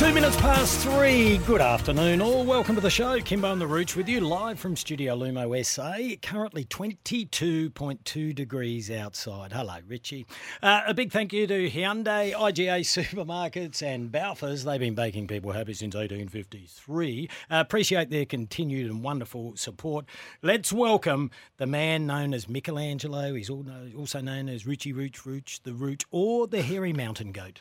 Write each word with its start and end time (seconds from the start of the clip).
Two 0.00 0.14
minutes 0.14 0.36
past 0.36 0.78
three. 0.78 1.36
Good 1.46 1.60
afternoon, 1.60 2.22
all. 2.22 2.42
Welcome 2.42 2.74
to 2.74 2.80
the 2.80 2.88
show. 2.88 3.20
Kymbo 3.20 3.52
and 3.52 3.60
the 3.60 3.66
Rooch 3.66 3.96
with 3.96 4.08
you 4.08 4.22
live 4.22 4.58
from 4.58 4.74
Studio 4.74 5.14
Lumo 5.14 5.62
SA. 5.62 6.16
Currently 6.26 6.64
22.2 6.64 8.34
degrees 8.34 8.90
outside. 8.90 9.52
Hello, 9.52 9.76
Richie. 9.86 10.24
Uh, 10.62 10.80
a 10.86 10.94
big 10.94 11.12
thank 11.12 11.34
you 11.34 11.46
to 11.46 11.68
Hyundai, 11.68 12.32
IGA 12.32 12.80
Supermarkets, 12.80 13.82
and 13.82 14.10
Balfours. 14.10 14.64
They've 14.64 14.80
been 14.80 14.94
making 14.94 15.26
people 15.26 15.52
happy 15.52 15.74
since 15.74 15.94
1853. 15.94 17.28
Uh, 17.50 17.56
appreciate 17.60 18.08
their 18.08 18.24
continued 18.24 18.90
and 18.90 19.04
wonderful 19.04 19.54
support. 19.56 20.06
Let's 20.40 20.72
welcome 20.72 21.30
the 21.58 21.66
man 21.66 22.06
known 22.06 22.32
as 22.32 22.48
Michelangelo. 22.48 23.34
He's 23.34 23.50
also 23.50 24.22
known 24.22 24.48
as 24.48 24.66
Richie 24.66 24.94
Rooch 24.94 25.26
Rooch, 25.26 25.62
the 25.62 25.74
Root, 25.74 26.06
or 26.10 26.46
the 26.46 26.62
Hairy 26.62 26.94
Mountain 26.94 27.32
Goat. 27.32 27.60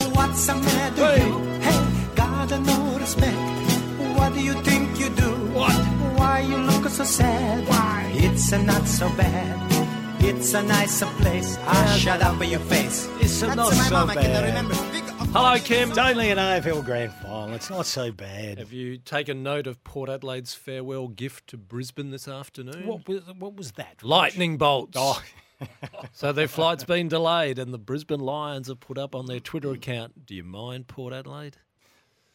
What's 0.00 0.46
the 0.46 0.54
matter 0.54 1.06
hey. 1.06 1.26
you? 1.26 1.38
Hey, 1.60 2.14
gotta 2.14 2.58
no 2.60 2.98
respect. 2.98 3.36
What 4.18 4.34
do 4.34 4.40
you 4.40 4.54
think 4.62 4.98
you 4.98 5.10
do? 5.10 5.30
What? 5.52 5.72
Why 6.18 6.40
you 6.40 6.56
look 6.56 6.88
so 6.88 7.04
sad? 7.04 7.68
Why? 7.68 8.10
It's 8.14 8.52
a 8.52 8.62
not 8.62 8.86
so 8.86 9.08
bad. 9.16 9.60
It's 10.20 10.54
a 10.54 10.62
nicer 10.62 11.06
place. 11.20 11.58
Ah, 11.66 11.96
shut 11.98 12.22
up 12.22 12.38
with 12.38 12.50
your 12.50 12.60
face. 12.60 13.08
It's 13.20 13.42
a 13.42 13.54
not 13.54 13.72
so 13.72 14.06
bad. 14.06 14.64
Hello, 15.34 15.58
Kim. 15.58 15.90
It's 15.90 15.98
only 15.98 16.30
an 16.30 16.38
AFL 16.38 16.84
grand 16.84 17.12
final. 17.12 17.54
It's 17.54 17.68
not 17.68 17.86
so 17.86 18.10
bad. 18.12 18.58
Have 18.58 18.72
you 18.72 18.96
taken 18.98 19.42
note 19.42 19.66
of 19.66 19.82
Port 19.84 20.08
Adelaide's 20.08 20.54
farewell 20.54 21.08
gift 21.08 21.48
to 21.48 21.56
Brisbane 21.56 22.10
this 22.10 22.28
afternoon? 22.28 22.86
What 22.86 23.06
was, 23.08 23.22
what 23.38 23.56
was 23.56 23.72
that? 23.72 24.02
Lightning 24.02 24.56
bolts. 24.56 24.96
Oh. 24.98 25.20
So 26.12 26.32
their 26.32 26.48
flight's 26.48 26.84
been 26.84 27.08
delayed, 27.08 27.58
and 27.58 27.72
the 27.72 27.78
Brisbane 27.78 28.20
Lions 28.20 28.68
have 28.68 28.80
put 28.80 28.98
up 28.98 29.14
on 29.14 29.26
their 29.26 29.40
Twitter 29.40 29.72
account. 29.72 30.26
Do 30.26 30.34
you 30.34 30.44
mind 30.44 30.88
Port 30.88 31.12
Adelaide? 31.12 31.58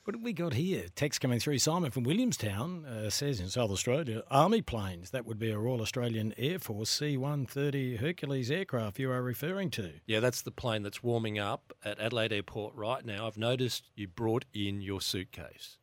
What 0.09 0.15
have 0.15 0.23
we 0.23 0.33
got 0.33 0.53
here? 0.53 0.85
Text 0.95 1.21
coming 1.21 1.39
through. 1.39 1.59
Simon 1.59 1.91
from 1.91 2.03
Williamstown 2.03 2.85
uh, 2.85 3.09
says 3.09 3.39
in 3.39 3.49
South 3.49 3.69
Australia, 3.69 4.23
Army 4.31 4.61
planes. 4.61 5.11
That 5.11 5.25
would 5.25 5.37
be 5.37 5.51
a 5.51 5.59
Royal 5.59 5.81
Australian 5.81 6.33
Air 6.37 6.57
Force 6.57 6.89
C 6.89 7.17
130 7.17 7.97
Hercules 7.97 8.49
aircraft 8.49 8.97
you 8.97 9.11
are 9.11 9.21
referring 9.21 9.69
to. 9.71 9.91
Yeah, 10.07 10.19
that's 10.19 10.41
the 10.41 10.51
plane 10.51 10.81
that's 10.81 11.03
warming 11.03 11.37
up 11.37 11.73
at 11.83 11.99
Adelaide 11.99 12.33
Airport 12.33 12.73
right 12.75 13.05
now. 13.05 13.27
I've 13.27 13.37
noticed 13.37 13.91
you 13.95 14.07
brought 14.07 14.45
in 14.53 14.81
your 14.81 15.01
suitcase. 15.01 15.78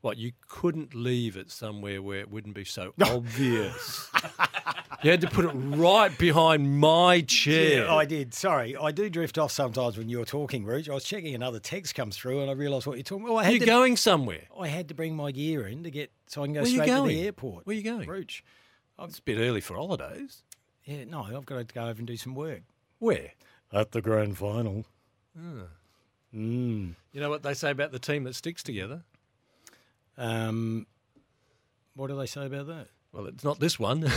What, 0.00 0.16
you 0.16 0.32
couldn't 0.46 0.94
leave 0.94 1.36
it 1.36 1.50
somewhere 1.50 2.00
where 2.00 2.20
it 2.20 2.30
wouldn't 2.30 2.54
be 2.54 2.64
so 2.64 2.94
obvious. 3.02 4.08
you 5.02 5.10
had 5.10 5.20
to 5.22 5.26
put 5.28 5.44
it 5.44 5.52
right 5.52 6.16
behind 6.16 6.78
my 6.78 7.22
chair. 7.22 7.84
Yeah, 7.84 7.94
I 7.94 8.04
did. 8.04 8.32
Sorry, 8.32 8.76
I 8.76 8.92
do 8.92 9.10
drift 9.10 9.38
off 9.38 9.50
sometimes 9.50 9.98
when 9.98 10.08
you're 10.08 10.24
talking, 10.24 10.64
Rooch. 10.64 10.88
I 10.88 10.94
was 10.94 11.02
checking 11.02 11.34
another 11.34 11.58
text 11.58 11.96
comes 11.96 12.16
through 12.16 12.42
and 12.42 12.50
I 12.50 12.54
realised 12.54 12.86
what 12.86 12.96
you're 12.96 13.02
talking 13.02 13.24
about. 13.24 13.34
Oh, 13.34 13.38
I 13.38 13.44
had 13.44 13.54
You're 13.54 13.60
to, 13.60 13.66
going 13.66 13.96
somewhere. 13.96 14.42
I 14.58 14.68
had 14.68 14.86
to 14.88 14.94
bring 14.94 15.16
my 15.16 15.32
gear 15.32 15.66
in 15.66 15.82
to 15.82 15.90
get 15.90 16.12
so 16.28 16.42
I 16.42 16.46
can 16.46 16.54
go 16.54 16.60
Where 16.60 16.70
straight 16.70 16.86
to 16.86 17.02
the 17.02 17.22
airport. 17.24 17.66
Where 17.66 17.74
are 17.74 17.76
you 17.76 17.82
going? 17.82 18.08
Rooch. 18.08 18.44
It's 19.00 19.18
a 19.18 19.22
bit 19.22 19.38
early 19.38 19.60
for 19.60 19.74
holidays. 19.74 20.44
Yeah, 20.84 21.04
no, 21.04 21.22
I've 21.22 21.44
got 21.44 21.68
to 21.68 21.74
go 21.74 21.82
over 21.82 21.98
and 21.98 22.06
do 22.06 22.16
some 22.16 22.34
work. 22.34 22.62
Where? 22.98 23.32
At 23.72 23.92
the 23.92 24.00
grand 24.00 24.38
final. 24.38 24.86
Ah. 25.36 25.66
Mm. 26.34 26.94
You 27.12 27.20
know 27.20 27.30
what 27.30 27.42
they 27.42 27.54
say 27.54 27.70
about 27.70 27.92
the 27.92 27.98
team 27.98 28.24
that 28.24 28.34
sticks 28.34 28.62
together? 28.62 29.02
Um, 30.18 30.86
what 31.94 32.08
do 32.08 32.16
they 32.18 32.26
say 32.26 32.44
about 32.44 32.66
that? 32.66 32.88
Well, 33.12 33.26
it's 33.26 33.44
not 33.44 33.60
this 33.60 33.78
one. 33.78 34.06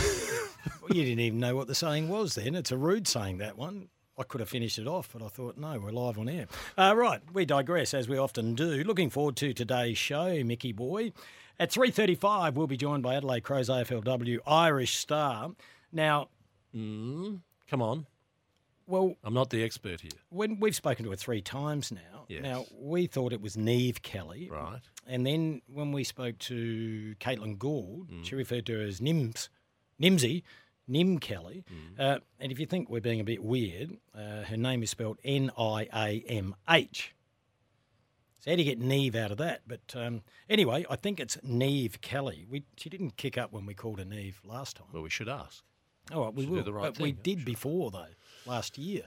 Well, 0.80 0.96
you 0.96 1.04
didn't 1.04 1.20
even 1.20 1.40
know 1.40 1.56
what 1.56 1.66
the 1.66 1.74
saying 1.74 2.08
was 2.08 2.36
then. 2.36 2.54
It's 2.54 2.70
a 2.70 2.76
rude 2.76 3.08
saying, 3.08 3.38
that 3.38 3.56
one. 3.58 3.88
I 4.18 4.24
could 4.24 4.40
have 4.40 4.48
finished 4.48 4.78
it 4.78 4.86
off, 4.86 5.10
but 5.12 5.22
I 5.22 5.28
thought, 5.28 5.56
no, 5.56 5.80
we're 5.80 5.90
live 5.90 6.18
on 6.18 6.28
air. 6.28 6.46
Uh, 6.76 6.94
right, 6.96 7.20
we 7.32 7.44
digress, 7.44 7.94
as 7.94 8.08
we 8.08 8.18
often 8.18 8.54
do. 8.54 8.84
Looking 8.84 9.10
forward 9.10 9.36
to 9.36 9.54
today's 9.54 9.96
show, 9.96 10.44
Mickey 10.44 10.70
Boy. 10.72 11.12
At 11.58 11.70
3.35, 11.70 12.54
we'll 12.54 12.66
be 12.66 12.76
joined 12.76 13.02
by 13.02 13.14
Adelaide 13.14 13.42
Crows 13.42 13.68
AFLW 13.68 14.38
Irish 14.46 14.96
Star. 14.96 15.50
Now, 15.90 16.28
mm, 16.74 17.40
come 17.68 17.82
on. 17.82 18.06
Well, 18.92 19.16
I'm 19.24 19.34
not 19.34 19.50
the 19.50 19.64
expert 19.64 20.00
here. 20.02 20.10
when 20.28 20.60
we've 20.60 20.74
spoken 20.76 21.04
to 21.04 21.10
her 21.10 21.16
three 21.16 21.40
times 21.40 21.90
now. 21.90 22.24
Yes. 22.28 22.42
Now, 22.42 22.64
we 22.78 23.06
thought 23.06 23.32
it 23.32 23.40
was 23.40 23.56
Neve 23.56 24.02
Kelly. 24.02 24.48
Right. 24.50 24.80
And 25.06 25.26
then 25.26 25.62
when 25.66 25.92
we 25.92 26.04
spoke 26.04 26.38
to 26.40 27.14
Caitlin 27.18 27.58
Gould, 27.58 28.10
Mm. 28.10 28.24
she 28.24 28.34
referred 28.34 28.66
to 28.66 28.74
her 28.78 28.82
as 28.82 29.00
Nims, 29.00 29.48
Nimsy, 30.00 30.42
Nim 30.86 31.18
Kelly. 31.18 31.64
Mm. 31.72 32.00
Uh, 32.00 32.18
and 32.38 32.52
if 32.52 32.58
you 32.60 32.66
think 32.66 32.88
we're 32.90 33.00
being 33.00 33.20
a 33.20 33.24
bit 33.24 33.42
weird, 33.42 33.96
uh, 34.14 34.42
her 34.42 34.56
name 34.56 34.82
is 34.82 34.90
spelled 34.90 35.18
N 35.24 35.50
I 35.56 35.88
A 35.94 36.20
M 36.28 36.54
H. 36.68 37.14
So 38.40 38.50
how 38.50 38.56
do 38.56 38.62
you 38.62 38.68
get 38.68 38.80
Neve 38.80 39.14
out 39.14 39.30
of 39.30 39.38
that? 39.38 39.62
But 39.66 39.94
um, 39.96 40.22
anyway, 40.50 40.84
I 40.90 40.96
think 40.96 41.20
it's 41.20 41.38
Neve 41.44 42.00
Kelly. 42.00 42.44
We, 42.50 42.64
she 42.76 42.90
didn't 42.90 43.16
kick 43.16 43.38
up 43.38 43.52
when 43.52 43.66
we 43.66 43.74
called 43.74 44.00
her 44.00 44.04
Neve 44.04 44.40
last 44.44 44.76
time. 44.76 44.88
Well, 44.92 45.02
we 45.02 45.10
should 45.10 45.28
ask. 45.28 45.62
All 46.12 46.24
right, 46.24 46.34
we 46.34 46.42
should 46.42 46.50
will. 46.66 46.72
right 46.72 46.92
but 46.92 46.98
we 47.00 47.12
thing, 47.12 47.20
did 47.22 47.44
before, 47.44 47.92
though, 47.92 48.06
last 48.46 48.78
year. 48.78 49.02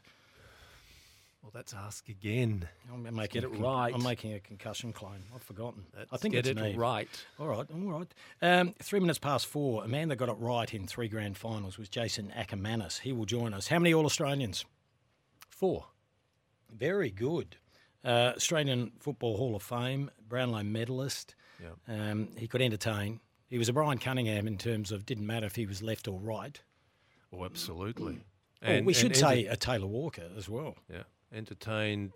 Well, 1.42 1.52
let's 1.54 1.74
ask 1.76 2.10
again. 2.10 2.68
I'm 2.92 3.04
making 3.16 3.42
get 3.42 3.44
it 3.44 3.54
con- 3.54 3.62
right. 3.62 3.94
I'm 3.94 4.02
making 4.02 4.34
a 4.34 4.40
concussion 4.40 4.92
claim. 4.92 5.24
I've 5.36 5.44
forgotten. 5.44 5.84
I 5.96 6.06
Let's 6.12 6.22
think 6.24 6.34
get 6.34 6.48
it's 6.48 6.60
it 6.60 6.64
Neve. 6.64 6.78
right. 6.78 7.08
All 7.40 7.48
right, 7.48 7.68
all 7.72 8.00
right. 8.00 8.08
Um, 8.42 8.74
three 8.82 9.00
minutes 9.00 9.20
past 9.20 9.46
four. 9.46 9.84
A 9.84 9.88
man 9.88 10.10
that 10.10 10.16
got 10.16 10.30
it 10.30 10.38
right 10.40 10.74
in 10.74 10.88
three 10.88 11.08
grand 11.08 11.38
finals 11.38 11.78
was 11.78 11.88
Jason 11.88 12.34
Akermanis. 12.36 13.00
He 13.02 13.12
will 13.14 13.26
join 13.26 13.54
us. 13.54 13.68
How 13.68 13.78
many 13.78 13.94
All 13.94 14.06
Australians? 14.06 14.66
Four. 15.50 15.86
Very 16.76 17.12
good. 17.12 17.58
Uh, 18.04 18.34
Australian 18.36 18.92
Football 19.00 19.38
Hall 19.38 19.56
of 19.56 19.62
Fame, 19.64 20.10
Brownlow 20.28 20.64
medalist. 20.64 21.36
Yeah. 21.62 21.70
Um, 22.12 22.30
he 22.38 22.48
could 22.48 22.62
entertain. 22.62 23.20
He 23.48 23.58
was 23.60 23.70
a 23.70 23.74
Brian 23.74 24.00
Cunningham 24.00 24.48
in 24.48 24.58
terms 24.58 24.92
of 24.92 25.06
didn't 25.06 25.28
matter 25.28 25.46
if 25.46 25.56
he 25.56 25.68
was 25.68 25.82
left 25.84 26.08
or 26.08 26.20
right. 26.20 26.60
Oh, 27.32 27.46
absolutely. 27.46 28.18
Oh, 28.64 28.82
we 28.82 28.94
should 28.94 29.08
and 29.12 29.18
say 29.18 29.40
enter- 29.42 29.52
a 29.54 29.58
Taylor 29.58 29.88
Walker 29.88 30.30
as 30.38 30.48
well. 30.50 30.76
yeah, 30.92 31.04
entertained 31.32 32.14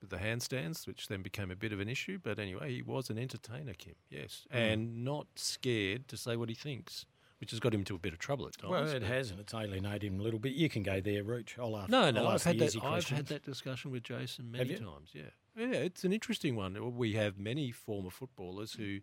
with 0.00 0.10
the 0.10 0.16
handstands, 0.16 0.86
which 0.86 1.08
then 1.08 1.22
became 1.22 1.50
a 1.50 1.56
bit 1.56 1.72
of 1.72 1.80
an 1.80 1.88
issue. 1.88 2.18
But 2.22 2.38
anyway, 2.38 2.72
he 2.74 2.82
was 2.82 3.10
an 3.10 3.18
entertainer, 3.18 3.74
Kim. 3.74 3.94
Yes, 4.08 4.46
Hmm. 4.50 4.56
and 4.56 5.04
not 5.04 5.26
scared 5.36 6.08
to 6.08 6.16
say 6.16 6.36
what 6.36 6.48
he 6.48 6.54
thinks, 6.54 7.04
which 7.38 7.50
has 7.50 7.60
got 7.60 7.74
him 7.74 7.80
into 7.80 7.94
a 7.94 7.98
bit 7.98 8.12
of 8.14 8.18
trouble 8.18 8.46
at 8.46 8.56
times. 8.58 8.70
Well, 8.70 8.88
it 8.88 9.02
has, 9.02 9.30
and 9.30 9.38
it's 9.40 9.52
alienated 9.54 10.04
him 10.04 10.18
a 10.18 10.22
little 10.22 10.40
bit. 10.40 10.54
You 10.54 10.68
can 10.70 10.82
go 10.82 11.00
there, 11.00 11.22
Rooch. 11.22 11.58
I'll 11.58 11.76
ask. 11.76 11.90
No, 11.90 12.10
no, 12.10 12.22
I'll 12.26 12.28
I've 12.34 12.42
had 12.42 12.58
that. 12.58 12.76
I've 12.82 13.08
had 13.08 13.26
that 13.26 13.42
discussion 13.44 13.90
with 13.90 14.02
Jason 14.04 14.50
many 14.50 14.76
times. 14.76 15.10
Yeah, 15.12 15.22
yeah, 15.56 15.66
it's 15.66 16.02
an 16.04 16.12
interesting 16.12 16.56
one. 16.56 16.96
We 16.96 17.12
have 17.14 17.38
many 17.38 17.70
former 17.70 18.10
footballers 18.10 18.72
who 18.72 19.00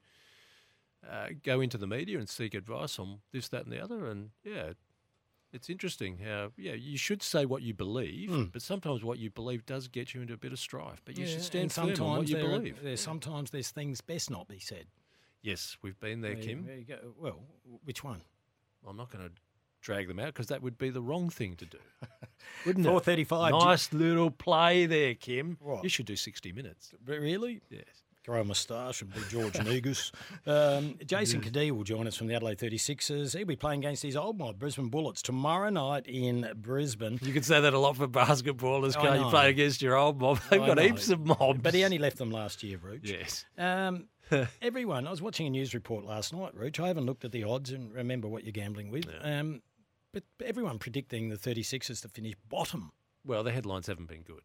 uh, 1.07 1.27
go 1.44 1.62
into 1.62 1.77
the 1.77 1.88
media 1.88 2.18
and 2.18 2.27
seek 2.27 2.53
advice 2.56 2.98
on 2.98 3.19
this, 3.31 3.48
that, 3.50 3.63
and 3.63 3.71
the 3.71 3.80
other, 3.81 4.07
and 4.07 4.31
yeah. 4.44 4.74
It's 5.53 5.69
interesting 5.69 6.17
how, 6.19 6.51
yeah, 6.57 6.73
you 6.73 6.97
should 6.97 7.23
say 7.23 7.45
what 7.45 7.61
you 7.61 7.73
believe, 7.73 8.29
Mm. 8.29 8.51
but 8.51 8.61
sometimes 8.61 9.03
what 9.03 9.17
you 9.17 9.29
believe 9.29 9.65
does 9.65 9.88
get 9.88 10.13
you 10.13 10.21
into 10.21 10.33
a 10.33 10.38
bit 10.38 10.51
of 10.51 10.59
strife. 10.59 11.01
But 11.05 11.17
you 11.17 11.23
Yeah, 11.25 11.39
should 11.39 11.55
and 11.55 11.71
stand 11.71 11.97
firm 11.97 12.07
on 12.07 12.17
what 12.17 12.27
you 12.29 12.35
there 12.35 12.44
believe. 12.49 12.81
There's 12.83 12.99
sometimes 12.99 13.51
there's 13.51 13.71
things 13.71 14.01
best 14.01 14.29
not 14.29 14.47
be 14.47 14.59
said. 14.59 14.88
Yes, 15.41 15.77
we've 15.81 15.99
been 15.99 16.21
there, 16.21 16.35
There- 16.35 16.44
Kim. 16.44 16.65
there 16.65 16.77
you 16.77 16.83
go. 16.85 17.13
Well, 17.17 17.41
which 17.85 18.03
one? 18.03 18.21
I'm 18.85 18.97
not 18.97 19.09
going 19.09 19.27
to 19.29 19.33
drag 19.81 20.07
them 20.09 20.19
out 20.19 20.27
because 20.27 20.47
that 20.47 20.61
would 20.61 20.77
be 20.77 20.89
the 20.89 21.01
wrong 21.01 21.29
thing 21.29 21.55
to 21.55 21.65
do, 21.65 21.79
wouldn't 22.65 22.85
it? 22.85 22.89
Four 22.89 23.00
thirty-five. 23.00 23.51
Nice 23.51 23.93
little 23.93 24.31
play 24.31 24.85
there, 24.85 25.15
Kim. 25.15 25.57
What? 25.61 25.83
You 25.83 25.89
should 25.89 26.05
do 26.07 26.15
60 26.17 26.51
minutes. 26.51 26.93
Really? 27.05 27.61
Yes. 27.69 28.03
Grow 28.27 28.41
a 28.41 28.44
moustache 28.44 29.01
and 29.01 29.13
be 29.13 29.21
George 29.29 29.57
Negus. 29.63 30.12
Um, 30.45 30.95
Jason 31.06 31.41
Cadee 31.41 31.71
will 31.71 31.83
join 31.83 32.07
us 32.07 32.15
from 32.15 32.27
the 32.27 32.35
Adelaide 32.35 32.57
36ers. 32.57 33.35
He'll 33.38 33.45
be 33.45 33.56
playing 33.57 33.79
against 33.79 34.01
his 34.03 34.15
old 34.15 34.38
mob, 34.38 34.59
Brisbane 34.59 34.88
Bullets, 34.88 35.21
tomorrow 35.21 35.69
night 35.69 36.06
in 36.07 36.50
Brisbane. 36.56 37.19
You 37.21 37.33
could 37.33 37.44
say 37.44 37.59
that 37.59 37.74
a 37.74 37.79
lot 37.79 37.97
for 37.97 38.07
basketballers. 38.07 38.95
Can't 38.95 39.19
you 39.19 39.29
play 39.29 39.50
against 39.50 39.81
your 39.81 39.95
old 39.95 40.19
mob? 40.21 40.39
They've 40.50 40.62
I 40.62 40.68
got 40.68 40.77
know. 40.77 40.83
heaps 40.83 41.09
of 41.09 41.25
mobs. 41.25 41.59
But 41.62 41.74
he 41.74 41.83
only 41.83 41.97
left 41.97 42.18
them 42.18 42.31
last 42.31 42.63
year, 42.63 42.77
Rooch. 42.77 43.09
yes. 43.09 43.45
Um, 43.57 44.07
everyone, 44.62 45.06
I 45.06 45.12
was 45.12 45.21
watching 45.21 45.47
a 45.47 45.50
news 45.50 45.74
report 45.74 46.06
last 46.06 46.33
night, 46.33 46.53
Rooch. 46.56 46.79
I 46.79 46.88
haven't 46.88 47.06
looked 47.06 47.25
at 47.25 47.31
the 47.31 47.44
odds 47.44 47.71
and 47.71 47.94
remember 47.94 48.27
what 48.27 48.44
you're 48.44 48.53
gambling 48.53 48.89
with. 48.89 49.06
Um, 49.21 49.62
but 50.13 50.24
everyone 50.44 50.79
predicting 50.79 51.29
the 51.29 51.38
36ers 51.38 52.01
to 52.03 52.09
finish 52.09 52.35
bottom. 52.47 52.91
Well, 53.25 53.44
the 53.44 53.51
headlines 53.51 53.88
haven't 53.88 54.07
been 54.07 54.24
good. 54.24 54.41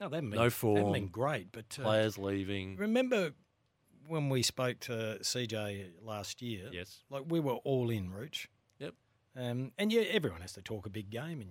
No, 0.00 0.08
they 0.08 0.16
haven't 0.16 0.30
been, 0.30 0.38
No 0.40 0.48
they 0.48 0.74
haven't 0.74 0.92
been 0.92 1.08
great. 1.08 1.52
But 1.52 1.76
uh, 1.80 1.84
Players 1.84 2.18
leaving. 2.18 2.76
remember 2.76 3.32
when 4.06 4.28
we 4.28 4.42
spoke 4.42 4.80
to 4.80 5.18
CJ 5.22 5.90
last 6.02 6.42
year? 6.42 6.68
Yes. 6.70 7.02
Like 7.10 7.24
we 7.28 7.40
were 7.40 7.54
all 7.64 7.90
in, 7.90 8.10
Rooch. 8.10 8.46
Yep. 8.78 8.94
Um, 9.36 9.72
and 9.78 9.92
yeah, 9.92 10.02
everyone 10.02 10.40
has 10.42 10.52
to 10.52 10.62
talk 10.62 10.86
a 10.86 10.90
big 10.90 11.10
game. 11.10 11.40
And, 11.40 11.50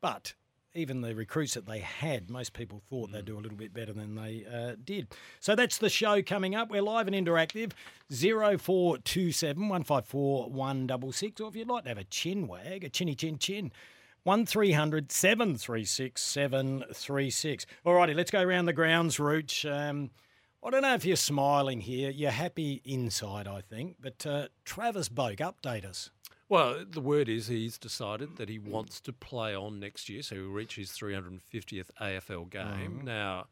But 0.00 0.34
even 0.74 1.00
the 1.00 1.14
recruits 1.14 1.54
that 1.54 1.66
they 1.66 1.80
had, 1.80 2.30
most 2.30 2.52
people 2.52 2.82
thought 2.90 3.10
they'd 3.10 3.24
do 3.24 3.38
a 3.38 3.40
little 3.40 3.56
bit 3.56 3.72
better 3.72 3.92
than 3.92 4.14
they 4.14 4.44
uh, 4.44 4.76
did. 4.84 5.08
So 5.40 5.54
that's 5.54 5.78
the 5.78 5.88
show 5.88 6.22
coming 6.22 6.54
up. 6.54 6.70
We're 6.70 6.82
live 6.82 7.08
and 7.08 7.16
interactive. 7.16 7.72
0427 8.10 9.62
154 9.68 10.50
166. 10.50 11.40
Or 11.40 11.48
if 11.48 11.56
you'd 11.56 11.68
like 11.68 11.84
to 11.84 11.88
have 11.88 11.98
a 11.98 12.04
chin 12.04 12.46
wag, 12.46 12.84
a 12.84 12.88
chinny 12.88 13.14
chin 13.14 13.38
chin. 13.38 13.72
1300 14.28 15.10
736 15.10 16.20
736. 16.20 17.64
All 17.86 17.94
righty, 17.94 18.12
let's 18.12 18.30
go 18.30 18.42
around 18.42 18.66
the 18.66 18.74
grounds, 18.74 19.18
Rooch. 19.18 19.64
Um, 19.64 20.10
I 20.62 20.68
don't 20.68 20.82
know 20.82 20.92
if 20.92 21.06
you're 21.06 21.16
smiling 21.16 21.80
here. 21.80 22.10
You're 22.10 22.30
happy 22.30 22.82
inside, 22.84 23.48
I 23.48 23.62
think. 23.62 23.96
But 23.98 24.26
uh, 24.26 24.48
Travis 24.66 25.08
Boak, 25.08 25.38
update 25.38 25.86
us. 25.86 26.10
Well, 26.50 26.84
the 26.86 27.00
word 27.00 27.30
is 27.30 27.46
he's 27.46 27.78
decided 27.78 28.36
that 28.36 28.50
he 28.50 28.58
wants 28.58 29.00
to 29.02 29.14
play 29.14 29.54
on 29.54 29.80
next 29.80 30.10
year, 30.10 30.22
so 30.22 30.34
he'll 30.34 30.48
reach 30.48 30.76
his 30.76 30.90
350th 30.90 31.88
AFL 31.98 32.50
game. 32.50 33.00
Now, 33.04 33.46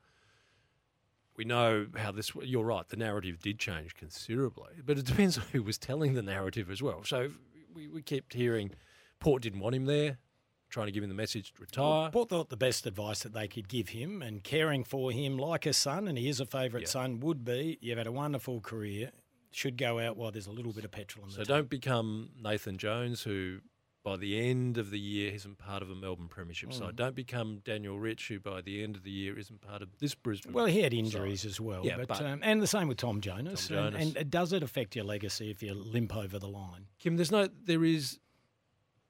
we 1.39 1.47
know 1.47 1.87
how 1.97 2.13
this. 2.13 2.33
You're 2.43 2.65
right. 2.65 2.87
The 2.87 2.99
narrative 2.99 3.41
did 3.41 3.59
change 3.59 3.95
considerably, 3.95 4.75
but 4.85 4.99
it 4.99 5.07
depends 5.07 5.39
on 5.39 5.45
who 5.53 5.63
was 5.63 5.79
telling 5.79 6.13
the 6.13 6.23
narrative 6.23 6.71
as 6.71 6.83
well. 6.83 7.03
So 7.03 7.31
we, 7.75 7.89
we 7.89 8.03
kept 8.03 8.35
hearing 8.35 8.73
Port 9.21 9.43
didn't 9.43 9.61
want 9.61 9.75
him 9.75 9.87
there, 9.87 10.19
trying 10.69 10.87
to 10.87 10.93
give 10.93 11.03
him 11.03 11.09
the 11.09 11.15
message 11.15 11.53
to 11.55 11.61
retire. 11.61 12.11
Port 12.11 12.29
thought 12.29 12.49
the 12.49 12.57
best 12.57 12.87
advice 12.87 13.21
that 13.23 13.33
they 13.33 13.49
could 13.49 13.69
give 13.69 13.91
him 13.91 14.23
and 14.23 14.43
caring 14.43 14.85
for 14.85 15.11
him 15.13 15.39
like 15.39 15.65
a 15.67 15.73
son, 15.73 16.09
and 16.09 16.19
he 16.19 16.29
is 16.29 16.41
a 16.41 16.47
favourite 16.47 16.83
Yeah. 16.83 16.89
son, 16.91 17.21
would 17.21 17.45
be 17.45 17.79
you've 17.81 17.99
had 17.99 18.07
a 18.07 18.13
wonderful 18.13 18.61
career. 18.61 19.13
Should 19.53 19.79
go 19.79 19.99
out 19.99 20.17
while 20.19 20.31
there's 20.33 20.47
a 20.49 20.53
little 20.53 20.73
bit 20.73 20.85
of 20.85 20.91
petrol 20.91 21.25
in 21.25 21.29
the 21.31 21.35
So 21.35 21.39
tank. 21.39 21.49
don't 21.49 21.71
become 21.71 22.31
Nathan 22.39 22.77
Jones, 22.79 23.23
who 23.23 23.61
by 24.05 24.17
the 24.17 24.39
end 24.39 24.77
of 24.79 24.91
the 24.91 25.01
year 25.01 25.33
isn't 25.35 25.59
part 25.59 25.83
of 25.83 25.91
a 25.91 25.95
Melbourne 25.95 26.29
Premiership 26.29 26.71
Mm. 26.71 26.75
side. 26.79 26.95
Don't 26.97 27.17
become 27.17 27.59
Daniel 27.65 27.99
Rich, 27.99 28.29
who 28.29 28.39
by 28.39 28.61
the 28.61 28.83
end 28.83 28.95
of 28.97 29.03
the 29.03 29.11
year 29.11 29.37
isn't 29.37 29.61
part 29.63 29.83
of 29.83 29.89
this 29.99 30.15
Brisbane. 30.15 30.53
Well, 30.53 30.67
he 30.67 30.81
had 30.83 30.93
side. 30.93 30.99
injuries 30.99 31.45
as 31.45 31.61
well. 31.61 31.85
Yeah, 31.85 31.97
but, 31.97 32.09
but- 32.09 32.23
um, 32.23 32.41
and 32.45 32.61
the 32.63 32.67
same 32.69 32.87
with 32.87 32.99
Tom 32.99 33.21
Jonas. 33.21 33.67
Tom 33.69 33.79
And, 33.79 33.97
Jonas. 33.97 34.15
and 34.17 34.31
does 34.31 34.53
it 34.53 34.63
affect 34.63 34.95
your 34.95 35.05
legacy 35.07 35.51
if 35.51 35.61
you 35.63 35.75
limp 35.75 36.15
over 36.15 36.39
the 36.39 36.47
line? 36.49 36.87
Kim, 37.01 37.17
there's 37.17 37.33
no, 37.33 37.49
there 37.65 37.85
is 37.85 38.21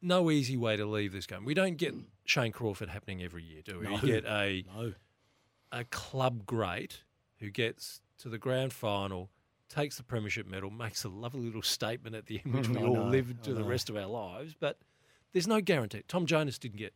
no 0.06 0.31
easy 0.31 0.56
way 0.56 0.76
to 0.76 0.87
leave 0.87 1.12
this 1.12 1.26
game. 1.26 1.44
We 1.44 1.55
don't 1.55 1.76
get 1.76 1.94
Shane 2.25 2.53
Crawford 2.53 2.88
happening 2.88 3.23
every 3.23 3.43
year, 3.43 3.62
do 3.64 3.79
we? 3.81 3.87
No. 3.87 3.99
We 4.03 4.08
get 4.08 4.25
a 4.25 4.64
No. 4.75 4.94
a 5.73 5.85
club 5.85 6.47
great 6.47 7.03
who 7.38 7.50
gets 7.50 8.00
to 8.19 8.29
the 8.29 8.38
grand 8.38 8.73
final, 8.73 9.31
takes 9.69 9.97
the 9.97 10.03
premiership 10.03 10.47
medal, 10.47 10.70
makes 10.70 11.05
a 11.05 11.08
lovely 11.08 11.41
little 11.43 11.62
statement 11.62 12.14
at 12.17 12.26
the 12.26 12.41
end, 12.44 12.55
which 12.55 12.69
we 12.69 12.79
I 12.79 12.82
all 12.82 12.94
know, 12.94 13.05
live 13.08 13.43
to 13.43 13.53
the 13.53 13.64
rest 13.64 13.91
of 13.91 13.97
our 13.97 14.06
lives. 14.06 14.55
But 14.58 14.79
there's 15.32 15.47
no 15.49 15.61
guarantee. 15.61 16.03
Tom 16.08 16.25
Jonas 16.26 16.58
didn't 16.58 16.79
get 16.79 16.94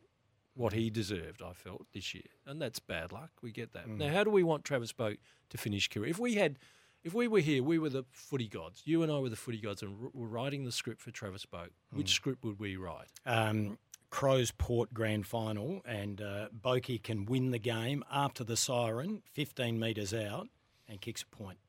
what 0.53 0.73
he 0.73 0.89
deserved, 0.89 1.41
I 1.41 1.53
felt, 1.53 1.85
this 1.93 2.13
year. 2.13 2.23
And 2.45 2.61
that's 2.61 2.79
bad 2.79 3.11
luck. 3.11 3.31
We 3.41 3.51
get 3.51 3.73
that. 3.73 3.87
Mm. 3.87 3.97
Now, 3.97 4.09
how 4.09 4.23
do 4.23 4.29
we 4.29 4.43
want 4.43 4.65
Travis 4.65 4.91
Boak 4.93 5.17
to 5.49 5.57
finish 5.57 5.87
career? 5.87 6.09
If 6.09 6.19
we 6.19 6.35
had 6.35 6.57
if 7.03 7.13
we 7.13 7.27
were 7.27 7.39
here, 7.39 7.63
we 7.63 7.79
were 7.79 7.89
the 7.89 8.03
footy 8.11 8.47
gods. 8.47 8.81
You 8.85 9.03
and 9.03 9.11
I 9.11 9.19
were 9.19 9.29
the 9.29 9.35
footy 9.35 9.59
gods 9.59 9.81
and 9.81 9.95
r- 10.01 10.09
were 10.13 10.27
writing 10.27 10.63
the 10.65 10.71
script 10.71 11.01
for 11.01 11.11
Travis 11.11 11.45
Boak. 11.45 11.69
Mm. 11.93 11.97
Which 11.97 12.11
script 12.13 12.43
would 12.43 12.59
we 12.59 12.75
write? 12.77 13.07
um, 13.25 13.77
Crows 14.09 14.51
Port 14.51 14.93
Grand 14.93 15.25
Final, 15.25 15.81
and 15.85 16.21
uh, 16.21 16.49
Boki 16.49 17.01
can 17.01 17.23
win 17.25 17.51
the 17.51 17.57
game 17.59 18.03
after 18.11 18.43
the 18.43 18.57
siren, 18.57 19.21
15 19.31 19.79
metres 19.79 20.13
out, 20.13 20.47
and 20.89 20.99
kicks 20.99 21.21
a 21.23 21.27
point. 21.33 21.59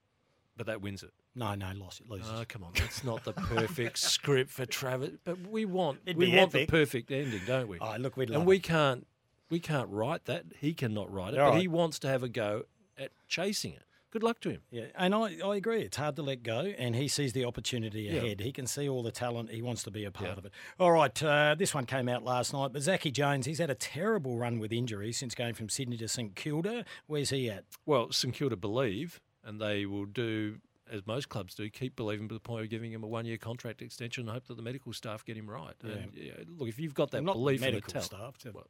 But 0.57 0.67
that 0.67 0.81
wins 0.83 1.05
it. 1.05 1.13
No, 1.37 1.55
no, 1.55 1.71
loss. 1.77 2.01
It 2.01 2.11
loses. 2.11 2.29
Oh, 2.35 2.45
come 2.49 2.65
on. 2.65 2.73
That's 2.75 3.05
not 3.05 3.23
the 3.25 3.33
perfect 3.33 3.97
script 4.01 4.51
for 4.51 4.67
Travis. 4.67 5.13
But 5.25 5.39
we 5.49 5.65
want 5.65 6.01
It'd 6.05 6.17
we 6.19 6.35
want 6.37 6.55
epic. 6.55 6.69
the 6.69 6.71
perfect 6.79 7.11
ending, 7.13 7.41
don't 7.47 7.69
we? 7.69 7.79
oh, 7.81 7.95
look, 7.99 8.17
love 8.17 8.29
and 8.31 8.45
we 8.45 8.57
it. 8.57 8.65
can't 8.65 9.07
we 9.49 9.61
can't 9.61 9.89
write 9.89 10.25
that. 10.27 10.45
He 10.59 10.75
cannot 10.75 11.11
write 11.13 11.35
it, 11.35 11.41
All 11.41 11.47
but 11.47 11.53
right. 11.53 11.61
he 11.63 11.69
wants 11.69 11.99
to 12.01 12.09
have 12.09 12.23
a 12.25 12.29
go 12.29 12.65
at 12.99 13.13
chasing 13.29 13.73
it. 13.73 13.85
Good 14.13 14.23
luck 14.23 14.41
to 14.41 14.51
him. 14.51 14.61
Yeah, 14.71 14.85
and 14.95 15.15
I, 15.15 15.39
I 15.43 15.57
agree. 15.57 15.81
It's 15.81 15.97
hard 15.97 16.17
to 16.17 16.23
let 16.23 16.43
go, 16.43 16.61
and 16.79 16.95
he 16.95 17.09
sees 17.09 17.33
the 17.33 17.47
opportunity 17.47 18.03
Yeah. 18.03 18.17
ahead. 18.17 18.41
He 18.41 18.53
can 18.53 18.67
see 18.67 18.87
all 18.89 19.03
the 19.03 19.11
talent. 19.11 19.51
He 19.51 19.63
wants 19.63 19.83
to 19.85 19.91
be 19.91 20.05
a 20.05 20.11
part 20.11 20.31
Yeah. 20.33 20.37
of 20.37 20.45
it. 20.45 20.53
All 20.79 20.93
right, 20.93 21.23
uh, 21.23 21.55
this 21.59 21.75
one 21.75 21.87
came 21.87 22.09
out 22.11 22.23
last 22.23 22.53
night, 22.53 22.73
but 22.75 22.83
Zachy 22.83 23.11
Jones, 23.11 23.47
he's 23.47 23.59
had 23.59 23.71
a 23.71 23.75
terrible 23.75 24.37
run 24.37 24.59
with 24.59 24.71
injuries 24.71 25.17
since 25.17 25.35
going 25.35 25.55
from 25.55 25.69
Sydney 25.71 25.97
to 25.97 26.09
St 26.09 26.37
Kilda. 26.37 26.85
Where's 27.07 27.31
he 27.31 27.49
at? 27.51 27.65
Well, 27.87 28.13
St 28.13 28.35
Kilda 28.35 28.55
believe, 28.57 29.21
and 29.43 29.59
they 29.61 29.87
will 29.87 30.05
do 30.05 30.61
as 30.91 31.07
most 31.07 31.31
clubs 31.31 31.55
do, 31.55 31.71
keep 31.71 31.97
believing 31.97 32.29
to 32.29 32.35
the 32.35 32.41
point 32.41 32.63
of 32.65 32.69
giving 32.69 32.93
him 32.93 33.03
a 33.03 33.07
one-year 33.07 33.39
contract 33.39 33.81
extension 33.81 34.25
and 34.25 34.31
hope 34.31 34.45
that 34.47 34.57
the 34.59 34.63
medical 34.63 34.93
staff 34.93 35.25
get 35.25 35.39
him 35.39 35.49
right. 35.49 35.73
And, 35.83 36.13
yeah, 36.15 36.33
look, 36.59 36.69
if 36.69 36.79
you've 36.79 36.93
got 36.93 37.13
that 37.13 37.23
Not 37.23 37.33
belief 37.37 37.61
in 37.63 37.67
the 37.67 37.73
medical 37.81 38.03
staff, 38.03 38.37
to 38.41 38.51
well, 38.53 38.67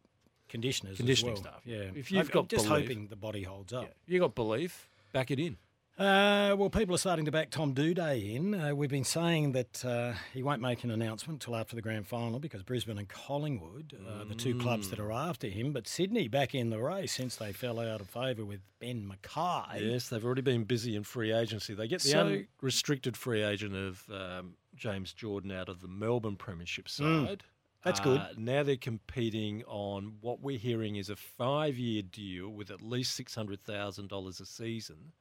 conditioners, 0.48 0.98
conditioning 0.98 1.34
well. 1.34 1.42
staff, 1.42 1.62
Yeah, 1.64 1.76
yeah. 1.78 1.90
If 1.96 2.12
you've 2.12 2.18
I'm- 2.20 2.30
got 2.32 2.48
just 2.48 2.68
belief- 2.68 2.82
hoping 2.86 3.08
the 3.08 3.16
body 3.16 3.42
holds 3.42 3.72
up. 3.72 3.84
yeah, 3.86 3.92
you 4.06 4.20
got 4.20 4.36
belief, 4.36 4.88
back 5.12 5.30
it 5.30 5.38
in. 5.38 5.56
Uh, 5.98 6.56
well, 6.58 6.70
people 6.70 6.94
are 6.94 6.98
starting 6.98 7.26
to 7.26 7.30
back 7.30 7.50
Tom 7.50 7.74
Doedee 7.74 8.34
in. 8.34 8.54
Uh, 8.54 8.74
we've 8.74 8.88
been 8.90 9.04
saying 9.04 9.52
that 9.52 9.84
uh, 9.84 10.14
he 10.32 10.42
won't 10.42 10.62
make 10.62 10.82
an 10.84 10.90
announcement 10.90 11.42
until 11.44 11.54
after 11.54 11.76
the 11.76 11.82
grand 11.82 12.06
final 12.06 12.38
because 12.40 12.62
Brisbane 12.62 12.96
and 12.96 13.06
Collingwood 13.08 13.94
are 14.18 14.24
the 14.24 14.34
two 14.34 14.58
clubs 14.58 14.88
that 14.88 14.98
are 14.98 15.12
after 15.12 15.48
him. 15.48 15.72
But 15.72 15.86
Sydney 15.86 16.28
back 16.28 16.54
in 16.54 16.70
the 16.70 16.78
race 16.80 17.12
since 17.12 17.36
they 17.36 17.52
fell 17.52 17.78
out 17.78 18.00
of 18.00 18.08
favour 18.08 18.44
with 18.44 18.60
Ben 18.80 19.06
McKay. 19.06 19.92
Yes, 19.92 20.08
they've 20.08 20.24
already 20.24 20.40
been 20.42 20.64
busy 20.64 20.96
in 20.96 21.04
free 21.04 21.30
agency. 21.30 21.74
They 21.74 21.86
get 21.88 22.00
the 22.00 22.08
So- 22.08 22.42
unrestricted 22.62 23.14
free 23.16 23.42
agent 23.42 23.76
of 23.76 24.02
um, 24.10 24.54
James 24.74 25.12
Jordon 25.14 25.52
out 25.54 25.68
of 25.68 25.82
the 25.82 25.88
Melbourne 25.88 26.36
Premiership 26.36 26.88
side. 26.88 27.04
Mm. 27.04 27.40
That's 27.84 28.00
good. 28.00 28.20
Uh, 28.20 28.28
now 28.36 28.62
they're 28.62 28.76
competing 28.76 29.64
on 29.66 30.14
what 30.20 30.40
we're 30.40 30.58
hearing 30.58 30.96
is 30.96 31.10
a 31.10 31.16
five-year 31.16 32.02
deal 32.02 32.48
with 32.48 32.70
at 32.70 32.80
least 32.80 33.14
six 33.16 33.34
hundred 33.34 33.62
thousand 33.64 34.08
dollars 34.08 34.40
a 34.40 34.46
season 34.46 35.12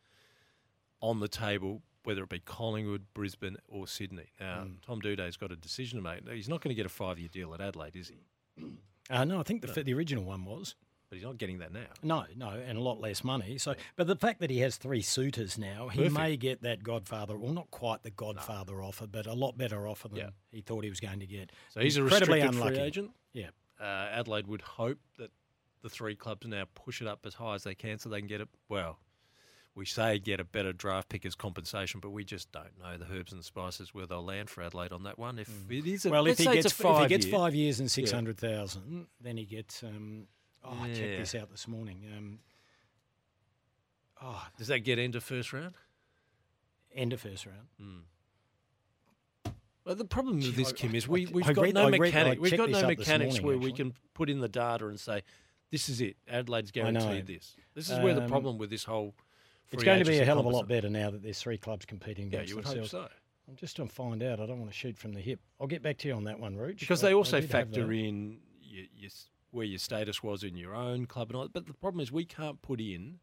on 1.01 1.19
the 1.19 1.27
table, 1.27 1.81
whether 2.03 2.21
it 2.23 2.29
be 2.29 2.39
Collingwood, 2.39 3.05
Brisbane, 3.15 3.57
or 3.67 3.87
Sydney. 3.87 4.31
Now, 4.39 4.65
Mm. 4.65 4.81
Tom 4.85 5.01
Doedee's 5.01 5.37
got 5.37 5.51
a 5.51 5.55
decision 5.55 5.97
to 5.97 6.03
make. 6.03 6.27
He's 6.29 6.47
not 6.49 6.61
going 6.61 6.69
to 6.69 6.75
get 6.75 6.85
a 6.85 6.89
five-year 6.89 7.29
deal 7.31 7.53
at 7.55 7.61
Adelaide, 7.61 7.95
is 7.95 8.09
he? 8.09 8.19
Uh, 9.09 9.23
no, 9.25 9.39
I 9.39 9.43
think 9.43 9.63
the, 9.65 9.83
the 9.83 9.93
original 9.93 10.23
one 10.23 10.45
was. 10.45 10.75
But 11.11 11.17
he's 11.17 11.25
not 11.25 11.37
getting 11.37 11.57
that 11.59 11.73
now. 11.73 11.87
No, 12.01 12.23
no, 12.37 12.51
and 12.51 12.77
a 12.77 12.81
lot 12.81 13.01
less 13.01 13.21
money. 13.21 13.57
So, 13.57 13.75
but 13.97 14.07
the 14.07 14.15
fact 14.15 14.39
that 14.39 14.49
he 14.49 14.59
has 14.59 14.77
three 14.77 15.01
suitors 15.01 15.57
now, 15.57 15.89
he 15.89 15.97
Perfect. 16.03 16.17
may 16.17 16.37
get 16.37 16.61
that 16.61 16.83
Godfather, 16.83 17.37
well, 17.37 17.51
not 17.51 17.69
quite 17.69 18.03
the 18.03 18.11
Godfather 18.11 18.81
offer, 18.81 19.07
but 19.07 19.27
a 19.27 19.33
lot 19.33 19.57
better 19.57 19.89
offer 19.89 20.07
than 20.07 20.17
Yeah. 20.19 20.29
he 20.53 20.61
thought 20.61 20.85
he 20.85 20.89
was 20.89 21.01
going 21.01 21.19
to 21.19 21.27
get. 21.27 21.51
So 21.67 21.81
he's 21.81 21.97
a 21.97 22.01
Incredibly 22.03 22.35
restricted 22.35 22.55
unlucky. 22.61 22.75
free 22.77 22.83
agent. 22.85 23.11
Yeah. 23.33 23.49
uh, 23.77 23.83
Adelaide 23.83 24.47
would 24.47 24.61
hope 24.61 24.99
that 25.17 25.31
the 25.81 25.89
three 25.89 26.15
clubs 26.15 26.47
now 26.47 26.63
push 26.75 27.01
it 27.01 27.07
up 27.07 27.25
as 27.25 27.33
high 27.33 27.55
as 27.55 27.63
they 27.65 27.75
can 27.75 27.99
so 27.99 28.07
they 28.07 28.19
can 28.19 28.27
get 28.29 28.39
it. 28.39 28.47
Well, 28.69 28.97
we 29.75 29.85
say 29.85 30.17
get 30.17 30.39
a 30.39 30.45
better 30.45 30.71
draft 30.71 31.09
pick 31.09 31.25
as 31.25 31.35
compensation, 31.35 31.99
but 31.99 32.11
we 32.11 32.23
just 32.23 32.53
don't 32.53 32.79
know 32.81 32.95
the 32.97 33.13
herbs 33.13 33.33
and 33.33 33.39
the 33.41 33.43
spices 33.43 33.93
where 33.93 34.05
they'll 34.05 34.23
land 34.23 34.49
for 34.49 34.61
Adelaide 34.63 34.93
on 34.93 35.03
that 35.03 35.19
one. 35.19 35.39
If 35.39 35.49
it 35.69 35.85
is, 35.85 36.05
a, 36.05 36.09
Mm. 36.09 36.11
Well, 36.11 36.27
if 36.27 36.37
he 36.37 36.45
gets 36.45 36.65
a 36.65 36.69
if 36.69 36.77
he 36.77 36.83
five 36.83 37.09
gets 37.09 37.25
five 37.25 37.53
years 37.53 37.81
and 37.81 37.91
six 37.91 38.11
hundred 38.11 38.37
thousand, 38.37 39.07
then 39.19 39.35
he 39.35 39.43
gets. 39.43 39.83
Um, 39.83 40.27
oh, 40.63 40.77
I 40.81 40.87
checked 40.93 41.17
this 41.19 41.35
out 41.35 41.49
this 41.51 41.67
morning. 41.67 42.03
Um, 42.17 42.39
oh, 44.21 44.45
does 44.57 44.67
that 44.67 44.79
get 44.79 44.99
into 44.99 45.21
first 45.21 45.53
round? 45.53 45.75
end 46.93 47.13
of 47.13 47.21
first 47.21 47.45
round. 47.45 48.03
Well, 49.85 49.95
the 49.95 50.05
problem 50.05 50.37
with 50.37 50.55
this, 50.55 50.71
Kim, 50.73 50.93
is 50.93 51.07
we, 51.07 51.25
we've, 51.27 51.45
got 51.45 51.57
read- 51.57 51.73
no 51.73 51.83
I 51.87 51.89
read- 51.89 51.95
I 51.95 51.97
mechanic. 51.99 52.41
We've 52.41 52.57
got 52.57 52.69
no 52.69 52.85
mechanics 52.85 53.39
where 53.41 53.57
we 53.57 53.71
can 53.71 53.93
put 54.13 54.29
in 54.29 54.39
the 54.39 54.49
data 54.49 54.87
and 54.87 54.99
say, 54.99 55.23
this 55.71 55.89
is 55.89 56.01
it. 56.01 56.17
Adelaide's 56.29 56.71
guaranteed 56.71 57.25
this. 57.27 57.55
This 57.73 57.89
is 57.89 57.97
where 57.99 58.13
the 58.13 58.23
Um, 58.23 58.29
problem 58.29 58.57
with 58.57 58.69
this 58.69 58.83
whole. 58.83 59.15
It's 59.71 59.83
going 59.83 59.99
to 60.03 60.05
be 60.05 60.19
a 60.19 60.25
hell 60.25 60.37
of 60.39 60.45
a 60.45 60.49
lot 60.49 60.67
better 60.67 60.89
now 60.89 61.09
that 61.11 61.23
there's 61.23 61.39
three 61.39 61.57
clubs 61.57 61.85
competing 61.85 62.29
Yeah, 62.29 62.41
you 62.41 62.57
would 62.57 62.65
hope 62.65 62.85
so. 62.85 63.07
I'm 63.47 63.55
just 63.55 63.75
trying 63.77 63.87
to 63.87 63.93
find 63.93 64.21
out. 64.21 64.39
I 64.39 64.45
don't 64.45 64.59
want 64.59 64.69
to 64.69 64.77
shoot 64.77 64.97
from 64.97 65.13
the 65.13 65.21
hip. 65.21 65.39
I'll 65.59 65.67
get 65.67 65.81
back 65.81 65.97
to 65.99 66.07
you 66.09 66.13
on 66.13 66.25
that 66.25 66.39
one, 66.39 66.55
Rooch. 66.57 66.79
Because 66.81 67.03
I- 67.03 67.07
they 67.09 67.13
also 67.13 67.41
factor 67.41 67.91
in 67.93 68.39
your, 68.61 68.85
your, 68.93 69.09
where 69.51 69.65
your 69.65 69.79
status 69.79 70.23
was 70.23 70.43
in 70.43 70.55
your 70.57 70.73
own 70.73 71.05
club 71.05 71.29
and 71.29 71.37
all. 71.37 71.47
But 71.47 71.67
the 71.67 71.73
problem 71.73 72.01
is 72.01 72.11
we 72.11 72.25
can't 72.25 72.61
put 72.61 72.79
in 72.81 73.19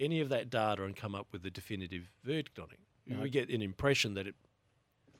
any 0.00 0.20
of 0.20 0.28
that 0.30 0.50
data 0.50 0.84
and 0.84 0.94
come 0.96 1.14
up 1.14 1.26
with 1.32 1.44
a 1.46 1.50
definitive 1.50 2.10
verdict 2.24 2.58
on 2.58 2.66
it. 2.72 2.78
We 3.22 3.30
get 3.30 3.48
an 3.48 3.62
impression 3.62 4.14
that 4.14 4.26
it 4.26 4.34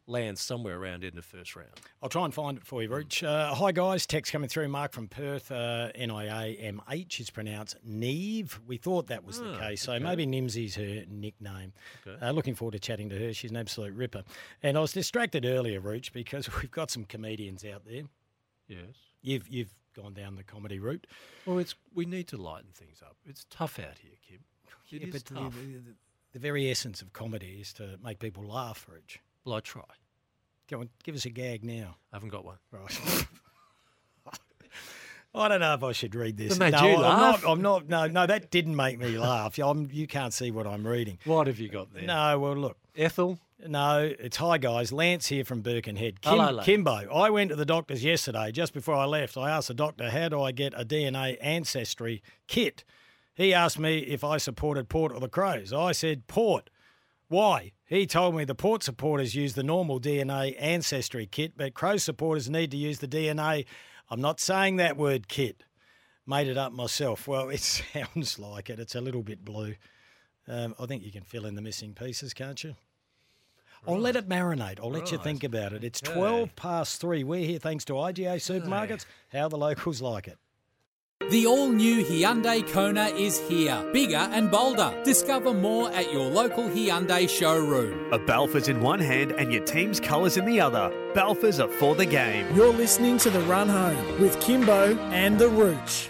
lands 0.06 0.40
somewhere 0.42 0.78
around 0.78 1.04
in 1.04 1.14
the 1.14 1.22
first 1.22 1.56
round. 1.56 1.70
I'll 2.02 2.08
try 2.10 2.24
and 2.24 2.32
find 2.34 2.58
it 2.58 2.66
for 2.66 2.82
you, 2.82 2.88
Rich. 2.90 3.22
Uh, 3.24 3.54
hi, 3.54 3.72
guys. 3.72 4.06
Text 4.06 4.30
coming 4.32 4.48
through. 4.48 4.68
Mark 4.68 4.92
from 4.92 5.08
Perth. 5.08 5.50
Uh, 5.50 5.88
N-I-A-M-H 5.94 7.20
is 7.20 7.30
pronounced 7.30 7.76
Neve. 7.84 8.60
We 8.66 8.76
thought 8.76 9.06
that 9.08 9.24
was 9.24 9.40
the 9.40 9.54
Ah, 9.54 9.58
case. 9.58 9.82
So 9.82 9.92
okay. 9.94 10.04
maybe 10.04 10.26
Nimsy's 10.26 10.74
her 10.76 11.04
nickname. 11.10 11.72
Okay. 12.06 12.24
Uh, 12.24 12.30
looking 12.32 12.54
forward 12.54 12.72
to 12.72 12.78
chatting 12.78 13.08
to 13.10 13.18
her. 13.18 13.32
She's 13.32 13.50
an 13.50 13.56
absolute 13.56 13.94
ripper. 13.94 14.22
And 14.62 14.76
I 14.76 14.80
was 14.80 14.92
distracted 14.92 15.44
earlier, 15.46 15.80
Rich, 15.80 16.12
because 16.12 16.48
we've 16.62 16.70
got 16.70 16.90
some 16.90 17.04
comedians 17.04 17.64
out 17.64 17.84
there. 17.86 18.02
Yes. 18.66 18.80
You've, 19.22 19.48
you've 19.48 19.74
gone 19.94 20.14
down 20.14 20.36
the 20.36 20.44
comedy 20.44 20.78
route. 20.78 21.06
Well, 21.46 21.58
it's 21.58 21.74
we 21.94 22.04
need 22.06 22.28
to 22.28 22.36
lighten 22.36 22.70
things 22.72 23.02
up. 23.02 23.16
It's 23.26 23.46
tough 23.50 23.78
out 23.78 23.98
here, 24.00 24.12
Kim. 24.26 24.40
It 24.90 25.00
Yeah, 25.02 25.06
is 25.08 25.12
but 25.12 25.24
the, 25.26 25.34
tough. 25.40 25.54
the, 25.54 25.94
the 26.32 26.38
very 26.38 26.70
essence 26.70 27.02
of 27.02 27.12
comedy 27.12 27.58
is 27.60 27.72
to 27.74 27.98
make 28.02 28.18
people 28.18 28.44
laugh, 28.44 28.86
Rich. 28.90 29.20
Well, 29.44 29.56
I 29.56 29.60
try. 29.60 29.82
Go 30.70 30.80
on, 30.80 30.88
give 31.02 31.14
us 31.14 31.24
a 31.24 31.30
gag 31.30 31.64
now. 31.64 31.96
I 32.12 32.16
haven't 32.16 32.28
got 32.30 32.44
one. 32.44 32.58
Right. 32.70 33.26
I 35.34 35.46
don't 35.48 35.60
know 35.60 35.74
if 35.74 35.84
I 35.84 35.92
should 35.92 36.14
read 36.14 36.36
this. 36.36 36.58
No, 36.58 36.66
I'm 36.66 36.72
laugh. 37.00 37.44
not. 37.44 37.50
I'm 37.52 37.60
not. 37.62 37.88
No, 37.88 38.06
no, 38.06 38.26
that 38.26 38.50
didn't 38.50 38.74
make 38.74 38.98
me 38.98 39.18
laugh. 39.18 39.58
I'm, 39.58 39.88
you 39.92 40.06
can't 40.06 40.32
see 40.32 40.50
what 40.50 40.66
I'm 40.66 40.86
reading. 40.86 41.18
What 41.24 41.46
have 41.46 41.58
you 41.60 41.68
got 41.68 41.92
there? 41.92 42.02
No, 42.04 42.38
well, 42.38 42.56
look. 42.56 42.76
Ethel. 42.96 43.38
No, 43.66 44.12
it's 44.18 44.36
hi 44.36 44.58
guys. 44.58 44.92
Lance 44.92 45.26
here 45.26 45.44
from 45.44 45.62
Birkenhead. 45.62 46.20
Kim, 46.20 46.32
Hello, 46.38 46.52
Lance. 46.52 46.68
Kymbo. 46.68 47.08
I 47.12 47.30
went 47.30 47.50
to 47.50 47.56
the 47.56 47.64
doctor's 47.66 48.04
yesterday. 48.04 48.52
Just 48.52 48.72
before 48.72 48.94
I 48.94 49.04
left, 49.04 49.36
I 49.36 49.50
asked 49.50 49.68
the 49.68 49.74
doctor, 49.74 50.10
"How 50.10 50.28
do 50.28 50.40
I 50.40 50.52
get 50.52 50.74
a 50.76 50.84
DNA 50.84 51.36
ancestry 51.40 52.22
kit?" 52.46 52.84
He 53.34 53.52
asked 53.52 53.78
me 53.78 53.98
if 53.98 54.22
I 54.22 54.36
supported 54.38 54.88
Port 54.88 55.12
or 55.12 55.18
the 55.20 55.28
Crows. 55.28 55.72
I 55.72 55.90
said 55.92 56.28
Port. 56.28 56.70
Why? 57.28 57.72
He 57.84 58.06
told 58.06 58.36
me 58.36 58.44
the 58.44 58.54
Port 58.54 58.82
supporters 58.84 59.34
use 59.34 59.54
the 59.54 59.62
normal 59.62 60.00
DNA 60.00 60.54
ancestry 60.58 61.26
kit, 61.26 61.52
but 61.56 61.74
Crow 61.74 61.96
supporters 61.96 62.48
need 62.48 62.70
to 62.70 62.76
use 62.76 63.00
the 63.00 63.08
DNA. 63.08 63.66
I'm 64.08 64.20
not 64.20 64.40
saying 64.40 64.76
that 64.76 64.96
word 64.96 65.28
kit. 65.28 65.64
Made 66.26 66.46
it 66.46 66.56
up 66.56 66.72
myself. 66.72 67.26
Well, 67.26 67.48
it 67.48 67.60
sounds 67.60 68.38
like 68.38 68.70
it. 68.70 68.78
It's 68.78 68.94
a 68.94 69.00
little 69.00 69.22
bit 69.22 69.44
blue. 69.44 69.74
Um, 70.46 70.74
I 70.78 70.86
think 70.86 71.02
you 71.02 71.10
can 71.12 71.24
fill 71.24 71.44
in 71.44 71.54
the 71.56 71.62
missing 71.62 71.92
pieces, 71.92 72.32
can't 72.32 72.62
you? 72.62 72.76
I'll 73.86 73.98
let 73.98 74.16
it 74.16 74.28
marinate. 74.28 74.78
I'll 74.80 74.90
let 74.90 75.12
you 75.12 75.18
think 75.18 75.44
about 75.44 75.72
it. 75.72 75.84
It's 75.84 76.02
Okay. 76.02 76.12
12 76.14 76.56
past 76.56 77.00
three. 77.00 77.24
We're 77.24 77.46
here 77.46 77.58
thanks 77.58 77.84
to 77.86 77.94
IGA 77.94 78.36
Supermarkets. 78.36 79.04
How 79.32 79.48
the 79.48 79.56
locals 79.58 80.02
like 80.02 80.28
it. 80.28 80.38
The 81.30 81.46
all 81.46 81.68
new 81.68 82.04
Hyundai 82.04 82.66
Kona 82.72 83.06
is 83.06 83.38
here, 83.48 83.84
bigger 83.92 84.16
and 84.16 84.50
bolder. 84.50 84.94
Discover 85.04 85.52
more 85.52 85.90
at 85.90 86.10
your 86.12 86.24
local 86.30 86.64
Hyundai 86.68 87.28
showroom. 87.28 88.12
A 88.12 88.18
Balfour's 88.18 88.68
in 88.68 88.80
one 88.80 89.00
hand 89.00 89.32
and 89.32 89.52
your 89.52 89.64
team's 89.64 90.00
colours 90.00 90.36
in 90.36 90.44
the 90.46 90.60
other. 90.60 90.90
Balfour's 91.14 91.60
are 91.60 91.68
for 91.68 91.94
the 91.94 92.06
game. 92.06 92.46
You're 92.54 92.72
listening 92.72 93.18
to 93.18 93.30
The 93.30 93.40
Run 93.40 93.68
Home 93.68 94.20
with 94.20 94.38
Kymbo 94.38 94.96
and 95.12 95.38
The 95.38 95.48
Rooch. 95.48 96.08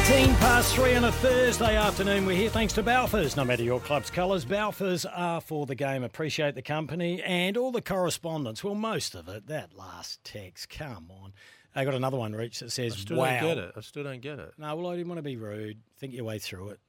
18 0.00 0.34
past 0.36 0.74
three 0.74 0.94
on 0.94 1.04
a 1.04 1.12
Thursday 1.12 1.76
afternoon. 1.76 2.24
We're 2.24 2.34
here 2.34 2.48
thanks 2.48 2.72
to 2.72 2.82
Balfour's. 2.82 3.36
No 3.36 3.44
matter 3.44 3.62
your 3.62 3.80
club's 3.80 4.08
colours, 4.08 4.46
Balfour's 4.46 5.04
are 5.04 5.42
for 5.42 5.66
the 5.66 5.74
game. 5.74 6.04
Appreciate 6.04 6.54
the 6.54 6.62
company 6.62 7.22
and 7.22 7.54
all 7.58 7.70
the 7.70 7.82
correspondence. 7.82 8.64
Well, 8.64 8.74
most 8.74 9.14
of 9.14 9.28
it. 9.28 9.46
That 9.48 9.76
last 9.76 10.24
text. 10.24 10.70
Come 10.70 11.10
on. 11.10 11.34
I 11.74 11.84
got 11.84 11.92
another 11.92 12.16
one, 12.16 12.32
Rich, 12.32 12.60
that 12.60 12.72
says, 12.72 12.94
I 12.94 12.96
still 12.96 13.18
wow. 13.18 13.40
don't 13.40 13.48
get 13.48 13.58
it. 13.58 13.72
I 13.76 13.80
still 13.82 14.04
don't 14.04 14.22
get 14.22 14.38
it. 14.38 14.54
No, 14.56 14.74
well, 14.74 14.86
I 14.86 14.96
didn't 14.96 15.08
want 15.08 15.18
to 15.18 15.22
be 15.22 15.36
rude. 15.36 15.76
Think 15.98 16.14
your 16.14 16.24
way 16.24 16.38
through 16.38 16.70
it. 16.70 16.80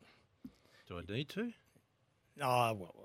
Do 0.88 0.98
I 0.98 1.02
need 1.14 1.28
to? 1.30 1.52
Oh, 2.42 2.74
well, 2.74 2.96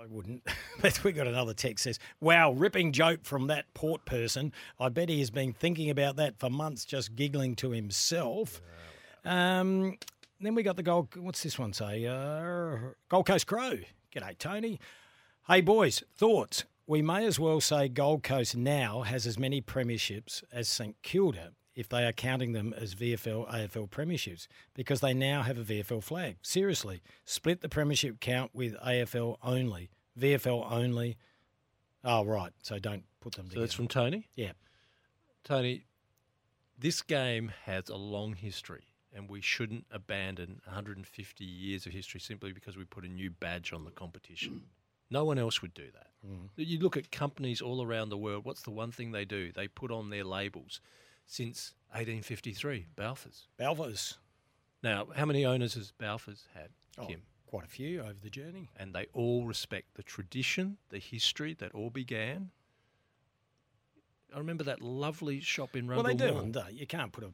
I 0.00 0.06
wouldn't. 0.06 0.42
but 0.82 1.04
we 1.04 1.12
got 1.12 1.28
another 1.28 1.54
text 1.54 1.84
says, 1.84 1.98
"Wow, 2.20 2.52
ripping 2.52 2.92
joke 2.92 3.20
from 3.22 3.46
that 3.46 3.72
port 3.74 4.04
person. 4.04 4.52
I 4.78 4.88
bet 4.88 5.08
he 5.08 5.20
has 5.20 5.30
been 5.30 5.52
thinking 5.52 5.88
about 5.88 6.16
that 6.16 6.38
for 6.38 6.50
months, 6.50 6.84
just 6.84 7.14
giggling 7.14 7.54
to 7.56 7.70
himself." 7.70 8.60
Um, 9.26 9.98
then 10.40 10.54
we 10.54 10.62
got 10.62 10.76
the 10.76 10.82
Gold. 10.82 11.08
What's 11.16 11.42
this 11.42 11.58
one 11.58 11.72
say? 11.72 12.06
Uh, 12.06 12.76
Gold 13.08 13.26
Coast 13.26 13.46
Crow. 13.46 13.78
G'day, 14.14 14.38
Tony. 14.38 14.78
Hey, 15.48 15.60
boys, 15.60 16.02
thoughts? 16.16 16.64
We 16.86 17.02
may 17.02 17.26
as 17.26 17.38
well 17.40 17.60
say 17.60 17.88
Gold 17.88 18.22
Coast 18.22 18.56
now 18.56 19.02
has 19.02 19.26
as 19.26 19.38
many 19.38 19.60
premierships 19.60 20.42
as 20.52 20.68
St 20.68 20.96
Kilda 21.02 21.50
if 21.74 21.88
they 21.88 22.04
are 22.06 22.12
counting 22.12 22.52
them 22.52 22.72
as 22.76 22.94
VFL 22.94 23.50
AFL 23.52 23.90
premierships 23.90 24.46
because 24.74 25.00
they 25.00 25.12
now 25.12 25.42
have 25.42 25.58
a 25.58 25.62
VFL 25.64 26.02
flag. 26.02 26.36
Seriously, 26.42 27.02
split 27.24 27.60
the 27.60 27.68
premiership 27.68 28.20
count 28.20 28.52
with 28.54 28.74
AFL 28.80 29.36
only, 29.42 29.90
VFL 30.18 30.70
only. 30.70 31.16
Oh, 32.04 32.24
right. 32.24 32.52
So 32.62 32.78
don't 32.78 33.02
put 33.20 33.34
them 33.34 33.46
So 33.46 33.50
together. 33.50 33.66
that's 33.66 33.74
from 33.74 33.88
Tony. 33.88 34.28
yeah. 34.36 34.52
Tony, 35.44 35.84
this 36.78 37.02
game 37.02 37.52
has 37.64 37.88
a 37.88 37.96
long 37.96 38.34
history, 38.34 38.84
and 39.16 39.30
we 39.30 39.40
shouldn't 39.40 39.86
abandon 39.90 40.60
150 40.66 41.44
years 41.44 41.86
of 41.86 41.92
history 41.92 42.20
simply 42.20 42.52
because 42.52 42.76
we 42.76 42.84
put 42.84 43.04
a 43.04 43.08
new 43.08 43.30
badge 43.30 43.72
on 43.72 43.84
the 43.84 43.90
competition. 43.90 44.62
No 45.10 45.24
one 45.24 45.38
else 45.38 45.62
would 45.62 45.72
do 45.72 45.86
that. 45.94 46.08
Mm-hmm. 46.26 46.46
You 46.56 46.78
look 46.80 46.96
at 46.96 47.10
companies 47.10 47.62
all 47.62 47.82
around 47.82 48.10
the 48.10 48.18
world, 48.18 48.44
what's 48.44 48.62
the 48.62 48.70
one 48.70 48.92
thing 48.92 49.12
they 49.12 49.24
do? 49.24 49.52
They 49.52 49.68
put 49.68 49.90
on 49.90 50.10
their 50.10 50.24
labels 50.24 50.80
since 51.24 51.74
1853, 51.90 52.86
Balfour's. 52.94 53.48
Balfours. 53.58 54.18
Now, 54.82 55.06
how 55.16 55.24
many 55.24 55.44
owners 55.46 55.74
has 55.74 55.92
Balfour's 55.92 56.44
had, 56.54 56.68
Oh, 56.98 57.06
Kim? 57.06 57.22
quite 57.46 57.64
a 57.64 57.68
few 57.68 58.00
over 58.00 58.16
the 58.22 58.30
journey. 58.30 58.68
And 58.76 58.94
they 58.94 59.06
all 59.14 59.46
respect 59.46 59.94
the 59.94 60.02
tradition, 60.02 60.76
the 60.90 60.98
history 60.98 61.54
that 61.54 61.72
all 61.72 61.90
began. 61.90 62.50
I 64.34 64.38
remember 64.38 64.64
that 64.64 64.82
lovely 64.82 65.40
shop 65.40 65.76
in 65.76 65.86
Well, 65.86 66.02
Rundle 66.02 66.52
they 66.52 66.60
do. 66.60 66.74
You 66.74 66.86
can't 66.86 67.12
put 67.12 67.24
a 67.24 67.28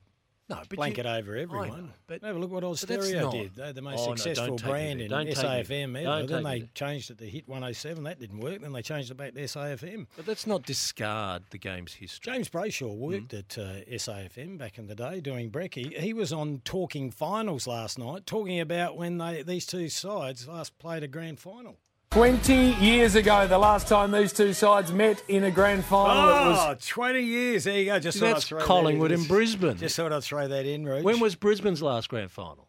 No, 0.49 0.57
but 0.69 0.77
blanket 0.77 1.07
you, 1.07 1.11
over 1.13 1.37
everyone. 1.37 1.69
know, 1.69 1.89
but- 2.07 2.23
Have 2.23 2.37
a 2.37 2.39
look 2.39 2.51
what 2.51 2.61
that's 2.63 2.85
Austereo 2.85 3.23
not- 3.23 3.33
did. 3.33 3.55
They're 3.55 3.73
the 3.73 3.81
most 3.81 4.01
Oh, 4.01 4.15
successful 4.17 4.57
me 4.57 4.63
brand 4.63 5.01
in 5.01 5.11
SAFM 5.11 5.97
ever. 5.97 6.05
Don't 6.05 6.27
Then 6.27 6.43
they 6.43 6.59
there. 6.61 6.69
changed 6.75 7.11
it 7.11 7.19
to 7.19 7.31
Hit 7.31 7.49
107. 7.49 8.03
That 8.05 8.19
didn't 8.19 8.41
work. 8.41 8.61
Then 8.61 8.73
they 8.73 8.83
changed 8.83 9.11
it 9.11 9.15
back 9.17 9.35
to 9.35 9.41
SAFM. 9.41 10.09
But 10.17 10.27
let's 10.29 10.47
not 10.47 10.65
discard 10.65 11.45
the 11.51 11.59
game's 11.59 11.95
history. 11.95 12.33
James 12.35 12.49
Brayshaw 12.51 12.95
worked 12.95 13.29
Mm. 13.29 13.39
at 13.39 13.59
uh, 13.59 13.85
SAFM 13.97 14.59
back 14.59 14.79
in 14.79 14.89
the 14.89 14.95
day 14.95 15.21
doing 15.21 15.51
brekkie. 15.51 15.97
He 15.99 16.13
was 16.13 16.33
on 16.33 16.61
Talking 16.65 17.11
Finals 17.11 17.67
last 17.67 17.99
night, 17.99 18.27
talking 18.27 18.61
about 18.61 18.97
when 18.97 19.19
they 19.19 19.43
these 19.43 19.65
two 19.65 19.89
sides 19.89 20.47
last 20.49 20.77
played 20.79 21.03
a 21.03 21.09
grand 21.09 21.39
final. 21.41 21.79
20 22.13 22.75
years 22.75 23.15
ago, 23.15 23.47
the 23.47 23.57
last 23.57 23.89
time 23.89 24.11
these 24.11 24.35
two 24.35 24.53
sides 24.53 24.93
met 24.93 25.23
in 25.29 25.45
a 25.45 25.51
grand 25.51 25.83
final, 25.83 26.29
it 26.29 26.49
was 26.51 26.59
Oh, 26.61 26.77
20 26.79 27.21
years. 27.21 27.65
There 27.65 27.79
you 27.79 27.87
go. 27.87 27.99
Just 27.99 28.19
thought 28.19 28.27
I'd 28.29 28.35
That's 28.35 28.49
throw 28.49 28.59
that 28.59 28.67
Collingwood 28.67 29.13
in. 29.13 29.21
and 29.21 29.29
Brisbane. 29.29 29.79
Just 29.79 29.97
thought 29.97 30.13
I'd 30.13 30.23
throw 30.23 30.47
that 30.47 30.67
in, 30.67 30.85
Rooch. 30.85 31.03
when 31.05 31.21
was 31.21 31.35
Brisbane's 31.37 31.81
last 31.83 32.11
grand 32.11 32.31
final? 32.31 32.69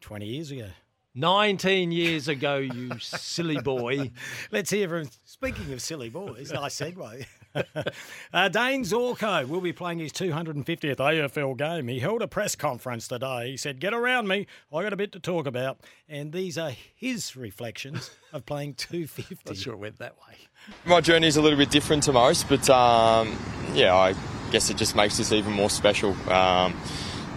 20 0.00 0.24
years 0.26 0.50
ago. 0.50 0.68
19 1.14 1.92
years 1.92 2.26
ago, 2.28 2.56
you 2.56 2.90
silly 3.00 3.60
boy. 3.60 4.10
Let's 4.50 4.70
hear 4.70 4.88
from. 4.88 5.10
Speaking 5.26 5.70
of 5.74 5.82
silly 5.82 6.08
boys, 6.08 6.50
nice 6.52 6.80
segue. 6.80 7.26
uh, 8.32 8.48
Dayne 8.48 8.84
Zorko 8.84 9.46
will 9.46 9.60
be 9.60 9.72
playing 9.72 9.98
his 9.98 10.12
250th 10.12 10.96
AFL 10.96 11.56
game. 11.56 11.88
He 11.88 11.98
held 11.98 12.22
a 12.22 12.28
press 12.28 12.54
conference 12.56 13.08
today. 13.08 13.50
He 13.50 13.56
said, 13.56 13.80
"Get 13.80 13.92
around 13.92 14.28
me. 14.28 14.46
I 14.72 14.82
got 14.82 14.92
a 14.92 14.96
bit 14.96 15.12
to 15.12 15.20
talk 15.20 15.46
about." 15.46 15.80
And 16.08 16.32
these 16.32 16.56
are 16.56 16.72
his 16.94 17.36
reflections 17.36 18.10
of 18.32 18.46
playing 18.46 18.74
250. 18.74 19.36
Not 19.46 19.56
sure 19.56 19.74
it 19.74 19.78
went 19.78 19.98
that 19.98 20.16
way. 20.16 20.36
My 20.84 21.00
journey's 21.00 21.36
a 21.36 21.42
little 21.42 21.58
bit 21.58 21.70
different 21.70 22.04
to 22.04 22.12
most, 22.12 22.48
but 22.48 22.68
um, 22.70 23.36
yeah, 23.74 23.94
I 23.94 24.14
guess 24.50 24.70
it 24.70 24.76
just 24.76 24.94
makes 24.94 25.18
this 25.18 25.32
even 25.32 25.52
more 25.52 25.70
special. 25.70 26.16
Um, 26.30 26.74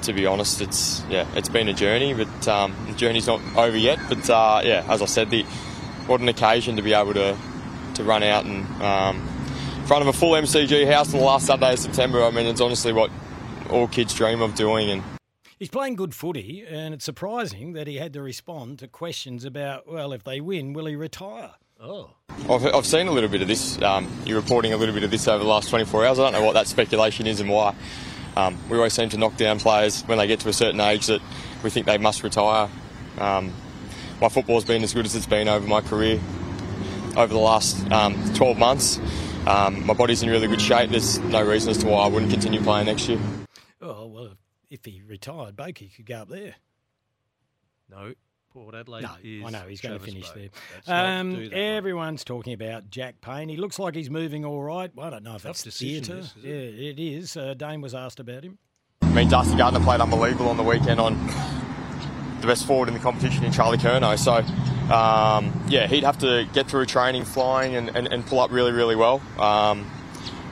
to 0.03 0.13
be 0.13 0.25
honest, 0.25 0.61
it's 0.61 1.03
yeah, 1.09 1.27
it's 1.35 1.49
been 1.49 1.67
a 1.67 1.73
journey, 1.73 2.13
but 2.13 2.47
um, 2.47 2.75
the 2.87 2.93
journey's 2.93 3.27
not 3.27 3.41
over 3.55 3.77
yet. 3.77 3.99
But 4.07 4.29
uh, 4.29 4.61
yeah, 4.63 4.85
as 4.87 5.01
I 5.01 5.05
said, 5.05 5.29
the 5.29 5.43
what 6.07 6.21
an 6.21 6.29
occasion 6.29 6.75
to 6.75 6.81
be 6.81 6.93
able 6.93 7.13
to 7.15 7.35
to 7.95 8.03
run 8.03 8.23
out 8.23 8.45
and 8.45 8.65
um, 8.81 9.27
in 9.85 9.87
front 9.87 10.01
of 10.01 10.07
a 10.07 10.17
full 10.17 10.31
MCG 10.31 10.91
house 10.91 11.13
on 11.13 11.19
the 11.19 11.25
last 11.25 11.45
Saturday 11.45 11.73
of 11.73 11.77
September. 11.77 12.23
I 12.23 12.31
mean, 12.31 12.47
it's 12.47 12.59
honestly 12.59 12.91
what 12.91 13.11
all 13.69 13.87
kids 13.87 14.15
dream 14.15 14.41
of 14.41 14.55
doing, 14.55 14.89
and 14.89 15.03
He's 15.59 15.69
playing 15.69 15.95
good 15.95 16.15
footy, 16.15 16.65
and 16.67 16.91
it's 16.91 17.05
surprising 17.05 17.73
that 17.73 17.85
he 17.85 17.97
had 17.97 18.11
to 18.13 18.23
respond 18.23 18.79
to 18.79 18.87
questions 18.87 19.45
about, 19.45 19.87
well, 19.87 20.11
if 20.11 20.23
they 20.23 20.41
win, 20.41 20.73
will 20.73 20.87
he 20.87 20.95
retire? 20.95 21.51
Oh. 21.79 22.09
I've, 22.49 22.65
I've 22.65 22.85
seen 22.87 23.07
a 23.07 23.11
little 23.11 23.29
bit 23.29 23.43
of 23.43 23.47
this. 23.47 23.79
Um, 23.83 24.11
you're 24.25 24.41
reporting 24.41 24.73
a 24.73 24.77
little 24.77 24.95
bit 24.95 25.03
of 25.03 25.11
this 25.11 25.27
over 25.27 25.43
the 25.43 25.49
last 25.49 25.69
24 25.69 26.03
hours. 26.03 26.17
I 26.17 26.23
don't 26.23 26.33
know 26.33 26.43
what 26.43 26.53
that 26.53 26.65
speculation 26.65 27.27
is 27.27 27.39
and 27.39 27.47
why. 27.51 27.75
Um, 28.35 28.57
we 28.69 28.77
always 28.77 28.93
seem 28.93 29.09
to 29.09 29.17
knock 29.19 29.37
down 29.37 29.59
players 29.59 30.01
when 30.07 30.17
they 30.17 30.25
get 30.25 30.39
to 30.39 30.49
a 30.49 30.53
certain 30.53 30.81
age 30.81 31.05
that 31.05 31.21
we 31.63 31.69
think 31.69 31.85
they 31.85 31.99
must 31.99 32.23
retire. 32.23 32.69
Um, 33.19 33.53
my 34.19 34.29
football's 34.29 34.65
been 34.65 34.83
as 34.83 34.95
good 34.95 35.05
as 35.05 35.15
it's 35.15 35.27
been 35.27 35.47
over 35.47 35.67
my 35.67 35.81
career 35.81 36.19
over 37.15 37.31
the 37.31 37.39
last 37.39 37.89
um, 37.91 38.33
12 38.33 38.57
months. 38.57 38.99
Um, 39.47 39.85
my 39.85 39.93
body's 39.93 40.23
in 40.23 40.29
really 40.29 40.47
good 40.47 40.61
shape. 40.61 40.89
There's 40.89 41.19
no 41.19 41.41
reason 41.43 41.69
as 41.71 41.77
to 41.79 41.87
why 41.87 42.03
I 42.03 42.07
wouldn't 42.07 42.31
continue 42.31 42.61
playing 42.61 42.87
next 42.87 43.07
year. 43.07 43.19
Oh, 43.81 44.07
well, 44.07 44.29
if 44.69 44.83
he 44.85 45.01
retired, 45.07 45.55
Bakey 45.55 45.95
could 45.95 46.05
go 46.05 46.15
up 46.17 46.29
there. 46.29 46.55
No, 47.89 48.13
Port 48.51 48.73
Adelaide 48.73 49.03
No, 49.03 49.09
is. 49.23 49.43
I 49.45 49.49
know 49.51 49.67
he's 49.67 49.81
going 49.81 49.99
to 49.99 50.03
finish 50.03 50.27
Boak. 50.31 50.49
there. 50.87 50.95
Um, 51.19 51.35
do 51.35 51.49
that 51.49 51.55
one. 51.55 51.61
everyone's 51.63 52.23
talking 52.23 52.53
about 52.53 52.89
Jack 52.89 53.21
Payne. 53.21 53.49
He 53.49 53.57
looks 53.57 53.77
like 53.77 53.93
he's 53.93 54.09
moving 54.09 54.43
all 54.45 54.63
right. 54.63 54.89
Well, 54.95 55.05
I 55.05 55.09
don't 55.11 55.23
know 55.23 55.35
if 55.35 55.43
Tough 55.43 55.49
that's 55.49 55.63
decision, 55.63 56.03
theatre. 56.03 56.21
this, 56.21 56.35
is 56.37 56.43
Yeah, 56.43 56.53
it? 56.53 56.99
it 56.99 56.99
is. 56.99 57.37
Uh, 57.37 57.53
Dayne 57.53 57.81
was 57.81 57.93
asked 57.93 58.19
about 58.19 58.43
him. 58.43 58.57
I 59.03 59.09
mean, 59.09 59.29
Darcy 59.29 59.55
Gardiner 59.55 59.83
played 59.83 60.01
unbelievable 60.01 60.49
on 60.49 60.57
the 60.57 60.63
weekend 60.63 60.99
on 60.99 61.27
the 62.41 62.47
best 62.47 62.65
forward 62.65 62.87
in 62.87 62.93
the 62.95 62.99
competition 62.99 63.43
in 63.43 63.51
Charlie 63.51 63.77
Curnow. 63.77 64.17
So, 64.17 64.37
um, 64.93 65.54
yeah, 65.67 65.87
he'd 65.87 66.03
have 66.03 66.17
to 66.19 66.47
get 66.53 66.67
through 66.67 66.85
training 66.85 67.25
flying 67.25 67.75
and, 67.75 67.89
and, 67.95 68.07
and 68.07 68.25
pull 68.25 68.39
up 68.39 68.51
really, 68.51 68.71
really 68.71 68.95
well. 68.95 69.21
Um, 69.39 69.89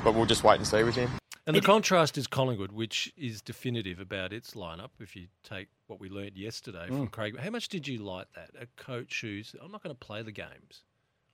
but 0.04 0.14
we'll 0.16 0.26
just 0.26 0.44
wait 0.44 0.58
and 0.58 0.68
see 0.68 0.84
with 0.84 0.96
him. 0.96 1.10
And 1.46 1.56
the 1.56 1.62
contrast 1.62 2.18
is 2.18 2.26
Collingwood, 2.26 2.72
which 2.72 3.12
is 3.18 3.42
definitive 3.42 4.00
about 4.00 4.32
its 4.32 4.52
lineup. 4.52 4.90
If 5.00 5.16
you 5.16 5.28
take 5.44 5.68
what 5.88 6.00
we 6.00 6.10
learnt 6.10 6.38
yesterday 6.38 6.86
Mm. 6.90 6.98
from 7.00 7.08
Craig, 7.08 7.38
how 7.38 7.50
much 7.50 7.68
did 7.68 7.88
you 7.88 7.98
like 8.00 8.28
that? 8.36 8.52
A 8.62 8.66
coach 8.82 9.20
who's, 9.22 9.54
I'm 9.62 9.72
not 9.72 9.84
going 9.84 9.94
to 9.94 10.00
play 10.00 10.22
the 10.22 10.32
games. 10.32 10.84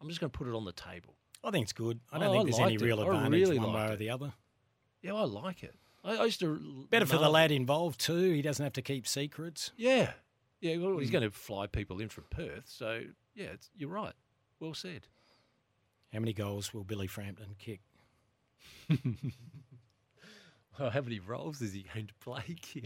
I'm 0.01 0.07
just 0.07 0.19
going 0.19 0.31
to 0.31 0.37
put 0.37 0.47
it 0.47 0.55
on 0.55 0.65
the 0.65 0.71
table. 0.71 1.13
I 1.43 1.51
think 1.51 1.63
it's 1.63 1.73
good. 1.73 1.99
I 2.11 2.17
don't 2.17 2.29
Oh, 2.29 2.31
think 2.31 2.41
I 2.41 2.45
there's 2.45 2.59
any 2.59 2.73
it. 2.75 2.81
real 2.81 2.99
advantage 3.01 3.31
really 3.31 3.59
one 3.59 3.67
way 3.73 3.81
liked 3.81 3.93
or 3.93 3.95
the 3.97 4.09
other. 4.09 4.33
Yeah, 5.03 5.13
I 5.13 5.23
like 5.25 5.63
it. 5.63 5.75
I, 6.03 6.15
I 6.17 6.25
used 6.25 6.39
to 6.39 6.87
Better 6.89 7.05
for 7.05 7.13
the 7.13 7.19
marvel. 7.19 7.33
lad 7.33 7.51
involved 7.51 7.99
too. 8.01 8.31
He 8.33 8.41
doesn't 8.41 8.63
have 8.63 8.73
to 8.73 8.81
keep 8.81 9.07
secrets. 9.07 9.71
Yeah, 9.77 10.11
yeah. 10.59 10.77
Well, 10.77 10.97
he's 10.97 11.11
going 11.11 11.23
to 11.23 11.31
fly 11.31 11.67
people 11.67 11.99
in 12.01 12.09
from 12.09 12.25
Perth, 12.31 12.63
so 12.65 13.01
yeah, 13.35 13.47
it's, 13.53 13.69
you're 13.75 13.89
right. 13.89 14.13
Well 14.59 14.73
said. 14.73 15.07
How 16.13 16.19
many 16.19 16.33
goals 16.33 16.73
will 16.73 16.83
Billy 16.83 17.07
Frampton 17.07 17.55
kick? 17.59 17.81
Well, 20.79 20.89
how 20.91 21.01
many 21.01 21.19
roles 21.19 21.61
is 21.61 21.73
he 21.73 21.85
going 21.93 22.07
to 22.07 22.13
play, 22.15 22.41
Kim? 22.61 22.83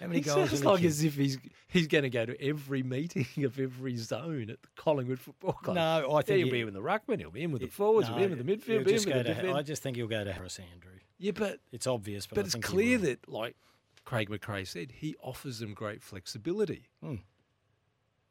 How 0.00 0.08
many 0.08 0.18
It 0.18 0.24
goals 0.24 0.50
sounds 0.50 0.64
like 0.64 0.80
kick? 0.80 0.86
as 0.88 1.04
if 1.04 1.14
he's 1.14 1.38
he's 1.68 1.86
going 1.86 2.02
to 2.02 2.10
go 2.10 2.26
to 2.26 2.40
every 2.42 2.82
meeting 2.82 3.26
of 3.44 3.58
every 3.60 3.96
zone 3.96 4.50
at 4.50 4.60
the 4.62 4.68
Collingwood 4.76 5.20
Football 5.20 5.52
Club. 5.52 5.76
No, 5.76 5.82
I 6.10 6.16
Yeah, 6.16 6.22
think 6.22 6.36
he'll 6.38 6.46
he- 6.46 6.50
be 6.50 6.60
in 6.62 6.72
the 6.74 6.80
ruckman. 6.82 7.20
He'll 7.20 7.30
be 7.30 7.42
in 7.44 7.52
with 7.52 7.62
the 7.62 7.68
forwards. 7.68 8.08
he'll 8.08 8.16
be 8.16 8.24
in 8.24 8.30
with 8.30 8.38
the 8.38 8.44
No, 8.44 8.52
midfield. 8.52 8.64
he'll 8.66 8.84
Be 8.84 8.90
in 8.90 8.96
with 8.96 9.04
the 9.04 9.12
to- 9.12 9.22
defence. 9.22 9.54
I 9.56 9.62
just 9.62 9.82
think 9.82 9.96
he'll 9.96 10.08
go 10.08 10.24
to 10.24 10.32
Harris 10.32 10.58
Andrew. 10.58 10.90
Yeah, 11.18 11.32
but 11.32 11.60
It's 11.72 11.86
obvious, 11.86 12.26
but, 12.26 12.34
but 12.36 12.40
I 12.40 12.44
it's 12.46 12.54
think 12.54 12.64
clear 12.64 12.98
that, 12.98 13.28
like 13.28 13.54
Craig 14.04 14.28
McRae 14.28 14.66
said, 14.66 14.90
he 14.90 15.14
offers 15.22 15.60
them 15.60 15.74
great 15.74 16.02
flexibility. 16.02 16.86
Hmm. 17.00 17.16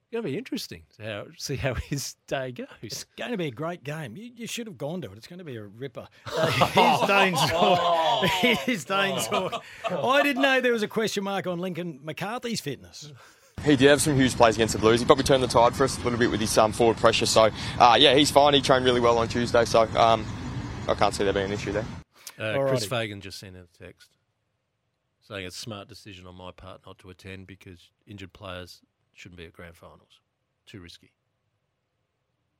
It's 0.07 0.13
going 0.13 0.23
to 0.23 0.29
be 0.31 0.37
interesting 0.37 0.83
to 0.95 1.03
how, 1.03 1.25
see 1.37 1.57
how 1.57 1.73
his 1.89 2.15
day 2.27 2.53
goes. 2.53 2.67
It's 2.81 3.03
going 3.17 3.31
to 3.31 3.37
be 3.37 3.47
a 3.47 3.51
great 3.51 3.83
game. 3.83 4.15
You, 4.15 4.31
you 4.33 4.47
should 4.47 4.65
have 4.65 4.77
gone 4.77 5.01
to 5.01 5.11
it. 5.11 5.17
It's 5.17 5.27
going 5.27 5.39
to 5.39 5.43
be 5.43 5.57
a 5.57 5.63
ripper. 5.63 6.07
Uh, 6.37 6.49
here's 6.67 7.07
Dayne's 7.09 7.49
talk. 7.49 8.25
Here's 8.41 8.85
Dayne's 8.85 9.27
talk. 9.27 9.63
I 9.89 10.21
didn't 10.21 10.41
know 10.43 10.61
there 10.61 10.71
was 10.71 10.83
a 10.83 10.87
question 10.87 11.23
mark 11.23 11.47
on 11.47 11.59
Lincoln 11.59 11.99
McCarthy's 12.03 12.61
fitness. 12.61 13.11
He 13.65 13.75
did 13.75 13.89
have 13.89 14.01
some 14.01 14.15
huge 14.15 14.35
plays 14.35 14.55
against 14.55 14.73
the 14.73 14.79
Blues. 14.79 14.99
He 14.99 15.05
probably 15.05 15.23
turned 15.23 15.41
the 15.41 15.47
tide 15.47 15.75
for 15.75 15.83
us 15.83 15.97
a 15.97 16.01
little 16.03 16.19
bit 16.19 16.29
with 16.29 16.39
his 16.39 16.55
um, 16.57 16.71
forward 16.71 16.97
pressure. 16.97 17.25
So, 17.25 17.49
uh, 17.79 17.97
yeah, 17.99 18.13
he's 18.13 18.29
fine. 18.29 18.53
He 18.53 18.61
trained 18.61 18.85
really 18.85 18.99
well 18.99 19.17
on 19.17 19.27
Tuesday. 19.27 19.65
So, 19.65 19.81
um, 19.97 20.25
I 20.87 20.93
can't 20.93 21.13
see 21.13 21.23
there 21.23 21.33
being 21.33 21.47
an 21.47 21.53
issue 21.53 21.71
there. 21.71 21.85
Uh, 22.39 22.67
Chris 22.67 22.85
Fagan 22.85 23.19
just 23.19 23.39
sent 23.39 23.57
out 23.57 23.67
a 23.73 23.83
text 23.83 24.11
saying 25.27 25.45
it's 25.45 25.57
a 25.57 25.59
smart 25.59 25.89
decision 25.89 26.27
on 26.27 26.35
my 26.35 26.51
part 26.51 26.81
not 26.85 26.99
to 26.99 27.09
attend 27.09 27.47
because 27.47 27.89
injured 28.05 28.31
players 28.31 28.81
shouldn't 29.17 29.37
be 29.37 29.45
at 29.45 29.51
grand 29.53 29.75
finals. 29.75 30.21
Too 30.67 30.79
risky. 30.79 31.11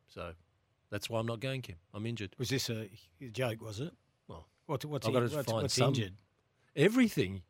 So 0.07 0.31
that's 0.89 1.09
why 1.09 1.19
I'm 1.19 1.27
not 1.27 1.39
going, 1.39 1.61
Kim. 1.61 1.75
I'm 1.93 2.05
injured. 2.05 2.35
Was 2.37 2.49
this 2.49 2.69
a 2.69 2.89
joke, 3.31 3.61
was 3.61 3.79
it? 3.79 3.91
Well, 4.27 4.47
What, 4.65 4.83
what's 4.85 5.07
I've 5.07 5.13
got 5.13 5.19
to 5.29 5.35
what's, 5.35 5.49
find 5.51 5.61
what's 5.61 5.73
some- 5.75 5.89
injured? 5.89 6.13
Everything. 6.75 7.41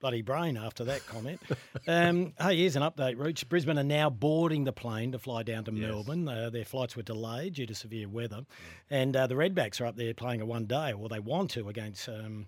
Bloody 0.00 0.20
brain 0.22 0.58
after 0.58 0.84
that 0.84 1.06
comment. 1.06 1.40
um, 1.88 2.34
hey, 2.38 2.58
here's 2.58 2.76
an 2.76 2.82
update, 2.82 3.16
Rooch. 3.16 3.48
Brisbane 3.48 3.78
are 3.78 3.82
now 3.84 4.10
boarding 4.10 4.64
the 4.64 4.72
plane 4.72 5.12
to 5.12 5.18
fly 5.18 5.42
down 5.42 5.64
to 5.64 5.72
Yes. 5.72 5.88
Melbourne. 5.88 6.28
Uh, 6.28 6.50
their 6.50 6.64
flights 6.66 6.94
were 6.96 7.02
delayed 7.02 7.54
due 7.54 7.64
to 7.66 7.74
severe 7.74 8.08
weather. 8.08 8.44
And 8.90 9.16
uh, 9.16 9.26
the 9.26 9.34
Redbacks 9.34 9.80
are 9.80 9.86
up 9.86 9.96
there 9.96 10.12
playing 10.12 10.42
a 10.42 10.46
one 10.46 10.66
day, 10.66 10.92
or 10.92 11.08
they 11.08 11.20
want 11.20 11.50
to, 11.52 11.70
against 11.70 12.06
um, 12.10 12.46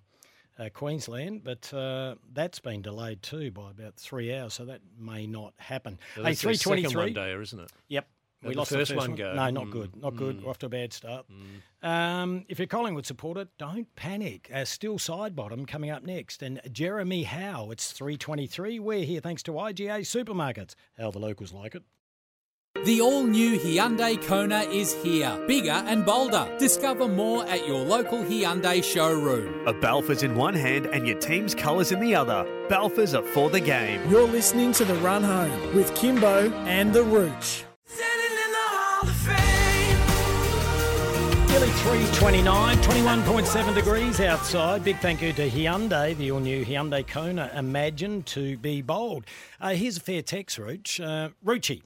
uh, 0.58 0.68
Queensland. 0.72 1.42
But 1.44 1.72
uh, 1.74 2.16
that's 2.32 2.58
been 2.60 2.82
delayed 2.82 3.22
too 3.22 3.50
by 3.50 3.70
about 3.70 3.96
three 3.96 4.34
hours, 4.34 4.54
so 4.54 4.64
that 4.66 4.80
may 4.98 5.26
not 5.26 5.54
happen. 5.58 5.98
So 6.14 6.22
hey, 6.24 6.34
323. 6.34 6.94
one 7.02 7.14
dayer, 7.14 7.42
isn't 7.42 7.60
it? 7.60 7.72
Yep. 7.88 8.08
We 8.42 8.52
the 8.52 8.58
lost 8.58 8.70
first 8.70 8.90
the 8.90 8.94
first 8.96 9.08
one 9.08 9.16
go? 9.16 9.32
No, 9.34 9.50
not 9.50 9.64
Mm, 9.64 9.70
good. 9.70 9.96
Not 9.96 10.16
good. 10.16 10.38
mm. 10.38 10.42
We're 10.44 10.50
off 10.50 10.58
to 10.58 10.66
a 10.66 10.68
bad 10.68 10.92
start. 10.92 11.26
Um, 11.82 12.44
if 12.48 12.58
you're 12.58 12.66
Collingwood 12.66 13.06
supporter, 13.06 13.48
don't 13.58 13.92
panic. 13.96 14.50
Uh, 14.52 14.64
Steele 14.64 14.98
Sidebottom 14.98 15.66
coming 15.66 15.90
up 15.90 16.02
next. 16.02 16.42
And 16.42 16.60
Jeremy 16.70 17.22
Howe, 17.24 17.70
it's 17.70 17.92
323. 17.92 18.78
We're 18.78 19.04
here 19.04 19.20
thanks 19.20 19.42
to 19.44 19.52
IGA 19.52 20.00
Supermarkets. 20.00 20.74
How 20.98 21.10
the 21.10 21.18
locals 21.18 21.52
like 21.52 21.74
it. 21.74 21.82
The 22.84 23.00
all 23.00 23.24
new 23.24 23.58
Hyundai 23.58 24.20
Kona 24.22 24.60
is 24.60 24.94
here, 25.02 25.36
bigger 25.48 25.70
and 25.70 26.04
bolder. 26.04 26.48
Discover 26.58 27.08
more 27.08 27.44
at 27.46 27.66
your 27.66 27.84
local 27.84 28.22
Hyundai 28.22 28.82
showroom. 28.82 29.66
A 29.66 29.72
Balfour's 29.72 30.22
in 30.22 30.36
one 30.36 30.54
hand 30.54 30.86
and 30.86 31.06
your 31.06 31.18
team's 31.18 31.54
colours 31.54 31.90
in 31.90 32.00
the 32.00 32.14
other. 32.14 32.46
Balfour's 32.68 33.14
are 33.14 33.22
for 33.22 33.50
the 33.50 33.60
game. 33.60 34.00
You're 34.08 34.28
listening 34.28 34.72
to 34.72 34.84
The 34.84 34.94
Run 34.96 35.24
Home 35.24 35.74
with 35.74 35.92
Kymbo 35.94 36.52
and 36.66 36.92
The 36.92 37.02
Rooch. 37.02 37.64
Nearly 41.48 41.68
329, 41.68 42.76
21.7 42.76 43.74
degrees 43.74 44.20
outside. 44.20 44.84
Big 44.84 44.98
thank 44.98 45.22
you 45.22 45.32
to 45.32 45.48
Hyundai, 45.48 46.14
the 46.16 46.30
all 46.30 46.40
new 46.40 46.64
Hyundai 46.64 47.06
Kona. 47.06 47.50
Imagine 47.56 48.22
to 48.24 48.58
be 48.58 48.82
bold. 48.82 49.24
Uh, 49.60 49.70
here's 49.70 49.96
a 49.96 50.00
fair 50.00 50.20
text, 50.20 50.58
Rooch. 50.58 51.00
Uh, 51.00 51.30
Rucci, 51.44 51.80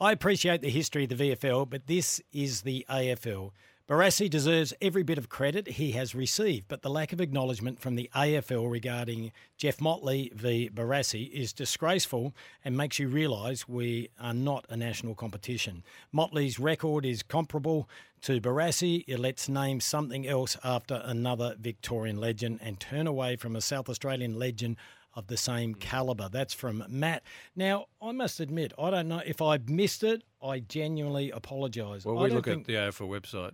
I 0.00 0.12
appreciate 0.12 0.62
the 0.62 0.70
history 0.70 1.04
of 1.04 1.10
the 1.10 1.36
VFL, 1.36 1.70
but 1.70 1.86
this 1.86 2.20
is 2.32 2.62
the 2.62 2.84
AFL. 2.90 3.52
Barassi 3.88 4.30
deserves 4.30 4.72
every 4.80 5.02
bit 5.02 5.18
of 5.18 5.28
credit 5.28 5.66
he 5.68 5.92
has 5.92 6.14
received, 6.14 6.66
but 6.66 6.82
the 6.82 6.88
lack 6.88 7.12
of 7.12 7.20
acknowledgement 7.20 7.78
from 7.80 7.94
the 7.94 8.08
AFL 8.14 8.70
regarding 8.70 9.32
Geof 9.58 9.80
Motley 9.80 10.32
v 10.34 10.70
Barassi 10.72 11.30
is 11.30 11.52
disgraceful 11.52 12.32
and 12.64 12.76
makes 12.76 12.98
you 12.98 13.08
realise 13.08 13.68
we 13.68 14.08
are 14.18 14.34
not 14.34 14.64
a 14.70 14.76
national 14.76 15.14
competition. 15.14 15.84
Motley's 16.12 16.58
record 16.58 17.04
is 17.04 17.22
comparable 17.22 17.88
to 18.22 18.40
Barassi. 18.40 19.04
Let's 19.18 19.48
name 19.48 19.80
something 19.80 20.26
else 20.26 20.56
after 20.64 21.02
another 21.04 21.56
Victorian 21.60 22.16
legend 22.16 22.60
and 22.62 22.80
turn 22.80 23.06
away 23.06 23.36
from 23.36 23.54
a 23.56 23.60
South 23.60 23.88
Australian 23.88 24.38
legend 24.38 24.76
of 25.14 25.26
the 25.26 25.36
same 25.36 25.74
calibre. 25.74 26.28
That's 26.30 26.54
from 26.54 26.84
Matt. 26.88 27.22
Now, 27.54 27.86
I 28.00 28.12
must 28.12 28.40
admit, 28.40 28.72
I 28.78 28.90
don't 28.90 29.08
know 29.08 29.22
if 29.24 29.42
I've 29.42 29.68
missed 29.68 30.02
it. 30.02 30.22
I 30.42 30.60
genuinely 30.60 31.30
apologise. 31.30 32.04
Well, 32.04 32.18
I 32.18 32.24
we 32.24 32.30
look 32.30 32.46
think- 32.46 32.62
at 32.62 32.66
the 32.66 32.74
AFL 32.74 33.08
website 33.08 33.52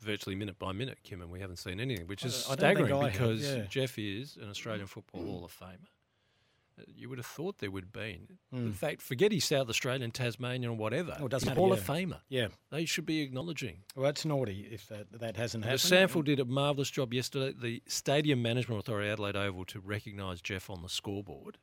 virtually 0.00 0.34
minute 0.34 0.58
by 0.58 0.72
minute, 0.72 0.98
Kim, 1.02 1.22
and 1.22 1.30
we 1.30 1.40
haven't 1.40 1.56
seen 1.56 1.80
anything, 1.80 2.06
which 2.06 2.24
is 2.24 2.46
I 2.48 2.54
staggering 2.54 2.92
I 2.92 3.04
have, 3.04 3.12
because 3.12 3.42
yeah. 3.42 3.62
Mm. 3.62 3.70
Geof 3.70 4.20
is 4.22 4.36
an 4.36 4.50
Australian 4.50 4.86
Football 4.86 5.24
Hall 5.24 5.44
of 5.44 5.58
Famer. 5.58 5.88
Uh, 6.78 6.82
You 6.88 7.08
would 7.08 7.18
have 7.18 7.26
thought 7.26 7.58
there 7.58 7.70
would 7.70 7.84
have 7.84 7.92
been. 7.92 8.38
Mm. 8.52 8.66
In 8.66 8.72
fact, 8.72 9.00
forget 9.02 9.30
he's 9.32 9.44
South 9.44 9.68
Australian, 9.68 10.10
Tasmanian, 10.10 10.70
or 10.72 10.76
whatever. 10.76 11.16
Oh, 11.20 11.26
it 11.26 11.30
doesn't 11.30 11.48
he's 11.48 11.50
matter, 11.50 11.60
Hall 11.60 11.72
of. 11.72 11.80
Famer. 11.80 12.20
Yeah. 12.28 12.48
They 12.70 12.84
should 12.84 13.06
be 13.06 13.20
acknowledging. 13.20 13.84
Well, 13.94 14.04
that's 14.04 14.24
naughty 14.24 14.68
if 14.70 14.86
that, 14.88 15.12
that 15.20 15.36
hasn't 15.36 15.62
The 15.64 15.68
happened. 15.70 15.80
Sample 15.82 16.22
did 16.22 16.40
a 16.40 16.44
marvellous 16.44 16.90
job 16.90 17.14
yesterday. 17.14 17.54
The 17.56 17.82
Stadium 17.86 18.42
Management 18.42 18.80
Authority 18.80 19.08
Adelaide 19.10 19.36
Oval 19.36 19.64
to 19.66 19.80
recognise 19.80 20.42
Geof 20.42 20.68
on 20.70 20.82
the 20.82 20.88
scoreboard. 20.88 21.58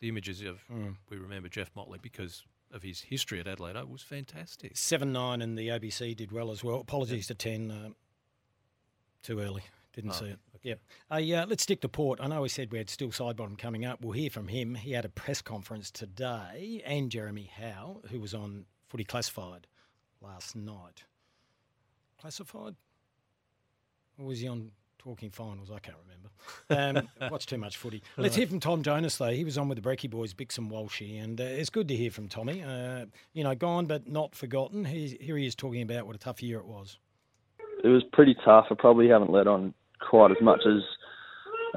The 0.00 0.08
images 0.08 0.40
of 0.42 0.62
Mm. 0.72 0.96
we 1.10 1.16
remember 1.16 1.48
Geof 1.48 1.68
Motley 1.74 1.98
because 2.00 2.44
of 2.72 2.82
his 2.82 3.00
history 3.02 3.40
at 3.40 3.46
Adelaide 3.46 3.76
Oval 3.76 3.92
was 3.92 4.02
fantastic. 4.02 4.76
Seven 4.76 5.12
nine 5.12 5.40
and 5.42 5.56
the 5.58 5.68
ABC 5.68 6.14
did 6.16 6.32
well 6.32 6.50
as 6.50 6.64
well. 6.64 6.80
Apologies 6.80 7.26
to 7.28 7.34
ten. 7.34 7.70
Um, 7.70 7.96
too 9.22 9.38
early. 9.40 9.62
Didn't 9.94 10.10
Oh, 10.10 10.14
see 10.14 10.24
it. 10.26 10.38
Yep. 10.62 10.80
Uh, 11.12 11.16
yeah, 11.16 11.44
let's 11.48 11.62
stick 11.62 11.80
to 11.82 11.88
Port. 11.88 12.20
I 12.22 12.26
know 12.26 12.42
we 12.42 12.48
said 12.48 12.72
we 12.72 12.78
had 12.78 12.90
Steele 12.90 13.10
Sidebottom 13.10 13.58
coming 13.58 13.84
up. 13.84 14.00
We'll 14.02 14.12
hear 14.12 14.30
from 14.30 14.48
him. 14.48 14.74
He 14.74 14.92
had 14.92 15.04
a 15.04 15.08
press 15.08 15.42
conference 15.42 15.90
today, 15.90 16.82
and 16.84 17.10
Jeremy 17.10 17.50
Howe, 17.58 18.02
who 18.10 18.20
was 18.20 18.34
on 18.34 18.66
Footy 18.88 19.04
Classified 19.04 19.66
last 20.20 20.56
night. 20.56 21.04
Classified? 22.20 22.74
Or 24.18 24.26
was 24.26 24.40
he 24.40 24.48
on 24.48 24.70
Talking 24.98 25.30
Finals? 25.30 25.70
I 25.70 25.78
can't 25.78 25.96
remember. 26.04 27.08
Um, 27.08 27.08
watch 27.30 27.46
too 27.46 27.58
much 27.58 27.76
footy. 27.76 28.02
Let's 28.16 28.36
hear 28.36 28.46
from 28.46 28.60
Tom 28.60 28.82
Jonas, 28.82 29.16
though. 29.18 29.30
He 29.30 29.44
was 29.44 29.58
on 29.58 29.68
with 29.68 29.82
the 29.82 29.88
Brecky 29.88 30.08
boys, 30.10 30.34
Bix 30.34 30.58
and 30.58 30.70
Walshy, 30.70 31.22
and 31.22 31.40
uh, 31.40 31.44
it's 31.44 31.70
good 31.70 31.88
to 31.88 31.96
hear 31.96 32.10
from 32.10 32.28
Tommy. 32.28 32.62
Uh, 32.62 33.06
you 33.32 33.44
know, 33.44 33.54
gone 33.54 33.86
but 33.86 34.08
not 34.08 34.34
forgotten. 34.34 34.84
He's, 34.84 35.12
here 35.20 35.36
he 35.36 35.46
is 35.46 35.54
talking 35.54 35.82
about 35.82 36.06
what 36.06 36.16
a 36.16 36.18
tough 36.18 36.42
year 36.42 36.58
it 36.58 36.66
was. 36.66 36.98
it 37.84 37.88
was 37.88 38.02
pretty 38.12 38.34
tough. 38.44 38.66
I 38.70 38.74
probably 38.74 39.08
haven't 39.08 39.30
let 39.30 39.46
on 39.46 39.74
quite 40.00 40.30
as 40.30 40.40
much 40.40 40.60
as 40.66 40.82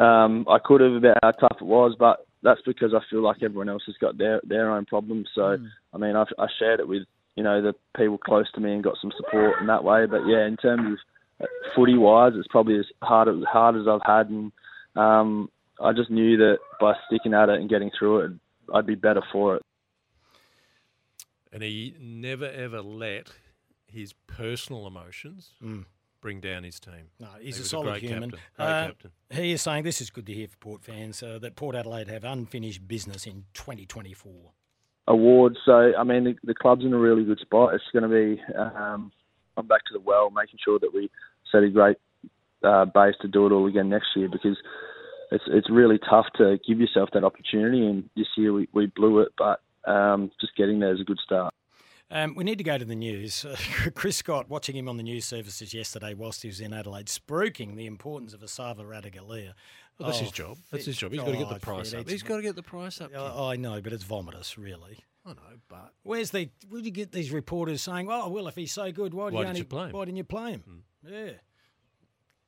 um, 0.01 0.45
I 0.49 0.59
could 0.59 0.81
have 0.81 0.93
about 0.93 1.17
how 1.21 1.31
tough 1.31 1.57
it 1.59 1.65
was, 1.65 1.95
but 1.97 2.25
that's 2.41 2.61
because 2.65 2.93
I 2.93 3.01
feel 3.09 3.21
like 3.21 3.43
everyone 3.43 3.69
else 3.69 3.83
has 3.85 3.95
got 3.99 4.17
their 4.17 4.39
their 4.43 4.71
own 4.71 4.85
problems. 4.85 5.27
So 5.35 5.57
I 5.93 5.97
mean, 5.97 6.15
I've, 6.15 6.27
I 6.37 6.47
shared 6.57 6.79
it 6.79 6.87
with 6.87 7.03
you 7.35 7.43
know 7.43 7.61
the 7.61 7.73
people 7.97 8.17
close 8.17 8.49
to 8.53 8.61
me 8.61 8.73
and 8.73 8.83
got 8.83 8.97
some 9.01 9.11
support 9.17 9.59
in 9.61 9.67
that 9.67 9.83
way. 9.83 10.05
But 10.05 10.25
yeah, 10.25 10.45
in 10.45 10.57
terms 10.57 10.99
of 11.39 11.47
footy 11.75 11.97
wise, 11.97 12.33
it's 12.35 12.47
probably 12.47 12.79
as 12.79 12.85
hard 13.01 13.27
as 13.27 13.43
hard 13.49 13.75
as 13.75 13.87
I've 13.87 14.05
had, 14.05 14.29
and 14.29 14.51
um, 14.95 15.49
I 15.81 15.93
just 15.93 16.09
knew 16.09 16.37
that 16.37 16.59
by 16.79 16.93
sticking 17.07 17.33
at 17.33 17.49
it 17.49 17.59
and 17.59 17.69
getting 17.69 17.91
through 17.97 18.19
it, 18.19 18.31
I'd 18.73 18.85
be 18.87 18.95
better 18.95 19.21
for 19.31 19.55
it. 19.57 19.63
And 21.51 21.63
he 21.63 21.95
never 21.99 22.45
ever 22.45 22.81
let 22.81 23.31
his 23.87 24.13
personal 24.27 24.85
emotions 24.87 25.51
Mm. 25.63 25.85
Bring 26.21 26.39
down 26.39 26.63
his 26.63 26.79
team. 26.79 27.09
No, 27.19 27.27
he's 27.41 27.55
He 27.55 27.61
a 27.61 27.63
was 27.63 27.69
solid 27.69 27.85
great 27.91 28.03
human. 28.03 28.31
Captain. 28.31 28.39
Great 28.57 28.65
Uh, 28.65 28.87
captain. 28.87 29.11
He 29.31 29.51
is 29.51 29.61
saying 29.61 29.83
this 29.83 30.01
is 30.01 30.09
good 30.09 30.25
to 30.27 30.33
hear 30.33 30.47
for 30.47 30.57
Port 30.57 30.83
fans 30.83 31.21
uh, 31.23 31.39
that 31.39 31.55
Port 31.55 31.75
Adelaide 31.75 32.07
have 32.07 32.23
unfinished 32.23 32.87
business 32.87 33.25
in 33.25 33.45
2024. 33.53 34.51
awards. 35.07 35.57
So 35.65 35.93
I 35.97 36.03
mean, 36.03 36.23
the, 36.23 36.35
the 36.43 36.53
club's 36.53 36.83
in 36.85 36.93
a 36.93 36.97
really 36.99 37.23
good 37.23 37.39
spot. 37.39 37.73
It's 37.73 37.83
going 37.93 38.03
to 38.03 38.09
be 38.09 38.41
um, 38.55 39.11
I'm 39.57 39.67
back 39.67 39.81
to 39.85 39.93
the 39.93 39.99
well, 39.99 40.29
making 40.29 40.59
sure 40.63 40.77
that 40.79 40.93
we 40.93 41.09
set 41.51 41.63
a 41.63 41.69
great 41.69 41.97
uh, 42.63 42.85
base 42.85 43.15
to 43.21 43.27
do 43.27 43.45
it 43.47 43.51
all 43.51 43.65
again 43.67 43.89
next 43.89 44.09
year 44.15 44.29
because 44.29 44.57
it's 45.31 45.43
it's 45.47 45.69
really 45.69 45.99
tough 46.09 46.27
to 46.37 46.59
give 46.67 46.79
yourself 46.79 47.09
that 47.13 47.23
opportunity. 47.23 47.85
And 47.87 48.09
this 48.15 48.27
year 48.37 48.53
we, 48.53 48.67
we 48.73 48.85
blew 48.87 49.19
it, 49.19 49.29
but 49.37 49.61
um, 49.89 50.31
just 50.39 50.55
getting 50.55 50.79
there 50.79 50.93
is 50.93 51.01
a 51.01 51.05
good 51.05 51.19
start. 51.23 51.53
Um, 52.11 52.33
we 52.35 52.43
need 52.43 52.57
to 52.57 52.63
go 52.63 52.77
to 52.77 52.85
the 52.85 52.95
news. 52.95 53.45
Chris 53.95 54.17
Scott, 54.17 54.49
watching 54.49 54.75
him 54.75 54.89
on 54.89 54.97
the 54.97 55.03
news 55.03 55.25
services 55.25 55.73
yesterday 55.73 56.13
whilst 56.15 56.41
he 56.41 56.47
was 56.47 56.59
in 56.59 56.73
Adelaide, 56.73 57.05
spruiking 57.07 57.75
the 57.75 57.85
importance 57.85 58.33
of 58.33 58.41
Esava 58.41 58.79
Ratugolea. 58.79 59.53
Well, 59.99 60.07
that's 60.09 60.17
Oh, 60.17 60.23
his 60.23 60.31
job. 60.31 60.57
That's 60.71 60.85
his 60.85 60.97
job. 60.97 61.11
He's 61.11 61.21
got 61.21 61.31
to 61.31 61.37
get 61.37 61.49
the 61.49 61.59
price 61.59 61.93
up. 61.93 62.09
He's 62.09 62.23
got 62.23 62.37
to 62.37 62.41
get 62.41 62.55
the 62.55 62.63
price 62.63 62.99
up. 63.01 63.11
Oh, 63.15 63.47
I 63.49 63.57
know, 63.57 63.79
but 63.81 63.93
it's 63.93 64.03
vomitous, 64.03 64.57
really. 64.57 65.03
I 65.25 65.31
know, 65.33 65.35
but 65.67 65.93
Where's 66.03 66.31
the? 66.31 66.49
Where 66.69 66.79
do 66.81 66.85
you 66.85 66.91
get 66.91 67.11
these 67.11 67.29
reporters 67.31 67.83
saying, 67.83 68.07
"Oh, 68.09 68.29
well, 68.29 68.47
if 68.47 68.55
he's 68.55 68.71
so 68.71 68.91
good, 68.91 69.13
why, 69.13 69.29
do 69.29 69.35
Why 69.35 69.41
you 69.41 69.45
did 69.45 69.49
only, 69.49 69.59
you 69.59 69.65
play 69.65 69.85
him?" 69.87 69.91
Why 69.91 70.05
didn't 70.05 70.17
you 70.17 70.23
play 70.23 70.51
him?" 70.51 70.83
Yeah. 71.05 71.31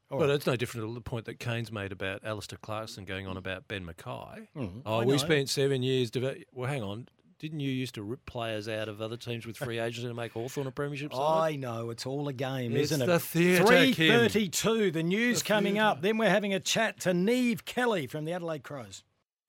All 0.10 0.18
Well, 0.18 0.28
right. 0.30 0.36
it's 0.36 0.48
no 0.48 0.56
different 0.56 0.88
to 0.88 0.94
the 0.94 1.02
point 1.02 1.26
that 1.26 1.40
Kane's 1.40 1.72
made 1.72 1.92
about 1.92 2.24
Alastair 2.26 2.58
Clarkson 2.62 3.06
going 3.06 3.28
on 3.28 3.38
about 3.38 3.68
Ben 3.68 3.86
McKay. 3.86 4.48
Mm, 4.58 4.82
oh, 4.86 5.00
I 5.02 5.06
we 5.06 5.12
know. 5.14 5.18
spent 5.18 5.50
seven 5.50 5.84
years. 5.84 6.10
Deve- 6.10 6.46
well, 6.54 6.70
hang 6.70 6.82
on. 6.82 7.08
Didn't 7.42 7.60
you 7.62 7.72
used 7.72 7.96
to 7.96 8.04
rip 8.04 8.24
players 8.28 8.68
out 8.68 8.88
of 8.88 9.02
other 9.02 9.18
teams 9.18 9.48
with 9.48 9.58
free 9.58 9.80
agents 9.80 10.06
and 10.06 10.16
make 10.16 10.32
Hawthorn 10.34 10.68
a 10.68 10.72
premiership 10.72 11.12
side? 11.12 11.54
I 11.54 11.56
know 11.56 11.90
it's 11.90 12.06
all 12.06 12.28
a 12.28 12.34
game, 12.34 12.74
It's 12.76 12.92
isn't 12.92 13.02
it? 13.02 13.06
the 13.08 13.20
theatre, 13.20 13.66
Three 13.66 13.94
Kim. 13.96 14.12
thirty-two. 14.20 14.92
The 14.92 15.02
news 15.02 15.42
The 15.42 15.48
coming 15.48 15.74
theatre. 15.74 15.88
up. 15.88 16.02
Then 16.04 16.20
we're 16.20 16.30
having 16.30 16.54
a 16.54 16.60
chat 16.60 17.00
to 17.00 17.16
Neve 17.16 17.66
Kelly 17.66 18.06
from 18.06 18.26
the 18.26 18.34
Adelaide 18.34 18.62
Crows. 18.62 19.04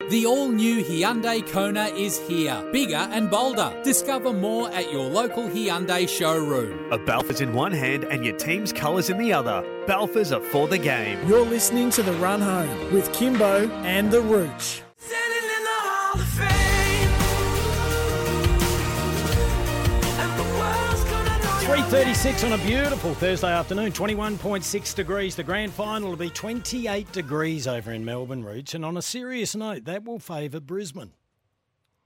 The 0.08 0.24
all 0.24 0.48
new 0.48 0.82
Hyundai 0.82 1.46
Kona 1.46 1.84
is 1.88 2.18
here, 2.26 2.66
bigger 2.72 2.96
and 2.96 3.30
bolder. 3.30 3.78
Discover 3.84 4.32
more 4.32 4.70
at 4.70 4.90
your 4.90 5.04
local 5.10 5.42
Hyundai 5.44 6.08
showroom. 6.08 6.90
A 6.92 6.96
Balfour's 6.98 7.42
in 7.42 7.52
one 7.52 7.72
hand 7.72 8.04
and 8.04 8.24
your 8.24 8.38
team's 8.38 8.72
colours 8.72 9.10
in 9.10 9.18
the 9.18 9.34
other. 9.34 9.62
Balfour's 9.86 10.32
are 10.32 10.40
for 10.40 10.66
the 10.66 10.78
game. 10.78 11.18
You're 11.28 11.44
listening 11.44 11.90
to 11.90 12.02
The 12.02 12.14
Run 12.14 12.40
Home 12.40 12.94
with 12.94 13.10
Kymbo 13.12 13.68
and 13.84 14.10
The 14.10 14.22
Rooch. 14.22 14.80
Three 21.72 21.80
thirty-six 21.84 22.44
on 22.44 22.52
a 22.52 22.58
beautiful 22.58 23.14
Thursday 23.14 23.50
afternoon. 23.50 23.92
Twenty-one 23.92 24.36
point 24.36 24.62
six 24.62 24.92
degrees. 24.92 25.34
The 25.34 25.42
grand 25.42 25.72
final 25.72 26.10
will 26.10 26.18
be 26.18 26.28
twenty-eight 26.28 27.10
degrees 27.12 27.66
over 27.66 27.92
in 27.92 28.04
Melbourne, 28.04 28.44
Rooch. 28.44 28.74
And 28.74 28.84
on 28.84 28.98
a 28.98 29.00
serious 29.00 29.56
note, 29.56 29.86
that 29.86 30.04
will 30.04 30.18
favour 30.18 30.60
Brisbane. 30.60 31.12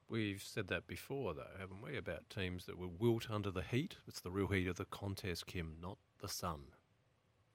We've 0.09 0.41
said 0.41 0.69
that 0.69 0.87
before, 0.87 1.35
though, 1.35 1.59
haven't 1.59 1.83
we? 1.83 1.97
About 1.97 2.31
teams 2.31 2.67
that 2.67 2.79
will 2.79 2.93
wilt 2.97 3.29
under 3.29 3.51
the 3.51 3.63
heat. 3.63 3.97
It's 4.07 4.21
the 4.21 4.31
real 4.31 4.47
heat 4.47 4.69
of 4.69 4.77
the 4.77 4.85
contest, 4.85 5.49
Kim, 5.49 5.79
not 5.83 5.99
the 6.21 6.29
sun. 6.29 6.61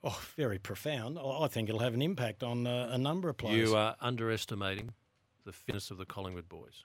Oh, 0.04 0.20
very 0.36 0.60
profound. 0.60 1.18
I 1.18 1.44
I 1.44 1.48
think 1.48 1.70
it'll 1.70 1.80
have 1.80 1.94
an 1.94 2.02
impact 2.02 2.44
on 2.44 2.68
uh, 2.68 2.90
a 2.92 2.98
number 2.98 3.30
of 3.30 3.38
players. 3.38 3.70
You 3.70 3.78
are 3.78 3.96
underestimating 4.02 4.96
the 5.46 5.54
fitness 5.54 5.90
of 5.92 5.98
the 5.98 6.06
Collingwood 6.06 6.50
boys. 6.50 6.84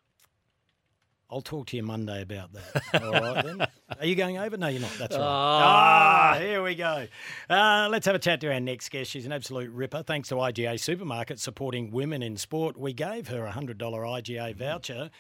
I'll 1.29 1.41
talk 1.41 1.67
to 1.69 1.77
you 1.77 1.83
Monday 1.83 2.23
about 2.23 2.51
that. 2.53 2.85
All 3.03 3.11
right, 3.13 3.45
then. 3.45 3.67
Are 3.99 4.07
you 4.07 4.15
going 4.15 4.39
over? 4.39 4.57
No, 4.57 4.69
you're 4.69 4.81
not. 4.81 4.93
That's 4.99 5.17
right. 5.17 5.25
Ah. 5.25 6.33
Ah, 6.35 6.39
here 6.39 6.63
we 6.63 6.75
go. 6.77 7.07
Uh, 7.51 7.89
let's 7.91 8.07
have 8.07 8.15
a 8.15 8.19
chat 8.21 8.41
to 8.43 8.53
our 8.53 8.61
next 8.61 8.91
guest. 8.91 9.11
She's 9.11 9.27
an 9.27 9.33
absolute 9.33 9.71
ripper. 9.73 10.05
Thanks 10.05 10.29
to 10.29 10.37
IGA 10.37 10.79
Supermarket 10.79 11.41
supporting 11.41 11.91
women 11.91 12.23
in 12.23 12.37
sport. 12.37 12.77
We 12.79 12.93
gave 12.93 13.27
her 13.29 13.45
a 13.45 13.51
$100 13.53 13.77
IGA 13.77 14.55
voucher. 14.55 15.11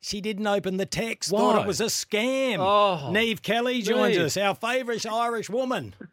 She 0.00 0.20
didn't 0.20 0.46
open 0.46 0.76
the 0.76 0.84
text. 0.86 1.30
Thought 1.30 1.62
it 1.62 1.66
was 1.66 1.80
a 1.80 1.84
scam. 1.86 2.58
Oh, 2.58 3.10
Neve 3.12 3.40
Kelly 3.40 3.80
joins 3.82 4.16
Neve. 4.16 4.26
us, 4.26 4.36
our 4.36 4.54
favourite 4.54 5.06
Irish 5.06 5.48
woman. 5.48 5.94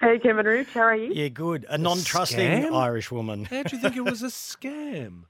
Hey, 0.00 0.16
Kevin 0.20 0.38
and 0.38 0.46
Ruth, 0.48 0.72
how 0.74 0.82
are 0.82 0.94
you? 0.94 1.12
Yeah, 1.12 1.26
good. 1.26 1.66
A 1.68 1.76
non-trusting 1.76 2.38
scam? 2.38 2.72
Irish 2.72 3.10
woman. 3.10 3.46
How 3.46 3.64
do 3.64 3.74
you 3.74 3.82
think 3.82 3.96
it 3.96 4.04
was 4.04 4.22
a 4.22 4.26
scam? 4.28 5.22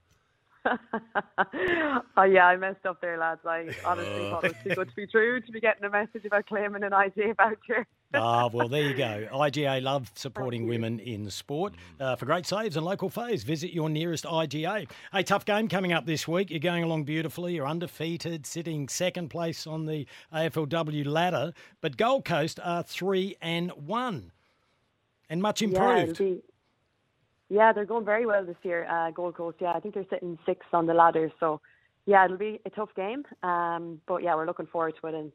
oh, 2.17 2.23
yeah, 2.23 2.45
I 2.45 2.55
messed 2.57 2.85
up 2.85 3.01
there, 3.01 3.17
lads. 3.17 3.41
I 3.45 3.69
honestly 3.85 4.29
thought 4.29 4.43
it 4.43 4.53
was 4.53 4.63
too 4.63 4.75
good 4.75 4.89
to 4.89 4.95
be 4.95 5.07
true 5.11 5.41
to 5.41 5.51
be 5.51 5.59
getting 5.59 5.83
a 5.83 5.89
message 5.89 6.25
about 6.25 6.45
claiming 6.45 6.83
an 6.83 6.93
ID 6.93 7.33
voucher. 7.37 7.87
Ah, 8.13 8.49
well, 8.51 8.67
there 8.67 8.83
you 8.83 8.95
go. 8.95 9.27
IGA 9.33 9.81
love 9.83 10.11
supporting 10.15 10.67
women 10.67 10.99
in 10.99 11.29
sport. 11.29 11.75
Uh, 11.99 12.15
for 12.15 12.25
great 12.25 12.45
saves 12.45 12.75
and 12.75 12.85
local 12.85 13.09
faves, 13.09 13.43
visit 13.43 13.71
your 13.71 13.89
nearest 13.89 14.25
IGA. 14.25 14.89
A 15.13 15.23
tough 15.23 15.45
game 15.45 15.67
coming 15.67 15.93
up 15.93 16.05
this 16.05 16.27
week. 16.27 16.49
You're 16.49 16.59
going 16.59 16.83
along 16.83 17.03
beautifully. 17.03 17.53
You're 17.55 17.67
undefeated, 17.67 18.45
sitting 18.45 18.89
second 18.89 19.29
place 19.29 19.67
on 19.67 19.85
the 19.85 20.07
AFLW 20.33 21.05
ladder. 21.05 21.53
But 21.81 21.97
Gold 21.97 22.25
Coast 22.25 22.59
are 22.63 22.81
three 22.81 23.35
and 23.41 23.71
one, 23.71 24.31
and 25.29 25.41
much 25.41 25.61
improved. 25.61 26.17
be, 26.17 26.41
yeah, 27.49 27.73
they're 27.73 27.85
going 27.85 28.05
very 28.05 28.25
well 28.25 28.45
this 28.45 28.55
year, 28.63 28.85
uh, 28.89 29.11
Gold 29.11 29.35
Coast. 29.35 29.57
Yeah, 29.59 29.73
I 29.73 29.79
think 29.79 29.95
they're 29.95 30.05
sitting 30.09 30.37
sixth 30.45 30.73
on 30.73 30.85
the 30.85 30.93
ladder. 30.93 31.31
So, 31.39 31.61
yeah, 32.05 32.25
it'll 32.25 32.37
be 32.37 32.59
a 32.65 32.69
tough 32.69 32.93
game. 32.95 33.25
Um, 33.43 34.01
but 34.07 34.23
yeah, 34.23 34.35
we're 34.35 34.45
looking 34.45 34.67
forward 34.67 34.95
to 35.01 35.07
it, 35.07 35.15
and 35.15 35.31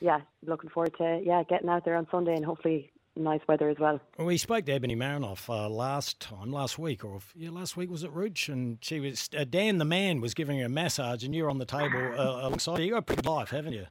yeah, 0.00 0.20
looking 0.46 0.70
forward 0.70 0.94
to 0.98 1.20
yeah 1.24 1.42
getting 1.44 1.68
out 1.68 1.84
there 1.84 1.96
on 1.96 2.06
Sunday 2.10 2.34
and 2.34 2.44
hopefully 2.44 2.90
nice 3.16 3.40
weather 3.48 3.68
as 3.68 3.78
well. 3.78 4.00
We 4.18 4.36
spoke 4.36 4.66
to 4.66 4.72
Ebony 4.72 4.96
Marinoff 4.96 5.48
uh, 5.48 5.68
last 5.68 6.20
time, 6.20 6.52
last 6.52 6.78
week, 6.78 7.04
or 7.04 7.20
yeah, 7.34 7.50
last 7.50 7.76
week 7.76 7.90
was 7.90 8.02
it 8.02 8.12
Rooch? 8.12 8.48
And 8.48 8.78
she 8.80 9.00
was 9.00 9.30
uh, 9.36 9.44
Dan 9.44 9.78
the 9.78 9.84
man 9.84 10.20
was 10.20 10.34
giving 10.34 10.58
her 10.58 10.66
a 10.66 10.68
massage, 10.68 11.24
and 11.24 11.34
you 11.34 11.44
were 11.44 11.50
on 11.50 11.58
the 11.58 11.64
table 11.64 11.98
uh, 12.18 12.46
alongside. 12.46 12.80
You 12.80 12.90
got 12.90 12.98
a 12.98 13.02
pretty 13.02 13.28
life, 13.28 13.50
haven't 13.50 13.72
you? 13.72 13.86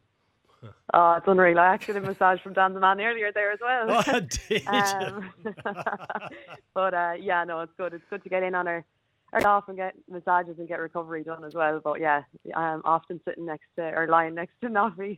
Oh, 0.95 1.13
it's 1.13 1.27
unreal. 1.27 1.57
I 1.57 1.73
actually 1.73 1.95
had 1.95 2.03
a 2.03 2.07
massage 2.07 2.39
from 2.41 2.53
Dan 2.53 2.73
the 2.73 2.79
Man 2.79 3.01
earlier 3.01 3.31
there 3.31 3.51
as 3.51 3.59
well. 3.59 4.03
Oh, 4.07 4.19
did 4.19 4.67
um, 4.67 5.33
but 6.75 6.93
uh, 6.93 7.13
yeah, 7.19 7.43
no, 7.45 7.61
it's 7.61 7.73
good. 7.77 7.93
It's 7.93 8.03
good 8.11 8.21
to 8.23 8.29
get 8.29 8.43
in 8.43 8.53
on 8.53 8.67
her, 8.67 8.85
her 9.31 9.47
off 9.47 9.67
and 9.69 9.77
get 9.77 9.95
massages 10.07 10.59
and 10.59 10.67
get 10.67 10.79
recovery 10.79 11.23
done 11.23 11.43
as 11.43 11.55
well. 11.55 11.81
But 11.83 11.99
yeah, 11.99 12.21
I'm 12.55 12.83
often 12.85 13.19
sitting 13.25 13.47
next 13.47 13.65
to 13.77 13.85
or 13.85 14.07
lying 14.07 14.35
next 14.35 14.53
to 14.61 14.67
Noffy. 14.67 15.17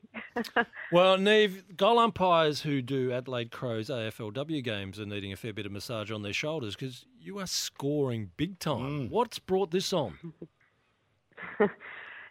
Well, 0.93 1.17
Neve, 1.17 1.75
goal 1.75 1.99
umpires 1.99 2.61
who 2.61 2.81
do 2.81 3.11
Adelaide 3.11 3.51
Crows 3.51 3.89
AFLW 3.89 4.63
games 4.63 4.97
are 4.97 5.05
needing 5.05 5.33
a 5.33 5.35
fair 5.35 5.51
bit 5.51 5.65
of 5.65 5.73
massage 5.73 6.09
on 6.09 6.21
their 6.21 6.31
shoulders 6.31 6.75
because 6.75 7.05
you 7.19 7.37
are 7.39 7.47
scoring 7.47 8.31
big 8.37 8.59
time. 8.59 9.09
What's 9.09 9.39
brought 9.39 9.71
this 9.71 9.91
on? 9.91 10.33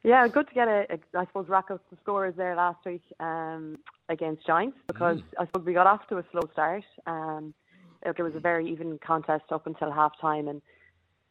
Yeah, 0.04 0.28
good 0.28 0.46
to 0.48 0.54
get 0.54 0.68
a, 0.68 0.86
a, 0.90 1.18
I 1.18 1.24
suppose, 1.26 1.48
rack 1.48 1.70
up 1.70 1.80
the 1.90 1.96
scores 2.02 2.34
there 2.36 2.54
last 2.54 2.84
week 2.84 3.02
um, 3.20 3.78
against 4.10 4.46
Giants 4.46 4.76
because 4.86 5.18
I 5.38 5.46
suppose 5.46 5.64
we 5.64 5.72
got 5.72 5.86
off 5.86 6.06
to 6.08 6.18
a 6.18 6.24
slow 6.30 6.42
start. 6.52 6.84
Um, 7.06 7.54
it 8.04 8.22
was 8.22 8.34
a 8.36 8.40
very 8.40 8.70
even 8.70 8.98
contest 8.98 9.44
up 9.50 9.66
until 9.66 9.90
half 9.90 10.12
time 10.20 10.48
and 10.48 10.60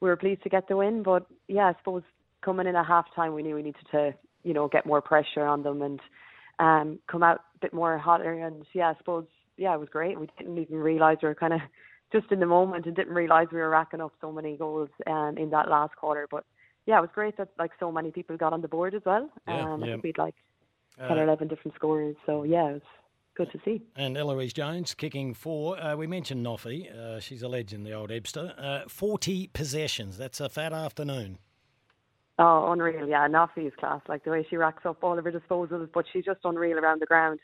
we 0.02 0.10
were 0.10 0.18
pleased 0.18 0.44
to 0.44 0.50
get 0.50 0.68
the 0.68 0.76
win. 0.76 1.04
But 1.04 1.28
yeah, 1.48 1.68
I 1.68 1.76
suppose 1.78 2.02
coming 2.42 2.68
in 2.68 2.76
at 2.76 2.86
half 2.86 3.06
time, 3.16 3.34
we 3.34 3.44
knew 3.44 3.56
we 3.56 3.62
needed 3.62 3.86
to, 3.92 4.14
you 4.44 4.54
know, 4.54 4.68
get 4.68 4.86
more 4.86 5.02
pressure 5.02 5.46
on 5.46 5.62
them 5.62 5.82
and 5.82 6.00
um, 6.60 7.00
come 7.08 7.22
out 7.24 7.42
a 7.56 7.60
bit 7.62 7.74
more 7.74 7.98
hotter. 7.98 8.34
And 8.34 8.66
yeah, 8.74 8.90
I 8.90 8.98
suppose, 8.98 9.26
yeah, 9.56 9.74
it 9.76 9.80
was 9.80 9.90
great. 9.90 10.20
We 10.20 10.28
didn't 10.38 10.58
even 10.58 10.78
realise 10.78 11.20
we 11.22 11.30
were 11.30 11.36
kind 11.36 11.54
of 11.54 11.62
just 12.12 12.32
in 12.32 12.40
the 12.40 12.46
moment 12.46 12.86
and 12.86 12.96
didn't 12.96 13.14
realise 13.14 13.48
we 13.52 13.60
were 13.60 13.70
racking 13.70 14.02
up 14.02 14.14
so 14.20 14.32
many 14.32 14.58
goals 14.58 14.90
um, 15.08 15.38
in 15.38 15.52
that 15.52 15.70
last 15.70 15.96
quarter. 15.96 16.28
But 16.30 16.44
yeah, 16.86 16.98
it 16.98 17.02
was 17.02 17.10
great 17.14 17.38
that 17.38 17.50
like 17.58 17.72
so 17.80 17.92
many 17.92 18.12
people 18.12 18.38
got 18.38 18.54
on 18.54 18.62
the 18.62 18.68
board 18.68 18.94
as 18.94 19.02
well. 19.06 19.30
Yeah, 19.48 19.62
um, 19.74 19.84
I 19.84 19.88
yeah. 19.88 19.94
think 19.94 20.04
we'd 20.04 20.18
like 20.18 20.36
Uh, 21.00 21.08
10 21.08 21.18
or 21.20 21.24
11 21.24 21.48
different 21.48 21.76
scorers. 21.76 22.16
So 22.26 22.44
yeah, 22.44 22.70
it 22.70 22.74
was 22.74 22.82
good 23.36 23.52
to 23.52 23.60
see. 23.66 23.82
And 23.96 24.16
Eloise 24.18 24.54
Jones 24.54 24.94
kicking 24.94 25.34
four. 25.34 25.80
Uh, 25.80 25.96
we 25.96 26.06
mentioned 26.08 26.46
Noffy. 26.46 26.94
Uh, 26.96 27.20
she's 27.20 27.42
a 27.42 27.48
legend, 27.48 27.86
the 27.86 27.94
old 27.94 28.10
Ebster. 28.12 28.54
Uh, 28.58 28.88
40 28.88 29.48
possessions. 29.54 30.18
That's 30.18 30.40
a 30.40 30.50
fat 30.50 30.72
afternoon. 30.74 31.40
Oh, 32.40 32.72
unreal. 32.72 33.08
Yeah, 33.08 33.28
Noffy 33.28 33.68
is 33.68 33.74
class. 33.80 34.02
Like 34.08 34.24
the 34.24 34.32
way 34.32 34.46
she 34.50 34.58
racks 34.58 34.86
up 34.86 35.04
all 35.04 35.18
of 35.18 35.24
her 35.26 35.32
disposals, 35.32 35.90
but 35.94 36.06
she's 36.12 36.26
just 36.26 36.40
unreal 36.44 36.78
around 36.80 37.02
the 37.02 37.06
ground. 37.06 37.40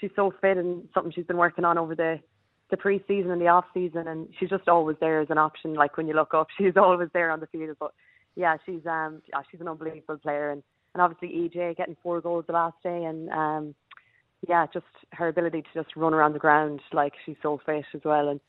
She's 0.00 0.10
so 0.14 0.30
fit 0.42 0.58
and 0.58 0.88
something 0.92 1.10
she's 1.12 1.24
been 1.26 1.38
working 1.38 1.64
on 1.64 1.78
over 1.78 1.94
the 1.94 2.20
the 2.68 2.76
pre-season 2.76 3.30
and 3.30 3.40
the 3.40 3.46
off-season, 3.46 4.08
and 4.08 4.28
she's 4.38 4.50
just 4.50 4.68
always 4.68 4.96
there 4.98 5.20
as 5.20 5.30
an 5.30 5.38
option. 5.38 5.74
Like 5.74 5.96
when 5.96 6.08
you 6.08 6.14
look 6.14 6.34
up, 6.34 6.48
she's 6.58 6.76
always 6.76 7.08
there 7.12 7.30
on 7.30 7.40
the 7.40 7.46
field. 7.46 7.76
But 7.78 7.92
yeah, 8.36 8.56
she's 8.64 8.86
um 8.86 9.22
yeah, 9.28 9.40
she's 9.50 9.60
an 9.60 9.68
unbelievable 9.68 10.18
player, 10.18 10.50
and 10.52 10.62
and 10.94 11.02
obviously 11.02 11.28
EJ 11.28 11.76
getting 11.76 11.96
four 12.02 12.20
goals 12.20 12.44
the 12.46 12.52
last 12.52 12.76
day, 12.82 13.04
and 13.04 13.28
um 13.30 13.74
yeah, 14.48 14.66
just 14.72 14.86
her 15.12 15.28
ability 15.28 15.62
to 15.62 15.68
just 15.82 15.96
run 15.96 16.14
around 16.14 16.34
the 16.34 16.38
ground, 16.38 16.80
like 16.92 17.14
she's 17.24 17.36
so 17.42 17.60
fit 17.66 17.84
as 17.94 18.00
well, 18.04 18.28
and 18.28 18.40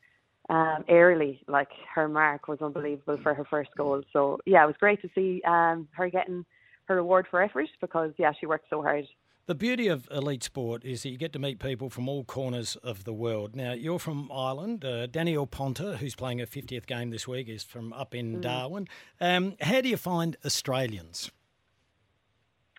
um, 0.50 0.84
aerially, 0.88 1.40
like 1.46 1.68
her 1.94 2.08
mark 2.08 2.48
was 2.48 2.60
unbelievable 2.62 3.18
for 3.22 3.34
her 3.34 3.44
first 3.44 3.70
goal. 3.76 4.02
So 4.12 4.38
yeah, 4.46 4.64
it 4.64 4.66
was 4.66 4.76
great 4.80 5.02
to 5.02 5.10
see 5.14 5.42
um, 5.46 5.88
her 5.92 6.08
getting 6.08 6.44
her 6.86 6.96
reward 6.96 7.26
for 7.30 7.42
effort 7.42 7.68
because 7.80 8.12
yeah, 8.16 8.32
she 8.38 8.46
worked 8.46 8.70
so 8.70 8.80
hard. 8.80 9.04
The 9.48 9.54
beauty 9.54 9.88
of 9.88 10.06
elite 10.10 10.44
sport 10.44 10.84
is 10.84 11.04
that 11.04 11.08
you 11.08 11.16
get 11.16 11.32
to 11.32 11.38
meet 11.38 11.58
people 11.58 11.88
from 11.88 12.06
all 12.06 12.22
corners 12.22 12.76
of 12.82 13.04
the 13.04 13.14
world. 13.14 13.56
Now, 13.56 13.72
you're 13.72 13.98
from 13.98 14.30
Ireland. 14.30 14.84
Uh, 14.84 15.06
Danielle 15.06 15.46
Ponter, 15.46 15.96
who's 15.96 16.14
playing 16.14 16.40
her 16.40 16.44
50th 16.44 16.84
game 16.86 17.08
this 17.08 17.26
week, 17.26 17.48
is 17.48 17.64
from 17.64 17.94
up 17.94 18.14
in 18.14 18.36
Mm. 18.36 18.40
Darwin. 18.42 18.88
Um, 19.22 19.56
how 19.62 19.80
do 19.80 19.88
you 19.88 19.96
find 19.96 20.36
Australians? 20.44 21.30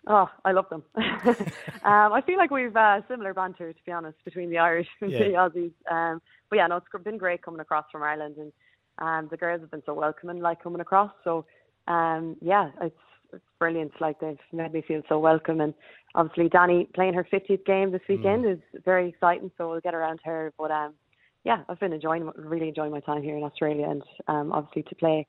Oh, 0.06 0.30
I 0.44 0.52
love 0.52 0.68
them. 0.68 0.84
um, 0.94 2.12
I 2.12 2.22
feel 2.24 2.38
like 2.38 2.52
we've 2.52 2.76
uh, 2.76 3.00
similar 3.08 3.34
banter, 3.34 3.72
to 3.72 3.84
be 3.84 3.90
honest, 3.90 4.24
between 4.24 4.48
the 4.48 4.58
Irish 4.58 4.88
and 5.00 5.10
Yeah. 5.10 5.18
the 5.24 5.30
Aussies. 5.30 5.72
Um, 5.90 6.22
but 6.50 6.56
yeah, 6.56 6.68
no, 6.68 6.76
it's 6.76 6.86
been 7.02 7.18
great 7.18 7.42
coming 7.42 7.60
across 7.60 7.86
from 7.90 8.04
Ireland, 8.04 8.36
and 8.38 8.52
um, 8.98 9.26
the 9.28 9.36
girls 9.36 9.60
have 9.60 9.72
been 9.72 9.82
so 9.84 9.94
welcoming, 9.94 10.40
like 10.40 10.62
coming 10.62 10.80
across. 10.80 11.10
So 11.24 11.46
um, 11.88 12.36
yeah, 12.40 12.70
it's 12.80 12.94
it's 13.32 13.44
brilliant. 13.58 13.92
Like 14.00 14.20
they've 14.20 14.38
made 14.52 14.72
me 14.72 14.82
feel 14.82 15.02
so 15.08 15.18
welcome, 15.18 15.60
and 15.60 15.74
obviously 16.14 16.48
Danny 16.48 16.88
playing 16.94 17.14
her 17.14 17.24
50th 17.24 17.64
game 17.64 17.92
this 17.92 18.02
weekend 18.08 18.44
is 18.46 18.58
very 18.84 19.08
exciting. 19.08 19.50
So 19.56 19.70
we'll 19.70 19.80
get 19.80 19.94
around 19.94 20.20
her. 20.24 20.52
But 20.58 20.70
um, 20.70 20.94
yeah, 21.44 21.62
I've 21.68 21.80
been 21.80 21.92
enjoying, 21.92 22.30
really 22.36 22.68
enjoying 22.68 22.92
my 22.92 23.00
time 23.00 23.22
here 23.22 23.36
in 23.36 23.44
Australia, 23.44 23.88
and 23.88 24.02
um, 24.28 24.52
obviously 24.52 24.82
to 24.84 24.94
play 24.94 25.26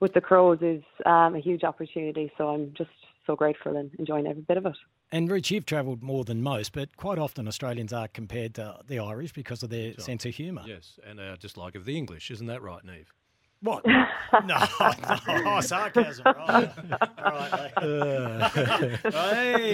with 0.00 0.14
the 0.14 0.20
Crows 0.20 0.58
is 0.62 0.82
um, 1.06 1.34
a 1.34 1.40
huge 1.40 1.62
opportunity. 1.62 2.32
So 2.38 2.48
I'm 2.48 2.72
just 2.76 2.90
so 3.26 3.36
grateful 3.36 3.76
and 3.76 3.90
enjoying 3.98 4.26
every 4.26 4.42
bit 4.42 4.56
of 4.56 4.66
it. 4.66 4.76
And 5.12 5.30
Rich, 5.30 5.50
you've 5.50 5.66
travelled 5.66 6.02
more 6.02 6.24
than 6.24 6.42
most, 6.42 6.72
but 6.72 6.96
quite 6.96 7.18
often 7.18 7.48
Australians 7.48 7.92
are 7.92 8.08
compared 8.08 8.54
to 8.54 8.78
the 8.86 8.98
Irish 8.98 9.32
because 9.32 9.62
of 9.62 9.70
their 9.70 9.94
sense 9.98 10.24
of 10.24 10.34
humour. 10.34 10.62
Yes, 10.66 10.98
and 11.06 11.20
our 11.20 11.36
dislike 11.36 11.74
of 11.74 11.84
the 11.84 11.96
English. 11.96 12.30
Isn't 12.30 12.46
that 12.46 12.62
right, 12.62 12.84
Neve? 12.84 13.12
What? 13.62 13.84
no, 14.46 14.66
no, 15.44 15.60
sarcasm. 15.60 16.24
Right. 16.24 16.70
right. 17.18 17.72
hey. 19.12 19.72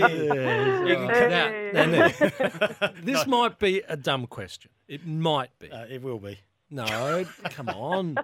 You 0.88 0.96
can- 0.96 1.30
now- 1.30 1.86
now, 1.86 2.90
this 3.02 3.26
might 3.26 3.58
be 3.58 3.82
a 3.88 3.96
dumb 3.96 4.26
question. 4.26 4.70
It 4.88 5.06
might 5.06 5.56
be. 5.58 5.70
Uh, 5.70 5.84
it 5.88 6.02
will 6.02 6.18
be. 6.18 6.38
No, 6.70 7.24
come 7.44 7.68
on. 7.68 8.16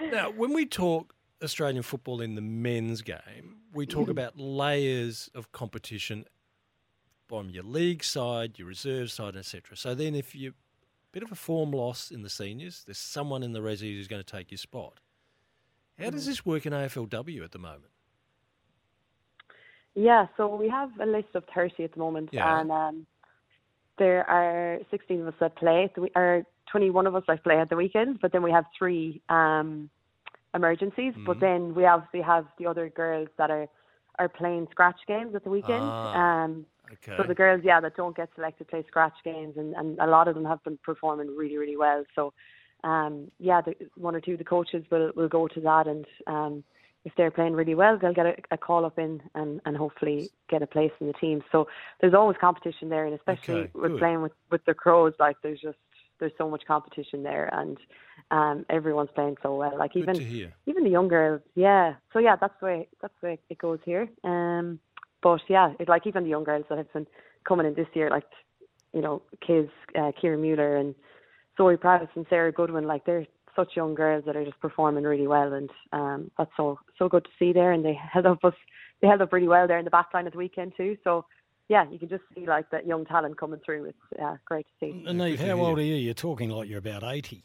Now, 0.00 0.30
when 0.30 0.52
we 0.52 0.66
talk 0.66 1.14
Australian 1.42 1.82
football 1.82 2.20
in 2.20 2.34
the 2.36 2.40
men's 2.40 3.02
game, 3.02 3.56
we 3.72 3.86
talk 3.86 4.08
about 4.08 4.38
layers 4.38 5.30
of 5.34 5.50
competition 5.52 6.24
from 7.28 7.50
your 7.50 7.64
league 7.64 8.04
side, 8.04 8.58
your 8.58 8.68
reserve 8.68 9.10
side, 9.10 9.36
etc. 9.36 9.76
So 9.76 9.94
then, 9.94 10.14
if 10.14 10.34
you 10.34 10.54
bit 11.12 11.22
of 11.22 11.32
a 11.32 11.36
form 11.36 11.70
loss 11.72 12.10
in 12.10 12.22
the 12.22 12.30
seniors, 12.30 12.84
there's 12.84 12.98
someone 12.98 13.42
in 13.42 13.52
the 13.52 13.60
resi 13.60 13.94
who's 13.94 14.08
going 14.08 14.22
to 14.22 14.32
take 14.36 14.50
your 14.50 14.58
spot. 14.58 15.00
How 15.98 16.10
does 16.10 16.24
this 16.26 16.46
work 16.46 16.64
in 16.66 16.72
AFLW 16.72 17.44
at 17.44 17.52
the 17.52 17.58
moment? 17.58 17.92
Yeah, 19.94 20.28
so 20.36 20.54
we 20.54 20.68
have 20.68 20.90
a 21.00 21.06
list 21.06 21.28
of 21.34 21.44
30 21.54 21.84
at 21.84 21.92
the 21.92 21.98
moment, 21.98 22.30
Yeah. 22.32 22.60
and 22.60 22.70
um, 22.70 23.06
there 23.98 24.28
are 24.30 24.78
16 24.90 25.20
of 25.20 25.28
us 25.28 25.34
that 25.40 25.56
play. 25.56 25.90
So 25.94 26.02
we 26.02 26.10
are 26.14 26.44
21 26.70 27.06
of 27.06 27.16
us 27.16 27.24
that 27.26 27.42
play 27.42 27.58
at 27.58 27.68
the 27.68 27.76
weekend, 27.76 28.20
but 28.20 28.32
then 28.32 28.42
we 28.42 28.52
have 28.52 28.64
three 28.78 29.20
um, 29.28 29.90
emergencies. 30.54 31.14
But 31.26 31.36
Mhm. 31.36 31.40
then 31.40 31.74
we 31.74 31.84
obviously 31.86 32.22
have 32.22 32.46
the 32.58 32.66
other 32.66 32.88
girls 32.88 33.28
that 33.36 33.50
are 33.50 33.68
are 34.18 34.28
playing 34.28 34.68
scratch 34.70 35.00
games 35.06 35.34
at 35.34 35.44
the 35.44 35.50
weekend. 35.50 35.82
Ah, 35.82 36.44
um, 36.44 36.66
okay. 36.92 37.16
So 37.16 37.24
the 37.26 37.34
girls, 37.34 37.62
yeah, 37.64 37.80
that 37.80 37.96
don't 37.96 38.16
get 38.16 38.28
selected 38.34 38.68
play 38.68 38.84
scratch 38.86 39.14
games, 39.24 39.54
and, 39.56 39.74
and 39.74 39.98
a 39.98 40.06
lot 40.06 40.28
of 40.28 40.34
them 40.34 40.44
have 40.44 40.62
been 40.64 40.78
performing 40.82 41.36
really, 41.36 41.56
really 41.56 41.76
well. 41.76 42.04
So, 42.14 42.32
um, 42.84 43.30
yeah, 43.38 43.60
the, 43.60 43.74
one 43.96 44.14
or 44.14 44.20
two 44.20 44.32
of 44.32 44.38
the 44.38 44.44
coaches 44.44 44.84
will 44.90 45.12
will 45.14 45.28
go 45.28 45.48
to 45.48 45.60
that, 45.60 45.86
and 45.86 46.06
um, 46.26 46.64
if 47.04 47.12
they're 47.16 47.30
playing 47.30 47.54
really 47.54 47.74
well, 47.74 47.98
they'll 48.00 48.14
get 48.14 48.26
a, 48.26 48.34
a 48.50 48.58
call 48.58 48.84
up 48.84 48.98
in 48.98 49.22
and, 49.34 49.60
and 49.64 49.76
hopefully 49.76 50.30
get 50.48 50.62
a 50.62 50.66
place 50.66 50.92
in 51.00 51.06
the 51.06 51.12
team. 51.14 51.42
So 51.50 51.66
there's 52.00 52.14
always 52.14 52.36
competition 52.40 52.88
there, 52.88 53.06
and 53.06 53.14
especially 53.14 53.60
Okay, 53.62 53.70
with 53.74 53.98
playing 53.98 54.22
with 54.22 54.32
with 54.50 54.64
the 54.66 54.74
crows, 54.74 55.14
like 55.18 55.36
there's 55.42 55.60
just 55.60 55.78
there's 56.18 56.32
so 56.38 56.48
much 56.48 56.62
competition 56.66 57.22
there, 57.22 57.48
and 57.52 57.78
um, 58.30 58.66
everyone's 58.68 59.10
playing 59.14 59.36
so 59.42 59.56
well. 59.56 59.76
Like 59.76 59.96
even 59.96 60.14
even 60.66 60.84
the 60.84 60.90
young 60.90 61.08
girls, 61.08 61.40
yeah. 61.54 61.94
So 62.12 62.18
yeah, 62.18 62.36
that's 62.36 62.54
the 62.60 62.66
way 62.66 62.88
that's 63.00 63.14
the 63.20 63.28
way 63.28 63.38
it 63.48 63.58
goes 63.58 63.78
here. 63.84 64.08
Um, 64.22 64.78
but 65.22 65.40
yeah, 65.48 65.72
it's 65.78 65.88
like 65.88 66.06
even 66.06 66.24
the 66.24 66.30
young 66.30 66.44
girls 66.44 66.64
that 66.68 66.78
have 66.78 66.92
been 66.92 67.06
coming 67.46 67.66
in 67.66 67.74
this 67.74 67.88
year, 67.94 68.10
like 68.10 68.24
you 68.92 69.00
know, 69.00 69.22
Kiz, 69.46 69.66
uh, 69.98 70.12
Kieran 70.20 70.42
Mueller 70.42 70.76
and 70.76 70.94
Zoe 71.56 71.76
Pravis 71.76 72.08
and 72.14 72.26
Sarah 72.28 72.52
Goodwin, 72.52 72.86
like 72.86 73.04
they're 73.04 73.26
such 73.54 73.76
young 73.76 73.94
girls 73.94 74.24
that 74.26 74.36
are 74.36 74.44
just 74.44 74.60
performing 74.60 75.04
really 75.04 75.26
well, 75.26 75.52
and 75.52 75.70
um, 75.92 76.30
that's 76.38 76.50
so 76.56 76.78
so 76.98 77.08
good 77.08 77.24
to 77.24 77.30
see 77.38 77.52
there. 77.52 77.72
And 77.72 77.84
they 77.84 77.94
held 77.94 78.26
up 78.26 78.44
us, 78.44 78.54
they 79.00 79.08
held 79.08 79.22
up 79.22 79.32
really 79.32 79.48
well 79.48 79.66
there 79.66 79.78
in 79.78 79.84
the 79.84 79.90
back 79.90 80.08
line 80.14 80.26
at 80.26 80.32
the 80.32 80.38
weekend 80.38 80.72
too. 80.76 80.96
So 81.04 81.24
yeah, 81.68 81.88
you 81.88 81.98
can 81.98 82.08
just 82.08 82.24
see 82.34 82.46
like 82.46 82.70
that 82.70 82.86
young 82.86 83.04
talent 83.04 83.38
coming 83.38 83.60
through. 83.64 83.84
It's 83.86 84.20
uh, 84.20 84.36
great 84.44 84.66
to 84.66 84.72
see. 84.80 85.04
And 85.06 85.18
Neve, 85.18 85.40
how 85.40 85.58
old 85.60 85.78
are 85.78 85.82
you? 85.82 85.94
You're 85.94 86.14
talking 86.14 86.50
like 86.50 86.68
you're 86.68 86.78
about 86.78 87.04
80. 87.04 87.44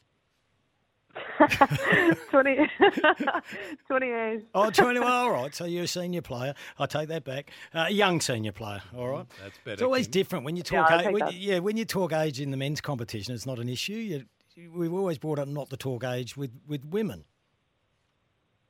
20, 2.29 2.57
28. 3.87 4.45
Oh, 4.53 4.69
21, 4.69 5.11
all 5.11 5.31
right. 5.31 5.53
So 5.53 5.65
you're 5.65 5.83
a 5.83 5.87
senior 5.87 6.21
player. 6.21 6.53
I 6.79 6.85
take 6.85 7.07
that 7.09 7.23
back. 7.23 7.51
Uh, 7.73 7.85
a 7.87 7.91
young 7.91 8.21
senior 8.21 8.51
player, 8.51 8.81
all 8.95 9.09
right. 9.09 9.25
That's 9.41 9.57
better. 9.59 9.73
It's 9.73 9.81
always 9.81 10.07
Kim. 10.07 10.11
different 10.11 10.45
when 10.45 10.55
you 10.55 10.63
talk. 10.63 10.89
I'll 10.91 10.99
a- 10.99 11.03
take 11.03 11.13
when, 11.13 11.29
yeah, 11.33 11.59
when 11.59 11.77
you 11.77 11.85
talk 11.85 12.13
age 12.13 12.39
in 12.39 12.51
the 12.51 12.57
men's 12.57 12.81
competition, 12.81 13.33
it's 13.33 13.45
not 13.45 13.59
an 13.59 13.69
issue. 13.69 13.93
You, 13.93 14.25
we've 14.73 14.93
always 14.93 15.17
brought 15.17 15.39
up 15.39 15.47
not 15.47 15.69
to 15.71 15.77
talk 15.77 16.03
age 16.03 16.37
with, 16.37 16.51
with 16.67 16.85
women. 16.85 17.23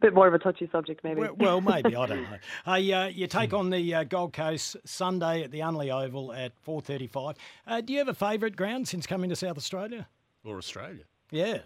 Bit 0.00 0.14
more 0.14 0.28
of 0.28 0.34
a 0.34 0.38
touchy 0.38 0.68
subject, 0.70 1.02
maybe. 1.02 1.20
Well, 1.20 1.34
well, 1.36 1.60
maybe 1.60 1.96
I 1.96 2.06
don't 2.06 2.22
know. 2.22 2.36
Hey, 2.64 2.92
uh, 2.92 3.06
you 3.06 3.26
take 3.26 3.52
on 3.52 3.70
the 3.70 3.94
uh, 3.94 4.04
Gold 4.04 4.32
Coast 4.32 4.76
Sunday 4.84 5.42
at 5.42 5.50
the 5.50 5.60
Unley 5.60 5.90
Oval 5.90 6.32
at 6.32 6.52
four 6.60 6.80
thirty-five. 6.80 7.34
Uh, 7.66 7.80
do 7.80 7.92
you 7.92 7.98
have 7.98 8.08
a 8.08 8.14
favourite 8.14 8.54
ground 8.54 8.86
since 8.86 9.06
coming 9.06 9.30
to 9.30 9.36
South 9.36 9.56
Australia? 9.56 10.06
Or 10.44 10.56
Australia. 10.58 11.04
Yeah. 11.30 11.58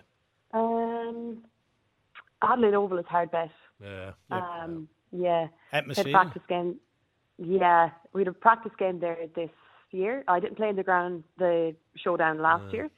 Um, 0.52 1.44
Adelaide 2.42 2.74
Oval 2.74 2.98
is 2.98 3.06
hard 3.06 3.30
bet. 3.30 3.50
Yeah. 3.82 4.12
Um, 4.30 4.88
yeah. 5.12 5.48
Atmosphere? 5.72 6.04
Had 6.04 6.12
practice 6.12 6.42
game. 6.48 6.76
Yeah, 7.38 7.90
we 8.12 8.20
had 8.22 8.28
a 8.28 8.32
practice 8.32 8.72
game 8.78 9.00
there 9.00 9.16
this 9.34 9.50
year. 9.90 10.24
I 10.28 10.40
didn't 10.40 10.56
play 10.56 10.68
in 10.68 10.76
the 10.76 10.82
ground 10.82 11.24
the 11.38 11.74
showdown 11.96 12.38
last 12.40 12.64
Uh, 12.68 12.72
year, 12.76 12.90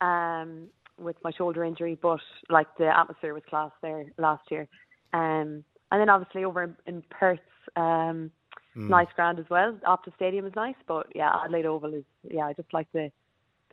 um, 0.00 0.68
with 0.98 1.16
my 1.24 1.30
shoulder 1.30 1.64
injury, 1.64 1.98
but 2.00 2.20
like 2.48 2.66
the 2.78 2.86
atmosphere 2.96 3.34
was 3.34 3.42
class 3.48 3.70
there 3.82 4.06
last 4.18 4.50
year. 4.50 4.66
Um, 5.12 5.64
and 5.90 6.00
then 6.00 6.08
obviously 6.08 6.44
over 6.44 6.62
in, 6.64 6.76
in 6.86 7.02
Perth, 7.10 7.40
um, 7.76 8.30
Hmm. 8.74 8.86
Mm. 8.86 8.88
nice 8.88 9.12
ground 9.14 9.38
as 9.38 9.44
well. 9.50 9.78
Optus 9.86 10.14
Stadium 10.16 10.46
is 10.46 10.54
nice, 10.56 10.74
but 10.86 11.06
yeah, 11.14 11.30
Adelaide 11.44 11.66
Oval 11.66 11.92
is 11.92 12.04
yeah. 12.22 12.46
I 12.46 12.54
just 12.54 12.72
like 12.72 12.90
the 12.92 13.12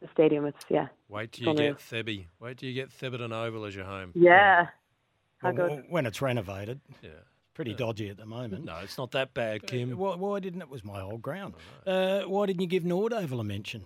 the 0.02 0.08
stadium. 0.14 0.46
It's 0.46 0.66
yeah. 0.70 0.88
Wait 1.08 1.32
till 1.32 1.46
you 1.46 1.52
Unreal. 1.52 1.74
get 1.74 1.80
Thebby. 1.80 2.26
Wait 2.40 2.58
till 2.58 2.70
you 2.70 2.76
get 2.76 2.90
Theberton 2.90 3.34
Oval 3.34 3.66
as 3.66 3.76
your 3.76 3.86
home. 3.86 4.12
Yeah. 4.16 4.68
How 5.40 5.52
Well, 5.52 5.68
good. 5.70 5.86
when 5.90 6.06
it's 6.06 6.22
renovated. 6.22 6.80
Yeah. 7.02 7.10
Pretty 7.54 7.74
dodgy 7.74 8.10
at 8.10 8.16
the 8.18 8.26
moment. 8.26 8.64
No, 8.64 8.78
it's 8.78 8.98
not 8.98 9.12
that 9.12 9.34
bad, 9.34 9.68
Kim. 9.68 9.92
Uh, 9.92 9.96
why, 9.98 10.16
why 10.16 10.40
didn't 10.40 10.62
it 10.62 10.70
was 10.70 10.86
my 10.86 11.02
old 11.02 11.22
ground? 11.22 11.56
Uh, 11.86 12.22
why 12.22 12.46
didn't 12.46 12.62
you 12.62 12.68
give 12.68 12.86
Nord 12.86 13.12
Oval 13.12 13.42
a 13.42 13.44
mention? 13.44 13.84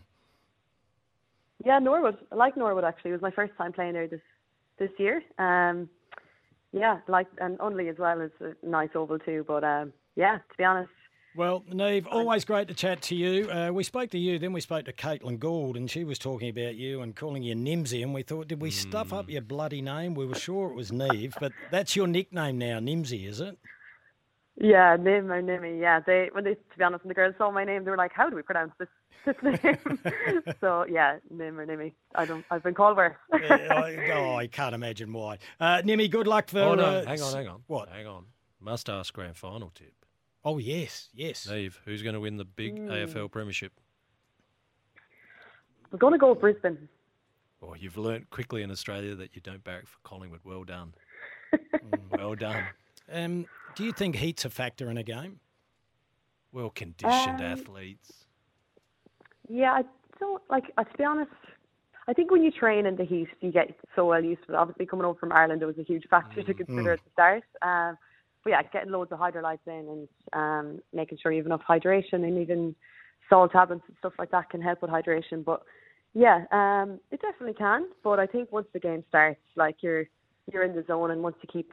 Yeah, 1.66 1.80
Norwood. 1.80 2.18
I 2.32 2.36
like 2.36 2.56
Norwood 2.56 2.84
actually. 2.84 3.12
It 3.12 3.14
was 3.14 3.22
my 3.24 3.32
first 3.32 3.54
time 3.58 3.74
playing 3.74 3.94
there 3.94 4.08
this 4.08 4.22
this 4.78 4.92
year. 5.00 5.24
Um, 5.40 5.90
yeah, 6.72 7.00
like 7.08 7.28
and 7.40 7.58
Unley 7.60 7.90
as 7.90 7.98
well 7.98 8.22
is 8.22 8.32
a 8.42 8.54
nice 8.66 8.90
oval 8.96 9.18
too. 9.20 9.44
But 9.48 9.64
um, 9.64 9.94
yeah, 10.16 10.38
to 10.38 10.58
be 10.58 10.64
honest, 10.64 10.92
Well, 11.36 11.64
Neve, 11.68 12.06
always 12.08 12.46
great 12.46 12.68
to 12.68 12.76
chat 12.76 13.02
to 13.04 13.16
you. 13.16 13.50
Uh, 13.50 13.72
we 13.72 13.84
spoke 13.84 14.12
to 14.12 14.20
you, 14.20 14.38
then 14.38 14.54
we 14.54 14.62
spoke 14.62 14.86
to 14.86 14.94
Caitlin 14.94 15.40
Gould, 15.40 15.76
and 15.76 15.90
she 15.90 16.04
was 16.04 16.20
talking 16.20 16.50
about 16.50 16.76
you 16.76 17.02
and 17.02 17.16
calling 17.16 17.42
you 17.42 17.56
Nimsy. 17.56 18.04
And 18.04 18.14
we 18.14 18.22
thought, 18.22 18.48
did 18.48 18.62
we 18.62 18.70
stuff 18.70 19.12
up 19.12 19.30
your 19.30 19.42
bloody 19.42 19.82
name? 19.82 20.14
We 20.14 20.28
were 20.28 20.36
sure 20.36 20.70
it 20.70 20.76
was 20.76 20.92
Neve, 20.92 21.36
but 21.40 21.52
that's 21.72 21.96
your 21.96 22.06
nickname 22.06 22.60
now, 22.60 22.80
Nimsy, 22.80 23.28
is 23.28 23.40
it? 23.42 23.58
yeah, 24.58 24.96
Nim 25.00 25.32
or 25.32 25.42
Nimmy. 25.42 25.80
Yeah, 25.82 26.00
they 26.00 26.30
when 26.32 26.44
they 26.44 26.54
to 26.54 26.78
be 26.78 26.84
honest, 26.84 27.04
when 27.04 27.10
the 27.10 27.16
girls 27.16 27.36
saw 27.38 27.50
my 27.52 27.64
name, 27.64 27.84
they 27.84 27.90
were 27.92 27.98
like, 27.98 28.14
"How 28.14 28.30
do 28.30 28.36
we 28.36 28.44
pronounce 28.44 28.72
this 28.78 28.88
this 29.26 29.36
name?" 29.42 30.00
so 30.62 30.86
yeah, 30.88 31.18
Nim 31.32 31.60
or 31.60 31.66
Nimmy. 31.66 31.94
I 32.14 32.26
don't. 32.26 32.46
I've 32.52 32.64
been 32.64 32.76
called 32.76 32.98
worse. 32.98 33.16
Uh, 33.34 33.38
I, 33.38 34.12
oh, 34.14 34.36
I 34.36 34.48
can't 34.48 34.76
imagine 34.76 35.12
why. 35.12 35.40
Uh, 35.60 35.82
Nimmy, 35.84 36.10
good 36.10 36.28
luck 36.28 36.50
for. 36.50 36.60
Oh, 36.60 36.76
no. 36.76 36.84
uh, 36.84 37.06
hang 37.06 37.22
on, 37.22 37.34
hang 37.34 37.48
on. 37.48 37.64
What? 37.68 37.90
Hang 37.90 38.06
on. 38.06 38.26
Must 38.60 38.90
ask 38.90 39.14
grand 39.14 39.36
final 39.36 39.72
tip. 39.74 40.03
Oh, 40.46 40.58
yes, 40.58 41.10
yes. 41.14 41.48
Neve, 41.50 41.80
who's 41.86 42.02
going 42.02 42.16
to 42.16 42.20
win 42.20 42.38
the 42.38 42.46
big 42.46 42.78
Hmm. 42.78 42.90
AFL 42.90 43.32
Premiership? 43.32 43.72
We're 45.92 46.00
going 46.00 46.14
to 46.14 46.18
go 46.20 46.32
with 46.32 46.42
Brisbane. 46.42 46.90
Oh, 47.62 47.76
you've 47.76 47.98
learnt 47.98 48.30
quickly 48.30 48.62
in 48.64 48.72
Australia 48.72 49.16
that 49.16 49.36
you 49.36 49.42
don't 49.42 49.64
barrack 49.64 49.88
for 49.88 49.98
Collingwood. 50.04 50.42
Well 50.44 50.64
done. 50.64 50.94
well 52.12 52.36
done. 52.36 52.64
Um, 53.12 53.46
do 53.76 53.84
you 53.86 53.94
think 53.94 54.16
heat's 54.18 54.44
a 54.44 54.50
factor 54.50 54.90
in 54.90 54.98
a 54.98 55.04
game? 55.04 55.40
Well 56.52 56.70
conditioned 56.72 57.40
Um, 57.40 57.46
athletes. 57.46 58.26
Yeah, 59.48 59.72
I 59.74 59.84
don't 60.20 60.42
like. 60.50 60.66
Uh, 60.78 60.84
to 60.84 60.98
be 60.98 61.04
honest, 61.04 61.32
I 62.08 62.14
think 62.14 62.32
when 62.32 62.44
you 62.44 62.52
train 62.52 62.86
in 62.86 62.96
the 62.96 63.06
heat, 63.06 63.28
you 63.42 63.52
get 63.52 63.78
so 63.96 64.06
well 64.08 64.24
used 64.24 64.46
to 64.48 64.54
it. 64.54 64.56
Obviously, 64.56 64.86
coming 64.86 65.06
over 65.06 65.18
from 65.20 65.32
Ireland, 65.32 65.62
it 65.62 65.66
was 65.66 65.78
a 65.78 65.84
huge 65.84 66.06
factor 66.10 66.44
to 66.44 66.54
consider 66.54 66.82
Mm. 66.82 66.94
at 66.94 67.00
the 67.06 67.12
start. 67.12 67.44
Um, 67.62 67.98
but 68.44 68.52
yeah, 68.52 68.62
getting 68.64 68.92
loads 68.92 69.12
of 69.12 69.20
Hydralytes 69.20 69.60
in 69.68 69.74
and 69.74 70.08
um, 70.34 70.80
making 70.94 71.18
sure 71.22 71.32
you 71.32 71.40
have 71.40 71.46
enough 71.46 71.62
hydration, 71.68 72.26
and 72.26 72.38
even 72.38 72.76
salt 73.30 73.52
tablets 73.52 73.84
and 73.88 73.98
stuff 74.00 74.14
like 74.20 74.32
that 74.32 74.50
can 74.50 74.62
help 74.62 74.82
with 74.82 74.92
hydration. 74.92 75.44
But 75.44 75.64
yeah, 76.14 76.46
um, 76.52 77.00
it 77.12 77.22
definitely 77.22 77.56
can. 77.56 77.88
But 78.04 78.20
I 78.20 78.28
think 78.28 78.52
once 78.52 78.68
the 78.74 78.80
game 78.80 79.04
starts, 79.10 79.40
like 79.56 79.78
you're 79.82 80.06
you're 80.52 80.64
in 80.64 80.76
the 80.76 80.84
zone, 80.88 81.12
and 81.12 81.24
once 81.24 81.38
you 81.42 81.50
keep, 81.52 81.72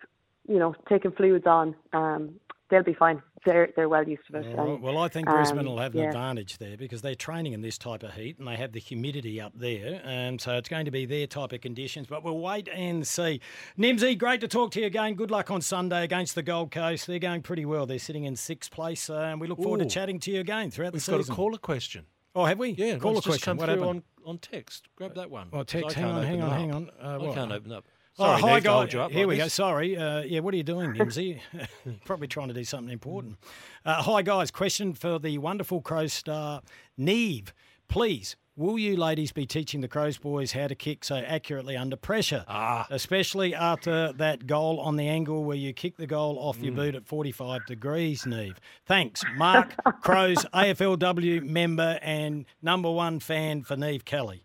you 0.48 0.58
know, 0.58 0.74
taking 0.88 1.12
fluids 1.12 1.46
on, 1.46 1.74
um, 1.92 2.34
they'll 2.70 2.82
be 2.82 2.94
fine. 2.94 3.22
They're 3.46 3.70
they're 3.74 3.88
well 3.88 4.06
used 4.06 4.22
to 4.30 4.38
it. 4.38 4.46
All 4.58 4.64
right. 4.64 4.74
and, 4.74 4.82
Well, 4.82 4.98
I 4.98 5.08
think 5.08 5.28
um, 5.28 5.34
Brisbane 5.36 5.64
will 5.66 5.78
have 5.78 5.94
an 5.94 6.00
yeah. 6.02 6.06
advantage 6.08 6.58
there 6.58 6.76
because 6.76 7.00
they're 7.02 7.14
training 7.14 7.52
in 7.54 7.62
this 7.62 7.78
type 7.78 8.02
of 8.02 8.12
heat 8.14 8.38
and 8.38 8.46
they 8.46 8.56
have 8.56 8.72
the 8.72 8.80
humidity 8.80 9.40
up 9.40 9.52
there, 9.54 10.00
and 10.04 10.40
so 10.40 10.56
it's 10.56 10.68
going 10.68 10.84
to 10.84 10.90
be 10.90 11.06
their 11.06 11.26
type 11.26 11.52
of 11.52 11.60
conditions. 11.60 12.06
But 12.06 12.22
we'll 12.22 12.38
wait 12.38 12.68
and 12.68 13.06
see. 13.06 13.40
Nimsy, 13.78 14.16
great 14.18 14.40
to 14.42 14.48
talk 14.48 14.70
to 14.72 14.80
you 14.80 14.86
again. 14.86 15.14
Good 15.14 15.30
luck 15.30 15.50
on 15.50 15.60
Sunday 15.62 16.04
against 16.04 16.34
the 16.34 16.42
Gold 16.42 16.70
Coast. 16.70 17.06
They're 17.06 17.18
going 17.18 17.42
pretty 17.42 17.64
well. 17.64 17.86
They're 17.86 17.98
sitting 17.98 18.24
in 18.24 18.36
sixth 18.36 18.70
place, 18.70 19.08
uh, 19.08 19.14
and 19.14 19.40
we 19.40 19.46
look 19.46 19.62
forward 19.62 19.80
Ooh. 19.80 19.84
to 19.84 19.90
chatting 19.90 20.20
to 20.20 20.30
you 20.30 20.40
again 20.40 20.70
throughout 20.70 20.92
We've 20.92 21.04
the 21.04 21.10
got 21.12 21.18
season. 21.20 21.32
a 21.32 21.36
caller 21.36 21.58
question. 21.58 22.06
Oh, 22.34 22.44
have 22.44 22.58
we? 22.58 22.70
Yeah, 22.70 22.96
Caller 22.98 23.14
one's 23.14 23.24
just 23.24 23.42
question. 23.42 23.44
come 23.44 23.56
What 23.56 23.70
through 23.70 23.80
happened? 23.82 24.02
on, 24.24 24.30
on 24.30 24.38
text. 24.38 24.86
Grab 24.94 25.14
that 25.16 25.30
one. 25.30 25.48
Well, 25.50 25.64
'cause 25.64 25.82
text. 25.82 25.96
Hang 25.96 26.04
can't 26.04 26.16
on, 26.18 26.24
hang 26.24 26.42
on, 26.42 26.50
hang 26.50 26.70
up. 26.70 26.76
on. 26.76 26.90
Uh, 27.24 27.30
I 27.30 27.34
can't 27.34 27.52
open 27.52 27.72
up. 27.72 27.84
Oh, 28.18 28.36
hi, 28.36 28.54
Nick, 28.56 28.66
hold 28.66 28.86
guys. 28.86 28.92
you 28.92 29.00
up 29.00 29.10
Here 29.12 29.20
like 29.20 29.28
we 29.28 29.36
go. 29.38 29.48
Sorry. 29.48 29.96
Uh, 29.96 30.20
yeah, 30.22 30.40
what 30.40 30.52
are 30.52 30.56
you 30.56 30.62
doing, 30.62 30.92
Nimsy? 30.92 31.40
Probably 32.04 32.28
trying 32.28 32.48
to 32.48 32.54
do 32.54 32.64
something 32.64 32.92
important. 32.92 33.36
Uh, 33.84 34.02
hi, 34.02 34.20
guys. 34.22 34.50
Question 34.50 34.92
for 34.92 35.18
the 35.18 35.38
wonderful 35.38 35.80
Crow 35.80 36.06
star, 36.06 36.60
Niamh. 36.98 37.48
Please, 37.88 38.36
will 38.56 38.78
you 38.78 38.94
ladies 38.96 39.32
be 39.32 39.46
teaching 39.46 39.80
the 39.80 39.88
Crows 39.88 40.18
boys 40.18 40.52
how 40.52 40.66
to 40.68 40.74
kick 40.74 41.02
so 41.02 41.16
accurately 41.16 41.76
under 41.76 41.96
pressure? 41.96 42.44
Ah. 42.46 42.86
Especially 42.90 43.54
after 43.54 44.12
that 44.12 44.46
goal 44.46 44.78
on 44.80 44.96
the 44.96 45.08
angle 45.08 45.42
where 45.44 45.56
you 45.56 45.72
kick 45.72 45.96
the 45.96 46.06
goal 46.06 46.36
off 46.38 46.58
your 46.60 46.72
Mm. 46.72 46.76
boot 46.76 46.94
at 46.94 47.06
45 47.06 47.64
degrees, 47.66 48.24
Niamh. 48.24 48.56
Thanks. 48.86 49.22
Mark 49.36 49.74
Crows, 50.02 50.44
AFLW 50.52 51.42
member 51.42 51.98
and 52.02 52.44
number 52.60 52.90
one 52.90 53.18
fan 53.18 53.62
for 53.62 53.76
Niamh 53.76 54.04
Kelly. 54.04 54.44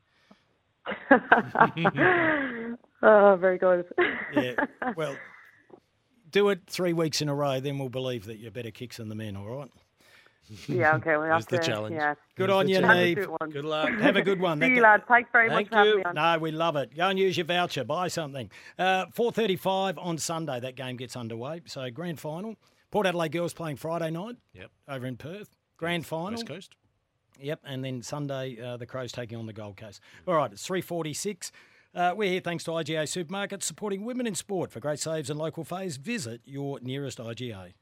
Oh, 3.06 3.38
very 3.40 3.58
good. 3.58 3.86
Yeah. 4.34 4.54
Well, 4.96 5.16
do 6.32 6.50
it 6.50 6.62
three 6.68 6.94
weeks 6.94 7.22
in 7.22 7.30
a 7.30 7.36
row, 7.36 7.60
then 7.60 7.78
we'll 7.80 7.90
believe 7.90 8.26
that 8.26 8.38
you're 8.38 8.52
better 8.52 8.72
kicks 8.72 8.98
than 8.98 9.10
the 9.10 9.16
men, 9.16 9.36
all 9.36 9.46
right? 9.46 9.70
Yeah, 10.68 10.96
okay, 10.98 11.18
we'll 11.18 11.24
have 11.26 11.46
There's 11.46 11.46
the 11.48 11.58
to- 11.58 11.64
challenge. 11.72 11.96
yeah. 11.96 12.14
Good 12.36 12.50
There's 12.50 12.58
on 12.58 12.68
you, 12.70 12.80
challenge. 12.82 13.18
Niamh. 13.18 13.18
Have 13.18 13.42
a 13.42 13.48
good 13.48 13.64
one. 13.66 13.70
Luck. 13.72 13.90
Have 14.02 14.16
a 14.16 14.22
good 14.22 14.40
one. 14.40 14.58
See 14.60 14.62
That 14.62 14.70
you, 14.70 14.76
go- 14.76 14.82
lads. 14.84 15.04
Thanks 15.08 15.30
very 15.32 15.48
much 15.50 15.56
Thank 15.56 15.70
for 15.70 15.76
having 15.78 15.92
you. 15.94 15.98
me 16.00 16.04
on. 16.04 16.16
No, 16.16 16.38
we 16.40 16.52
love 16.52 16.76
it. 16.76 16.96
Go 16.96 17.08
and 17.08 17.18
use 17.18 17.36
your 17.38 17.46
voucher. 17.48 17.84
Buy 17.84 18.10
something. 18.10 18.52
Uh, 18.78 19.06
4.35 19.08 19.96
on 19.98 20.18
Sunday, 20.20 20.60
that 20.60 20.76
game 20.76 20.98
gets 20.98 21.16
underway. 21.16 21.62
So 21.66 21.90
grand 21.90 22.20
final. 22.20 22.56
Port 22.92 23.08
Adelaide 23.08 23.32
Girls 23.32 23.54
playing 23.54 23.78
Friday 23.78 24.12
night 24.12 24.36
Yep. 24.54 24.70
over 24.88 25.06
in 25.08 25.18
Perth. 25.18 25.50
Grand 25.78 26.06
final. 26.06 26.32
West 26.32 26.48
Coast. 26.48 26.76
Yep, 27.42 27.62
and 27.66 27.84
then 27.84 28.02
Sunday, 28.04 28.58
uh, 28.62 28.78
the 28.78 28.86
Crows 28.86 29.12
taking 29.12 29.38
on 29.38 29.46
the 29.48 29.52
Gold 29.54 29.76
Coast. 29.78 30.00
All 30.28 30.36
right, 30.36 30.52
it's 30.52 30.66
346. 30.66 31.52
Uh, 31.96 32.14
we're 32.14 32.30
here 32.30 32.42
thanks 32.42 32.66
to 32.66 32.72
IGA 32.72 33.04
Supermarkets, 33.04 33.64
supporting 33.64 34.04
women 34.04 34.28
in 34.28 34.36
sport. 34.36 34.70
For 34.70 34.82
great 34.82 35.00
saves 35.00 35.30
and 35.30 35.40
local 35.40 35.64
fares, 35.64 35.96
visit 35.96 36.42
your 36.44 36.80
nearest 36.82 37.20
IGA. 37.20 37.74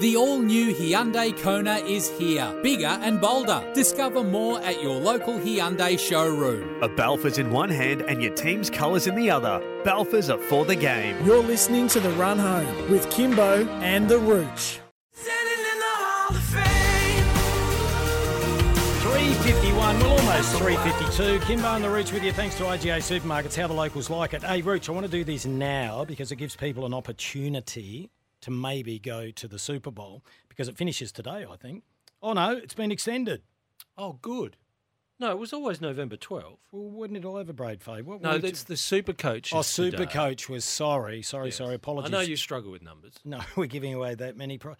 The 0.00 0.16
all 0.16 0.38
new 0.38 0.74
Hyundai 0.74 1.36
Kona 1.36 1.76
is 1.76 2.10
here, 2.18 2.54
bigger 2.62 2.86
and 2.86 3.20
bolder. 3.20 3.68
Discover 3.74 4.24
more 4.24 4.60
at 4.60 4.80
your 4.82 4.94
local 4.94 5.34
Hyundai 5.34 5.98
showroom. 5.98 6.82
A 6.82 6.88
Balfour's 6.88 7.38
in 7.38 7.50
one 7.50 7.70
hand 7.70 8.02
and 8.02 8.22
your 8.22 8.34
team's 8.34 8.70
colours 8.70 9.06
in 9.06 9.16
the 9.16 9.30
other. 9.30 9.60
Balfour's 9.84 10.30
are 10.30 10.38
for 10.38 10.64
the 10.64 10.76
game. 10.76 11.16
You're 11.24 11.42
listening 11.42 11.88
to 11.88 12.00
The 12.00 12.10
Run 12.10 12.38
Home 12.38 12.90
with 12.90 13.06
Kymbo 13.08 13.66
and 13.80 14.08
The 14.08 14.18
Rooch. 14.18 14.80
351, 19.32 19.98
well, 19.98 20.18
almost 20.20 20.56
352. 20.58 21.38
Kymbo 21.46 21.74
and 21.74 21.82
the 21.84 21.90
Rooch 21.90 22.12
with 22.12 22.22
you. 22.22 22.30
Thanks 22.32 22.54
to 22.56 22.62
IGA 22.62 22.98
Supermarkets. 22.98 23.56
How 23.56 23.66
the 23.66 23.74
locals 23.74 24.08
like 24.08 24.34
it. 24.34 24.42
Hey, 24.44 24.62
Rooch, 24.62 24.88
I 24.88 24.92
want 24.92 25.04
to 25.04 25.10
do 25.10 25.24
this 25.24 25.44
now 25.44 26.04
because 26.04 26.30
it 26.30 26.36
gives 26.36 26.54
people 26.54 26.86
an 26.86 26.94
opportunity 26.94 28.08
to 28.42 28.50
maybe 28.52 29.00
go 29.00 29.32
to 29.32 29.48
the 29.48 29.58
Super 29.58 29.90
Bowl 29.90 30.22
because 30.48 30.68
it 30.68 30.76
finishes 30.76 31.10
today, 31.10 31.44
I 31.50 31.56
think. 31.56 31.82
Oh, 32.22 32.34
no, 32.34 32.52
it's 32.52 32.74
been 32.74 32.92
extended. 32.92 33.42
Oh, 33.98 34.18
good. 34.22 34.56
No, 35.18 35.32
it 35.32 35.38
was 35.38 35.52
always 35.52 35.80
November 35.80 36.16
12th. 36.16 36.58
Well, 36.70 36.90
when 36.90 37.12
did 37.14 37.26
I 37.26 37.40
ever 37.40 37.52
braid 37.52 37.82
fade? 37.82 38.06
What 38.06 38.22
No, 38.22 38.38
that's 38.38 38.62
t- 38.62 38.66
the 38.68 38.76
Super 38.76 39.12
Coach. 39.12 39.52
Oh, 39.52 39.62
Super 39.62 39.96
today. 39.96 40.12
Coach 40.12 40.48
was 40.48 40.64
sorry. 40.64 41.22
Sorry, 41.22 41.50
sorry. 41.50 41.74
Apologies. 41.74 42.12
I 42.14 42.16
know 42.16 42.20
you 42.22 42.36
struggle 42.36 42.70
with 42.70 42.82
numbers. 42.82 43.14
No, 43.24 43.40
we're 43.56 43.66
giving 43.66 43.92
away 43.92 44.14
that 44.14 44.36
many. 44.36 44.58
Pro- 44.58 44.76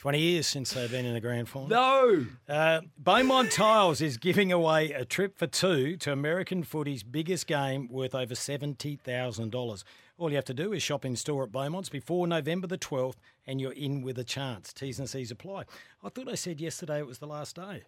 20 0.00 0.18
years 0.18 0.46
since 0.46 0.72
they've 0.72 0.90
been 0.90 1.04
in 1.04 1.12
the 1.12 1.20
grand 1.20 1.46
final. 1.46 1.68
No. 1.68 2.24
Uh, 2.48 2.80
Beaumont 2.96 3.52
Tiles 3.52 4.00
is 4.00 4.16
giving 4.16 4.50
away 4.50 4.92
a 4.92 5.04
trip 5.04 5.36
for 5.36 5.46
two 5.46 5.98
to 5.98 6.10
American 6.10 6.62
footy's 6.62 7.02
biggest 7.02 7.46
game 7.46 7.86
worth 7.86 8.14
over 8.14 8.32
$70,000. 8.32 9.84
All 10.16 10.30
you 10.30 10.36
have 10.36 10.44
to 10.46 10.54
do 10.54 10.72
is 10.72 10.82
shop 10.82 11.04
in 11.04 11.16
store 11.16 11.42
at 11.42 11.52
Beaumont's 11.52 11.90
before 11.90 12.26
November 12.26 12.66
the 12.66 12.78
12th 12.78 13.16
and 13.46 13.60
you're 13.60 13.74
in 13.74 14.00
with 14.00 14.18
a 14.18 14.24
chance. 14.24 14.72
T's 14.72 14.98
and 14.98 15.06
C's 15.06 15.30
apply. 15.30 15.64
I 16.02 16.08
thought 16.08 16.30
I 16.30 16.34
said 16.34 16.62
yesterday 16.62 17.00
it 17.00 17.06
was 17.06 17.18
the 17.18 17.26
last 17.26 17.56
day. 17.56 17.82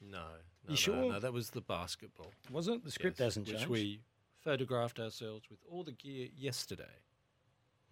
No. 0.00 0.24
no 0.66 0.70
You 0.70 0.76
sure? 0.76 0.96
No, 0.96 1.20
that 1.20 1.32
was 1.32 1.50
the 1.50 1.60
basketball. 1.60 2.32
Was 2.50 2.66
it? 2.66 2.82
The 2.82 2.90
script 2.90 3.20
Yes, 3.20 3.36
hasn't 3.36 3.46
which 3.46 3.68
we 3.68 4.00
photographed 4.40 4.98
ourselves 4.98 5.44
with 5.48 5.60
all 5.70 5.84
the 5.84 5.92
gear 5.92 6.26
yesterday. 6.36 6.82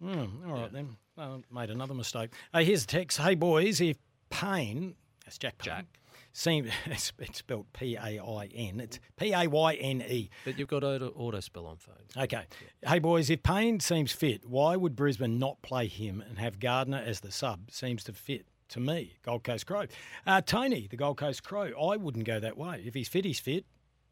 Hmm, 0.01 0.25
all 0.45 0.59
right 0.59 0.73
then. 0.73 0.97
Well, 1.15 1.43
made 1.51 1.69
another 1.69 1.93
mistake. 1.93 2.31
Uh, 2.53 2.61
here's 2.61 2.83
a 2.85 2.87
text. 2.87 3.19
Hey 3.19 3.35
boys, 3.35 3.79
if 3.81 3.97
Payne, 4.31 4.95
that's 5.23 5.37
Jack 5.37 5.59
Payne, 5.59 5.65
Jack. 5.65 5.85
seem, 6.31 6.67
it's, 6.85 7.13
it's 7.19 7.37
spelled 7.37 7.71
P 7.73 7.95
A 7.95 8.19
I 8.19 8.49
N. 8.53 8.79
It's 8.79 8.99
P 9.15 9.31
A 9.31 9.47
Y 9.47 9.73
N 9.75 10.03
E. 10.07 10.29
But 10.43 10.57
you've 10.57 10.67
got 10.67 10.83
auto, 10.83 11.13
auto 11.15 11.39
spell 11.39 11.67
on 11.67 11.77
phones. 11.77 12.17
Okay. 12.17 12.45
Hey 12.85 12.97
boys, 12.97 13.29
if 13.29 13.43
Payne 13.43 13.79
seems 13.79 14.11
fit, 14.11 14.47
why 14.49 14.75
would 14.75 14.95
Brisbane 14.95 15.37
not 15.37 15.61
play 15.61 15.87
him 15.87 16.23
and 16.27 16.39
have 16.39 16.59
Gardiner 16.59 17.03
as 17.05 17.19
the 17.19 17.31
sub? 17.31 17.69
Seems 17.69 18.03
to 18.05 18.13
fit 18.13 18.47
to 18.69 18.79
me, 18.79 19.13
Gold 19.21 19.43
Coast 19.43 19.67
Crow. 19.67 19.85
Uh, 20.25 20.41
Tony, 20.41 20.87
the 20.89 20.97
Gold 20.97 21.17
Coast 21.17 21.43
Crow, 21.43 21.71
I 21.79 21.95
wouldn't 21.95 22.25
go 22.25 22.39
that 22.39 22.57
way. 22.57 22.81
If 22.83 22.95
he's 22.95 23.07
fit, 23.07 23.23
he's 23.23 23.39
fit, 23.39 23.65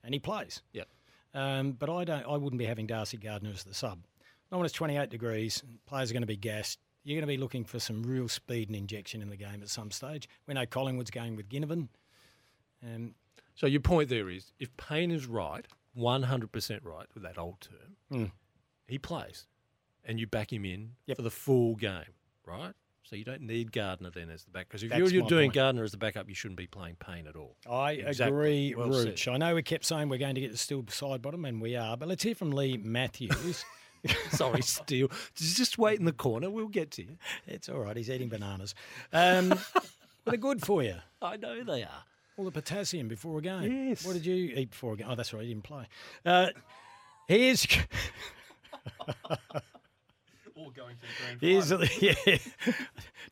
and 0.04 0.14
he 0.14 0.20
plays. 0.20 0.62
Yep. 0.74 0.88
Um, 1.34 1.72
but 1.72 1.90
I 1.90 2.04
don't. 2.04 2.26
I 2.28 2.38
wouldn't 2.38 2.60
be 2.60 2.66
having 2.66 2.86
Darcy 2.86 3.18
Gardiner 3.18 3.50
as 3.52 3.64
the 3.64 3.74
sub. 3.74 4.06
Not 4.52 4.58
when 4.60 4.66
it's 4.66 4.76
28 4.76 5.10
degrees. 5.10 5.64
Players 5.88 6.12
are 6.12 6.14
going 6.14 6.22
to 6.22 6.28
be 6.28 6.38
gassed. 6.38 6.78
You're 7.04 7.16
going 7.16 7.28
to 7.28 7.34
be 7.34 7.38
looking 7.38 7.64
for 7.66 7.80
some 7.80 8.04
real 8.04 8.28
speed 8.28 8.70
and 8.70 8.76
injection 8.76 9.22
in 9.22 9.30
the 9.30 9.36
game 9.38 9.62
at 9.62 9.70
some 9.70 9.90
stage. 9.92 10.30
We 10.48 10.54
know 10.54 10.66
Collingwood's 10.66 11.10
going 11.12 11.36
with 11.36 11.50
Ginnivan. 11.50 11.88
Um, 12.84 13.16
So 13.56 13.66
your 13.68 13.82
point 13.82 14.10
there 14.10 14.30
is, 14.30 14.54
if 14.60 14.76
Payne 14.78 15.12
is 15.12 15.26
right, 15.26 15.66
100% 15.98 16.80
right 16.84 17.08
with 17.14 17.24
that 17.24 17.38
old 17.38 17.60
term, 17.62 17.96
Mm. 18.12 18.32
he 18.88 18.98
plays, 19.00 19.48
and 20.04 20.20
you 20.20 20.28
back 20.28 20.52
him 20.54 20.64
in 20.66 20.92
for 21.16 21.22
the 21.22 21.32
full 21.32 21.76
game, 21.76 22.14
right? 22.46 22.74
So 23.04 23.16
you 23.16 23.26
don't 23.26 23.42
need 23.42 23.72
Gardiner 23.72 24.10
then 24.12 24.30
as 24.30 24.44
the 24.46 24.52
back 24.52 24.68
because 24.70 24.84
if 24.84 24.90
That's 24.90 25.00
you're, 25.00 25.10
you're 25.10 25.28
doing 25.28 25.50
point. 25.50 25.56
Gardiner 25.56 25.84
as 25.84 25.92
the 25.92 25.98
backup, 25.98 26.30
you 26.30 26.36
shouldn't 26.36 26.58
be 26.58 26.68
playing 26.68 26.96
Payne 26.98 27.28
at 27.28 27.36
all. 27.36 27.58
I 27.70 27.94
Exactly. 27.94 28.38
agree, 28.38 28.76
Well. 28.76 28.90
Rooch. 28.90 29.28
I 29.28 29.38
know 29.38 29.54
we 29.56 29.64
kept 29.64 29.86
saying 29.86 30.08
we're 30.08 30.18
going 30.20 30.36
to 30.36 30.42
get 30.42 30.52
the 30.52 30.58
Steele 30.58 30.84
Sidebottom, 30.84 31.48
and 31.48 31.60
we 31.62 31.76
are. 31.76 31.98
But 31.98 32.08
let's 32.08 32.24
hear 32.24 32.36
from 32.36 32.52
Leigh 32.52 32.78
Matthews. 32.78 33.66
Sorry, 34.32 34.62
Steele. 34.62 35.10
Just 35.36 35.78
wait 35.78 36.00
in 36.00 36.06
the 36.06 36.12
corner. 36.12 36.50
We'll 36.50 36.68
get 36.68 36.92
to 36.92 37.04
you. 37.04 37.18
It's 37.48 37.70
all 37.70 37.80
right. 37.80 37.96
He's 37.96 38.10
eating 38.10 38.30
bananas. 38.30 38.74
Um, 39.14 39.50
but 39.74 39.86
they're 40.26 40.38
good 40.38 40.66
for 40.66 40.84
you. 40.84 40.96
I 41.22 41.38
know 41.38 41.64
they 41.64 41.84
are. 41.84 42.04
All 42.38 42.46
the 42.46 42.52
potassium 42.52 43.08
before 43.08 43.38
a 43.40 43.42
game. 43.42 43.90
Yes. 43.90 44.06
What 44.06 44.14
did 44.14 44.26
you 44.26 44.36
eat 44.56 44.72
before 44.72 44.94
a 44.94 44.98
game? 44.98 45.08
Oh, 45.10 45.16
that's 45.16 45.34
right. 45.34 45.44
You 45.44 45.54
didn't 45.54 45.66
play. 45.66 45.88
Uh, 46.26 46.48
here's. 47.28 47.68
All 50.56 50.70
going 50.72 50.96
to 50.96 51.02
the 51.02 51.08
grand 51.24 51.42
Here's 51.42 51.72
yeah. 52.02 52.38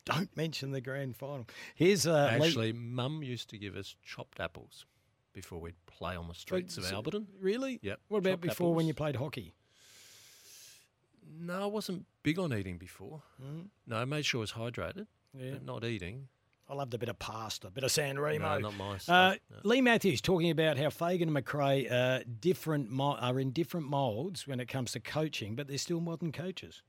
Don't 0.06 0.36
mention 0.36 0.72
the 0.72 0.82
grand 0.82 1.16
final. 1.16 1.46
Here's 1.76 2.08
uh, 2.08 2.36
Leigh- 2.39 2.48
Actually, 2.48 2.74
Mum 2.74 3.22
used 3.24 3.50
to 3.52 3.58
give 3.58 3.76
us 3.76 3.96
chopped 4.04 4.39
apples 4.39 4.86
before 5.34 5.60
we'd 5.60 5.76
play 5.86 6.16
on 6.16 6.28
the 6.28 6.34
streets 6.34 6.78
of 6.78 6.86
So- 6.86 7.02
Alberton. 7.02 7.26
Really? 7.39 7.80
Yep. 7.82 8.00
What 8.08 8.18
about 8.20 8.30
chopped 8.32 8.41
before 8.41 8.74
when 8.74 8.88
you 8.88 8.93
played 8.93 9.16
hockey? 9.16 9.54
No, 11.40 11.64
I 11.64 11.66
wasn't 11.68 12.06
big 12.24 12.38
on 12.40 12.54
eating 12.54 12.78
before. 12.78 13.22
Mm. 13.42 13.68
No, 13.88 13.96
I 13.98 14.06
made 14.06 14.26
sure 14.26 14.40
I 14.40 14.42
was 14.42 14.52
hydrated, 14.54 15.08
Yeah. 15.34 15.52
but 15.54 15.64
not 15.66 15.84
eating. 15.86 16.28
I 16.68 16.76
loved 16.76 16.94
a 16.94 16.98
bit 17.00 17.10
of 17.10 17.18
pasta, 17.18 17.68
a 17.68 17.72
bit 17.72 17.84
of 17.84 17.92
San 17.92 18.20
Remo. 18.20 18.60
No, 18.60 18.70
not 18.70 18.76
my 18.78 18.94
Uh, 18.96 19.00
stuff, 19.00 19.38
no. 19.50 19.58
Leigh 19.64 19.82
Matthews 19.82 20.22
talking 20.22 20.52
about 20.52 20.78
how 20.78 20.90
Fagan 20.92 21.36
and 21.36 21.46
McRae 21.46 21.92
uh, 21.92 22.20
different 22.42 22.92
mo- 22.92 23.16
are 23.16 23.40
in 23.40 23.52
different 23.52 23.88
moulds 23.90 24.46
when 24.46 24.60
it 24.60 24.68
comes 24.68 24.92
to 24.92 25.00
coaching, 25.00 25.56
but 25.56 25.68
they're 25.68 25.80
still 25.80 26.00
modern 26.02 26.32
coaches. 26.32 26.84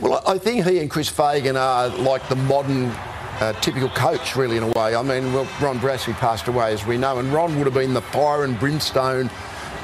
Well, 0.00 0.22
I 0.26 0.38
think 0.38 0.64
he 0.66 0.78
and 0.80 0.90
Chris 0.90 1.08
Fagan 1.08 1.56
are 1.56 1.88
like 1.88 2.28
the 2.28 2.36
modern 2.36 2.92
a 3.40 3.52
typical 3.60 3.88
coach, 3.88 4.36
really, 4.36 4.56
in 4.56 4.62
a 4.62 4.68
way. 4.68 4.94
I 4.94 5.02
mean, 5.02 5.32
well, 5.32 5.48
Ron 5.60 5.80
Barassi 5.80 6.12
passed 6.14 6.46
away, 6.46 6.72
as 6.72 6.86
we 6.86 6.96
know, 6.96 7.18
and 7.18 7.32
Ron 7.32 7.56
would 7.56 7.64
have 7.66 7.74
been 7.74 7.92
the 7.94 8.00
fire 8.02 8.44
and 8.44 8.56
brimstone, 8.60 9.28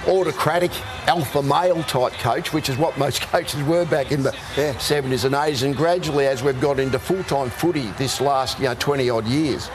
autocratic, 0.07 0.71
alpha 1.07 1.43
male 1.43 1.83
type 1.85 2.13
coach, 2.15 2.53
which 2.53 2.69
is 2.69 2.77
what 2.77 2.97
most 2.99 3.21
coaches 3.33 3.63
were 3.65 3.85
back 3.85 4.13
in 4.13 4.23
the 4.23 4.31
70s 4.31 5.25
and 5.25 5.35
80s. 5.35 5.63
And 5.63 5.77
gradually, 5.77 6.27
as 6.27 6.43
we've 6.43 6.61
got 6.61 6.79
into 6.79 6.99
full-time 6.99 7.51
footy 7.51 7.91
this 7.99 8.21
last, 8.21 8.59
you 8.59 8.65
know, 8.65 8.75
20 8.75 9.11
odd 9.11 9.27
years, 9.27 9.71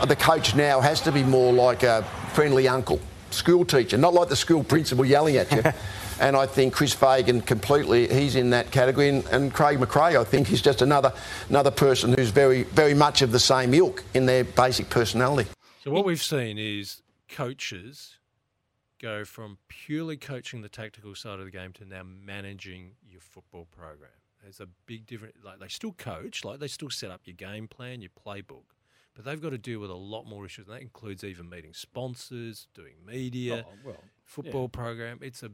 uh, 0.00 0.06
the 0.06 0.16
coach 0.16 0.54
now 0.54 0.80
has 0.80 1.00
to 1.02 1.12
be 1.12 1.22
more 1.22 1.52
like 1.52 1.82
a 1.82 2.02
friendly 2.32 2.68
uncle, 2.68 3.00
school 3.30 3.64
teacher, 3.64 3.96
not 3.98 4.14
like 4.14 4.28
the 4.28 4.36
school 4.36 4.62
principal 4.64 5.04
yelling 5.04 5.36
at 5.36 5.50
you. 5.52 5.62
and 6.20 6.36
I 6.36 6.46
think 6.46 6.72
Chris 6.72 6.92
Fagan 6.92 7.40
completely, 7.40 8.08
he's 8.08 8.36
in 8.36 8.50
that 8.50 8.70
category. 8.70 9.08
And, 9.08 9.24
and 9.26 9.52
Craig 9.52 9.78
McRae, 9.78 10.18
I 10.18 10.24
think, 10.24 10.52
is 10.52 10.62
just 10.62 10.82
another 10.82 11.12
another 11.48 11.70
person 11.70 12.12
who's 12.12 12.30
very, 12.30 12.64
very 12.64 12.94
much 12.94 13.22
of 13.22 13.32
the 13.32 13.40
same 13.40 13.74
ilk 13.74 14.04
in 14.14 14.26
their 14.26 14.44
basic 14.44 14.90
personality. 14.90 15.48
So 15.84 15.90
what 15.90 16.04
we've 16.04 16.22
seen 16.22 16.58
is 16.58 17.02
coaches 17.28 18.16
go 19.00 19.24
from 19.24 19.58
purely 19.68 20.16
coaching 20.16 20.62
the 20.62 20.68
tactical 20.68 21.14
side 21.14 21.38
of 21.38 21.44
the 21.44 21.50
game 21.50 21.72
to 21.74 21.84
now 21.84 22.02
managing 22.04 22.92
your 23.08 23.20
football 23.20 23.66
program. 23.70 24.10
There's 24.42 24.60
a 24.60 24.68
big 24.86 25.06
difference. 25.06 25.36
Like 25.44 25.58
they 25.58 25.68
still 25.68 25.92
coach, 25.92 26.44
like 26.44 26.60
they 26.60 26.68
still 26.68 26.90
set 26.90 27.10
up 27.10 27.22
your 27.24 27.34
game 27.34 27.68
plan, 27.68 28.00
your 28.00 28.10
playbook, 28.24 28.64
but 29.14 29.24
they've 29.24 29.40
got 29.40 29.50
to 29.50 29.58
deal 29.58 29.80
with 29.80 29.90
a 29.90 29.94
lot 29.94 30.24
more 30.26 30.46
issues. 30.46 30.66
And 30.66 30.76
that 30.76 30.82
includes 30.82 31.24
even 31.24 31.48
meeting 31.48 31.74
sponsors, 31.74 32.68
doing 32.74 32.94
media, 33.04 33.64
Oh, 33.68 33.72
well, 33.84 34.04
football 34.24 34.62
yeah. 34.72 34.80
program. 34.80 35.18
It's 35.22 35.42
a 35.42 35.50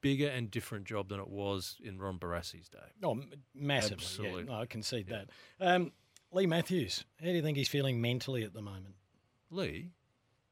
bigger 0.00 0.28
and 0.28 0.50
different 0.50 0.84
job 0.86 1.08
than 1.08 1.20
it 1.20 1.28
was 1.28 1.76
in 1.82 1.98
Ron 1.98 2.18
Barassi's 2.18 2.68
day. 2.68 2.78
Oh, 3.02 3.20
massively. 3.54 3.96
Absolutely. 3.96 4.42
Yeah, 4.44 4.48
no, 4.52 4.60
I 4.60 4.66
concede 4.66 5.08
that. 5.08 5.28
Um, 5.60 5.92
Leigh 6.32 6.46
Matthews, 6.46 7.04
how 7.20 7.26
do 7.26 7.32
you 7.32 7.42
think 7.42 7.58
he's 7.58 7.68
feeling 7.68 8.00
mentally 8.00 8.44
at 8.44 8.54
the 8.54 8.62
moment? 8.62 8.94
Leigh, 9.50 9.90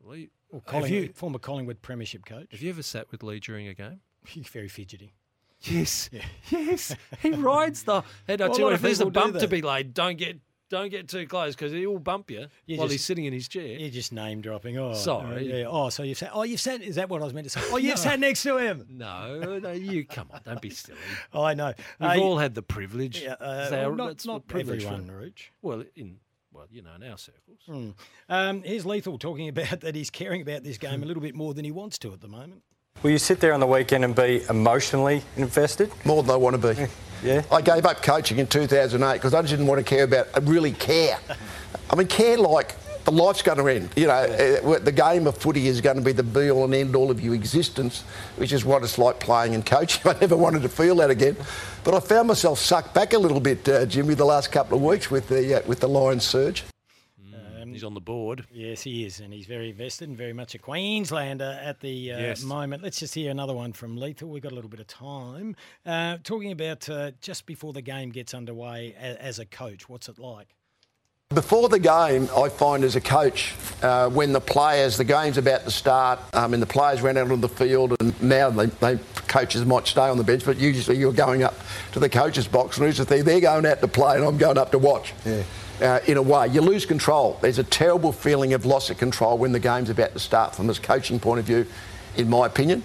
Leigh, 0.03 0.29
Well, 0.51 0.63
Collingwood, 0.67 0.91
you 1.03 1.13
former 1.15 1.39
Collingwood 1.39 1.83
Premiership 1.83 2.25
coach. 2.25 2.49
have 2.53 2.63
you 2.63 2.71
ever 2.71 2.83
sat 2.83 3.11
with 3.11 3.23
Leigh 3.23 3.41
during 3.41 3.69
a 3.69 3.75
game? 3.75 4.01
He's 4.27 4.49
very 4.49 4.69
fidgety. 4.69 5.15
Yes, 5.63 6.09
yes, 6.51 6.95
he 7.21 7.31
rides 7.33 7.83
the. 7.83 8.03
And 8.29 8.41
I 8.43 8.47
Well, 8.47 8.55
tell 8.55 8.59
you, 8.59 8.65
lot 8.65 8.67
what, 8.67 8.73
of 8.75 8.79
if 8.79 8.83
there's 8.83 9.01
a 9.01 9.07
bump 9.11 9.39
to 9.39 9.49
be 9.49 9.61
laid, 9.63 9.93
don't 9.95 10.17
get 10.17 10.39
don't 10.71 10.91
get 10.91 11.09
too 11.09 11.27
close 11.27 11.55
because 11.57 11.73
he 11.73 11.87
will 11.87 11.99
bump 11.99 12.31
you, 12.31 12.47
You 12.67 12.77
while 12.77 12.87
just- 12.89 12.93
he's 12.93 13.05
sitting 13.05 13.25
in 13.25 13.33
his 13.33 13.49
chair. 13.49 13.79
You're 13.79 13.89
just 13.91 14.13
name 14.13 14.41
dropping. 14.43 14.77
Oh, 14.79 14.93
Sorry. 14.95 15.51
uh, 15.53 15.57
yeah. 15.61 15.65
Oh, 15.67 15.89
so 15.89 16.03
you've 16.03 16.19
sat. 16.19 16.31
Oh, 16.35 16.43
you've 16.43 16.61
sat. 16.61 16.83
Is 16.83 16.97
that 16.97 17.09
what 17.09 17.23
I 17.23 17.25
was 17.25 17.33
meant 17.35 17.45
to 17.47 17.51
say? 17.51 17.61
Oh, 17.73 17.79
you've 17.79 17.99
sat 18.09 18.21
next 18.21 18.43
to 18.43 18.59
him. 18.59 18.87
No, 18.91 19.59
no, 19.59 19.73
you 19.73 20.05
come 20.05 20.29
on, 20.33 20.41
don't 20.45 20.61
be 20.61 20.71
silly. 20.71 20.99
Oh, 21.33 21.43
I 21.43 21.55
know. 21.55 21.73
We've 21.99 22.11
Uh, 22.11 22.21
all 22.21 22.39
had 22.39 22.55
the 22.55 22.63
privilege. 22.63 23.23
Yeah, 23.23 23.33
uh, 23.41 23.61
It's 23.63 23.71
well, 23.73 23.95
not 23.95 24.25
not 24.27 24.47
privilege 24.47 24.85
everyone, 24.85 25.11
Rooch. 25.11 25.51
Well, 25.63 25.85
in 25.97 26.19
well, 26.59 26.67
you 26.71 26.83
know, 26.83 26.91
in 26.97 27.09
our 27.09 27.17
circles. 27.17 27.61
Mm. 27.69 27.95
Um, 28.29 28.63
here's 28.63 28.85
Lethal 28.85 29.17
talking 29.17 29.49
about 29.49 29.81
that 29.81 29.95
he's 29.95 30.11
caring 30.11 30.43
about 30.43 30.65
this 30.65 30.77
game 30.77 31.03
a 31.03 31.07
little 31.07 31.23
bit 31.23 31.35
more 31.35 31.55
than 31.55 31.65
he 31.65 31.71
wants 31.71 31.99
to 31.99 32.13
at 32.13 32.21
the 32.21 32.29
moment. 32.29 32.63
Will 33.03 33.13
you 33.13 33.19
sit 33.19 33.39
there 33.39 33.53
on 33.53 33.61
the 33.61 33.67
weekend 33.67 34.05
and 34.05 34.15
be 34.15 34.43
emotionally 34.51 35.23
invested? 35.37 35.89
More 36.05 36.25
than 36.25 36.33
I 36.33 36.37
want 36.37 36.61
to 36.61 36.75
be. 36.75 36.87
Yeah. 37.21 37.43
I 37.51 37.61
gave 37.63 37.85
up 37.85 38.01
coaching 38.01 38.39
in 38.39 38.47
2008 38.47 39.15
because 39.15 39.35
I 39.35 39.41
just 39.41 39.51
didn't 39.51 39.67
want 39.67 39.81
to 39.81 39.85
care 39.85 40.05
about, 40.05 40.29
I 40.37 40.39
really 40.39 40.71
care. 40.71 41.19
I 41.91 41.97
mean, 41.97 42.07
care 42.07 42.39
like 42.39 42.77
the 43.09 43.23
life's 43.23 43.41
going 43.41 43.57
to 43.59 43.67
end. 43.69 43.89
You 43.97 44.07
know, 44.07 44.13
uh, 44.13 44.79
the 44.81 44.93
game 44.93 45.27
of 45.27 45.37
footy 45.39 45.67
is 45.69 45.81
going 45.81 45.97
to 45.97 46.03
be 46.03 46.13
the 46.13 46.23
be 46.23 46.51
all 46.51 46.65
and 46.65 46.75
end 46.75 46.95
all 46.95 47.11
of 47.11 47.21
your 47.23 47.35
existence, 47.35 48.03
which 48.37 48.53
is 48.53 48.65
what 48.67 48.83
it's 48.83 48.99
like 48.99 49.19
playing 49.19 49.55
and 49.55 49.65
coaching. 49.65 50.03
I 50.11 50.17
never 50.21 50.37
wanted 50.37 50.61
to 50.63 50.69
feel 50.69 50.97
that 50.97 51.09
again. 51.11 51.37
But 51.85 51.95
I 51.95 52.01
found 52.01 52.29
myself 52.29 52.59
sucked 52.59 52.93
back 52.93 53.15
a 53.15 53.19
little 53.19 53.41
bit, 53.41 53.67
uh, 53.69 53.87
Jimmy, 53.87 54.13
the 54.15 54.27
last 54.27 54.53
couple 54.53 54.77
of 54.77 54.85
weeks 54.85 55.11
with 55.11 55.29
the, 55.29 55.59
uh, 55.63 55.67
with 55.67 55.81
the 55.81 55.89
Lions 55.89 56.25
surge. 56.25 56.65
He's 57.71 57.85
on 57.85 57.95
the 57.95 58.01
board. 58.01 58.45
Yes, 58.51 58.83
he 58.83 59.05
is, 59.05 59.21
and 59.21 59.33
he's 59.33 59.47
very 59.47 59.71
invested 59.71 60.09
and 60.09 60.19
very 60.19 60.33
much 60.33 60.55
a 60.57 60.59
Queenslander 60.59 61.61
at 61.63 61.79
the 61.81 62.13
uh, 62.13 62.19
Yes. 62.19 62.43
moment. 62.43 62.83
Let's 62.83 62.99
just 62.99 63.15
hear 63.15 63.31
another 63.31 63.55
one 63.55 63.73
from 63.73 63.97
Lethal. 63.97 64.31
We've 64.31 64.43
got 64.43 64.51
a 64.51 64.55
little 64.57 64.71
bit 64.71 64.81
of 64.81 64.89
time. 64.89 65.55
Uh, 65.87 66.17
talking 66.25 66.51
about 66.51 66.89
uh, 66.89 67.13
just 67.21 67.47
before 67.47 67.73
the 67.73 67.83
game 67.83 68.11
gets 68.11 68.35
underway 68.35 68.97
a- 68.99 69.23
as 69.23 69.39
a 69.39 69.47
coach, 69.47 69.89
what's 69.89 70.09
it 70.09 70.19
like? 70.19 70.57
Before 71.35 71.69
the 71.69 71.79
game, 71.79 72.27
I 72.35 72.49
find 72.49 72.83
as 72.83 72.97
a 72.97 73.03
coach, 73.03 73.55
uh, 73.83 74.09
when 74.09 74.33
the 74.33 74.41
players, 74.41 74.97
the 74.97 75.05
game's 75.05 75.37
about 75.37 75.63
to 75.65 75.71
start, 75.71 76.19
um, 76.35 76.55
and 76.55 76.63
the 76.63 76.67
players 76.67 77.03
ran 77.03 77.19
out 77.19 77.31
on 77.31 77.43
the 77.43 77.49
field, 77.51 77.95
and 78.01 78.21
now 78.23 78.49
they, 78.49 78.65
they 78.65 78.99
coaches 79.27 79.67
might 79.67 79.87
stay 79.87 80.09
on 80.09 80.17
the 80.17 80.25
bench, 80.25 80.47
but 80.47 80.57
usually 80.57 80.97
you're 80.97 81.13
going 81.13 81.43
up 81.43 81.55
to 81.93 82.01
the 82.01 82.09
coach's 82.09 82.49
box, 82.49 82.79
and 82.79 82.87
who's 82.87 82.97
the 82.97 83.05
thing? 83.05 83.25
They're 83.25 83.43
going 83.43 83.67
out 83.67 83.83
to 83.83 83.89
play, 83.89 84.17
and 84.17 84.25
I'm 84.25 84.39
going 84.39 84.57
up 84.57 84.71
to 84.71 84.79
watch. 84.79 85.13
Uh, 85.83 86.01
in 86.07 86.17
a 86.17 86.23
way, 86.23 86.49
you 86.49 86.63
lose 86.63 86.87
control. 86.87 87.39
There's 87.43 87.59
a 87.59 87.65
terrible 87.65 88.11
feeling 88.11 88.55
of 88.55 88.65
loss 88.65 88.89
of 88.89 88.97
control 88.97 89.37
when 89.37 89.53
the 89.53 89.61
game's 89.61 89.91
about 89.91 90.15
to 90.15 90.19
start, 90.19 90.55
from 90.55 90.67
this 90.67 90.79
coaching 90.79 91.21
point 91.21 91.41
of 91.41 91.45
view, 91.45 91.67
in 92.17 92.31
my 92.31 92.47
opinion. 92.47 92.83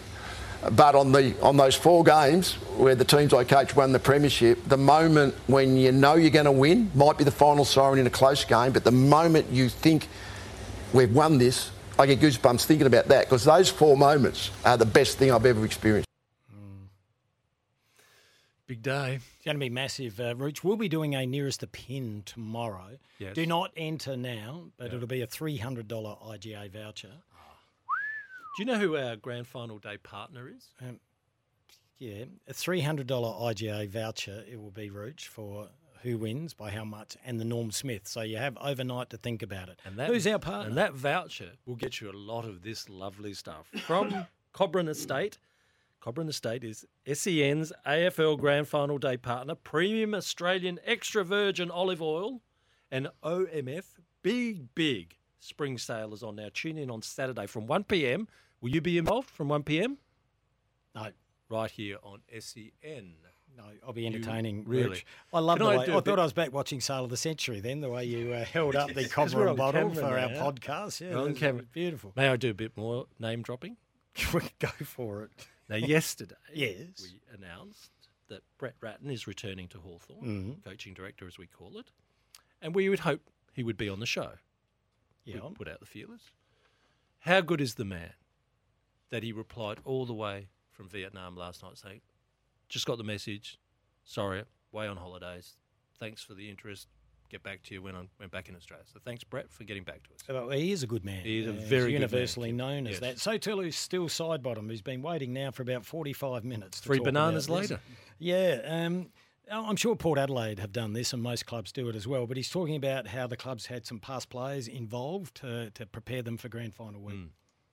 But 0.72 0.96
on 0.96 1.12
the 1.12 1.40
on 1.42 1.58
those 1.58 1.76
four 1.76 2.04
games 2.04 2.54
where 2.78 2.96
the 2.96 3.06
teams 3.06 3.34
I 3.34 3.44
coach 3.44 3.76
won 3.76 3.92
the 3.92 4.00
premiership, 4.00 4.64
the 4.68 4.78
moment 4.78 5.36
when 5.48 5.76
you 5.76 5.92
know 5.92 6.16
you're 6.16 6.30
going 6.30 6.46
to 6.46 6.52
win 6.52 6.90
might 6.96 7.18
be 7.18 7.24
the 7.24 7.32
final 7.32 7.66
siren 7.66 8.00
in 8.00 8.08
a 8.08 8.12
close 8.12 8.46
game, 8.46 8.72
but 8.72 8.84
the 8.84 8.92
moment 8.92 9.50
you 9.52 9.68
think 9.68 10.08
we've 10.94 11.14
won 11.14 11.38
this, 11.38 11.72
I 12.00 12.06
get 12.06 12.20
goosebumps 12.20 12.66
thinking 12.66 12.88
about 12.88 13.08
that 13.10 13.26
because 13.26 13.44
those 13.44 13.70
four 13.70 13.98
moments 13.98 14.52
are 14.66 14.78
the 14.78 14.86
best 14.86 15.18
thing 15.18 15.32
I've 15.32 15.46
ever 15.46 15.66
experienced. 15.66 16.08
Big 18.66 18.82
day. 18.82 19.16
It's 19.16 19.46
going 19.46 19.56
to 19.56 19.60
be 19.60 19.70
massive. 19.70 20.20
Uh, 20.20 20.36
Rooch, 20.36 20.64
we'll 20.64 20.78
be 20.78 20.88
doing 20.88 21.16
a 21.16 21.26
nearest 21.26 21.60
the 21.60 21.68
pin 21.68 22.24
tomorrow. 22.26 22.98
Yes. 23.20 23.36
Do 23.36 23.46
not 23.46 23.72
enter 23.76 24.16
now, 24.16 24.72
but 24.78 24.94
it'll 24.94 25.06
be 25.06 25.22
a 25.22 25.28
$300 25.28 25.86
IGA 25.86 26.72
voucher. 26.72 27.12
Do 28.56 28.62
you 28.62 28.66
know 28.66 28.78
who 28.78 28.96
our 28.96 29.16
grand 29.16 29.48
final 29.48 29.80
day 29.80 29.98
partner 29.98 30.48
is? 30.48 30.70
Um, 30.82 31.00
yeah, 31.98 32.26
a 32.48 32.54
$300 32.54 33.06
IGA 33.08 33.90
voucher 33.90 34.44
it 34.50 34.62
will 34.62 34.72
be, 34.72 34.90
Rooch, 34.90 35.28
for 35.28 35.70
who 36.04 36.18
wins, 36.18 36.54
by 36.54 36.70
how 36.70 36.84
much, 36.84 37.16
and 37.26 37.40
the 37.40 37.46
Norm 37.46 37.72
Smith. 37.72 38.08
So 38.08 38.22
you 38.22 38.38
have 38.38 38.58
overnight 38.58 39.10
to 39.12 39.18
think 39.18 39.42
about 39.42 39.70
it. 39.70 39.80
And 39.86 39.98
that, 39.98 40.10
Who's 40.10 40.28
our 40.28 40.38
partner? 40.38 40.68
And 40.68 40.78
that 40.78 40.94
voucher 40.94 41.52
will 41.66 41.78
get 41.78 42.02
you 42.02 42.12
a 42.12 42.14
lot 42.14 42.46
of 42.46 42.62
this 42.62 42.90
lovely 42.90 43.34
stuff 43.34 43.68
from 43.86 44.28
Cobram 44.54 44.90
Estate. 44.90 45.38
Cobram 46.02 46.28
Estate 46.28 46.64
is 46.64 46.86
SEN's 47.12 47.72
AFL 47.88 48.38
Grand 48.38 48.68
Final 48.68 48.98
Day 48.98 49.16
partner, 49.16 49.56
premium 49.56 50.14
Australian 50.14 50.80
extra 50.86 51.24
virgin 51.24 51.72
olive 51.72 52.02
oil, 52.02 52.42
and 52.92 53.08
OMF 53.24 53.86
Big 54.22 54.76
Big 54.76 55.16
Spring 55.44 55.78
Sale 55.78 56.14
is 56.14 56.24
on 56.24 56.38
now. 56.38 56.48
Tune 56.54 56.78
in 56.78 56.90
on 56.90 57.02
Saturday 57.02 57.48
from 57.48 57.68
1 57.68 57.84
p.m. 57.84 58.28
Will 58.62 58.70
you 58.70 58.80
be 58.80 58.98
involved 58.98 59.30
from 59.30 59.50
1 59.50 59.64
p.m.? 59.64 59.98
No. 60.96 61.08
Right 61.50 61.70
here 61.70 61.98
on 62.02 62.22
SEN. 62.40 63.16
No, 63.58 63.64
I'll 63.86 63.94
be 63.94 64.02
You- 64.02 64.08
entertaining. 64.08 64.64
really? 64.66 64.90
Rooch. 64.90 65.06
I 65.34 65.40
love 65.40 65.58
Can 65.58 65.66
the 65.68 65.72
I 65.74 65.78
way. 65.78 65.84
I, 65.84 65.88
thought 65.88 66.06
bit- 66.06 66.18
I 66.20 66.24
was 66.24 66.34
back 66.34 66.54
watching 66.54 66.80
Sale 66.80 67.04
of 67.04 67.10
the 67.10 67.18
Century 67.18 67.60
then, 67.60 67.82
the 67.82 67.90
way 67.90 68.06
you 68.06 68.32
uh, 68.34 68.46
held 68.54 68.76
up 68.76 68.94
the 68.94 69.08
copper 69.10 69.48
on 69.50 69.56
bottle 69.58 69.90
camera 69.92 69.96
for 69.96 70.18
our 70.18 70.30
podcast. 70.54 71.02
Yeah, 71.02 71.18
on 71.18 71.36
camera. 71.36 71.64
beautiful. 71.72 72.14
May 72.16 72.30
I 72.30 72.38
do 72.38 72.50
a 72.52 72.54
bit 72.54 72.76
more 72.78 73.06
name 73.20 73.42
dropping? 73.44 73.76
Go 74.60 74.70
for 74.86 75.24
it. 75.24 75.32
Now, 75.70 75.76
yesterday, 75.76 76.36
Yes. 76.54 76.88
we 77.04 77.20
announced 77.36 77.92
that 78.30 78.42
Brett 78.58 78.76
Ratten 78.82 79.10
is 79.12 79.28
returning 79.28 79.68
to 79.70 79.78
Hawthorn, 79.80 80.24
Mhm. 80.62 80.64
coaching 80.64 80.94
director 80.94 81.28
as 81.28 81.38
we 81.38 81.46
call 81.48 81.78
it, 81.78 81.92
and 82.62 82.74
we 82.74 82.88
would 82.90 83.00
hope 83.02 83.22
he 83.54 83.62
would 83.64 83.78
be 83.78 83.90
on 83.90 84.00
the 84.00 84.06
show. 84.06 84.34
Yeah. 85.26 85.40
Put 85.56 85.68
out 85.68 85.80
the 85.80 85.86
feelers. 85.86 86.22
How 87.20 87.42
good 87.42 87.62
is 87.62 87.76
the 87.76 87.86
man 87.86 88.12
that 89.10 89.24
he 89.24 89.32
replied 89.32 89.80
all 89.86 90.06
the 90.06 90.14
way 90.14 90.50
from 90.72 90.90
Vietnam 90.90 91.36
last 91.38 91.64
night 91.64 91.78
saying, 91.78 92.02
just 92.68 92.86
got 92.86 92.98
the 92.98 93.04
message, 93.04 93.58
sorry, 94.04 94.44
way 94.72 94.88
on 94.88 94.98
holidays, 94.98 95.56
thanks 96.00 96.24
for 96.24 96.34
the 96.34 96.50
interest, 96.50 96.88
get 97.30 97.42
back 97.44 97.62
to 97.64 97.74
you 97.74 97.82
when 97.82 97.96
I 97.96 98.02
went 98.20 98.32
back 98.32 98.50
in 98.50 98.56
Australia. 98.56 98.84
So 98.92 99.00
thanks, 99.06 99.24
Brett, 99.24 99.50
for 99.52 99.64
getting 99.64 99.84
back 99.84 100.02
to 100.04 100.10
us. 100.14 100.20
Well, 100.28 100.50
he 100.50 100.72
is 100.72 100.84
a 100.84 100.88
good 100.88 101.06
man. 101.06 101.24
He 101.24 101.40
is 101.40 101.48
a 101.48 101.52
Uh, 101.52 101.54
very 101.68 101.92
good 101.92 102.02
universally 102.02 102.52
known 102.52 102.88
as 102.88 103.00
Yes. 103.00 103.00
that. 103.02 103.20
So 103.20 103.60
is 103.62 103.76
Steele 103.78 104.08
Sidebottom, 104.10 104.68
who's 104.68 104.82
been 104.82 105.02
waiting 105.02 105.32
now 105.32 105.52
for 105.52 105.62
about 105.62 105.86
forty-five 105.86 106.44
minutes. 106.44 106.80
To 106.82 106.84
Three 106.88 107.00
bananas 107.00 107.48
about 107.48 107.62
this. 107.62 107.72
later. 107.72 107.82
Yeah. 108.20 108.62
Um, 108.66 109.12
I'm 109.52 109.76
sure 109.76 109.96
Port 109.96 110.18
Adelaide 110.18 110.60
have 110.60 110.72
done 110.72 110.94
this, 110.94 111.14
and 111.14 111.22
most 111.22 111.46
clubs 111.46 111.72
do 111.72 111.90
it 111.90 111.96
as 111.96 112.08
well. 112.08 112.26
But 112.26 112.38
he's 112.38 112.50
talking 112.50 112.76
about 112.76 113.08
how 113.08 113.28
the 113.28 113.38
clubs 113.38 113.66
had 113.66 113.86
some 113.86 114.00
past 114.00 114.30
players 114.30 114.68
involved 114.68 115.36
to, 115.36 115.70
to 115.72 115.86
prepare 115.86 116.22
them 116.22 116.38
for 116.38 116.50
grand 116.50 116.74
final 116.74 117.02
week. 117.02 117.16
Hmm. 117.16 117.26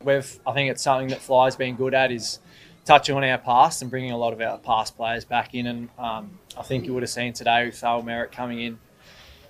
We've, 0.02 0.40
I 0.46 0.52
think 0.52 0.70
it's 0.70 0.82
something 0.82 1.08
that 1.08 1.20
Fly's 1.20 1.56
been 1.56 1.76
good 1.76 1.92
at 1.92 2.10
is 2.10 2.38
touching 2.84 3.14
on 3.16 3.22
our 3.22 3.38
past 3.38 3.82
and 3.82 3.90
bringing 3.90 4.12
a 4.12 4.16
lot 4.16 4.32
of 4.32 4.40
our 4.40 4.58
past 4.58 4.96
players 4.96 5.24
back 5.24 5.54
in. 5.54 5.66
And 5.66 5.88
um, 5.98 6.38
I 6.58 6.62
think 6.62 6.86
you 6.86 6.94
would 6.94 7.02
have 7.02 7.10
seen 7.10 7.34
today 7.34 7.66
with 7.66 7.84
Al 7.84 8.02
Merrett 8.02 8.32
coming 8.32 8.60
in, 8.60 8.78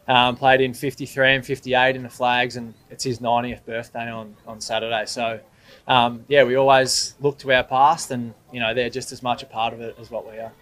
um, 0.08 0.36
played 0.36 0.60
in 0.60 0.74
53 0.74 1.34
and 1.36 1.46
58 1.46 1.96
in 1.96 2.02
the 2.02 2.08
flags, 2.08 2.56
and 2.56 2.74
it's 2.90 3.04
his 3.04 3.20
90th 3.20 3.64
birthday 3.64 4.10
on, 4.10 4.36
on 4.46 4.60
Saturday. 4.60 5.04
So, 5.06 5.38
um, 5.86 6.24
yeah, 6.28 6.42
we 6.42 6.56
always 6.56 7.14
look 7.20 7.38
to 7.38 7.52
our 7.52 7.62
past, 7.62 8.10
and 8.10 8.34
you 8.52 8.58
know 8.58 8.74
they're 8.74 8.90
just 8.90 9.12
as 9.12 9.22
much 9.22 9.44
a 9.44 9.46
part 9.46 9.72
of 9.72 9.80
it 9.80 9.96
as 10.00 10.10
what 10.10 10.28
we 10.28 10.36
are. 10.38 10.52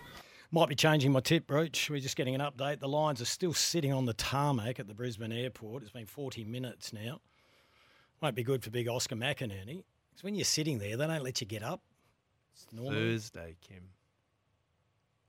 Might 0.50 0.70
be 0.70 0.74
changing 0.74 1.12
my 1.12 1.20
tip, 1.20 1.50
Rooch. 1.50 1.90
We're 1.90 2.00
just 2.00 2.16
getting 2.16 2.34
an 2.34 2.40
update. 2.40 2.80
The 2.80 2.88
Lions 2.88 3.20
are 3.20 3.26
still 3.26 3.52
sitting 3.52 3.92
on 3.92 4.06
the 4.06 4.14
tarmac 4.14 4.80
at 4.80 4.86
the 4.86 4.94
Brisbane 4.94 5.30
airport. 5.30 5.82
It's 5.82 5.92
been 5.92 6.06
40 6.06 6.44
minutes 6.44 6.90
now. 6.90 7.20
Won't 8.22 8.34
be 8.34 8.42
good 8.42 8.64
for 8.64 8.70
big 8.70 8.88
Oscar 8.88 9.14
McInerney. 9.14 9.84
Because 10.10 10.24
when 10.24 10.34
you're 10.34 10.46
sitting 10.46 10.78
there, 10.78 10.96
they 10.96 11.06
don't 11.06 11.22
let 11.22 11.42
you 11.42 11.46
get 11.46 11.62
up. 11.62 11.82
It's 12.54 12.66
normal. 12.72 12.94
Thursday, 12.94 13.56
Kim. 13.60 13.90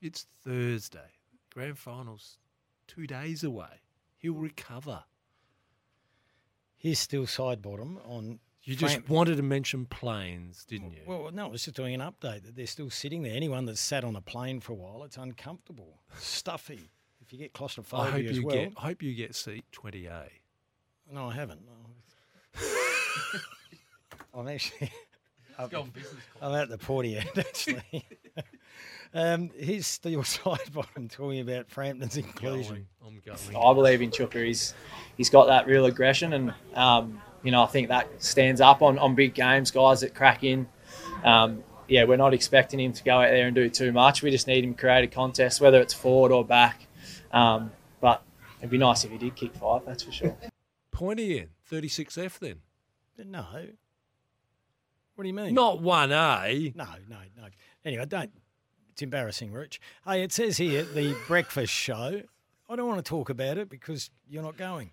It's 0.01 0.25
Thursday. 0.41 1.11
Grand 1.53 1.77
finals 1.77 2.37
two 2.87 3.05
days 3.05 3.43
away. 3.43 3.81
He'll 4.17 4.33
recover. 4.33 5.03
He's 6.77 6.99
Steele 6.99 7.25
Sidebottom 7.25 7.97
on. 8.07 8.39
You 8.69 8.75
just 8.75 8.93
Frank- 8.97 9.09
wanted 9.09 9.37
to 9.37 9.41
mention 9.41 9.87
planes, 9.87 10.63
didn't 10.63 10.91
you? 10.91 11.01
Well, 11.07 11.31
no, 11.33 11.45
I 11.45 11.49
was 11.49 11.63
just 11.63 11.75
doing 11.75 11.95
an 11.95 12.01
update 12.01 12.43
that 12.43 12.55
they're 12.55 12.67
still 12.67 12.91
sitting 12.91 13.23
there. 13.23 13.35
Anyone 13.35 13.65
that's 13.65 13.81
sat 13.81 14.03
on 14.03 14.15
a 14.15 14.21
plane 14.21 14.59
for 14.59 14.73
a 14.73 14.75
while, 14.75 15.03
it's 15.03 15.17
uncomfortable, 15.17 15.97
stuffy. 16.19 16.91
If 17.19 17.33
you 17.33 17.39
get 17.39 17.51
claustrophobia 17.51 18.05
I 18.05 18.11
hope 18.11 18.25
as 18.25 18.37
you 18.37 18.45
well. 18.45 18.55
get. 18.55 18.73
I 18.77 18.81
hope 18.81 19.01
you 19.01 19.15
get 19.15 19.33
seat 19.33 19.65
twenty 19.71 20.05
A. 20.05 20.27
No, 21.11 21.29
I 21.29 21.33
haven't. 21.33 21.61
I'm 24.35 24.47
actually. 24.47 24.91
I'm, 25.57 25.69
go 25.69 25.81
on 25.81 25.89
business 25.89 26.21
I'm 26.39 26.53
at 26.53 26.69
the 26.69 26.77
porty 26.77 27.17
end, 27.17 27.39
actually. 27.39 28.05
um, 29.15 29.49
he's 29.57 29.87
Steele 29.87 30.21
Sidebottom 30.21 31.11
talking 31.11 31.39
about 31.39 31.71
Frampton's 31.71 32.17
inclusion. 32.17 32.85
I'm 33.03 33.19
going. 33.25 33.39
I 33.55 33.73
believe 33.73 34.03
in 34.03 34.11
Chuka. 34.11 34.45
He's 34.45 34.75
he's 35.17 35.31
got 35.31 35.47
that 35.47 35.65
real 35.65 35.87
aggression, 35.87 36.33
and 36.33 36.53
um, 36.75 37.19
you 37.43 37.51
know 37.51 37.63
I 37.63 37.67
think 37.67 37.89
that 37.89 38.07
stands 38.21 38.61
up 38.61 38.81
on, 38.81 38.97
on 38.99 39.15
big 39.15 39.33
games. 39.33 39.71
Guys 39.71 40.01
that 40.01 40.13
crack 40.13 40.43
in. 40.43 40.67
Um, 41.23 41.63
yeah, 41.87 42.03
we're 42.03 42.17
not 42.17 42.33
expecting 42.33 42.79
him 42.79 42.93
to 42.93 43.03
go 43.03 43.15
out 43.19 43.31
there 43.31 43.47
and 43.47 43.55
do 43.55 43.67
too 43.69 43.91
much. 43.91 44.21
We 44.21 44.29
just 44.29 44.47
need 44.47 44.63
him 44.63 44.75
to 44.75 44.79
create 44.79 45.03
a 45.03 45.07
contest, 45.07 45.59
whether 45.59 45.81
it's 45.81 45.93
forward 45.93 46.31
or 46.31 46.45
back. 46.45 46.85
Um, 47.31 47.71
but 47.99 48.21
it'd 48.59 48.69
be 48.69 48.77
nice 48.77 49.03
if 49.03 49.11
he 49.11 49.17
did 49.17 49.35
kick 49.35 49.55
five. 49.55 49.81
That's 49.85 50.03
for 50.03 50.11
sure. 50.11 50.37
Pointy 50.91 51.39
in 51.39 51.49
thirty 51.65 51.87
six 51.87 52.17
F 52.17 52.39
then. 52.39 52.57
No. 53.17 53.45
What 55.15 55.23
do 55.23 55.27
you 55.27 55.33
mean? 55.33 55.53
Not 55.53 55.81
one 55.81 56.11
A. 56.11 56.71
No, 56.75 56.85
no, 57.09 57.17
no. 57.37 57.47
Anyway, 57.83 58.05
don't. 58.05 58.31
It's 58.91 59.01
embarrassing, 59.01 59.51
Rich. 59.51 59.81
Hey, 60.05 60.23
it 60.23 60.31
says 60.31 60.57
here 60.57 60.83
the 60.83 61.15
breakfast 61.27 61.73
show. 61.73 62.21
I 62.69 62.75
don't 62.75 62.87
want 62.87 63.03
to 63.03 63.09
talk 63.09 63.29
about 63.29 63.57
it 63.57 63.69
because 63.69 64.11
you're 64.29 64.43
not 64.43 64.57
going. 64.57 64.91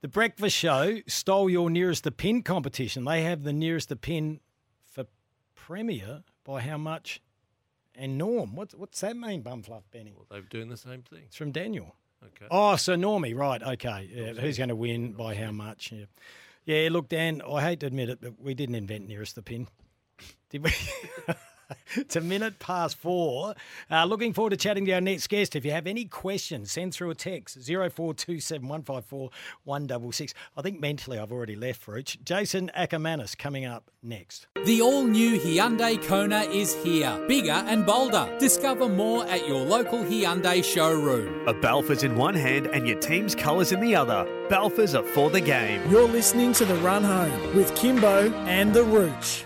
The 0.00 0.08
breakfast 0.08 0.56
show 0.56 1.00
stole 1.08 1.50
your 1.50 1.70
nearest 1.70 2.04
the 2.04 2.12
pin 2.12 2.42
competition. 2.42 3.04
They 3.04 3.22
have 3.22 3.42
the 3.42 3.52
nearest 3.52 3.88
the 3.88 3.96
pin 3.96 4.38
for 4.84 5.06
Premier 5.56 6.22
by 6.44 6.60
how 6.60 6.78
much? 6.78 7.20
And 7.96 8.16
Norm. 8.16 8.54
What's 8.54 8.76
what's 8.76 9.00
that 9.00 9.16
mean, 9.16 9.42
Bumfluff 9.42 9.82
Benny? 9.90 10.12
Well, 10.14 10.26
they're 10.30 10.42
doing 10.42 10.68
the 10.68 10.76
same 10.76 11.02
thing. 11.02 11.22
It's 11.26 11.36
from 11.36 11.50
Daniel. 11.50 11.96
Okay. 12.22 12.46
Oh, 12.48 12.76
so 12.76 12.94
Normie, 12.94 13.36
right? 13.36 13.60
Okay. 13.60 14.08
Yeah, 14.12 14.32
who's 14.34 14.56
going 14.56 14.68
to 14.68 14.76
win 14.76 15.12
by 15.12 15.34
how 15.34 15.50
much? 15.50 15.90
Yeah. 15.90 16.04
Yeah. 16.64 16.88
Look, 16.92 17.08
Dan, 17.08 17.42
I 17.42 17.60
hate 17.60 17.80
to 17.80 17.86
admit 17.86 18.08
it, 18.08 18.20
but 18.20 18.40
we 18.40 18.54
didn't 18.54 18.76
invent 18.76 19.08
nearest 19.08 19.34
the 19.34 19.42
pin, 19.42 19.66
did 20.50 20.62
we? 20.62 20.72
it's 21.96 22.16
a 22.16 22.20
minute 22.20 22.58
past 22.58 22.96
four. 22.96 23.54
Uh, 23.90 24.04
looking 24.04 24.32
forward 24.32 24.50
to 24.50 24.56
chatting 24.56 24.84
to 24.86 24.92
our 24.92 25.00
next 25.00 25.28
guest. 25.28 25.56
If 25.56 25.64
you 25.64 25.70
have 25.72 25.86
any 25.86 26.04
questions, 26.04 26.72
send 26.72 26.94
through 26.94 27.10
a 27.10 27.14
text 27.14 27.60
zero 27.60 27.90
four 27.90 28.14
two 28.14 28.40
seven 28.40 28.68
one 28.68 28.82
five 28.82 29.04
four 29.04 29.30
one 29.64 29.86
double 29.86 30.12
six. 30.12 30.34
I 30.56 30.62
think 30.62 30.80
mentally 30.80 31.18
I've 31.18 31.32
already 31.32 31.56
left 31.56 31.80
for 31.80 31.98
each. 31.98 32.18
Jason 32.24 32.70
Akermanis 32.76 33.36
coming 33.36 33.64
up 33.64 33.90
next. 34.02 34.46
The 34.64 34.80
all 34.80 35.04
new 35.04 35.38
Hyundai 35.38 36.02
Kona 36.02 36.40
is 36.40 36.74
here, 36.82 37.24
bigger 37.28 37.50
and 37.50 37.84
bolder. 37.84 38.34
Discover 38.38 38.88
more 38.88 39.26
at 39.26 39.46
your 39.46 39.64
local 39.64 40.00
Hyundai 40.04 40.62
showroom. 40.64 41.46
A 41.48 41.54
Balfour's 41.54 42.02
in 42.02 42.16
one 42.16 42.34
hand 42.34 42.66
and 42.66 42.86
your 42.86 42.98
team's 43.00 43.34
colours 43.34 43.72
in 43.72 43.80
the 43.80 43.94
other. 43.94 44.26
Balfour's 44.48 44.94
are 44.94 45.02
for 45.02 45.30
the 45.30 45.40
game. 45.40 45.82
You're 45.90 46.08
listening 46.08 46.52
to 46.54 46.64
The 46.64 46.76
Run 46.76 47.04
Home 47.04 47.56
with 47.56 47.72
Kymbo 47.72 48.32
and 48.46 48.72
The 48.72 48.84
Rooch. 48.84 49.44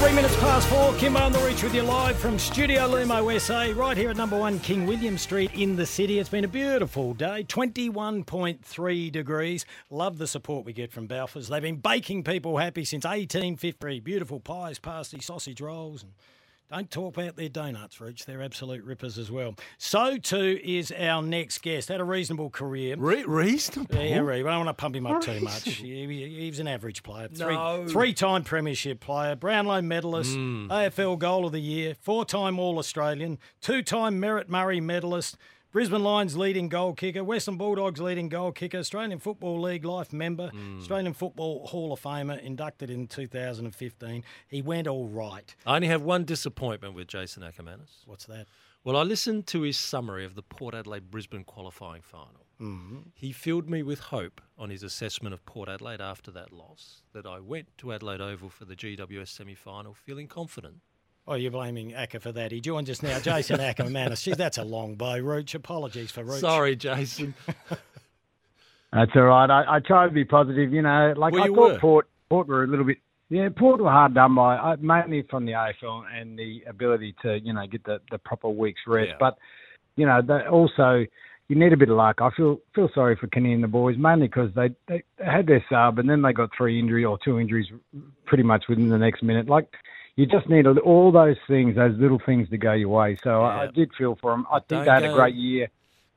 Three 0.00 0.14
minutes 0.14 0.36
past 0.36 0.66
four, 0.68 0.92
Kymbo 0.94 1.20
on 1.20 1.30
the 1.30 1.38
Rooch 1.40 1.62
with 1.62 1.74
you 1.74 1.82
live 1.82 2.16
from 2.16 2.38
Studio 2.38 2.88
Lumo 2.88 3.38
SA, 3.38 3.78
right 3.78 3.94
here 3.94 4.08
at 4.08 4.16
number 4.16 4.38
one 4.38 4.58
King 4.60 4.86
William 4.86 5.18
Street 5.18 5.50
in 5.52 5.76
the 5.76 5.84
city. 5.84 6.18
It's 6.18 6.30
been 6.30 6.46
a 6.46 6.48
beautiful 6.48 7.12
day, 7.12 7.44
21.3 7.44 9.12
degrees. 9.12 9.66
Love 9.90 10.16
the 10.16 10.26
support 10.26 10.64
we 10.64 10.72
get 10.72 10.90
from 10.90 11.06
Balfour's. 11.06 11.48
They've 11.48 11.60
been 11.60 11.76
baking 11.76 12.24
people 12.24 12.56
happy 12.56 12.86
since 12.86 13.04
1853. 13.04 14.00
Beautiful 14.00 14.40
pies, 14.40 14.78
pasty, 14.78 15.20
sausage 15.20 15.60
rolls, 15.60 16.02
and 16.02 16.12
don't 16.70 16.90
talk 16.90 17.16
about 17.16 17.36
their 17.36 17.48
donuts, 17.48 18.00
Rooch. 18.00 18.24
They're 18.24 18.42
absolute 18.42 18.84
rippers 18.84 19.18
as 19.18 19.30
well. 19.30 19.54
So 19.78 20.16
too 20.16 20.60
is 20.62 20.92
our 20.96 21.20
next 21.22 21.58
guest. 21.62 21.88
Had 21.88 22.00
a 22.00 22.04
reasonable 22.04 22.50
career. 22.50 22.96
Re- 22.96 23.24
reasonable? 23.24 23.96
Yeah, 23.96 24.20
re- 24.20 24.40
I 24.40 24.42
don't 24.42 24.64
want 24.64 24.68
to 24.68 24.80
pump 24.80 24.96
him 24.96 25.06
up 25.06 25.20
too 25.22 25.40
much. 25.40 25.64
He 25.68 26.48
was 26.48 26.58
an 26.60 26.68
average 26.68 27.02
player. 27.02 27.28
Three, 27.28 27.54
No. 27.54 27.86
Three-time 27.88 28.44
premiership 28.44 29.00
player, 29.00 29.34
Brownlow 29.36 29.82
medalist, 29.82 30.36
Mm. 30.36 30.68
AFL 30.70 31.16
Goal 31.18 31.46
of 31.46 31.52
the 31.52 31.60
Year, 31.60 31.94
four-time 32.00 32.58
All-Australian, 32.58 33.38
two-time 33.60 34.20
Merrett 34.20 34.48
Murray 34.48 34.80
medalist, 34.80 35.36
Brisbane 35.72 36.02
Lions 36.02 36.36
leading 36.36 36.68
goal 36.68 36.94
kicker, 36.94 37.22
Western 37.22 37.56
Bulldogs 37.56 38.00
leading 38.00 38.28
goal 38.28 38.50
kicker, 38.50 38.78
Australian 38.78 39.20
Football 39.20 39.60
League 39.60 39.84
life 39.84 40.12
member, 40.12 40.50
Mm. 40.52 40.80
Australian 40.80 41.12
Football 41.12 41.66
Hall 41.68 41.92
of 41.92 42.00
Famer, 42.00 42.40
inducted 42.42 42.90
in 42.90 43.06
2015. 43.06 44.24
He 44.48 44.62
went 44.62 44.88
all 44.88 45.06
right. 45.06 45.54
I 45.64 45.76
only 45.76 45.86
have 45.88 46.02
one 46.02 46.24
disappointment 46.24 46.94
with 46.94 47.06
Jason 47.06 47.44
Akermanis. 47.44 48.04
What's 48.04 48.26
that? 48.26 48.48
Well, 48.82 48.96
I 48.96 49.02
listened 49.02 49.46
to 49.48 49.60
his 49.62 49.78
summary 49.78 50.24
of 50.24 50.34
the 50.34 50.42
Port 50.42 50.74
Adelaide 50.74 51.10
Brisbane 51.10 51.44
qualifying 51.44 52.02
final. 52.02 52.46
Mhm. 52.60 53.12
He 53.14 53.30
filled 53.30 53.68
me 53.70 53.82
with 53.82 54.00
hope 54.00 54.40
on 54.58 54.70
his 54.70 54.82
assessment 54.82 55.34
of 55.34 55.44
Port 55.46 55.68
Adelaide 55.68 56.00
after 56.00 56.30
that 56.32 56.52
loss, 56.52 57.02
that 57.12 57.26
I 57.26 57.38
went 57.40 57.76
to 57.78 57.92
Adelaide 57.92 58.20
Oval 58.20 58.48
for 58.50 58.64
the 58.64 58.74
GWS 58.74 59.30
semi 59.30 59.54
final 59.54 59.94
feeling 59.94 60.26
confident. 60.28 60.80
Oh, 61.26 61.34
you're 61.34 61.50
blaming 61.50 61.94
Acker 61.94 62.18
for 62.18 62.32
that. 62.32 62.50
He 62.50 62.60
joins 62.60 62.90
us 62.90 63.02
now. 63.02 63.20
Jason 63.20 63.58
Akermanis. 63.58 64.22
Gee, 64.22 64.32
that's 64.32 64.58
a 64.58 64.64
long 64.64 64.96
bow, 64.96 65.18
Rooch. 65.18 65.54
Apologies 65.54 66.10
for 66.10 66.24
Rooch. 66.24 66.40
Sorry, 66.40 66.74
Jason. 66.76 67.34
That's 68.92 69.12
all 69.14 69.22
right. 69.22 69.48
I, 69.48 69.76
I 69.76 69.78
try 69.78 70.06
to 70.06 70.12
be 70.12 70.24
positive. 70.24 70.72
You 70.72 70.82
know, 70.82 71.14
like 71.16 71.32
Well, 71.32 71.44
I 71.44 71.46
thought 71.46 71.56
were. 71.56 71.78
Port 71.78 72.08
Port 72.28 72.48
were 72.48 72.64
a 72.64 72.66
little 72.66 72.84
bit. 72.84 72.98
Yeah, 73.28 73.48
Port 73.56 73.80
were 73.80 73.90
hard 73.90 74.14
done 74.14 74.34
by, 74.34 74.56
uh, 74.56 74.76
mainly 74.80 75.22
from 75.30 75.46
the 75.46 75.52
AFL 75.52 76.02
and 76.12 76.36
the 76.36 76.64
ability 76.68 77.14
to 77.22 77.38
you 77.38 77.52
know 77.52 77.64
get 77.66 77.84
the, 77.84 78.00
the 78.10 78.18
proper 78.18 78.48
week's 78.48 78.80
rest. 78.88 79.10
Yeah. 79.10 79.16
But 79.20 79.38
you 79.94 80.06
know, 80.06 80.20
they 80.20 80.48
also 80.48 81.06
you 81.46 81.56
need 81.56 81.72
a 81.72 81.76
bit 81.76 81.88
of 81.88 81.96
luck. 81.96 82.20
I 82.20 82.30
feel 82.36 82.60
feel 82.74 82.88
sorry 82.94 83.16
for 83.16 83.28
Kenny 83.28 83.52
and 83.52 83.62
the 83.62 83.68
boys 83.68 83.96
mainly 83.96 84.26
because 84.26 84.50
they, 84.54 84.70
they 84.88 85.04
they 85.18 85.24
had 85.24 85.46
their 85.46 85.64
sub 85.70 85.98
and 85.98 86.10
then 86.10 86.22
they 86.22 86.32
got 86.32 86.50
three 86.56 86.78
injury 86.78 87.04
or 87.04 87.18
two 87.24 87.38
injuries 87.38 87.66
pretty 88.26 88.44
much 88.44 88.64
within 88.68 88.88
the 88.88 88.98
next 88.98 89.22
minute. 89.22 89.48
Like 89.48 89.68
you 90.16 90.26
just 90.26 90.48
need 90.48 90.66
all 90.66 91.12
those 91.12 91.36
things, 91.48 91.76
those 91.76 91.96
little 91.98 92.20
things 92.24 92.48
to 92.50 92.58
go 92.58 92.72
your 92.72 92.88
way. 92.90 93.16
So 93.22 93.42
I, 93.42 93.64
I 93.64 93.66
did 93.68 93.90
feel 93.96 94.16
for 94.20 94.32
them. 94.32 94.46
I 94.50 94.58
think 94.58 94.68
Don't 94.68 94.84
they 94.84 94.90
had 94.90 95.02
go- 95.04 95.12
a 95.12 95.16
great 95.16 95.34
year. 95.34 95.68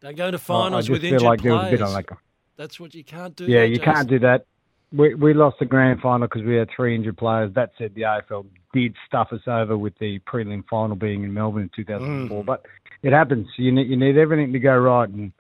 Don't 0.02 0.18
go 0.18 0.32
to 0.32 0.36
I- 0.36 0.40
I 0.40 0.40
finals 0.40 0.86
just 0.86 0.92
with 0.92 1.02
feel 1.02 1.14
injured 1.14 1.28
like 1.28 1.42
there 1.42 1.54
was 1.54 1.66
a 1.74 1.78
players. 1.78 1.94
like 1.94 2.10
That's 2.58 2.80
what 2.80 2.94
you 2.94 3.04
can't 3.04 3.36
do. 3.36 3.46
yeah, 3.46 3.64
you 3.64 3.78
Jason. 3.78 3.94
can't 3.94 4.10
do 4.10 4.20
that. 4.20 4.46
We 4.92 5.16
we 5.16 5.34
lost 5.34 5.58
the 5.60 5.66
grand 5.66 6.02
final 6.02 6.28
because 6.28 6.44
we 6.44 6.56
had 6.56 6.70
three 6.76 6.94
injured 6.94 7.18
players. 7.18 7.52
That 7.56 7.72
said, 7.78 7.96
the 7.96 8.02
AFL 8.02 8.46
did 8.74 8.96
stuff 9.08 9.30
us 9.32 9.42
over 9.48 9.76
with 9.78 9.98
the 10.00 10.20
prelim 10.20 10.64
final 10.70 10.96
being 10.96 11.24
in 11.24 11.34
Melbourne 11.34 11.64
in 11.64 11.70
2004. 11.76 12.44
Mm. 12.44 12.46
But 12.46 12.66
it 13.02 13.12
happens. 13.14 13.48
You 13.58 13.72
need 13.72 13.88
you 13.88 13.98
need 13.98 14.18
everything 14.18 14.54
to 14.54 14.60
go 14.60 14.78
right, 14.78 15.10
and 15.10 15.32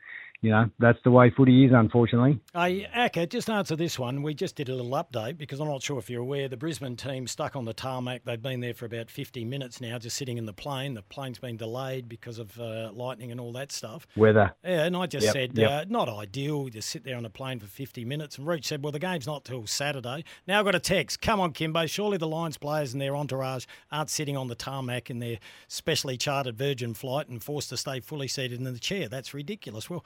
you 0.43 0.51
know 0.51 0.69
that's 0.77 0.99
the 1.03 1.11
way 1.11 1.31
footy 1.35 1.65
is, 1.65 1.71
unfortunately. 1.73 2.39
Hey, 2.53 2.85
Acker, 2.93 3.25
just 3.25 3.49
answer 3.49 3.75
this 3.75 3.97
one. 3.97 4.21
We 4.21 4.33
just 4.35 4.55
did 4.55 4.69
a 4.69 4.75
little 4.75 4.91
update 4.91 5.37
because 5.39 5.59
I'm 5.59 5.67
not 5.67 5.81
sure 5.81 5.97
if 5.97 6.09
you're 6.09 6.21
aware. 6.21 6.47
The 6.47 6.57
Brisbane 6.57 6.95
team 6.97 7.25
stuck 7.27 7.55
on 7.55 7.65
the 7.65 7.73
tarmac. 7.73 8.23
They've 8.25 8.41
been 8.41 8.59
there 8.59 8.73
for 8.75 8.85
about 8.85 9.09
50 9.09 9.45
minutes 9.45 9.81
now, 9.81 9.97
just 9.97 10.17
sitting 10.17 10.37
in 10.37 10.45
the 10.45 10.53
plane. 10.53 10.93
The 10.93 11.01
plane's 11.01 11.39
been 11.39 11.57
delayed 11.57 12.07
because 12.09 12.37
of 12.39 12.59
uh, 12.59 12.91
lightning 12.93 13.31
and 13.31 13.39
all 13.39 13.53
that 13.53 13.71
stuff. 13.71 14.05
Weather. 14.15 14.53
Yeah, 14.63 14.83
and 14.83 14.95
I 14.97 15.07
just 15.07 15.23
Yep, 15.25 15.33
said, 15.33 15.57
yep. 15.57 15.71
uh, 15.71 15.85
not 15.87 16.09
ideal. 16.09 16.67
Just 16.67 16.89
sit 16.89 17.05
there 17.05 17.15
on 17.17 17.25
a 17.25 17.29
plane 17.29 17.59
for 17.59 17.67
50 17.67 18.05
minutes. 18.05 18.37
And 18.37 18.45
Rooch 18.45 18.65
said, 18.65 18.83
well, 18.83 18.91
the 18.91 18.99
game's 18.99 19.25
not 19.25 19.45
till 19.45 19.65
Saturday. 19.65 20.25
Now 20.47 20.59
I've 20.59 20.65
got 20.65 20.75
a 20.75 20.79
text. 20.79 21.21
Come 21.21 21.39
on, 21.39 21.53
Kymbo. 21.53 21.89
Surely 21.89 22.17
the 22.17 22.27
Lions 22.27 22.57
players 22.57 22.91
and 22.93 23.01
their 23.01 23.15
entourage 23.15 23.65
aren't 23.91 24.09
sitting 24.09 24.35
on 24.35 24.49
the 24.49 24.55
tarmac 24.55 25.09
in 25.09 25.19
their 25.19 25.39
specially 25.69 26.17
chartered 26.17 26.57
Virgin 26.57 26.93
flight 26.93 27.29
and 27.29 27.41
forced 27.41 27.69
to 27.69 27.77
stay 27.77 28.01
fully 28.01 28.27
seated 28.27 28.57
in 28.59 28.65
the 28.65 28.79
chair. 28.79 29.07
That's 29.07 29.33
ridiculous. 29.33 29.89
Well, 29.89 30.03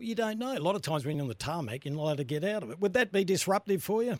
you 0.00 0.14
don't 0.14 0.38
know. 0.38 0.56
A 0.56 0.58
lot 0.58 0.74
of 0.74 0.82
times 0.82 1.04
when 1.04 1.16
you're 1.16 1.22
on 1.22 1.28
the 1.28 1.34
tarmac, 1.34 1.84
you're 1.84 1.94
not 1.94 2.02
allowed 2.02 2.16
to 2.18 2.24
get 2.24 2.44
out 2.44 2.62
of 2.62 2.70
it. 2.70 2.80
Would 2.80 2.92
that 2.94 3.12
be 3.12 3.24
disruptive 3.24 3.82
for 3.82 4.02
you? 4.02 4.18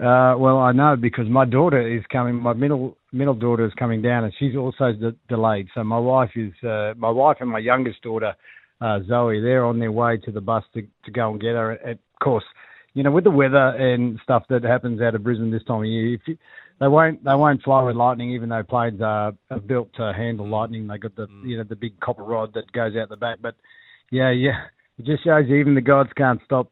Uh, 0.00 0.34
well, 0.38 0.58
I 0.58 0.72
know 0.72 0.96
because 0.96 1.28
my 1.28 1.44
daughter 1.44 1.80
is 1.86 2.02
coming. 2.10 2.36
My 2.36 2.54
middle 2.54 2.96
middle 3.12 3.34
daughter 3.34 3.66
is 3.66 3.72
coming 3.74 4.00
down, 4.00 4.24
and 4.24 4.32
she's 4.38 4.56
also 4.56 4.92
de- 4.92 5.14
delayed. 5.28 5.68
So 5.74 5.84
my 5.84 5.98
wife 5.98 6.30
is 6.36 6.52
uh, 6.64 6.94
my 6.96 7.10
wife 7.10 7.36
and 7.40 7.50
my 7.50 7.58
youngest 7.58 8.00
daughter, 8.00 8.34
uh, 8.80 9.00
Zoe. 9.06 9.42
They're 9.42 9.64
on 9.66 9.78
their 9.78 9.92
way 9.92 10.16
to 10.16 10.32
the 10.32 10.40
bus 10.40 10.64
to, 10.72 10.86
to 11.04 11.10
go 11.10 11.30
and 11.30 11.40
get 11.40 11.54
her. 11.54 11.72
Of 11.72 11.98
course, 12.22 12.44
you 12.94 13.02
know, 13.02 13.10
with 13.10 13.24
the 13.24 13.30
weather 13.30 13.68
and 13.76 14.18
stuff 14.22 14.44
that 14.48 14.64
happens 14.64 15.02
out 15.02 15.14
of 15.14 15.22
Brisbane 15.22 15.50
this 15.50 15.64
time 15.64 15.80
of 15.80 15.86
year, 15.86 16.14
if 16.14 16.22
you, 16.26 16.38
they 16.80 16.88
won't 16.88 17.22
they 17.22 17.34
won't 17.34 17.62
fly 17.62 17.82
with 17.82 17.94
lightning, 17.94 18.30
even 18.30 18.48
though 18.48 18.62
planes 18.62 19.02
are, 19.02 19.34
are 19.50 19.60
built 19.60 19.92
to 19.96 20.14
handle 20.16 20.48
lightning. 20.48 20.86
They 20.86 20.96
got 20.96 21.14
the 21.14 21.26
you 21.44 21.58
know 21.58 21.64
the 21.64 21.76
big 21.76 22.00
copper 22.00 22.24
rod 22.24 22.54
that 22.54 22.72
goes 22.72 22.96
out 22.96 23.10
the 23.10 23.16
back. 23.16 23.38
But 23.42 23.54
yeah, 24.10 24.30
yeah, 24.30 24.64
it 24.98 25.06
just 25.06 25.24
shows 25.24 25.46
you 25.48 25.56
even 25.56 25.74
the 25.74 25.80
gods 25.80 26.10
can't 26.16 26.40
stop. 26.44 26.70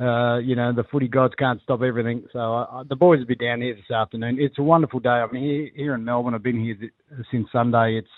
Uh, 0.00 0.38
you 0.38 0.56
know, 0.56 0.72
the 0.72 0.82
footy 0.90 1.06
gods 1.06 1.34
can't 1.38 1.60
stop 1.62 1.82
everything. 1.82 2.24
So 2.32 2.38
uh, 2.56 2.84
the 2.88 2.96
boys 2.96 3.20
will 3.20 3.26
be 3.26 3.36
down 3.36 3.60
here 3.60 3.74
this 3.76 3.90
afternoon. 3.94 4.38
It's 4.40 4.58
a 4.58 4.62
wonderful 4.62 4.98
day. 4.98 5.08
I 5.08 5.30
mean, 5.30 5.44
here, 5.44 5.70
here 5.74 5.94
in 5.94 6.04
Melbourne, 6.04 6.34
I've 6.34 6.42
been 6.42 6.60
here 6.60 6.74
th- 6.74 6.92
since 7.30 7.46
Sunday. 7.52 7.96
It's 7.96 8.08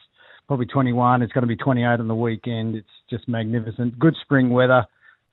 probably 0.46 0.66
21. 0.66 1.22
It's 1.22 1.32
going 1.32 1.42
to 1.42 1.48
be 1.48 1.56
28 1.56 1.84
on 1.84 2.08
the 2.08 2.14
weekend. 2.14 2.76
It's 2.76 2.88
just 3.10 3.28
magnificent. 3.28 3.98
Good 3.98 4.16
spring 4.22 4.50
weather. 4.50 4.86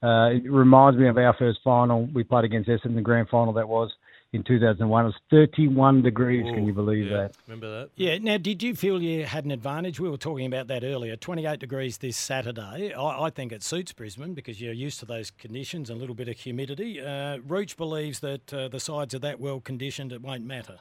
Uh, 0.03 0.29
it 0.31 0.51
reminds 0.51 0.99
me 0.99 1.07
of 1.07 1.17
our 1.17 1.35
first 1.39 1.59
final. 1.63 2.07
We 2.13 2.23
played 2.23 2.45
against 2.45 2.69
Essendon 2.69 2.85
in 2.85 2.95
the 2.95 3.01
grand 3.01 3.29
final. 3.29 3.53
That 3.53 3.69
was 3.69 3.91
in 4.37 4.43
2001. 4.43 5.03
It 5.03 5.07
was 5.07 5.15
31 5.29 6.01
degrees. 6.01 6.43
Can 6.43 6.65
you 6.65 6.73
believe 6.73 7.09
that? 7.09 7.31
Remember 7.47 7.81
that? 7.81 7.89
Yeah. 7.95 8.17
Now, 8.19 8.37
did 8.37 8.63
you 8.63 8.75
feel 8.75 9.01
you 9.01 9.25
had 9.25 9.43
an 9.45 9.51
advantage? 9.51 9.99
We 9.99 10.09
were 10.09 10.17
talking 10.17 10.45
about 10.45 10.67
that 10.67 10.83
earlier. 10.83 11.15
28 11.15 11.59
degrees 11.59 11.97
this 11.97 12.15
Saturday. 12.15 12.93
I, 12.93 13.25
I 13.25 13.29
think 13.29 13.51
it 13.51 13.63
suits 13.63 13.91
Brisbane 13.91 14.33
because 14.33 14.61
you're 14.61 14.73
used 14.73 14.99
to 14.99 15.05
those 15.05 15.31
conditions 15.31 15.89
and 15.89 15.97
a 15.97 15.99
little 15.99 16.15
bit 16.15 16.29
of 16.29 16.37
humidity. 16.37 17.01
Uh, 17.01 17.39
Rooch 17.45 17.75
believes 17.75 18.19
that 18.21 18.53
uh, 18.53 18.67
the 18.69 18.79
sides 18.79 19.13
are 19.13 19.19
that 19.19 19.39
well 19.39 19.59
conditioned 19.59 20.13
it 20.13 20.21
won't 20.21 20.45
matter. 20.45 20.79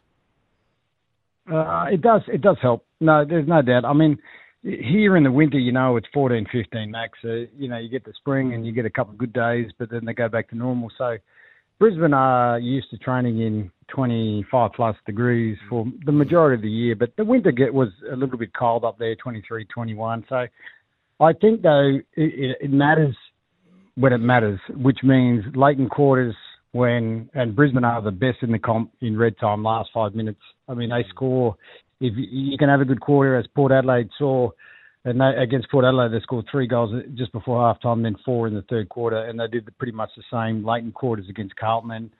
Uh, 1.51 1.87
it 1.91 2.03
does. 2.03 2.23
It 2.29 2.43
does 2.43 2.57
help. 2.61 2.85
No, 3.01 3.25
there's 3.25 3.49
no 3.49 3.63
doubt. 3.63 3.85
I 3.85 3.93
mean, 3.93 4.19
here 4.63 5.17
in 5.17 5.23
the 5.23 5.31
winter, 5.31 5.59
you 5.59 5.73
know, 5.73 5.97
it's 5.97 6.09
14, 6.13 6.47
15 6.51 6.91
max. 6.91 7.19
So, 7.23 7.47
you 7.57 7.69
know, 7.69 7.79
you 7.79 7.89
get 7.89 8.05
the 8.05 8.13
spring 8.15 8.53
and 8.53 8.67
you 8.67 8.73
get 8.73 8.85
a 8.85 8.91
couple 8.91 9.13
of 9.13 9.19
good 9.19 9.33
days, 9.33 9.71
but 9.79 9.91
then 9.91 10.05
they 10.05 10.13
go 10.13 10.29
back 10.29 10.49
to 10.51 10.57
normal. 10.57 10.91
So 10.99 11.17
Brisbane 11.79 12.15
are 12.15 12.59
used 12.59 12.91
to 12.91 12.99
training 12.99 13.41
in 13.41 13.71
25 13.89 14.71
plus 14.75 14.97
degrees 15.05 15.59
for 15.69 15.87
the 16.05 16.13
majority 16.13 16.57
of 16.57 16.63
the 16.63 16.71
year, 16.71 16.97
but 16.97 17.15
the 17.17 17.25
winter 17.25 17.53
get 17.53 17.73
was 17.73 17.89
a 18.11 18.17
little 18.17 18.39
bit 18.39 18.51
cold 18.59 18.85
up 18.85 18.99
there, 18.99 19.15
23, 19.15 19.67
21. 19.67 20.25
So 20.29 20.47
I 21.21 21.33
think 21.35 21.63
though 21.63 21.99
it, 22.15 22.57
it 22.61 22.71
matters 22.71 23.15
when 23.95 24.13
it 24.13 24.19
matters, 24.19 24.59
which 24.71 24.99
means 25.03 25.45
Leighton 25.55 25.89
quarters 25.89 26.35
when 26.73 27.31
and 27.35 27.55
Brisbane 27.55 27.85
are 27.85 28.03
the 28.03 28.11
best 28.11 28.39
in 28.43 28.53
the 28.53 28.59
comp 28.59 28.93
in 29.01 29.17
red 29.17 29.39
time 29.39 29.63
last 29.63 29.91
five 29.93 30.15
minutes. 30.15 30.41
I 30.69 30.75
mean 30.75 30.91
they 30.91 31.05
score 31.11 31.57
if 32.01 32.13
you 32.17 32.59
can 32.59 32.69
have 32.69 32.81
a 32.81 32.85
good 32.85 33.01
quarter 33.01 33.39
as 33.39 33.47
Port 33.55 33.73
Adelaide 33.73 34.11
saw 34.19 34.51
and 35.07 35.21
they, 35.21 35.41
against 35.41 35.71
Port 35.71 35.85
Adelaide 35.85 36.11
they 36.11 36.21
scored 36.21 36.47
three 36.51 36.67
goals 36.67 36.91
just 37.15 37.33
before 37.33 37.65
half 37.67 37.81
time, 37.81 38.03
then 38.03 38.17
four 38.25 38.49
in 38.49 38.55
the 38.55 38.63
third 38.63 38.89
quarter, 38.89 39.17
and 39.17 39.39
they 39.39 39.47
did 39.47 39.67
pretty 39.79 39.93
much 39.93 40.11
the 40.17 40.25
same 40.31 40.67
late 40.67 40.83
in 40.83 40.91
quarters 40.91 41.27
against 41.31 41.55
Carlton. 41.55 41.93
And 41.93 42.11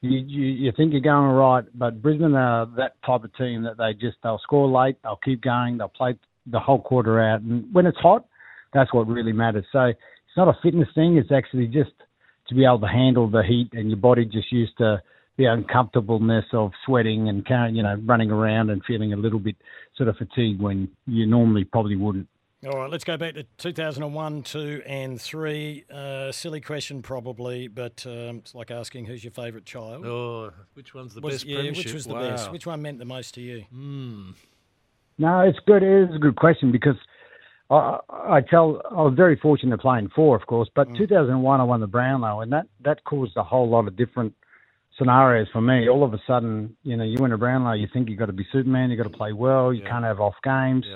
you, 0.00 0.20
you 0.20 0.46
you 0.46 0.72
think 0.76 0.92
you're 0.92 1.00
going 1.00 1.26
all 1.26 1.34
right, 1.34 1.64
but 1.74 2.00
Brisbane 2.00 2.34
are 2.34 2.66
that 2.76 3.02
type 3.04 3.24
of 3.24 3.36
team 3.36 3.64
that 3.64 3.76
they 3.76 3.92
just 3.94 4.18
they'll 4.22 4.38
score 4.38 4.68
late, 4.68 4.96
they'll 5.02 5.18
keep 5.24 5.42
going, 5.42 5.76
they'll 5.76 5.88
play 5.88 6.14
the 6.46 6.60
whole 6.60 6.80
quarter 6.80 7.20
out, 7.20 7.40
and 7.40 7.64
when 7.74 7.84
it's 7.84 7.98
hot, 7.98 8.24
that's 8.72 8.94
what 8.94 9.08
really 9.08 9.32
matters. 9.32 9.64
So 9.72 9.80
it's 9.86 10.36
not 10.36 10.46
a 10.46 10.56
fitness 10.62 10.88
thing; 10.94 11.16
it's 11.16 11.32
actually 11.32 11.66
just 11.66 11.90
to 12.48 12.54
be 12.54 12.64
able 12.64 12.78
to 12.78 12.86
handle 12.86 13.28
the 13.28 13.42
heat, 13.42 13.70
and 13.72 13.88
your 13.90 13.98
body 13.98 14.24
just 14.24 14.52
used 14.52 14.78
to 14.78 15.02
the 15.36 15.46
uncomfortableness 15.46 16.44
of 16.52 16.70
sweating 16.84 17.28
and 17.28 17.44
you 17.76 17.82
know, 17.82 18.00
running 18.06 18.30
around 18.30 18.70
and 18.70 18.82
feeling 18.86 19.12
a 19.12 19.16
little 19.16 19.38
bit 19.38 19.56
sort 19.96 20.08
of 20.08 20.16
fatigued 20.16 20.62
when 20.62 20.88
you 21.06 21.26
normally 21.26 21.64
probably 21.64 21.96
wouldn't. 21.96 22.28
All 22.64 22.78
right, 22.78 22.90
let's 22.90 23.04
go 23.04 23.18
back 23.18 23.34
to 23.34 23.44
2001, 23.58 24.42
2 24.42 24.82
and 24.86 25.20
3. 25.20 25.84
Uh, 25.92 26.32
silly 26.32 26.60
question 26.62 27.02
probably, 27.02 27.68
but 27.68 28.04
um, 28.06 28.38
it's 28.38 28.54
like 28.54 28.70
asking 28.70 29.04
who's 29.04 29.22
your 29.22 29.30
favourite 29.30 29.66
child. 29.66 30.06
Oh, 30.06 30.50
which 30.72 30.94
one's 30.94 31.14
the 31.14 31.20
Was- 31.20 31.34
best 31.34 31.44
yeah, 31.44 31.56
premiership? 31.58 31.84
Which 31.84 31.94
was 31.94 32.06
the 32.06 32.14
Wow. 32.14 32.30
best? 32.30 32.50
Which 32.50 32.66
one 32.66 32.80
meant 32.80 32.98
the 32.98 33.04
most 33.04 33.34
to 33.34 33.42
you? 33.42 33.64
Hmm. 33.70 34.30
No, 35.18 35.40
it's 35.40 35.58
good. 35.66 35.82
It 35.82 36.08
is 36.08 36.14
a 36.16 36.18
good 36.18 36.36
question 36.36 36.72
because 36.72 36.96
I, 37.70 37.98
I 38.10 38.40
tell 38.40 38.80
I 38.90 39.02
was 39.02 39.14
very 39.14 39.36
fortunate 39.36 39.76
to 39.76 39.82
play 39.82 39.98
in 39.98 40.08
four, 40.08 40.34
of 40.34 40.46
course, 40.46 40.70
but 40.74 40.88
2001 40.96 41.60
I 41.60 41.62
won 41.62 41.80
the 41.80 41.86
Brownlow, 41.86 42.40
and 42.40 42.52
that 42.52 42.66
that 42.84 43.04
caused 43.04 43.36
a 43.36 43.44
whole 43.44 43.68
lot 43.68 43.86
of 43.86 43.96
different 43.96 44.34
scenarios 44.98 45.48
for 45.52 45.60
me. 45.60 45.88
All 45.90 46.04
of 46.04 46.14
a 46.14 46.20
sudden, 46.26 46.74
you 46.84 46.96
know, 46.96 47.04
you 47.04 47.16
win 47.20 47.32
a 47.32 47.38
Brownlow, 47.38 47.72
you 47.74 47.86
think 47.92 48.08
you've 48.08 48.18
got 48.18 48.26
to 48.26 48.32
be 48.32 48.46
Superman, 48.50 48.90
you've 48.90 49.02
got 49.02 49.10
to 49.10 49.16
play 49.16 49.32
well, 49.34 49.74
you 49.74 49.82
can't 49.82 50.04
have 50.04 50.20
off 50.20 50.34
games. 50.42 50.86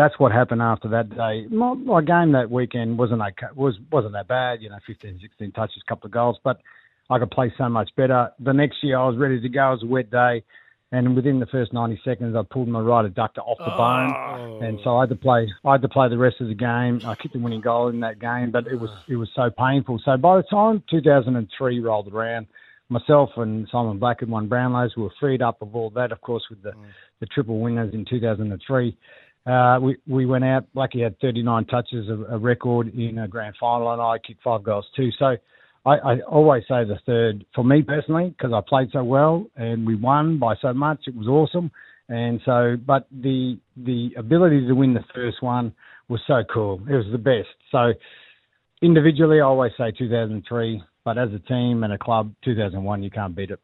That's 0.00 0.18
what 0.18 0.32
happened 0.32 0.62
after 0.62 0.88
that 0.88 1.10
day. 1.10 1.46
My, 1.50 1.74
my 1.74 2.00
game 2.00 2.32
that 2.32 2.50
weekend 2.50 2.96
wasn't 2.96 3.20
okay, 3.20 3.52
was 3.54 3.78
wasn't 3.92 4.14
that 4.14 4.28
bad. 4.28 4.62
You 4.62 4.70
know, 4.70 4.78
15, 4.86 5.18
16 5.20 5.52
touches, 5.52 5.82
couple 5.86 6.06
of 6.06 6.12
goals, 6.12 6.38
but 6.42 6.62
I 7.10 7.18
could 7.18 7.30
play 7.30 7.52
so 7.58 7.68
much 7.68 7.90
better. 7.96 8.30
The 8.40 8.54
next 8.54 8.82
year 8.82 8.96
I 8.98 9.06
was 9.06 9.18
ready 9.18 9.42
to 9.42 9.48
go. 9.50 9.68
It 9.68 9.72
was 9.72 9.82
a 9.82 9.86
wet 9.86 10.10
day. 10.10 10.42
And 10.90 11.14
within 11.14 11.38
the 11.38 11.46
first 11.46 11.74
90 11.74 12.00
seconds, 12.02 12.34
I 12.34 12.42
pulled 12.50 12.66
my 12.66 12.80
right 12.80 13.04
adductor 13.04 13.46
off 13.46 13.58
the 13.58 13.76
bone, 13.76 14.12
oh. 14.12 14.66
and 14.66 14.80
so 14.82 14.96
I 14.96 15.02
had 15.02 15.10
to 15.10 15.16
play. 15.16 15.46
I 15.64 15.72
had 15.72 15.82
to 15.82 15.88
play 15.88 16.08
the 16.08 16.18
rest 16.18 16.36
of 16.40 16.48
the 16.48 16.54
game. 16.54 17.02
I 17.04 17.14
kicked 17.14 17.34
the 17.34 17.38
winning 17.38 17.60
goal 17.60 17.88
in 17.88 18.00
that 18.00 18.18
game, 18.18 18.50
but 18.50 18.66
it 18.66 18.80
was 18.80 18.90
it 19.06 19.16
was 19.16 19.28
so 19.36 19.50
painful. 19.50 20.00
So 20.02 20.16
by 20.16 20.38
the 20.38 20.42
time 20.44 20.82
2003 20.90 21.80
rolled 21.80 22.12
around, 22.12 22.46
myself 22.90 23.30
and 23.36 23.68
Simon 23.70 23.98
Black 23.98 24.20
and 24.20 24.30
one 24.30 24.48
Brownlows. 24.48 24.96
Were 24.96 25.10
freed 25.18 25.40
up 25.40 25.62
of 25.62 25.74
all 25.74 25.90
that, 25.90 26.12
of 26.12 26.20
course, 26.20 26.42
with 26.50 26.62
the 26.62 26.70
mm. 26.70 26.84
the 27.20 27.26
triple 27.26 27.60
winners 27.60 27.94
in 27.94 28.04
2003. 28.04 28.96
Uh, 29.50 29.80
we 29.80 29.96
we 30.06 30.26
went 30.26 30.44
out. 30.44 30.64
Blackie 30.74 31.02
had 31.02 31.18
39 31.20 31.64
touches, 31.66 32.08
a, 32.08 32.34
a 32.34 32.38
record 32.38 32.94
in 32.94 33.18
a 33.18 33.28
grand 33.28 33.56
final, 33.58 33.92
and 33.92 34.00
I 34.00 34.18
kicked 34.18 34.42
five 34.42 34.62
goals 34.62 34.86
too. 34.94 35.10
So 35.18 35.36
I, 35.86 35.96
I 35.96 36.20
always 36.20 36.62
say 36.68 36.84
the 36.84 36.98
third 37.06 37.44
for 37.54 37.64
me 37.64 37.82
personally 37.82 38.30
because 38.36 38.52
I 38.52 38.60
played 38.66 38.90
so 38.92 39.02
well 39.02 39.46
and 39.56 39.86
we 39.86 39.94
won 39.96 40.38
by 40.38 40.54
so 40.60 40.72
much. 40.72 41.00
It 41.06 41.16
was 41.16 41.26
awesome, 41.26 41.70
and 42.08 42.40
so 42.44 42.76
but 42.86 43.06
the 43.10 43.58
the 43.76 44.10
ability 44.16 44.66
to 44.66 44.72
win 44.74 44.94
the 44.94 45.04
first 45.14 45.42
one 45.42 45.72
was 46.08 46.20
so 46.26 46.42
cool. 46.52 46.80
It 46.88 46.94
was 46.94 47.06
the 47.10 47.18
best. 47.18 47.48
So 47.72 47.92
individually, 48.82 49.40
I 49.40 49.44
always 49.44 49.72
say 49.76 49.90
2003, 49.90 50.82
but 51.04 51.18
as 51.18 51.30
a 51.32 51.38
team 51.38 51.82
and 51.82 51.92
a 51.92 51.98
club, 51.98 52.32
2001, 52.44 53.02
you 53.02 53.10
can't 53.10 53.34
beat 53.34 53.50
it. 53.50 53.60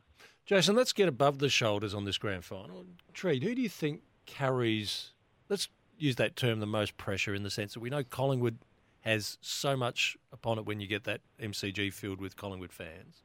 Jason, 0.47 0.77
let's 0.77 0.93
get 0.93 1.09
above 1.09 1.39
the 1.39 1.49
shoulders 1.49 1.93
on 1.93 2.05
this 2.05 2.19
grand 2.19 2.45
final. 2.45 2.85
Treat, 3.13 3.43
who 3.43 3.55
do 3.55 3.61
you 3.61 3.69
think 3.69 4.03
carries, 4.27 5.11
let's 5.49 5.69
use 5.99 6.17
that 6.17 6.37
term, 6.37 6.61
the 6.61 6.67
most 6.67 6.97
pressure 6.97 7.35
in 7.35 7.43
the 7.43 7.51
sense 7.51 7.75
that 7.75 7.81
we 7.81 7.91
know 7.91 8.03
Collingwood 8.05 8.59
has 9.01 9.39
so 9.41 9.77
much 9.77 10.17
upon 10.33 10.59
it 10.59 10.67
when 10.67 10.81
you 10.81 10.87
get 10.87 11.05
that 11.05 11.21
MCG 11.41 11.93
filled 11.93 12.21
with 12.21 12.37
Collingwood 12.37 12.73
fans? 12.73 13.23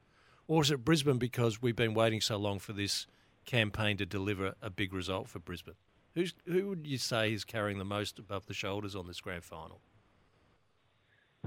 Or 0.47 0.61
is 0.61 0.69
it 0.72 0.84
Brisbane 0.86 1.17
because 1.17 1.61
we've 1.61 1.76
been 1.76 1.93
waiting 1.93 2.22
so 2.22 2.38
long 2.38 2.59
for 2.59 2.74
this 2.74 3.07
campaign 3.45 3.97
to 3.97 4.05
deliver 4.05 4.53
a 4.61 4.69
big 4.69 4.93
result 4.93 5.28
for 5.28 5.39
Brisbane? 5.39 5.76
Who's, 6.13 6.34
who 6.45 6.67
would 6.67 6.86
you 6.86 6.97
say 6.97 7.34
is 7.34 7.43
carrying 7.45 7.78
the 7.78 7.86
most 7.86 8.19
above 8.19 8.45
the 8.45 8.53
shoulders 8.53 8.95
on 8.95 9.07
this 9.07 9.22
grand 9.22 9.43
final? 9.43 9.80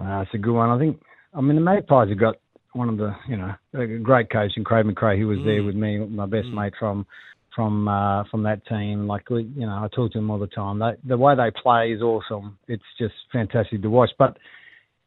Uh, 0.00 0.22
it's 0.22 0.34
a 0.34 0.38
good 0.38 0.54
one. 0.54 0.70
I 0.70 0.78
think. 0.78 1.00
I 1.34 1.40
mean, 1.40 1.56
the 1.56 1.62
Magpies 1.62 2.08
have 2.08 2.18
got 2.18 2.36
one 2.72 2.88
of 2.88 2.96
the, 2.96 3.14
you 3.28 3.36
know, 3.36 3.54
a 3.74 3.86
great 3.98 4.30
coach 4.30 4.52
in 4.56 4.64
Craig 4.64 4.86
McRae. 4.86 5.18
who 5.18 5.28
was 5.28 5.38
there 5.44 5.60
Mm. 5.62 5.66
with 5.66 5.76
me, 5.76 5.98
my 5.98 6.26
best 6.26 6.48
mate 6.48 6.72
from 6.78 7.06
from 7.54 7.88
uh, 7.88 8.24
from 8.30 8.42
that 8.44 8.66
team. 8.66 9.06
Like, 9.06 9.28
we- 9.30 9.44
you 9.56 9.66
know, 9.66 9.72
I 9.84 9.88
talk 9.94 10.12
to 10.12 10.18
them 10.18 10.30
all 10.30 10.38
the 10.38 10.46
time. 10.46 10.78
They, 10.78 10.92
the 11.04 11.16
way 11.16 11.34
they 11.34 11.50
play 11.62 11.92
is 11.92 12.02
awesome. 12.02 12.58
It's 12.68 12.82
just 12.98 13.14
fantastic 13.32 13.82
to 13.82 13.90
watch. 13.90 14.10
But 14.18 14.36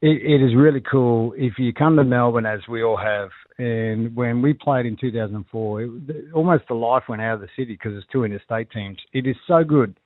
it, 0.01 0.21
it 0.21 0.43
is 0.45 0.55
really 0.55 0.81
cool 0.81 1.33
if 1.37 1.53
you 1.57 1.73
come 1.73 1.95
to 1.97 2.03
Melbourne, 2.03 2.45
as 2.45 2.59
we 2.69 2.83
all 2.83 2.97
have. 2.97 3.29
And 3.57 4.15
when 4.15 4.41
we 4.41 4.53
played 4.53 4.85
in 4.85 4.95
2004, 4.95 5.81
it, 5.81 5.89
almost 6.33 6.63
the 6.67 6.75
life 6.75 7.03
went 7.09 7.21
out 7.21 7.35
of 7.35 7.41
the 7.41 7.47
city 7.55 7.73
because 7.73 7.97
it's 7.97 8.05
two 8.11 8.23
interstate 8.23 8.69
teams. 8.71 8.97
It 9.13 9.25
is 9.25 9.35
so 9.47 9.63
good 9.63 9.97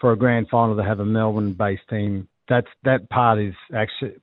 for 0.00 0.12
a 0.12 0.16
grand 0.16 0.48
final 0.48 0.76
to 0.76 0.82
have 0.82 0.98
a 1.00 1.04
Melbourne-based 1.04 1.88
team. 1.88 2.26
That's 2.48 2.66
that 2.84 3.08
part 3.10 3.38
is 3.38 3.54
actually 3.74 4.14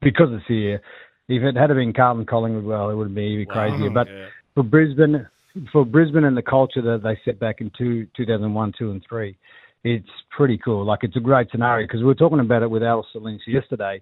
because 0.00 0.28
it's 0.30 0.46
here. 0.46 0.80
If 1.28 1.42
it 1.42 1.56
had 1.56 1.68
been 1.68 1.92
Carlton 1.92 2.26
Collingwood, 2.26 2.64
well, 2.64 2.90
it 2.90 2.94
would 2.94 3.14
be 3.14 3.22
even 3.22 3.46
crazier. 3.46 3.90
But 3.90 4.06
for 4.54 4.62
Brisbane, 4.62 5.26
for 5.72 5.84
Brisbane 5.84 6.24
and 6.24 6.36
the 6.36 6.42
culture 6.42 6.82
that 6.82 7.02
they 7.02 7.18
set 7.24 7.38
back 7.38 7.60
in 7.60 7.70
two, 7.76 8.06
2001, 8.16 8.72
two, 8.78 8.90
and 8.90 9.04
three, 9.08 9.36
it's 9.84 10.08
pretty 10.36 10.58
cool. 10.58 10.84
Like 10.84 11.00
it's 11.02 11.16
a 11.16 11.20
great 11.20 11.48
scenario 11.50 11.86
because 11.86 12.00
we 12.00 12.06
were 12.06 12.14
talking 12.14 12.40
about 12.40 12.62
it 12.62 12.70
with 12.70 12.82
Alastair 12.82 13.20
Lynch 13.22 13.42
yesterday 13.46 14.00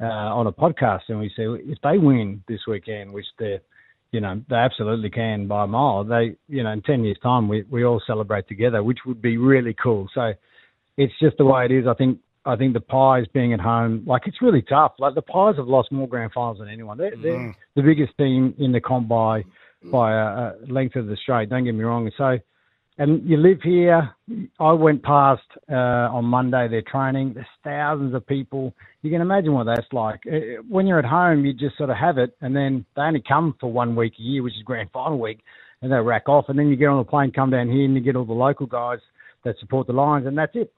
uh, 0.00 0.04
on 0.04 0.46
a 0.46 0.52
podcast, 0.52 1.02
and 1.08 1.18
we 1.20 1.28
say 1.36 1.44
if 1.46 1.78
they 1.82 1.98
win 1.98 2.42
this 2.48 2.60
weekend, 2.66 3.12
which 3.12 3.26
they're 3.38 3.60
you 4.12 4.20
know, 4.20 4.42
they 4.48 4.56
absolutely 4.56 5.08
can 5.08 5.46
by 5.46 5.64
a 5.64 5.66
mile. 5.68 6.02
They, 6.02 6.34
you 6.48 6.64
know, 6.64 6.72
in 6.72 6.82
10 6.82 7.04
years' 7.04 7.18
time, 7.22 7.46
we, 7.46 7.62
we 7.70 7.84
all 7.84 8.02
celebrate 8.06 8.48
together, 8.48 8.82
which 8.82 8.98
would 9.06 9.22
be 9.22 9.36
really 9.36 9.74
cool. 9.80 10.08
So 10.14 10.32
it's 10.96 11.12
just 11.20 11.36
the 11.38 11.44
way 11.44 11.64
it 11.66 11.70
is. 11.70 11.86
I 11.86 11.94
think, 11.94 12.18
I 12.44 12.56
think 12.56 12.72
the 12.74 12.80
Pies 12.80 13.26
being 13.32 13.52
at 13.52 13.60
home, 13.60 14.02
like 14.06 14.22
it's 14.26 14.42
really 14.42 14.62
tough. 14.62 14.94
Like 14.98 15.14
the 15.14 15.22
Pies 15.22 15.54
have 15.58 15.68
lost 15.68 15.92
more 15.92 16.08
grand 16.08 16.32
finals 16.32 16.58
than 16.58 16.68
anyone. 16.68 16.98
They're, 16.98 17.10
they're 17.22 17.38
Mm. 17.38 17.54
the 17.76 17.82
biggest 17.82 18.16
team 18.18 18.52
in 18.58 18.72
the 18.72 18.80
comp 18.80 19.06
by, 19.06 19.44
by 19.84 20.12
a, 20.12 20.16
a 20.16 20.54
length 20.68 20.96
of 20.96 21.06
the 21.06 21.16
straight. 21.16 21.48
Don't 21.50 21.64
get 21.64 21.74
me 21.74 21.84
wrong. 21.84 22.10
So 22.18 22.38
and 22.98 23.28
you 23.28 23.38
live 23.38 23.62
here. 23.62 24.10
I 24.60 24.72
went 24.72 25.02
past 25.02 25.42
uh, 25.70 25.74
on 26.14 26.26
Monday 26.26 26.68
They're 26.68 26.82
training. 26.82 27.32
There's 27.34 27.46
thousands 27.64 28.14
of 28.14 28.26
people. 28.26 28.74
You 29.02 29.10
can 29.10 29.22
imagine 29.22 29.54
what 29.54 29.64
that's 29.64 29.90
like. 29.92 30.20
Uh, 30.30 30.62
When 30.68 30.86
you're 30.86 30.98
at 30.98 31.06
home, 31.06 31.44
you 31.46 31.54
just 31.54 31.78
sort 31.78 31.90
of 31.90 31.96
have 31.96 32.18
it, 32.18 32.36
and 32.42 32.54
then 32.54 32.84
they 32.94 33.02
only 33.02 33.22
come 33.26 33.54
for 33.58 33.72
one 33.72 33.96
week 33.96 34.12
a 34.18 34.22
year, 34.22 34.42
which 34.42 34.54
is 34.54 34.62
grand 34.64 34.90
final 34.92 35.18
week, 35.18 35.40
and 35.80 35.90
they 35.90 35.96
rack 35.96 36.28
off. 36.28 36.46
And 36.48 36.58
then 36.58 36.68
you 36.68 36.76
get 36.76 36.88
on 36.88 36.98
the 36.98 37.10
plane, 37.10 37.32
come 37.32 37.50
down 37.50 37.70
here, 37.70 37.84
and 37.86 37.94
you 37.94 38.00
get 38.02 38.16
all 38.16 38.26
the 38.26 38.32
local 38.34 38.66
guys 38.66 38.98
that 39.44 39.58
support 39.60 39.86
the 39.86 39.94
Lions, 39.94 40.26
and 40.26 40.36
that's 40.36 40.54
it. 40.54 40.72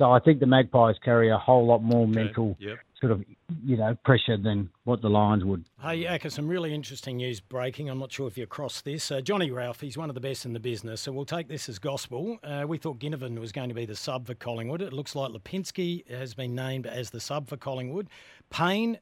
So 0.00 0.10
I 0.10 0.18
think 0.18 0.40
the 0.40 0.46
Magpies 0.46 0.94
carry 1.04 1.28
a 1.30 1.36
whole 1.36 1.66
lot 1.66 1.82
more 1.82 2.08
mental 2.08 2.56
Yep. 2.58 2.78
sort 2.98 3.12
of, 3.12 3.22
you 3.62 3.76
know, 3.76 3.94
pressure 4.02 4.38
than 4.38 4.70
what 4.84 5.02
the 5.02 5.10
Lions 5.10 5.44
would. 5.44 5.66
Hey, 5.82 6.06
Acker, 6.06 6.30
some 6.30 6.48
really 6.48 6.72
interesting 6.72 7.18
news 7.18 7.38
breaking. 7.38 7.90
I'm 7.90 7.98
not 7.98 8.10
sure 8.10 8.26
if 8.26 8.38
you're 8.38 8.44
across 8.44 8.80
this. 8.80 9.10
Uh, 9.10 9.20
Johnny 9.20 9.50
Ralph, 9.50 9.82
he's 9.82 9.98
one 9.98 10.08
of 10.08 10.14
the 10.14 10.20
best 10.22 10.46
in 10.46 10.54
the 10.54 10.58
business, 10.60 11.02
so 11.02 11.12
we'll 11.12 11.26
take 11.26 11.48
this 11.48 11.68
as 11.68 11.78
gospel. 11.78 12.38
Uh, 12.42 12.64
we 12.66 12.78
thought 12.78 12.98
Ginnivan 12.98 13.38
was 13.38 13.52
going 13.52 13.68
to 13.68 13.74
be 13.74 13.84
the 13.84 13.94
sub 13.94 14.26
for 14.26 14.32
Collingwood. 14.34 14.80
It 14.80 14.94
looks 14.94 15.14
like 15.14 15.32
Lipinski 15.32 16.08
has 16.10 16.32
been 16.32 16.54
named 16.54 16.86
as 16.86 17.10
the 17.10 17.20
sub 17.20 17.46
for 17.46 17.58
Collingwood. 17.58 18.08
Payne 18.48 19.00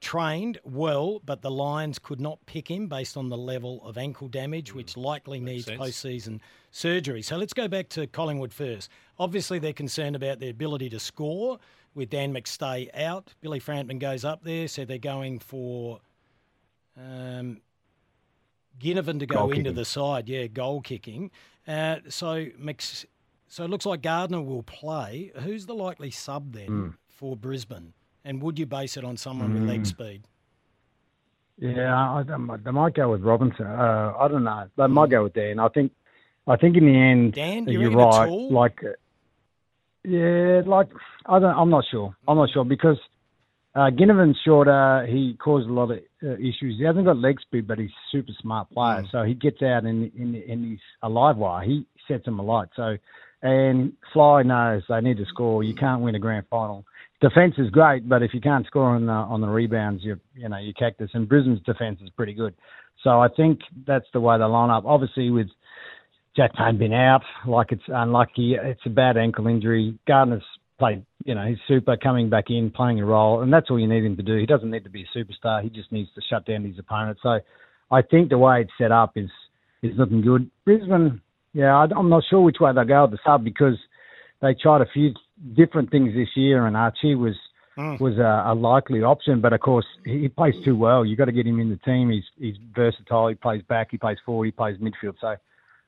trained 0.00 0.58
well, 0.64 1.20
but 1.24 1.42
the 1.42 1.50
Lions 1.50 2.00
could 2.00 2.20
not 2.20 2.44
pick 2.46 2.68
him 2.68 2.88
based 2.88 3.16
on 3.16 3.28
the 3.28 3.38
level 3.38 3.80
of 3.84 3.96
ankle 3.96 4.26
damage, 4.26 4.74
which 4.74 4.96
likely 4.96 5.38
needs 5.38 5.66
sense. 5.66 5.80
postseason 5.80 6.40
surgery. 6.70 7.22
So 7.22 7.36
let's 7.36 7.52
go 7.52 7.68
back 7.68 7.88
to 7.90 8.06
Collingwood 8.06 8.52
first. 8.52 8.90
Obviously, 9.18 9.58
they're 9.58 9.72
concerned 9.72 10.16
about 10.16 10.40
their 10.40 10.50
ability 10.50 10.88
to 10.90 11.00
score 11.00 11.58
with 11.94 12.10
Dan 12.10 12.32
McStay 12.32 12.88
out. 12.98 13.34
Billy 13.40 13.58
Frampton 13.58 13.98
goes 13.98 14.24
up 14.24 14.44
there, 14.44 14.68
so 14.68 14.84
they're 14.84 14.98
going 14.98 15.38
for 15.38 16.00
um, 16.96 17.60
Ginnivan 18.80 19.18
to 19.20 19.26
go 19.26 19.36
Goal 19.36 19.44
into 19.50 19.56
kicking. 19.62 19.74
the 19.74 19.84
side. 19.84 20.28
Yeah, 20.28 20.46
goal 20.46 20.80
kicking. 20.80 21.30
Uh, 21.66 21.96
so 22.08 22.46
Mc, 22.58 22.82
so 23.48 23.64
it 23.64 23.70
looks 23.70 23.86
like 23.86 24.02
Gardiner 24.02 24.40
will 24.42 24.62
play. 24.62 25.32
Who's 25.40 25.66
the 25.66 25.74
likely 25.74 26.10
sub 26.10 26.52
then 26.52 26.68
Mm. 26.68 26.94
for 27.08 27.36
Brisbane? 27.36 27.92
And 28.24 28.42
would 28.42 28.58
you 28.58 28.66
base 28.66 28.96
it 28.96 29.04
on 29.04 29.16
someone 29.16 29.54
with 29.54 29.62
leg 29.64 29.82
Mm. 29.82 29.86
speed? 29.86 30.22
Yeah, 31.58 31.94
I, 31.94 32.20
I 32.32 32.36
might- 32.36 32.64
they 32.64 32.70
might 32.70 32.94
go 32.94 33.10
with 33.10 33.22
Robinson. 33.22 33.66
Uh, 33.66 34.14
I 34.18 34.28
don't 34.28 34.44
know. 34.44 34.68
They 34.76 34.86
might 34.86 35.10
go 35.10 35.24
with 35.24 35.34
Dan. 35.34 35.58
I 35.58 35.68
think, 35.68 35.92
I 36.50 36.56
think 36.56 36.76
in 36.76 36.84
the 36.84 36.98
end, 36.98 37.34
Dan, 37.34 37.68
you 37.68 37.80
you're 37.80 37.92
right. 37.92 38.28
Like, 38.28 38.80
yeah, 40.02 40.62
like 40.66 40.88
I 41.26 41.38
don't. 41.38 41.56
I'm 41.56 41.70
not 41.70 41.84
sure. 41.88 42.16
I'm 42.26 42.36
not 42.36 42.50
sure 42.52 42.64
because 42.64 42.98
uh, 43.76 43.90
Ginnivan's 43.90 44.36
shorter. 44.44 45.06
He 45.08 45.36
caused 45.38 45.68
a 45.68 45.72
lot 45.72 45.92
of 45.92 46.00
uh, 46.24 46.32
issues. 46.34 46.76
He 46.78 46.84
hasn't 46.84 47.04
got 47.04 47.18
leg 47.18 47.40
speed, 47.40 47.68
but 47.68 47.78
he's 47.78 47.90
a 47.90 48.10
super 48.10 48.32
smart 48.40 48.68
player. 48.70 49.04
So 49.12 49.22
he 49.22 49.34
gets 49.34 49.62
out 49.62 49.84
and 49.84 50.12
in, 50.14 50.34
in 50.34 50.64
he's 50.64 50.80
a 51.02 51.08
live 51.08 51.36
wire. 51.36 51.64
He 51.64 51.86
sets 52.08 52.24
them 52.24 52.40
alight. 52.40 52.68
So, 52.74 52.96
and 53.42 53.92
Fly 54.12 54.42
knows 54.42 54.82
they 54.88 55.00
need 55.00 55.18
to 55.18 55.26
score. 55.26 55.62
You 55.62 55.74
can't 55.74 56.02
win 56.02 56.16
a 56.16 56.18
grand 56.18 56.46
final. 56.50 56.84
Defense 57.20 57.54
is 57.58 57.70
great, 57.70 58.08
but 58.08 58.22
if 58.22 58.34
you 58.34 58.40
can't 58.40 58.66
score 58.66 58.96
on 58.96 59.06
the 59.06 59.12
on 59.12 59.40
the 59.40 59.48
rebounds, 59.48 60.02
you 60.02 60.18
you 60.34 60.48
know 60.48 60.58
you 60.58 60.74
cactus. 60.74 61.10
And 61.14 61.28
Brisbane's 61.28 61.62
defense 61.62 62.00
is 62.02 62.10
pretty 62.10 62.34
good. 62.34 62.54
So 63.04 63.20
I 63.20 63.28
think 63.28 63.60
that's 63.86 64.06
the 64.12 64.20
way 64.20 64.36
they 64.36 64.44
line 64.44 64.70
up. 64.70 64.84
Obviously 64.84 65.30
with 65.30 65.48
Jack 66.36 66.54
Payne 66.54 66.78
been 66.78 66.92
out, 66.92 67.22
like 67.46 67.72
it's 67.72 67.82
unlucky. 67.88 68.56
It's 68.60 68.80
a 68.86 68.90
bad 68.90 69.16
ankle 69.16 69.46
injury. 69.46 69.98
Gardiner's 70.06 70.44
played, 70.78 71.04
you 71.24 71.34
know, 71.34 71.44
he's 71.46 71.58
super 71.68 71.96
coming 71.96 72.30
back 72.30 72.44
in, 72.48 72.70
playing 72.70 73.00
a 73.00 73.04
role, 73.04 73.42
and 73.42 73.52
that's 73.52 73.70
all 73.70 73.78
you 73.78 73.88
need 73.88 74.04
him 74.04 74.16
to 74.16 74.22
do. 74.22 74.36
He 74.36 74.46
doesn't 74.46 74.70
need 74.70 74.84
to 74.84 74.90
be 74.90 75.04
a 75.04 75.18
superstar. 75.18 75.62
He 75.62 75.68
just 75.68 75.90
needs 75.92 76.08
to 76.14 76.22
shut 76.28 76.46
down 76.46 76.64
his 76.64 76.78
opponent. 76.78 77.18
So 77.22 77.40
I 77.90 78.02
think 78.02 78.30
the 78.30 78.38
way 78.38 78.62
it's 78.62 78.72
set 78.78 78.92
up 78.92 79.12
is 79.16 79.30
is 79.82 79.92
looking 79.96 80.22
good. 80.22 80.50
Brisbane, 80.64 81.20
yeah, 81.52 81.74
I, 81.74 81.86
I'm 81.96 82.10
not 82.10 82.22
sure 82.28 82.40
which 82.40 82.58
way 82.60 82.72
they 82.74 82.84
go 82.84 83.02
with 83.02 83.12
the 83.12 83.18
sub 83.24 83.44
because 83.44 83.76
they 84.40 84.54
tried 84.54 84.82
a 84.82 84.86
few 84.92 85.14
different 85.56 85.90
things 85.90 86.14
this 86.14 86.28
year, 86.36 86.66
and 86.66 86.76
Archie 86.76 87.14
was 87.14 87.34
mm. 87.76 88.00
was 88.00 88.18
a, 88.18 88.52
a 88.52 88.54
likely 88.54 89.02
option, 89.02 89.40
but 89.40 89.52
of 89.52 89.60
course 89.60 89.86
he, 90.04 90.20
he 90.20 90.28
plays 90.28 90.54
too 90.64 90.76
well. 90.76 91.04
You've 91.04 91.18
got 91.18 91.26
to 91.26 91.32
get 91.32 91.46
him 91.46 91.60
in 91.60 91.70
the 91.70 91.76
team. 91.78 92.10
He's 92.10 92.24
he's 92.38 92.56
versatile. 92.74 93.28
He 93.28 93.34
plays 93.34 93.62
back. 93.68 93.88
He 93.90 93.98
plays 93.98 94.18
forward. 94.24 94.46
He 94.46 94.52
plays 94.52 94.76
midfield. 94.78 95.14
So 95.20 95.34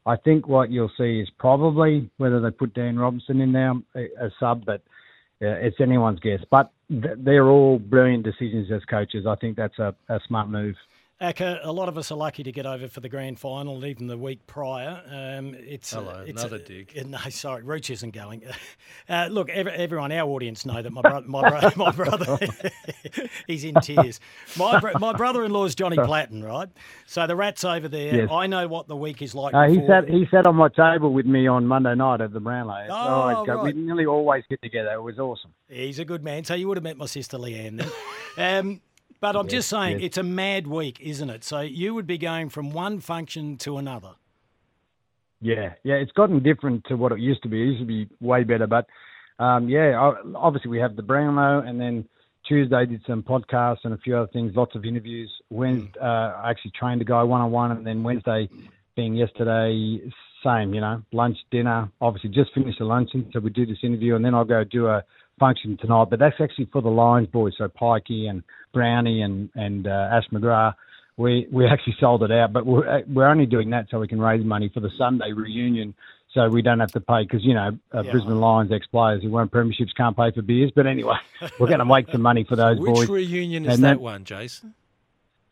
I 0.04 0.16
think 0.16 0.48
what 0.48 0.70
you'll 0.70 0.90
see 0.98 1.20
is 1.20 1.30
probably 1.38 2.10
whether 2.16 2.40
they 2.40 2.50
put 2.50 2.74
Dan 2.74 2.98
Robinson 2.98 3.40
in 3.40 3.52
there 3.52 3.72
a, 3.94 4.26
a 4.26 4.30
sub, 4.40 4.64
but 4.64 4.82
uh, 5.40 5.58
it's 5.60 5.80
anyone's 5.80 6.20
guess. 6.20 6.40
But 6.50 6.70
th- 6.88 7.18
they're 7.18 7.48
all 7.48 7.78
brilliant 7.78 8.24
decisions 8.24 8.70
as 8.72 8.84
coaches. 8.84 9.26
I 9.26 9.36
think 9.36 9.56
that's 9.56 9.78
a, 9.78 9.94
a 10.08 10.20
smart 10.26 10.48
move. 10.48 10.74
Acker, 11.20 11.60
a 11.62 11.70
lot 11.70 11.88
of 11.88 11.96
us 11.96 12.10
are 12.10 12.16
lucky 12.16 12.42
to 12.42 12.50
get 12.50 12.66
over 12.66 12.88
for 12.88 12.98
the 12.98 13.08
grand 13.08 13.38
final, 13.38 13.84
even 13.86 14.08
the 14.08 14.18
week 14.18 14.44
prior. 14.48 15.00
Um, 15.08 15.54
it's 15.54 15.92
Hello, 15.92 16.10
uh, 16.10 16.24
it's 16.26 16.42
another 16.42 16.58
dig. 16.58 17.00
No, 17.06 17.18
sorry, 17.30 17.62
Rooch 17.62 17.90
isn't 17.90 18.10
going. 18.12 18.42
Uh, 19.08 19.26
look, 19.30 19.48
ev- 19.50 19.66
everyone, 19.66 20.12
our 20.12 20.28
audience 20.28 20.64
know 20.64 20.80
that 20.80 20.90
my 20.92 21.00
brother, 21.02 21.26
my, 21.26 21.48
bro- 21.48 21.70
my 21.76 21.90
brother, 21.90 22.38
he's 23.48 23.64
in 23.64 23.74
tears. 23.76 24.20
My 24.56 24.78
bro- 24.78 24.92
my 25.00 25.12
brother-in-law 25.12 25.64
is 25.64 25.74
Johnny 25.74 25.96
Platten, 25.96 26.42
right? 26.44 26.68
So 27.06 27.26
the 27.26 27.34
rat's 27.34 27.64
over 27.64 27.88
there. 27.88 28.14
Yes. 28.14 28.28
I 28.30 28.46
know 28.46 28.68
what 28.68 28.86
the 28.86 28.96
week 28.96 29.20
is 29.20 29.34
like. 29.34 29.54
Uh, 29.54 29.68
he 29.68 29.84
sat 29.86 30.08
he 30.08 30.26
sat 30.30 30.46
on 30.46 30.54
my 30.56 30.68
table 30.68 31.12
with 31.12 31.26
me 31.26 31.46
on 31.48 31.66
Monday 31.66 31.94
night 31.96 32.20
at 32.20 32.32
the 32.32 32.38
Brownlow. 32.40 32.86
Oh, 32.90 32.94
Always 32.94 33.48
right. 33.48 33.62
We 33.64 33.72
nearly 33.72 34.06
always 34.06 34.44
get 34.48 34.62
together. 34.62 34.92
It 34.92 35.02
was 35.02 35.18
awesome. 35.18 35.52
He's 35.68 35.98
a 35.98 36.04
good 36.04 36.22
man. 36.22 36.44
So 36.44 36.54
you 36.54 36.68
would 36.68 36.76
have 36.76 36.84
met 36.84 36.96
my 36.96 37.06
sister 37.06 37.38
Leanne 37.38 37.84
then. 38.36 38.60
um, 38.66 38.80
but 39.22 39.36
I'm 39.36 39.46
just 39.46 39.68
saying, 39.68 40.00
yes. 40.00 40.06
it's 40.06 40.18
a 40.18 40.24
mad 40.24 40.66
week, 40.66 40.98
isn't 41.00 41.30
it? 41.30 41.44
So 41.44 41.60
you 41.60 41.94
would 41.94 42.08
be 42.08 42.18
going 42.18 42.48
from 42.48 42.72
one 42.72 42.98
function 42.98 43.56
to 43.58 43.78
another. 43.78 44.14
Yeah, 45.40 45.74
yeah, 45.84 45.94
it's 45.94 46.10
gotten 46.10 46.42
different 46.42 46.84
to 46.88 46.96
what 46.96 47.12
it 47.12 47.20
used 47.20 47.40
to 47.44 47.48
be. 47.48 47.62
It 47.62 47.66
used 47.66 47.80
to 47.80 47.86
be 47.86 48.08
way 48.20 48.42
better, 48.42 48.66
but 48.66 48.86
um, 49.38 49.68
yeah, 49.68 50.12
obviously 50.34 50.70
we 50.70 50.78
have 50.80 50.96
the 50.96 51.02
Brownlow, 51.02 51.60
and 51.60 51.80
then 51.80 52.04
Tuesday 52.48 52.84
did 52.84 53.00
some 53.06 53.22
podcasts 53.22 53.84
and 53.84 53.94
a 53.94 53.98
few 53.98 54.16
other 54.16 54.30
things, 54.32 54.56
lots 54.56 54.74
of 54.74 54.84
interviews. 54.84 55.30
Wednesday, 55.50 56.00
uh, 56.00 56.32
I 56.42 56.50
actually 56.50 56.72
trained 56.72 57.00
a 57.00 57.04
guy 57.04 57.22
one 57.22 57.40
on 57.40 57.52
one, 57.52 57.70
and 57.70 57.86
then 57.86 58.02
Wednesday, 58.02 58.48
being 58.96 59.14
yesterday, 59.14 60.00
same, 60.44 60.74
you 60.74 60.80
know, 60.80 61.00
lunch, 61.12 61.38
dinner. 61.52 61.88
Obviously, 62.00 62.30
just 62.30 62.52
finished 62.54 62.80
the 62.80 62.86
luncheon, 62.86 63.30
so 63.32 63.38
we 63.38 63.50
do 63.50 63.66
this 63.66 63.78
interview, 63.84 64.16
and 64.16 64.24
then 64.24 64.34
I'll 64.34 64.44
go 64.44 64.64
do 64.64 64.88
a 64.88 65.04
function 65.42 65.76
tonight. 65.76 66.06
But 66.10 66.18
that's 66.20 66.40
actually 66.40 66.66
for 66.72 66.80
the 66.82 66.88
Lions 66.90 67.26
boys, 67.28 67.54
so 67.58 67.66
Pikey 67.68 68.28
and 68.30 68.42
Brownie 68.72 69.22
and 69.22 69.50
and 69.56 69.86
uh, 69.88 70.08
Ash 70.16 70.24
McGrath. 70.32 70.74
We 71.16 71.46
we 71.50 71.66
actually 71.66 71.96
sold 72.00 72.22
it 72.22 72.30
out, 72.30 72.52
but 72.52 72.64
we're 72.64 73.02
we're 73.08 73.26
only 73.26 73.46
doing 73.46 73.70
that 73.70 73.86
so 73.90 73.98
we 73.98 74.06
can 74.08 74.20
raise 74.20 74.44
money 74.44 74.70
for 74.72 74.80
the 74.80 74.90
Sunday 74.96 75.32
reunion, 75.32 75.94
so 76.32 76.48
we 76.48 76.62
don't 76.62 76.80
have 76.80 76.92
to 76.92 77.00
pay 77.00 77.22
because 77.24 77.44
you 77.44 77.54
know 77.54 77.76
uh, 77.94 78.02
Yeah. 78.02 78.12
Brisbane 78.12 78.40
Lions 78.40 78.70
ex 78.72 78.86
players 78.86 79.22
who 79.22 79.30
won 79.30 79.48
premierships 79.48 79.94
can't 79.96 80.16
pay 80.16 80.30
for 80.30 80.42
beers. 80.42 80.70
But 80.74 80.86
anyway, 80.86 81.16
we're 81.58 81.66
going 81.66 81.80
to 81.80 81.84
make 81.84 82.06
some 82.12 82.22
money 82.22 82.44
for 82.48 82.54
those 82.56 82.78
Which 82.78 82.94
boys. 82.94 83.08
reunion 83.10 83.66
is 83.66 83.74
And 83.74 83.84
that 83.84 84.00
one, 84.00 84.24
Jason? 84.24 84.74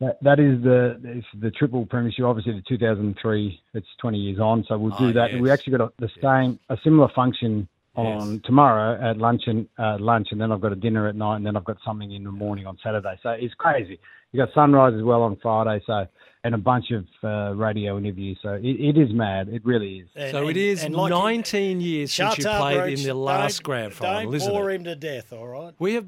That, 0.00 0.16
that 0.22 0.38
is 0.40 0.62
the 0.62 0.98
it's 1.04 1.26
the 1.38 1.50
triple 1.50 1.84
premiership. 1.84 2.24
Obviously, 2.24 2.52
the 2.54 2.62
2003. 2.66 3.60
It's 3.74 3.86
20 3.98 4.18
years 4.18 4.38
on, 4.40 4.64
so 4.66 4.78
we'll 4.78 4.96
do 4.96 5.08
Oh, 5.08 5.12
that. 5.12 5.32
yes. 5.32 5.40
We 5.42 5.50
actually 5.50 5.76
got 5.76 5.82
a, 5.88 5.92
the 5.98 6.10
same 6.22 6.58
a 6.70 6.78
similar 6.82 7.08
function 7.14 7.68
on 8.06 8.40
tomorrow 8.44 8.98
at 9.10 9.16
lunch 9.18 9.42
and 9.46 9.66
uh, 9.78 9.96
lunch, 10.00 10.28
and 10.30 10.40
then 10.40 10.52
I've 10.52 10.60
got 10.60 10.72
a 10.72 10.76
dinner 10.76 11.08
at 11.08 11.16
night, 11.16 11.36
and 11.36 11.46
then 11.46 11.56
I've 11.56 11.64
got 11.64 11.78
something 11.84 12.10
in 12.12 12.24
the 12.24 12.32
morning 12.32 12.66
on 12.66 12.78
Saturday. 12.82 13.18
So 13.22 13.30
it's 13.30 13.54
crazy. 13.54 13.98
You 14.32 14.44
got 14.44 14.52
sunrise 14.54 14.94
as 14.94 15.02
well 15.02 15.22
on 15.22 15.36
Friday, 15.42 15.82
so 15.86 16.06
and 16.42 16.54
a 16.54 16.58
bunch 16.58 16.86
of 16.90 17.04
uh, 17.22 17.54
radio 17.54 17.98
interviews. 17.98 18.38
So 18.42 18.54
it, 18.54 18.64
it 18.64 18.96
is 18.96 19.12
mad. 19.12 19.48
It 19.48 19.64
really 19.64 19.98
is. 20.16 20.30
so 20.30 20.48
it 20.48 20.56
is 20.56 20.88
19 20.88 21.80
years 21.80 22.12
since 22.14 22.38
you 22.38 22.44
played 22.44 22.78
Rooch. 22.78 22.98
in 23.00 23.06
the 23.06 23.14
last 23.14 23.58
Don't- 23.58 23.64
grand 23.64 23.92
final, 23.92 24.22
Don't 24.24 24.34
isn't 24.34 24.50
bore 24.52 24.70
it? 24.70 24.76
him 24.76 24.84
to 24.84 24.94
death, 24.94 25.32
all 25.32 25.46
right? 25.46 25.74
We 25.78 25.94
have 25.94 26.06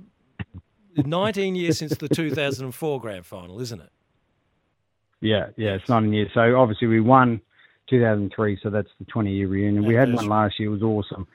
19 0.97 1.55
years 1.55 1.79
since 1.79 1.97
the 1.97 2.09
2004 2.09 3.01
grand 3.01 3.27
final, 3.27 3.61
isn't 3.61 3.81
it? 3.81 3.91
Yeah, 5.21 5.49
yeah, 5.57 5.75
it's 5.75 5.89
19 5.89 6.13
years. 6.13 6.31
So 6.35 6.59
obviously 6.59 6.89
we 6.89 7.01
won 7.01 7.41
2003, 7.89 8.59
so 8.63 8.71
that's 8.71 8.89
the 8.99 9.05
20 9.07 9.33
year 9.33 9.49
reunion. 9.49 9.85
We 9.87 9.95
had 9.95 10.13
one 10.13 10.27
last 10.29 10.59
year; 10.59 10.69
it 10.69 10.73
was 10.73 10.83
awesome. 10.83 11.27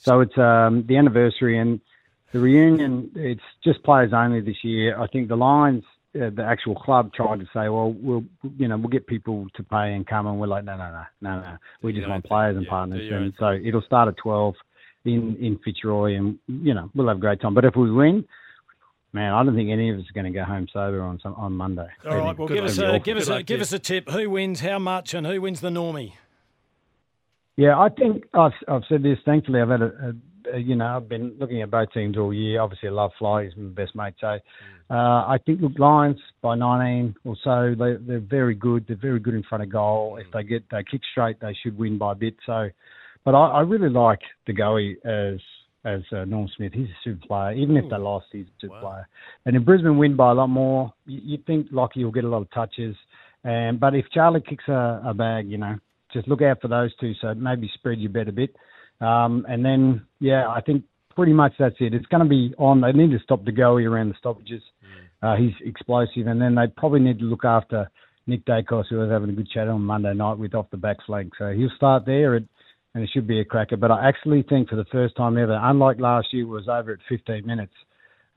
So 0.00 0.20
it's 0.20 0.36
um, 0.38 0.84
the 0.88 0.96
anniversary 0.96 1.58
and 1.58 1.80
the 2.32 2.40
reunion. 2.40 3.10
It's 3.14 3.42
just 3.62 3.82
players 3.82 4.12
only 4.12 4.40
this 4.40 4.64
year. 4.64 4.98
I 4.98 5.06
think 5.06 5.28
the 5.28 5.36
Lions, 5.36 5.84
uh, 6.14 6.30
the 6.30 6.42
actual 6.42 6.74
club, 6.74 7.12
tried 7.12 7.40
to 7.40 7.46
say, 7.52 7.68
well, 7.68 7.92
we'll 7.92 8.24
you 8.56 8.66
know 8.66 8.78
we'll 8.78 8.88
get 8.88 9.06
people 9.06 9.46
to 9.56 9.62
pay 9.62 9.92
and 9.92 10.06
come, 10.06 10.26
and 10.26 10.40
we're 10.40 10.46
like, 10.46 10.64
no, 10.64 10.76
no, 10.76 10.90
no, 10.90 11.04
no, 11.20 11.40
no. 11.42 11.56
We 11.82 11.92
just 11.92 12.08
want 12.08 12.24
players 12.24 12.56
and 12.56 12.64
Yeah, 12.64 12.70
partners, 12.70 13.00
do 13.00 13.04
your 13.06 13.16
own 13.18 13.22
and 13.24 13.34
so 13.38 13.50
it'll 13.52 13.82
start 13.82 14.08
at 14.08 14.16
12 14.16 14.54
in 15.04 15.36
in 15.36 15.58
Fitzroy, 15.64 16.14
and 16.16 16.38
you 16.46 16.72
know 16.72 16.90
we'll 16.94 17.08
have 17.08 17.18
a 17.18 17.20
great 17.20 17.40
time. 17.40 17.54
But 17.54 17.64
if 17.64 17.76
we 17.76 17.90
win. 17.90 18.24
Man, 19.12 19.32
I 19.32 19.42
don't 19.42 19.56
think 19.56 19.70
any 19.70 19.90
of 19.90 19.98
us 19.98 20.04
are 20.08 20.12
going 20.12 20.32
to 20.32 20.38
go 20.38 20.44
home 20.44 20.68
sober 20.72 21.02
on 21.02 21.18
some, 21.18 21.34
on 21.34 21.52
Monday. 21.52 21.88
All 22.06 22.16
right, 22.16 22.38
well, 22.38 22.46
give 22.46 22.62
us 22.62 22.76
gonna 22.76 22.90
be 22.92 22.96
a 22.96 23.00
give 23.00 23.16
us 23.16 23.28
a 23.28 23.42
give 23.42 23.60
us 23.60 23.72
a 23.72 23.80
tip. 23.80 24.08
Who 24.08 24.30
wins? 24.30 24.60
How 24.60 24.78
much? 24.78 25.14
And 25.14 25.26
who 25.26 25.40
wins 25.40 25.60
the 25.60 25.68
normie? 25.68 26.12
Yeah, 27.60 27.78
I 27.78 27.90
think 27.90 28.24
I've, 28.32 28.52
I've 28.68 28.84
said 28.88 29.02
this. 29.02 29.18
Thankfully, 29.26 29.60
I've 29.60 29.68
had 29.68 29.82
a, 29.82 29.84
a, 29.84 30.54
uh, 30.54 30.56
you 30.56 30.76
know, 30.76 30.96
I've 30.96 31.10
been 31.10 31.34
looking 31.38 31.60
at 31.60 31.70
both 31.70 31.92
teams 31.92 32.16
all 32.16 32.32
year. 32.32 32.58
Obviously, 32.58 32.88
I 32.88 32.92
love 32.92 33.10
Fly. 33.18 33.44
He's 33.44 33.52
my 33.54 33.68
best 33.68 33.94
mate. 33.94 34.14
So 34.18 34.38
uh, 34.88 34.94
I 34.94 35.36
think, 35.44 35.60
look, 35.60 35.78
Lions 35.78 36.16
by 36.40 36.54
19 36.54 37.16
or 37.26 37.36
so, 37.44 37.74
they, 37.78 37.96
they're 38.00 38.18
very 38.18 38.54
good. 38.54 38.86
They're 38.88 38.96
very 38.96 39.20
good 39.20 39.34
in 39.34 39.42
front 39.42 39.62
of 39.62 39.70
goal. 39.70 40.18
If 40.18 40.32
they 40.32 40.42
get 40.42 40.64
they 40.70 40.82
kick 40.90 41.02
straight, 41.12 41.38
they 41.40 41.54
should 41.62 41.76
win 41.76 41.98
by 41.98 42.12
a 42.12 42.14
bit. 42.14 42.34
So, 42.46 42.70
but 43.26 43.34
I, 43.34 43.48
I 43.48 43.60
really 43.60 43.90
like 43.90 44.20
De 44.46 44.54
Goey 44.54 44.94
as 45.04 45.38
as 45.84 46.00
uh, 46.16 46.24
Norm 46.24 46.48
Smith. 46.56 46.72
He's 46.72 46.88
a 46.88 46.98
super 47.04 47.26
player. 47.26 47.52
Even 47.52 47.76
if 47.76 47.90
they 47.90 47.98
lost, 47.98 48.24
he's 48.32 48.46
a 48.46 48.60
super 48.62 48.80
player. 48.80 49.06
And 49.44 49.54
if 49.54 49.66
Brisbane 49.66 49.98
win 49.98 50.16
by 50.16 50.30
a 50.30 50.34
lot 50.34 50.46
more, 50.46 50.94
you, 51.04 51.20
you 51.22 51.38
think 51.46 51.66
Lockie 51.72 52.04
will 52.04 52.10
get 52.10 52.24
a 52.24 52.28
lot 52.28 52.40
of 52.40 52.50
touches. 52.52 52.96
And 53.44 53.78
but 53.78 53.94
if 53.94 54.06
Charlie 54.14 54.40
kicks 54.40 54.64
a, 54.66 55.02
a 55.04 55.12
bag, 55.12 55.46
you 55.46 55.58
know, 55.58 55.76
just 56.12 56.28
look 56.28 56.42
out 56.42 56.60
for 56.60 56.68
those 56.68 56.94
two. 57.00 57.12
So 57.20 57.34
maybe 57.34 57.70
spread 57.74 57.98
your 57.98 58.10
bet 58.10 58.28
a 58.28 58.32
bit. 58.32 58.54
Um, 59.00 59.46
and 59.48 59.64
then 59.64 60.06
yeah, 60.20 60.48
I 60.48 60.60
think 60.60 60.84
pretty 61.14 61.32
much 61.32 61.52
that's 61.58 61.76
it. 61.80 61.94
It's 61.94 62.06
going 62.06 62.22
to 62.22 62.28
be 62.28 62.54
on. 62.58 62.80
They 62.80 62.92
need 62.92 63.10
to 63.10 63.18
stop 63.22 63.44
De 63.44 63.52
Goey 63.52 63.88
around 63.88 64.10
the 64.10 64.14
stoppages. 64.18 64.62
Uh, 65.22 65.36
he's 65.36 65.52
explosive, 65.64 66.26
and 66.26 66.40
then 66.40 66.54
they 66.54 66.66
probably 66.76 67.00
need 67.00 67.18
to 67.18 67.26
look 67.26 67.44
after 67.44 67.90
Nick 68.26 68.44
Daicos, 68.46 68.84
who 68.88 68.96
was 68.96 69.10
having 69.10 69.28
a 69.28 69.32
good 69.32 69.50
chat 69.50 69.68
on 69.68 69.82
Monday 69.82 70.14
night 70.14 70.38
with 70.38 70.54
off 70.54 70.70
the 70.70 70.76
back 70.76 70.96
flank. 71.04 71.32
So 71.38 71.52
he'll 71.52 71.70
start 71.76 72.06
there, 72.06 72.36
and, 72.36 72.48
and 72.94 73.04
it 73.04 73.10
should 73.12 73.26
be 73.26 73.40
a 73.40 73.44
cracker. 73.44 73.76
But 73.76 73.90
I 73.90 74.08
actually 74.08 74.42
think 74.42 74.70
for 74.70 74.76
the 74.76 74.86
first 74.90 75.16
time 75.16 75.36
ever, 75.36 75.58
unlike 75.62 76.00
last 76.00 76.32
year, 76.32 76.46
was 76.46 76.68
over 76.68 76.92
at 76.92 77.00
15 77.08 77.46
minutes, 77.46 77.74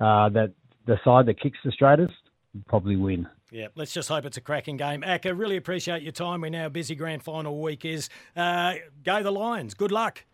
uh, 0.02 0.28
that 0.30 0.52
the 0.86 0.98
side 1.06 1.28
that 1.28 1.40
kicks 1.40 1.58
the 1.64 1.72
straightest 1.72 2.14
will 2.54 2.64
probably 2.68 2.98
win. 2.98 3.28
Yeah, 3.54 3.68
let's 3.76 3.94
just 3.94 4.10
hope 4.10 4.26
it's 4.26 4.36
a 4.38 4.42
cracking 4.42 4.78
game. 4.78 5.04
Acker, 5.04 5.36
really 5.36 5.58
appreciate 5.58 6.02
your 6.02 6.12
time. 6.12 6.42
We're 6.42 6.50
now 6.50 6.70
busy 6.70 6.96
grand 6.96 7.22
final 7.22 7.62
week 7.62 7.86
is. 7.86 8.10
Uh, 8.36 8.74
go 9.04 9.22
the 9.22 9.30
Lions. 9.30 9.76
Good 9.76 9.92
luck. 9.92 10.26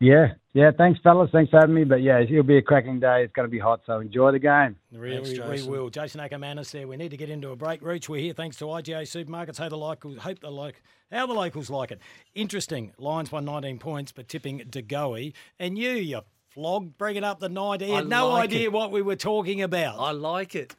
Yeah, 0.00 0.32
yeah. 0.52 0.72
Thanks, 0.76 0.98
fellas. 1.00 1.30
Thanks 1.30 1.50
for 1.52 1.60
having 1.60 1.76
me. 1.76 1.84
But 1.84 2.02
yeah, 2.02 2.18
it'll 2.18 2.42
be 2.42 2.56
a 2.56 2.62
cracking 2.62 2.98
day. 2.98 3.22
It's 3.22 3.32
going 3.34 3.46
to 3.46 3.50
be 3.50 3.60
hot, 3.60 3.82
so 3.86 4.00
enjoy 4.00 4.32
the 4.32 4.40
game. 4.40 4.74
Really, 4.92 5.38
we 5.38 5.62
will. 5.62 5.90
Jason 5.90 6.20
Akermanis 6.20 6.72
there. 6.72 6.88
We 6.88 6.96
need 6.96 7.10
to 7.12 7.16
get 7.16 7.30
into 7.30 7.50
a 7.50 7.56
break. 7.56 7.82
Rooch, 7.82 8.08
we're 8.08 8.20
here 8.20 8.32
thanks 8.32 8.56
to 8.56 8.64
IGA 8.64 9.02
Supermarkets. 9.02 9.58
How 9.58 9.68
the 9.68 9.76
locals, 9.76 10.18
hope 10.18 10.40
the 10.40 10.50
like, 10.50 10.82
how 11.12 11.26
the 11.26 11.34
locals 11.34 11.70
like 11.70 11.92
it. 11.92 12.00
Interesting. 12.34 12.92
Lions 12.98 13.28
by 13.28 13.38
19 13.38 13.78
points, 13.78 14.10
but 14.10 14.26
tipping 14.26 14.58
De 14.68 14.82
Goey. 14.82 15.34
And 15.60 15.78
you, 15.78 15.90
you 15.90 16.22
flogged, 16.48 16.98
bringing 16.98 17.22
up 17.22 17.38
the 17.38 17.48
90. 17.48 17.92
I 17.92 17.96
Had 17.96 18.08
no 18.08 18.30
like 18.30 18.44
idea 18.44 18.64
it. 18.64 18.72
what 18.72 18.90
we 18.90 19.02
were 19.02 19.16
talking 19.16 19.62
about. 19.62 20.00
I 20.00 20.10
like 20.10 20.56
it. 20.56 20.74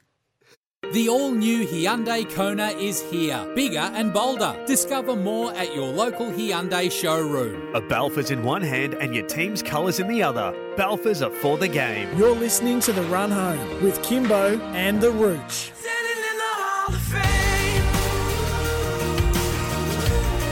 The 0.92 1.08
all 1.08 1.30
new 1.30 1.66
Hyundai 1.66 2.30
Kona 2.34 2.66
is 2.66 3.00
here, 3.00 3.50
bigger 3.54 3.78
and 3.78 4.12
bolder. 4.12 4.54
Discover 4.66 5.16
more 5.16 5.50
at 5.54 5.74
your 5.74 5.90
local 5.90 6.30
Hyundai 6.30 6.92
showroom. 6.92 7.74
A 7.74 7.80
Balfour's 7.80 8.30
in 8.30 8.42
one 8.42 8.60
hand 8.60 8.92
and 9.00 9.14
your 9.14 9.26
team's 9.26 9.62
colours 9.62 10.00
in 10.00 10.06
the 10.06 10.22
other. 10.22 10.54
Balfour's 10.76 11.22
are 11.22 11.30
for 11.30 11.56
the 11.56 11.66
game. 11.66 12.14
You're 12.18 12.36
listening 12.36 12.78
to 12.80 12.92
The 12.92 13.04
Run 13.04 13.30
Home 13.30 13.82
with 13.82 14.00
Kymbo 14.00 14.60
and 14.74 15.00
The 15.00 15.10
Rooch. 15.12 15.72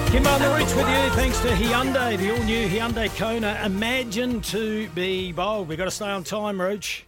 Kymbo 0.06 0.34
on 0.34 0.40
the 0.40 0.48
Rooch 0.48 0.74
with 0.74 0.88
you, 0.88 1.10
thanks 1.16 1.38
to 1.40 1.48
Hyundai, 1.48 2.16
the 2.16 2.30
all 2.30 2.42
new 2.44 2.66
Hyundai 2.66 3.14
Kona. 3.18 3.60
Imagine 3.62 4.40
to 4.40 4.88
be 4.94 5.32
bold. 5.32 5.68
We've 5.68 5.76
got 5.76 5.84
to 5.84 5.90
stay 5.90 6.08
on 6.08 6.24
time, 6.24 6.58
Rooch. 6.58 7.02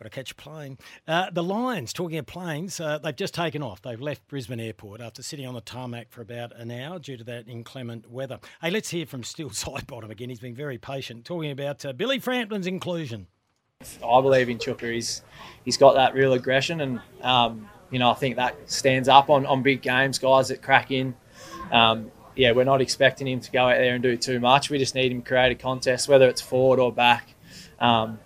Got 0.00 0.04
to 0.04 0.10
catch 0.14 0.30
a 0.30 0.34
plane. 0.34 0.78
Uh, 1.06 1.28
the 1.30 1.42
Lions, 1.42 1.92
talking 1.92 2.16
of 2.16 2.24
planes, 2.24 2.80
uh, 2.80 2.96
they've 2.96 3.14
just 3.14 3.34
taken 3.34 3.62
off. 3.62 3.82
They've 3.82 4.00
left 4.00 4.26
Brisbane 4.28 4.58
Airport 4.58 5.02
after 5.02 5.22
sitting 5.22 5.46
on 5.46 5.52
the 5.52 5.60
tarmac 5.60 6.10
for 6.10 6.22
about 6.22 6.56
an 6.56 6.70
hour 6.70 6.98
due 6.98 7.18
to 7.18 7.24
that 7.24 7.46
inclement 7.46 8.10
weather. 8.10 8.40
Hey, 8.62 8.70
let's 8.70 8.88
hear 8.88 9.04
from 9.04 9.22
Steele 9.22 9.50
Sidebottom 9.50 10.08
again. 10.08 10.30
He's 10.30 10.40
been 10.40 10.54
very 10.54 10.78
patient, 10.78 11.26
talking 11.26 11.50
about 11.50 11.84
uh, 11.84 11.92
Billy 11.92 12.18
Frampton's 12.18 12.66
inclusion. 12.66 13.26
I 13.82 14.20
believe 14.22 14.48
in 14.48 14.56
Chuka. 14.56 14.90
He's 14.90 15.20
he's 15.66 15.76
got 15.76 15.94
that 15.96 16.14
real 16.14 16.32
aggression, 16.32 16.80
and 16.80 17.00
um, 17.20 17.68
you 17.90 17.98
know 17.98 18.10
I 18.10 18.14
think 18.14 18.36
that 18.36 18.56
stands 18.70 19.06
up 19.06 19.28
on, 19.28 19.44
on 19.44 19.62
big 19.62 19.82
games. 19.82 20.18
Guys 20.18 20.48
that 20.48 20.62
crack 20.62 20.90
in. 20.90 21.14
Um, 21.70 22.10
yeah, 22.36 22.52
we're 22.52 22.64
not 22.64 22.80
expecting 22.80 23.28
him 23.28 23.40
to 23.40 23.50
go 23.50 23.68
out 23.68 23.76
there 23.76 23.94
and 23.94 24.02
do 24.02 24.16
too 24.16 24.40
much. 24.40 24.70
We 24.70 24.78
just 24.78 24.94
need 24.94 25.12
him 25.12 25.20
to 25.20 25.28
create 25.28 25.52
a 25.52 25.54
contest, 25.56 26.08
whether 26.08 26.26
it's 26.26 26.40
forward 26.40 26.78
or 26.78 26.90
back. 26.90 27.34
Um, 27.78 28.18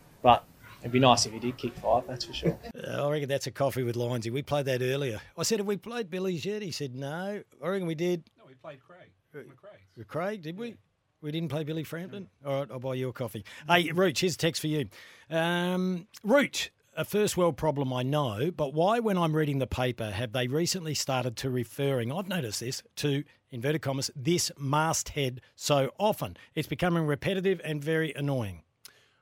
it'd 0.84 0.92
be 0.92 1.00
nice 1.00 1.26
if 1.26 1.32
he 1.32 1.40
did 1.40 1.56
kick 1.56 1.74
five. 1.74 2.04
That's 2.06 2.24
for 2.24 2.32
sure. 2.32 2.58
Uh, 2.76 3.02
I 3.06 3.10
reckon 3.10 3.28
that's 3.28 3.46
a 3.46 3.50
coffee 3.50 3.82
with 3.82 3.96
Lionsy. 3.96 4.30
We 4.30 4.42
played 4.42 4.66
that 4.66 4.82
earlier. 4.82 5.20
I 5.36 5.42
said, 5.42 5.58
have 5.58 5.66
we 5.66 5.76
played 5.76 6.10
Billy's 6.10 6.44
yet? 6.44 6.62
He 6.62 6.70
said, 6.70 6.94
no. 6.94 7.42
I 7.62 7.68
reckon 7.68 7.86
we 7.86 7.94
did. 7.94 8.24
No, 8.38 8.44
we 8.46 8.54
played 8.54 8.78
Craig. 8.80 9.10
McRae. 9.34 9.78
With 9.96 10.06
Craig, 10.06 10.42
did 10.42 10.56
we? 10.56 10.76
We 11.20 11.32
didn't 11.32 11.48
play 11.48 11.64
Billy 11.64 11.84
Frampton? 11.84 12.28
All 12.44 12.60
right, 12.60 12.68
I'll 12.70 12.78
buy 12.78 12.94
you 12.94 13.08
a 13.08 13.12
coffee. 13.12 13.44
Hey, 13.66 13.90
Rooch, 13.90 14.20
here's 14.20 14.34
a 14.34 14.38
text 14.38 14.60
for 14.60 14.68
you. 14.68 14.88
Um, 15.30 16.06
Rooch, 16.22 16.70
a 16.96 17.04
first 17.04 17.36
world 17.36 17.56
problem 17.56 17.92
I 17.92 18.02
know, 18.02 18.50
but 18.50 18.74
why, 18.74 19.00
when 19.00 19.16
I'm 19.16 19.34
reading 19.34 19.58
the 19.58 19.66
paper, 19.66 20.10
have 20.10 20.32
they 20.32 20.46
recently 20.46 20.94
started 20.94 21.36
to 21.38 21.50
referring, 21.50 22.12
I've 22.12 22.28
noticed 22.28 22.60
this, 22.60 22.82
to, 22.96 23.24
inverted 23.50 23.82
commas, 23.82 24.10
this 24.14 24.52
masthead 24.58 25.40
so 25.56 25.90
often? 25.98 26.36
It's 26.54 26.68
becoming 26.68 27.06
repetitive 27.06 27.60
and 27.64 27.82
very 27.82 28.12
annoying. 28.14 28.63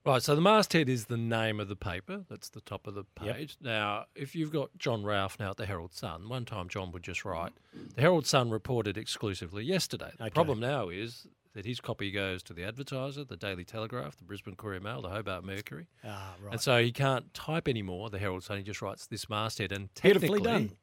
Right, 0.04 0.20
so 0.20 0.34
the 0.34 0.40
masthead 0.40 0.88
is 0.88 1.04
the 1.04 1.16
name 1.16 1.60
of 1.60 1.68
the 1.68 1.76
paper. 1.76 2.24
That's 2.28 2.48
the 2.48 2.60
top 2.60 2.88
of 2.88 2.94
the 2.94 3.04
page. 3.14 3.56
Now, 3.60 4.06
if 4.16 4.34
you've 4.34 4.50
got 4.50 4.76
John 4.76 5.04
Ralph 5.04 5.38
now 5.38 5.50
at 5.50 5.58
the 5.58 5.66
Herald 5.66 5.94
Sun, 5.94 6.28
one 6.28 6.44
time 6.44 6.68
John 6.68 6.90
would 6.90 7.04
just 7.04 7.24
write, 7.24 7.52
the 7.94 8.00
Herald 8.00 8.26
Sun 8.26 8.50
reported 8.50 8.96
exclusively 8.98 9.64
yesterday. 9.64 10.10
The 10.18 10.30
problem 10.30 10.58
now 10.58 10.88
is 10.88 11.28
that 11.54 11.64
his 11.66 11.80
copy 11.80 12.10
goes 12.10 12.42
to 12.44 12.52
the 12.52 12.64
Advertiser, 12.64 13.22
the 13.24 13.36
Daily 13.36 13.64
Telegraph, 13.64 14.16
the 14.16 14.24
Brisbane 14.24 14.56
Courier 14.56 14.80
Mail, 14.80 15.02
the 15.02 15.10
Hobart 15.10 15.44
Mercury. 15.44 15.86
Ah, 16.04 16.34
right. 16.42 16.52
And 16.54 16.60
so 16.60 16.82
he 16.82 16.90
can't 16.90 17.32
type 17.32 17.68
anymore, 17.68 18.10
the 18.10 18.18
Herald 18.18 18.42
Sun. 18.42 18.56
He 18.56 18.62
just 18.64 18.82
writes 18.82 19.06
this 19.06 19.28
masthead. 19.28 19.70
And 19.70 19.88
Beautifully 20.02 20.40
technically, 20.40 20.68
done. 20.68 20.76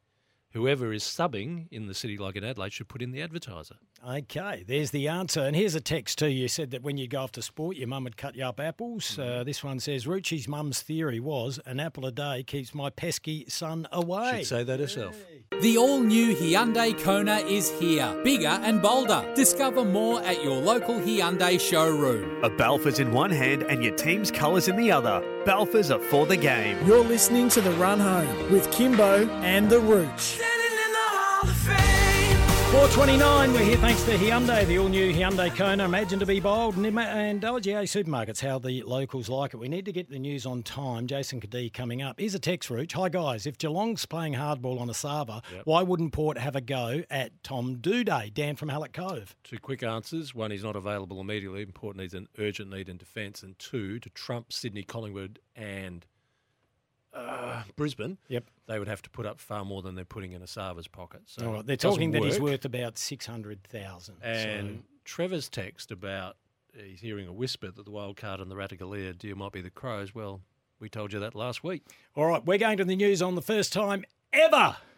whoever 0.52 0.92
is 0.94 1.02
subbing 1.02 1.66
in 1.70 1.88
the 1.88 1.94
city 1.94 2.16
like 2.16 2.36
in 2.36 2.44
Adelaide 2.44 2.72
should 2.72 2.88
put 2.88 3.02
in 3.02 3.10
the 3.10 3.20
Advertiser. 3.20 3.76
Okay, 4.08 4.64
there's 4.66 4.92
the 4.92 5.08
answer. 5.08 5.40
And 5.40 5.54
here's 5.54 5.74
a 5.74 5.80
text 5.80 6.18
too. 6.18 6.28
You 6.28 6.48
said 6.48 6.70
that 6.70 6.82
when 6.82 6.96
you 6.96 7.06
go 7.06 7.20
off 7.20 7.32
to 7.32 7.42
sport, 7.42 7.76
your 7.76 7.86
mum 7.86 8.04
would 8.04 8.16
cut 8.16 8.34
you 8.34 8.44
up 8.44 8.58
apples. 8.58 9.04
Mm-hmm. 9.04 9.40
Uh, 9.40 9.44
this 9.44 9.62
one 9.62 9.78
says, 9.78 10.06
Ruchi's 10.06 10.48
mum's 10.48 10.80
theory 10.80 11.20
was 11.20 11.60
an 11.66 11.80
apple 11.80 12.06
a 12.06 12.12
day 12.12 12.42
keeps 12.42 12.74
my 12.74 12.88
pesky 12.88 13.44
son 13.48 13.86
away. 13.92 14.38
Should 14.38 14.46
say 14.46 14.64
that 14.64 14.80
herself. 14.80 15.16
The 15.60 15.76
all 15.76 16.00
new 16.00 16.34
Hyundai 16.34 16.98
Kona 16.98 17.36
is 17.36 17.70
here, 17.78 18.18
bigger 18.24 18.48
and 18.48 18.80
bolder. 18.80 19.30
Discover 19.34 19.84
more 19.84 20.22
at 20.22 20.42
your 20.42 20.56
local 20.60 20.94
Hyundai 20.94 21.60
showroom. 21.60 22.42
A 22.42 22.48
Balfour's 22.48 23.00
in 23.00 23.12
one 23.12 23.30
hand 23.30 23.64
and 23.64 23.84
your 23.84 23.94
team's 23.96 24.30
colours 24.30 24.68
in 24.68 24.76
the 24.76 24.90
other. 24.90 25.22
Balfour's 25.44 25.90
are 25.90 25.98
for 25.98 26.24
the 26.24 26.36
game. 26.36 26.78
You're 26.86 27.04
listening 27.04 27.50
to 27.50 27.60
The 27.60 27.72
Run 27.72 28.00
Home 28.00 28.50
with 28.50 28.68
Kymbo 28.68 29.28
and 29.42 29.68
The 29.68 29.80
Rooch. 29.80 30.40
429, 32.70 33.52
we're 33.52 33.64
here 33.64 33.76
thanks 33.78 34.04
to 34.04 34.12
Hyundai, 34.12 34.64
the 34.64 34.78
all 34.78 34.88
new 34.88 35.12
Hyundai 35.12 35.52
Kona. 35.52 35.86
Imagine 35.86 36.20
to 36.20 36.24
be 36.24 36.38
bold. 36.38 36.76
And 36.76 36.86
and 36.86 37.42
IGA 37.42 37.82
Supermarkets, 37.82 38.40
how 38.40 38.60
the 38.60 38.84
locals 38.84 39.28
like 39.28 39.54
it. 39.54 39.56
We 39.56 39.68
need 39.68 39.86
to 39.86 39.92
get 39.92 40.08
the 40.08 40.20
news 40.20 40.46
on 40.46 40.62
time. 40.62 41.08
Jason 41.08 41.40
Cadee 41.40 41.72
coming 41.72 42.00
up. 42.00 42.20
Here's 42.20 42.36
a 42.36 42.38
text 42.38 42.70
route. 42.70 42.92
Hi, 42.92 43.08
guys. 43.08 43.44
If 43.44 43.58
Geelong's 43.58 44.06
playing 44.06 44.34
hardball 44.34 44.78
on 44.78 44.86
Esava, 44.86 45.42
why 45.64 45.82
wouldn't 45.82 46.12
Port 46.12 46.38
have 46.38 46.54
a 46.54 46.60
go 46.60 47.02
at 47.10 47.32
Tom 47.42 47.78
Doedee? 47.78 48.32
Dan 48.32 48.54
from 48.54 48.68
Hallett 48.68 48.92
Cove. 48.92 49.34
Two 49.42 49.58
quick 49.58 49.82
answers. 49.82 50.32
One, 50.32 50.52
he's 50.52 50.62
not 50.62 50.76
available 50.76 51.20
immediately. 51.20 51.66
Port 51.66 51.96
needs 51.96 52.14
an 52.14 52.28
urgent 52.38 52.70
need 52.70 52.88
in 52.88 52.98
defence. 52.98 53.42
And 53.42 53.58
two, 53.58 53.98
to 53.98 54.08
trump 54.10 54.52
Sydney, 54.52 54.84
Collingwood, 54.84 55.40
and 55.56 56.06
uh, 57.14 57.62
Brisbane, 57.76 58.18
Yep. 58.28 58.44
they 58.66 58.78
would 58.78 58.88
have 58.88 59.02
to 59.02 59.10
put 59.10 59.26
up 59.26 59.40
far 59.40 59.64
more 59.64 59.82
than 59.82 59.94
they're 59.94 60.04
putting 60.04 60.32
in 60.32 60.42
Esava's 60.42 60.88
pocket. 60.88 61.22
So 61.26 61.46
All 61.46 61.52
right, 61.54 61.66
they're 61.66 61.76
talking 61.76 62.12
that 62.12 62.22
he's 62.22 62.40
worth 62.40 62.64
about 62.64 62.98
600,000. 62.98 64.16
And 64.22 64.82
Trevor's 65.04 65.48
text 65.48 65.90
about 65.90 66.36
he's 66.74 67.00
hearing 67.00 67.26
a 67.26 67.32
whisper 67.32 67.70
that 67.70 67.84
the 67.84 67.90
wild 67.90 68.16
card 68.16 68.40
and 68.40 68.50
the 68.50 68.54
Ratugolea 68.54 69.16
deal 69.18 69.36
might 69.36 69.52
be 69.52 69.60
the 69.60 69.70
Crows. 69.70 70.14
Well, 70.14 70.40
we 70.78 70.88
told 70.88 71.12
you 71.12 71.18
that 71.20 71.34
last 71.34 71.64
week. 71.64 71.82
All 72.14 72.26
right, 72.26 72.44
we're 72.44 72.58
going 72.58 72.78
to 72.78 72.84
the 72.84 72.96
news 72.96 73.20
on 73.22 73.34
the 73.34 73.42
first 73.42 73.72
time 73.72 74.04
ever. 74.32 74.76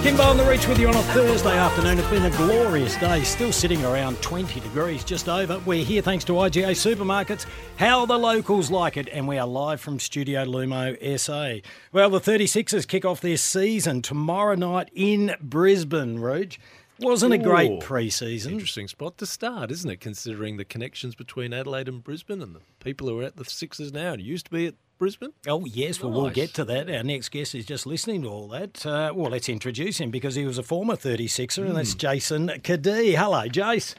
Kymbo 0.00 0.24
on 0.24 0.38
the 0.38 0.44
Rooch 0.44 0.66
with 0.66 0.78
you 0.78 0.88
on 0.88 0.94
a 0.94 1.02
Thursday 1.02 1.58
afternoon. 1.58 1.98
It's 1.98 2.08
been 2.08 2.24
a 2.24 2.30
glorious 2.38 2.96
day, 2.96 3.22
still 3.22 3.52
sitting 3.52 3.84
around 3.84 4.20
20 4.22 4.58
degrees, 4.60 5.04
just 5.04 5.28
over. 5.28 5.58
We're 5.66 5.84
here 5.84 6.00
thanks 6.00 6.24
to 6.24 6.32
IGA 6.32 6.70
Supermarkets. 6.70 7.44
How 7.76 8.06
the 8.06 8.16
locals 8.16 8.70
like 8.70 8.96
it, 8.96 9.10
and 9.12 9.28
we 9.28 9.36
are 9.36 9.46
live 9.46 9.78
from 9.78 10.00
Studio 10.00 10.46
Lumo 10.46 10.96
SA. 11.20 11.68
Well, 11.92 12.08
the 12.08 12.18
36ers 12.18 12.88
kick 12.88 13.04
off 13.04 13.20
their 13.20 13.36
season 13.36 14.00
tomorrow 14.00 14.54
night 14.54 14.88
in 14.94 15.36
Brisbane, 15.38 16.18
Rooch. 16.18 16.58
Wasn't 17.00 17.34
a 17.34 17.38
great 17.38 17.70
Ooh, 17.70 17.78
pre-season. 17.80 18.54
Interesting 18.54 18.88
spot 18.88 19.18
to 19.18 19.26
start, 19.26 19.70
isn't 19.70 19.90
it? 19.90 20.00
Considering 20.00 20.56
the 20.56 20.64
connections 20.64 21.14
between 21.14 21.52
Adelaide 21.52 21.88
and 21.88 22.02
Brisbane 22.02 22.40
and 22.40 22.54
the 22.54 22.62
people 22.82 23.06
who 23.06 23.20
are 23.20 23.24
at 23.24 23.36
the 23.36 23.44
Sixers 23.44 23.92
now 23.92 24.14
and 24.14 24.22
used 24.22 24.46
to 24.46 24.50
be 24.50 24.66
at 24.66 24.74
Brisbane. 25.00 25.32
Oh, 25.48 25.64
yes, 25.64 26.02
well, 26.02 26.12
we'll 26.12 26.28
get 26.28 26.52
to 26.54 26.64
that. 26.66 26.90
Our 26.90 27.02
next 27.02 27.30
guest 27.30 27.54
is 27.54 27.64
just 27.64 27.86
listening 27.86 28.20
to 28.20 28.28
all 28.28 28.48
that. 28.48 28.84
Uh, 28.84 29.10
well, 29.14 29.30
let's 29.30 29.48
introduce 29.48 29.98
him 29.98 30.10
because 30.10 30.34
he 30.34 30.44
was 30.44 30.58
a 30.58 30.62
former 30.62 30.94
36er, 30.94 31.66
and 31.66 31.74
that's 31.74 31.94
Jason 31.94 32.48
Cadee. 32.48 33.16
Hello, 33.16 33.48
Jace. 33.48 33.94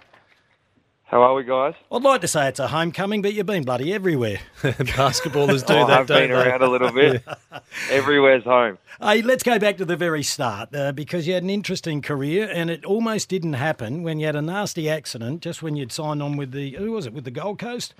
How 1.06 1.24
are 1.24 1.34
we, 1.34 1.43
guys? 1.43 1.74
I'd 1.91 2.04
like 2.04 2.22
to 2.22 2.28
say 2.28 2.47
it's 2.47 2.60
a 2.60 2.68
homecoming, 2.68 3.24
but 3.24 3.34
you've 3.34 3.47
been 3.47 3.64
bloody 3.64 3.91
everywhere. 3.91 4.41
Basketballers 4.62 5.66
do 5.66 5.74
oh, 5.74 5.88
that. 5.88 6.02
I've 6.02 6.08
been 6.08 6.30
around 6.30 6.62
a 6.62 6.70
little 6.70 6.91
bit. 6.91 7.24
Everywhere's 7.89 8.43
home. 8.43 8.78
Hey, 9.02 9.24
let's 9.24 9.41
go 9.41 9.58
back 9.58 9.78
to 9.78 9.86
the 9.86 9.97
very 9.97 10.22
start 10.22 10.70
uh, 10.76 10.91
because 10.91 11.26
you 11.26 11.34
had 11.34 11.41
an 11.41 11.49
interesting 11.49 12.04
career, 12.04 12.47
and 12.54 12.70
it 12.70 12.86
almost 12.86 13.28
didn't 13.28 13.54
happen 13.54 14.04
when 14.04 14.20
you 14.20 14.28
had 14.28 14.36
a 14.36 14.41
nasty 14.41 14.88
accident 14.88 15.41
just 15.41 15.64
when 15.64 15.76
you'd 15.76 15.91
signed 15.91 16.22
on 16.22 16.38
with 16.38 16.52
the 16.52 16.76
who 16.76 16.91
was 16.91 17.08
it 17.08 17.14
with 17.14 17.24
the 17.24 17.32
Gold 17.32 17.58
Coast? 17.58 17.95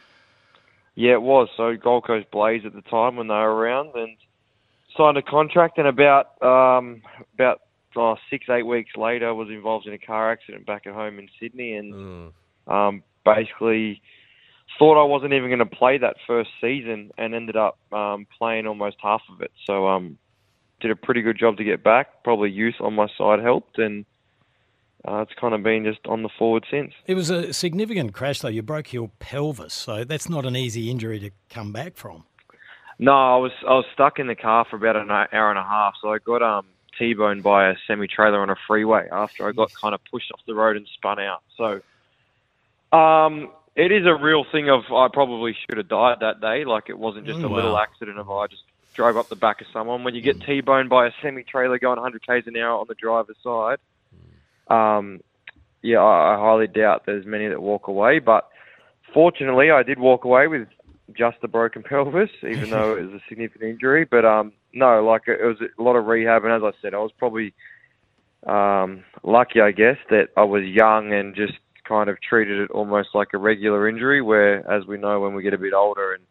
Yeah, 0.96 1.14
it 1.14 1.22
was. 1.22 1.48
So 1.56 1.76
Gold 1.82 2.06
Coast 2.06 2.28
Blaze 2.32 2.64
at 2.66 2.74
the 2.74 2.82
time 2.82 3.16
when 3.16 3.28
they 3.28 3.34
were 3.34 3.56
around, 3.56 3.92
and 3.96 4.18
signed 4.98 5.18
a 5.18 5.22
contract. 5.22 5.78
And 5.78 5.88
about 5.88 6.42
um, 6.42 7.02
about 7.34 7.62
oh, 7.96 8.16
six 8.30 8.46
eight 8.50 8.66
weeks 8.66 8.92
later, 8.98 9.30
I 9.30 9.32
was 9.32 9.50
involved 9.50 9.88
in 9.88 9.94
a 9.94 9.98
car 9.98 10.32
accident 10.32 10.66
back 10.66 10.88
at 10.88 10.94
home 10.94 11.20
in 11.20 11.30
Sydney, 11.40 11.74
and 11.74 11.94
um, 12.68 13.04
basically 13.24 14.02
thought 14.80 15.02
I 15.02 15.06
wasn't 15.06 15.34
even 15.34 15.50
going 15.50 15.60
to 15.60 15.66
play 15.66 15.98
that 15.98 16.16
first 16.28 16.50
season, 16.60 17.12
and 17.18 17.34
ended 17.34 17.56
up 17.56 17.78
um, 17.94 18.28
playing 18.38 18.68
almost 18.68 18.98
half 19.02 19.22
of 19.32 19.42
it. 19.42 19.52
So 19.66 19.88
um, 19.88 20.18
did 20.82 20.92
a 20.92 20.96
pretty 20.96 21.22
good 21.22 21.40
job 21.40 21.58
to 21.58 21.64
get 21.64 21.84
back. 21.84 22.24
Probably 22.24 22.50
youth 22.50 22.76
on 22.82 22.96
my 22.96 23.08
side 23.18 23.40
helped, 23.40 23.78
and 23.80 24.06
uh, 25.08 25.22
it's 25.22 25.34
kind 25.40 25.54
of 25.54 25.64
been 25.64 25.84
just 25.84 26.06
on 26.08 26.24
the 26.24 26.30
forward 26.38 26.66
since. 26.70 26.94
It 27.08 27.16
was 27.16 27.30
a 27.30 27.54
significant 27.54 28.14
crash, 28.14 28.40
though. 28.42 28.50
You 28.50 28.62
broke 28.62 28.94
your 28.94 29.10
pelvis, 29.20 29.74
so 29.74 30.04
that's 30.04 30.30
not 30.30 30.46
an 30.46 30.56
easy 30.56 30.92
injury 30.92 31.20
to 31.20 31.32
come 31.50 31.72
back 31.74 31.96
from. 31.96 32.26
No, 33.00 33.14
I 33.14 33.38
was 33.38 33.52
I 33.68 33.74
was 33.74 33.86
stuck 33.94 34.20
in 34.20 34.28
the 34.28 34.36
car 34.36 34.66
for 34.70 34.76
about 34.76 34.96
an 34.96 35.10
hour 35.10 35.50
and 35.50 35.58
a 35.58 35.64
half. 35.64 35.96
So 36.02 36.14
I 36.14 36.20
got 36.20 36.44
um 36.44 36.66
T-boned 37.00 37.42
by 37.42 37.70
a 37.70 37.76
semi 37.88 38.06
trailer 38.08 38.42
on 38.42 38.52
a 38.52 38.56
freeway 38.68 39.08
after 39.12 39.48
I 39.48 39.54
got 39.54 39.72
kind 39.82 39.96
of 39.96 40.02
pushed 40.12 40.32
off 40.32 40.42
the 40.46 40.54
road 40.54 40.78
and 40.78 40.86
spun 40.98 41.20
out. 41.20 41.42
So 41.58 41.82
um 42.96 43.50
it 43.76 43.92
is 43.92 44.06
a 44.06 44.14
real 44.14 44.44
thing 44.52 44.70
of 44.70 44.82
I 44.94 45.08
probably 45.12 45.56
should 45.66 45.78
have 45.78 45.88
died 45.88 46.18
that 46.20 46.42
day. 46.42 46.64
Like 46.64 46.90
it 46.90 47.00
wasn't 47.00 47.26
just 47.26 47.40
Mm, 47.40 47.46
a 47.46 47.48
little 47.48 47.78
accident 47.78 48.20
of 48.20 48.30
I 48.30 48.46
just 48.48 48.64
drove 48.94 49.18
up 49.18 49.30
the 49.30 49.36
back 49.36 49.62
of 49.62 49.68
someone. 49.74 50.04
When 50.04 50.14
you 50.14 50.22
get 50.22 50.40
T-boned 50.42 50.90
by 50.90 51.08
a 51.08 51.12
semi 51.24 51.44
trailer 51.44 51.80
going 51.80 51.98
100 51.98 52.22
k's 52.28 52.46
an 52.46 52.58
hour 52.58 52.80
on 52.80 52.86
the 52.88 52.94
driver's 52.96 53.38
side, 53.44 53.80
um, 54.72 55.22
yeah, 55.82 56.00
I, 56.00 56.36
I 56.36 56.40
highly 56.40 56.68
doubt 56.68 57.04
there's 57.06 57.26
many 57.26 57.48
that 57.48 57.62
walk 57.62 57.88
away. 57.88 58.20
But 58.20 58.50
fortunately, 59.14 59.72
I 59.72 59.84
did 59.84 60.00
walk 60.00 60.26
away 60.26 60.48
with 60.48 60.68
just 61.18 61.38
a 61.44 61.48
broken 61.48 61.84
pelvis, 61.88 62.30
even 62.44 62.70
though 62.70 62.96
it 62.96 63.04
was 63.04 63.22
a 63.22 63.24
significant 63.28 63.72
injury. 63.72 64.06
But 64.10 64.26
um, 64.26 64.54
no, 64.74 65.04
like 65.04 65.24
it 65.28 65.44
was 65.44 65.58
a 65.62 65.82
lot 65.82 65.96
of 65.96 66.06
rehab, 66.06 66.44
and 66.44 66.54
as 66.54 66.62
I 66.64 66.72
said, 66.82 66.94
I 66.94 66.98
was 66.98 67.12
probably 67.18 67.54
um, 68.48 69.04
lucky, 69.24 69.62
I 69.62 69.72
guess, 69.72 69.98
that 70.10 70.30
I 70.38 70.44
was 70.44 70.64
young 70.64 71.14
and 71.14 71.36
just 71.36 71.54
kind 71.88 72.10
of 72.10 72.18
treated 72.22 72.60
it 72.60 72.72
almost 72.72 73.10
like 73.14 73.30
a 73.34 73.38
regular 73.38 73.88
injury. 73.88 74.22
Where, 74.22 74.70
as 74.72 74.86
we 74.86 74.98
know, 74.98 75.20
when 75.20 75.34
we 75.34 75.44
get 75.44 75.54
a 75.54 75.58
bit 75.58 75.74
older 75.74 76.14
and 76.14 76.24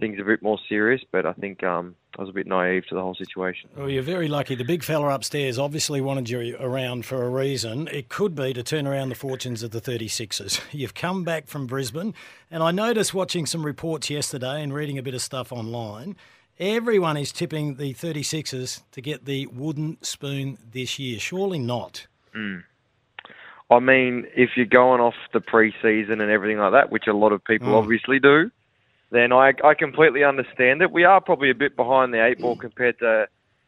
things 0.00 0.18
a 0.20 0.24
bit 0.24 0.42
more 0.42 0.58
serious, 0.68 1.02
but 1.12 1.24
I 1.24 1.32
think 1.34 1.62
um, 1.62 1.94
I 2.18 2.22
was 2.22 2.28
a 2.30 2.32
bit 2.32 2.46
naive 2.46 2.84
to 2.88 2.94
the 2.94 3.00
whole 3.00 3.14
situation. 3.14 3.70
Well, 3.76 3.88
you're 3.88 4.02
very 4.02 4.28
lucky. 4.28 4.54
The 4.54 4.64
big 4.64 4.82
fella 4.82 5.14
upstairs 5.14 5.58
obviously 5.58 6.00
wanted 6.00 6.28
you 6.28 6.56
around 6.58 7.06
for 7.06 7.22
a 7.22 7.28
reason. 7.28 7.88
It 7.88 8.08
could 8.08 8.34
be 8.34 8.52
to 8.54 8.62
turn 8.62 8.86
around 8.86 9.10
the 9.10 9.14
fortunes 9.14 9.62
of 9.62 9.70
the 9.70 9.80
36ers. 9.80 10.60
You've 10.72 10.94
come 10.94 11.22
back 11.24 11.46
from 11.46 11.66
Brisbane, 11.66 12.14
and 12.50 12.62
I 12.62 12.70
noticed 12.72 13.14
watching 13.14 13.46
some 13.46 13.64
reports 13.64 14.10
yesterday 14.10 14.62
and 14.62 14.74
reading 14.74 14.98
a 14.98 15.02
bit 15.02 15.14
of 15.14 15.22
stuff 15.22 15.52
online. 15.52 16.16
Everyone 16.58 17.16
is 17.16 17.32
tipping 17.32 17.76
the 17.76 17.94
36ers 17.94 18.82
to 18.92 19.00
get 19.00 19.24
the 19.24 19.46
wooden 19.48 19.98
spoon 20.02 20.58
this 20.72 20.98
year. 20.98 21.18
Surely 21.18 21.58
not. 21.58 22.06
Mm. 22.34 22.62
I 23.70 23.78
mean, 23.80 24.26
if 24.36 24.50
you're 24.56 24.66
going 24.66 25.00
off 25.00 25.14
the 25.32 25.40
pre-season 25.40 26.20
and 26.20 26.30
everything 26.30 26.58
like 26.58 26.72
that, 26.72 26.90
which 26.92 27.06
a 27.08 27.12
lot 27.12 27.32
of 27.32 27.44
people 27.44 27.68
Mm. 27.68 27.74
obviously 27.78 28.18
do, 28.20 28.50
then 29.14 29.32
I, 29.32 29.52
I 29.62 29.74
completely 29.74 30.24
understand 30.24 30.82
it. 30.82 30.90
We 30.90 31.04
are 31.04 31.20
probably 31.20 31.50
a 31.50 31.54
bit 31.54 31.76
behind 31.76 32.12
the 32.12 32.24
eight 32.24 32.40
ball 32.40 32.56
compared 32.56 32.98
to 32.98 33.26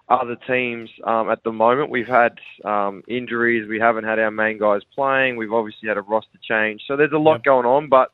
other 0.09 0.37
teams 0.47 0.89
um, 1.05 1.31
at 1.31 1.43
the 1.45 1.53
moment. 1.53 1.91
We've 1.91 2.07
had 2.07 2.39
um, 2.65 3.03
injuries. 3.09 3.69
We 3.69 3.79
haven't 3.79 4.05
had 4.05 4.19
our 4.19 4.31
main 4.31 4.59
guys 4.59 4.83
playing. 4.95 5.37
We've 5.37 5.53
obviously 5.53 5.89
had 5.89 5.97
a 5.97 6.03
roster 6.03 6.39
change. 6.43 6.83
So 6.87 6.97
there's 6.97 7.13
a 7.13 7.19
lot 7.19 7.45
going 7.45 7.67
on, 7.67 7.89
but 7.89 8.13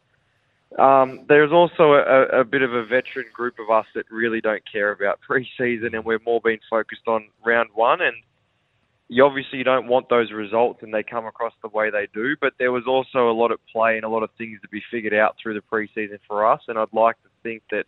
um, 0.82 1.24
there's 1.28 1.52
also 1.52 1.92
a, 1.92 2.40
a 2.40 2.44
bit 2.44 2.62
of 2.62 2.72
a 2.72 2.84
veteran 2.84 3.26
group 3.32 3.56
of 3.58 3.70
us 3.70 3.86
that 3.94 4.10
really 4.10 4.40
don't 4.40 4.62
care 4.70 4.90
about 4.90 5.20
pre-season, 5.20 5.94
and 5.94 6.04
we're 6.04 6.20
more 6.24 6.40
being 6.42 6.60
focused 6.70 7.06
on 7.06 7.28
round 7.44 7.68
one. 7.74 8.00
And 8.00 8.16
you 9.12 9.26
obviously 9.26 9.62
don't 9.62 9.88
want 9.88 10.08
those 10.08 10.32
results, 10.32 10.82
and 10.82 10.92
they 10.92 11.02
come 11.02 11.26
across 11.26 11.52
the 11.60 11.68
way 11.68 11.90
they 11.90 12.08
do. 12.14 12.34
But 12.40 12.54
there 12.58 12.72
was 12.72 12.84
also 12.88 13.30
a 13.30 13.36
lot 13.36 13.52
at 13.52 13.58
play 13.70 13.96
and 13.96 14.04
a 14.04 14.08
lot 14.08 14.22
of 14.22 14.30
things 14.38 14.58
to 14.62 14.68
be 14.68 14.82
figured 14.90 15.12
out 15.12 15.36
through 15.40 15.52
the 15.52 15.60
pre-season 15.60 16.18
for 16.26 16.50
us. 16.50 16.62
And 16.66 16.78
I'd 16.78 16.94
like 16.94 17.16
to 17.22 17.28
think 17.42 17.62
that 17.70 17.84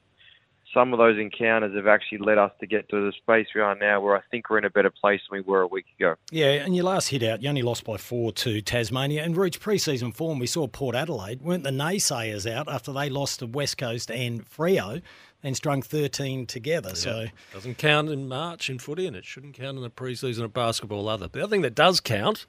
some 0.74 0.92
of 0.92 0.98
those 0.98 1.18
encounters 1.18 1.74
have 1.74 1.86
actually 1.86 2.18
led 2.18 2.36
us 2.36 2.52
to 2.60 2.66
get 2.66 2.88
to 2.90 3.06
the 3.06 3.12
space 3.12 3.46
we 3.54 3.60
are 3.60 3.74
now, 3.74 4.00
where 4.00 4.16
I 4.16 4.20
think 4.30 4.50
we're 4.50 4.58
in 4.58 4.64
a 4.64 4.70
better 4.70 4.90
place 4.90 5.20
than 5.30 5.38
we 5.38 5.40
were 5.40 5.62
a 5.62 5.66
week 5.66 5.86
ago. 5.98 6.16
Yeah, 6.30 6.48
and 6.48 6.74
your 6.74 6.84
last 6.84 7.08
hit 7.08 7.22
out, 7.22 7.42
you 7.42 7.48
only 7.48 7.62
lost 7.62 7.84
by 7.84 7.96
four 7.96 8.32
to 8.32 8.60
Tasmania 8.60 9.22
and 9.22 9.36
reached 9.36 9.60
pre-season 9.60 10.12
form. 10.12 10.38
We 10.38 10.46
saw 10.46 10.66
Port 10.66 10.94
Adelaide. 10.94 11.40
Weren't 11.40 11.64
the 11.64 11.70
naysayers 11.70 12.50
out 12.50 12.68
after 12.68 12.92
they 12.92 13.08
lost 13.08 13.38
to 13.38 13.46
West 13.46 13.78
Coast 13.78 14.10
and 14.10 14.44
Freo, 14.44 15.00
and 15.42 15.56
strung 15.56 15.80
13 15.80 16.46
together? 16.46 16.94
So 16.94 17.26
Doesn't 17.52 17.78
count 17.78 18.10
in 18.10 18.28
March 18.28 18.68
in 18.68 18.78
footy, 18.78 19.06
and 19.06 19.14
it 19.14 19.24
shouldn't 19.24 19.54
count 19.54 19.76
in 19.76 19.82
the 19.82 19.90
preseason 19.90 20.42
of 20.42 20.52
basketball 20.52 21.08
either. 21.08 21.28
The 21.28 21.44
other 21.44 21.50
thing 21.50 21.62
that 21.62 21.74
does 21.74 22.00
count, 22.00 22.46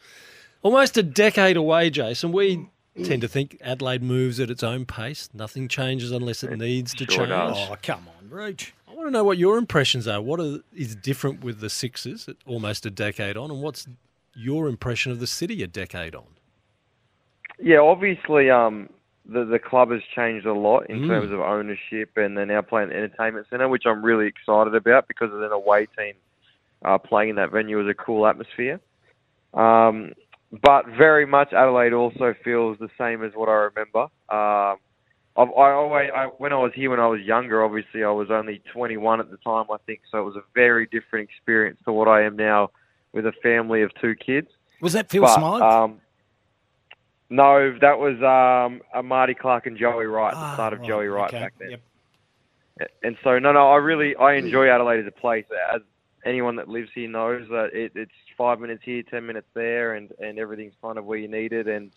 almost 0.63 0.97
a 0.97 1.03
decade 1.03 1.57
away, 1.57 1.89
Jason, 1.91 2.31
we 2.31 2.55
hmm. 2.55 2.63
Tend 3.03 3.21
to 3.21 3.27
think 3.27 3.57
Adelaide 3.61 4.01
moves 4.01 4.39
at 4.39 4.49
its 4.49 4.63
own 4.63 4.85
pace. 4.85 5.29
Nothing 5.33 5.67
changes 5.67 6.11
unless 6.11 6.43
it 6.43 6.57
needs 6.57 6.93
to 6.93 7.03
sure 7.05 7.25
change. 7.25 7.29
does. 7.29 7.57
Oh, 7.69 7.75
come 7.83 8.07
on, 8.07 8.29
Rooch. 8.29 8.73
I 8.87 8.93
want 8.93 9.07
to 9.07 9.11
know 9.11 9.23
what 9.25 9.37
your 9.37 9.57
impressions 9.57 10.07
are. 10.07 10.21
What 10.21 10.39
are, 10.39 10.59
is 10.73 10.95
different 10.95 11.43
with 11.43 11.59
the 11.59 11.69
Sixers 11.69 12.29
almost 12.45 12.85
a 12.85 12.89
decade 12.89 13.35
on, 13.35 13.51
and 13.51 13.61
what's 13.61 13.85
your 14.33 14.67
impression 14.69 15.11
of 15.11 15.19
the 15.19 15.27
city 15.27 15.61
a 15.61 15.67
decade 15.67 16.15
on? 16.15 16.23
Yeah, 17.59 17.79
obviously, 17.79 18.49
um, 18.49 18.89
the 19.25 19.43
the 19.43 19.59
club 19.59 19.91
has 19.91 20.01
changed 20.15 20.45
a 20.45 20.53
lot 20.53 20.89
in 20.89 21.01
Mm. 21.01 21.07
terms 21.07 21.31
of 21.33 21.39
ownership, 21.41 22.15
and 22.15 22.37
they're 22.37 22.45
now 22.45 22.61
playing 22.61 22.89
the 22.89 22.95
entertainment 22.95 23.47
centre, 23.49 23.67
which 23.67 23.83
I'm 23.85 24.03
really 24.05 24.27
excited 24.27 24.73
about 24.73 25.07
because 25.09 25.33
of 25.33 25.41
an 25.41 25.51
away 25.51 25.87
team 25.97 26.13
uh, 26.85 26.97
playing 26.97 27.31
in 27.31 27.35
that 27.37 27.51
venue 27.51 27.79
is 27.81 27.87
a 27.89 27.93
cool 27.93 28.25
atmosphere. 28.27 28.79
Um, 29.53 30.13
but 30.51 30.85
very 30.87 31.25
much 31.25 31.53
Adelaide 31.53 31.93
also 31.93 32.33
feels 32.43 32.77
the 32.79 32.89
same 32.97 33.23
as 33.23 33.31
what 33.35 33.49
I 33.49 33.69
remember. 33.73 34.03
Um, 34.29 34.77
I've, 35.37 35.49
I 35.49 35.71
always, 35.71 36.09
I, 36.15 36.25
when 36.37 36.53
I 36.53 36.57
was 36.57 36.71
here 36.73 36.89
when 36.89 36.99
I 36.99 37.07
was 37.07 37.19
younger, 37.21 37.63
obviously 37.63 38.03
I 38.03 38.09
was 38.11 38.29
only 38.31 38.61
21 38.71 39.19
at 39.19 39.29
the 39.29 39.37
time, 39.37 39.65
I 39.71 39.77
think, 39.85 40.01
so 40.09 40.19
it 40.19 40.23
was 40.23 40.35
a 40.37 40.43
very 40.53 40.85
different 40.85 41.29
experience 41.29 41.79
to 41.85 41.91
what 41.91 42.07
I 42.07 42.23
am 42.23 42.37
now 42.37 42.69
with 43.11 43.25
a 43.25 43.33
family 43.43 43.81
of 43.81 43.91
two 44.01 44.15
kids. 44.15 44.47
Was 44.81 44.93
that 44.93 45.09
Phil 45.09 45.21
But, 45.23 45.35
Smyth? 45.35 45.61
Um, 45.61 46.01
no, 47.29 47.75
that 47.81 47.97
was 47.97 48.15
um, 48.21 48.81
uh, 48.93 49.01
Marty 49.01 49.33
Clarke 49.33 49.65
and 49.65 49.77
Joey 49.77 50.05
Wright, 50.05 50.33
the 50.33 50.39
Ah, 50.39 50.53
start 50.53 50.73
of 50.73 50.79
right, 50.79 50.87
Joey 50.87 51.07
Wright 51.07 51.33
okay, 51.33 51.39
back 51.43 51.53
then. 51.59 51.71
yep. 51.71 51.81
And 53.03 53.17
so, 53.23 53.39
no, 53.39 53.51
no, 53.51 53.71
I 53.71 53.77
really 53.77 54.15
I 54.17 54.33
enjoy 54.33 54.69
Adelaide 54.69 54.99
as 54.99 55.07
a 55.07 55.11
place. 55.19 55.45
As 55.73 55.81
anyone 56.25 56.57
that 56.57 56.67
lives 56.67 56.89
here 56.93 57.09
knows, 57.09 57.47
that 57.49 57.69
it, 57.73 57.93
it's 57.95 58.11
five 58.37 58.59
minutes 58.59 58.83
here, 58.83 59.03
ten 59.03 59.25
minutes 59.25 59.47
there, 59.53 59.93
and, 59.93 60.11
and 60.19 60.39
everything's 60.39 60.73
kind 60.81 60.97
of 60.97 61.05
where 61.05 61.17
you 61.17 61.27
need 61.27 61.53
it. 61.53 61.67
And 61.67 61.91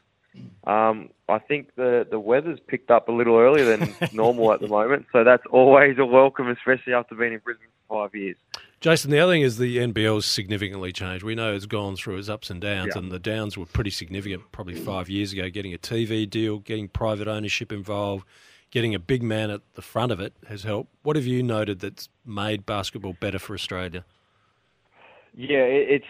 um, 0.64 1.11
I 1.28 1.39
think 1.39 1.74
the 1.76 2.07
the 2.11 2.20
weather's 2.20 2.61
picked 2.66 2.91
up 2.91 3.09
a 3.09 3.12
little 3.12 3.36
earlier 3.36 3.76
than 3.76 3.95
normal 4.12 4.53
at 4.53 4.61
the 4.61 4.68
moment, 4.68 5.07
so 5.12 5.24
that's 5.24 5.45
always 5.51 5.99
a 5.99 6.05
welcome, 6.07 6.49
especially 6.49 6.95
after 6.95 7.14
being 7.14 7.32
in 7.32 7.41
Brisbane 7.41 7.66
for 7.89 8.05
five 8.05 8.14
years. 8.14 8.36
Jason, 8.80 9.11
the 9.11 9.18
other 9.18 9.32
thing 9.32 9.43
is 9.43 9.59
the 9.59 9.78
NBL's 9.78 10.24
significantly 10.24 10.93
changed. 10.93 11.24
We 11.24 11.34
know 11.34 11.53
it's 11.53 11.66
gone 11.66 11.97
through 11.97 12.18
its 12.18 12.28
ups 12.28 12.49
and 12.49 12.61
downs, 12.61 12.93
Yeah. 12.95 13.03
and 13.03 13.11
the 13.11 13.18
downs 13.18 13.59
were 13.59 13.66
pretty 13.66 13.91
significant 13.91 14.53
probably 14.53 14.76
five 14.76 15.09
years 15.09 15.32
ago. 15.32 15.49
Getting 15.51 15.74
a 15.74 15.78
TV 15.78 16.30
deal, 16.30 16.59
getting 16.61 16.86
private 16.86 17.26
ownership 17.26 17.72
involved, 17.72 18.24
getting 18.70 18.95
a 18.95 19.01
big 19.01 19.20
man 19.22 19.51
at 19.51 19.62
the 19.74 19.82
front 19.82 20.12
of 20.12 20.20
it 20.20 20.32
has 20.47 20.62
helped. 20.62 20.91
What 21.03 21.16
have 21.16 21.26
you 21.26 21.43
noted 21.43 21.80
that's 21.80 22.09
made 22.24 22.66
basketball 22.66 23.14
better 23.18 23.41
for 23.41 23.55
Australia? 23.55 24.05
Yeah, 25.34 25.62
it's 25.64 26.05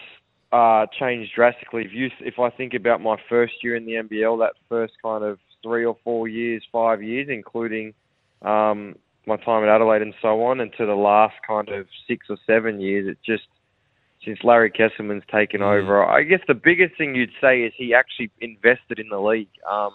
uh, 0.51 0.85
changed 0.99 1.31
drastically. 1.35 1.83
If 1.85 1.93
you, 1.93 2.09
if 2.21 2.39
I 2.39 2.49
think 2.49 2.73
about 2.73 3.01
my 3.01 3.17
first 3.27 3.53
year 3.63 3.75
in 3.75 3.85
the 3.85 3.93
NBL, 3.93 4.39
that 4.39 4.53
first 4.67 4.93
kind 5.01 5.23
of 5.23 5.39
three 5.61 5.85
or 5.85 5.97
four 6.03 6.27
years, 6.27 6.63
five 6.71 7.03
years, 7.03 7.27
including 7.29 7.93
um, 8.41 8.95
my 9.27 9.37
time 9.37 9.63
at 9.63 9.69
Adelaide 9.69 10.01
and 10.01 10.13
so 10.21 10.43
on, 10.43 10.59
and 10.59 10.71
to 10.77 10.85
the 10.85 10.95
last 10.95 11.35
kind 11.45 11.69
of 11.69 11.87
six 12.07 12.27
or 12.29 12.37
seven 12.47 12.79
years, 12.79 13.07
it 13.07 13.17
just 13.25 13.47
since 14.25 14.39
Larry 14.43 14.71
Kestelman's 14.71 15.23
taken 15.31 15.61
over. 15.61 16.03
I 16.03 16.23
guess 16.23 16.41
the 16.47 16.53
biggest 16.53 16.97
thing 16.97 17.15
you'd 17.15 17.29
say 17.39 17.61
is 17.61 17.73
he 17.77 17.93
actually 17.93 18.31
invested 18.41 18.99
in 18.99 19.09
the 19.09 19.19
league. 19.19 19.49
Um, 19.69 19.91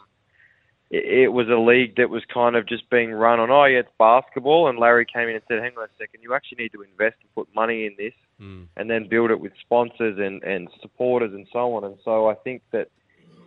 it, 0.90 1.24
it 1.24 1.28
was 1.28 1.48
a 1.48 1.60
league 1.60 1.96
that 1.96 2.08
was 2.08 2.22
kind 2.32 2.56
of 2.56 2.66
just 2.66 2.88
being 2.88 3.12
run 3.12 3.40
on, 3.40 3.50
oh, 3.50 3.64
yeah, 3.64 3.80
it's 3.80 3.90
basketball. 3.98 4.68
And 4.68 4.78
Larry 4.78 5.04
came 5.04 5.28
in 5.28 5.34
and 5.34 5.44
said, 5.48 5.58
hang 5.60 5.72
on 5.76 5.84
a 5.84 5.88
second, 5.98 6.22
you 6.22 6.32
actually 6.32 6.62
need 6.62 6.72
to 6.72 6.82
invest 6.82 7.16
and 7.20 7.34
put 7.34 7.48
money 7.54 7.84
in 7.84 7.94
this 7.98 8.14
Mm. 8.40 8.66
and 8.76 8.90
then 8.90 9.06
build 9.08 9.30
it 9.30 9.38
with 9.38 9.52
sponsors 9.60 10.18
and, 10.18 10.42
and 10.42 10.68
supporters 10.82 11.32
and 11.32 11.46
so 11.52 11.76
on. 11.76 11.84
And 11.84 11.96
so 12.04 12.28
I 12.28 12.34
think 12.34 12.62
that 12.72 12.88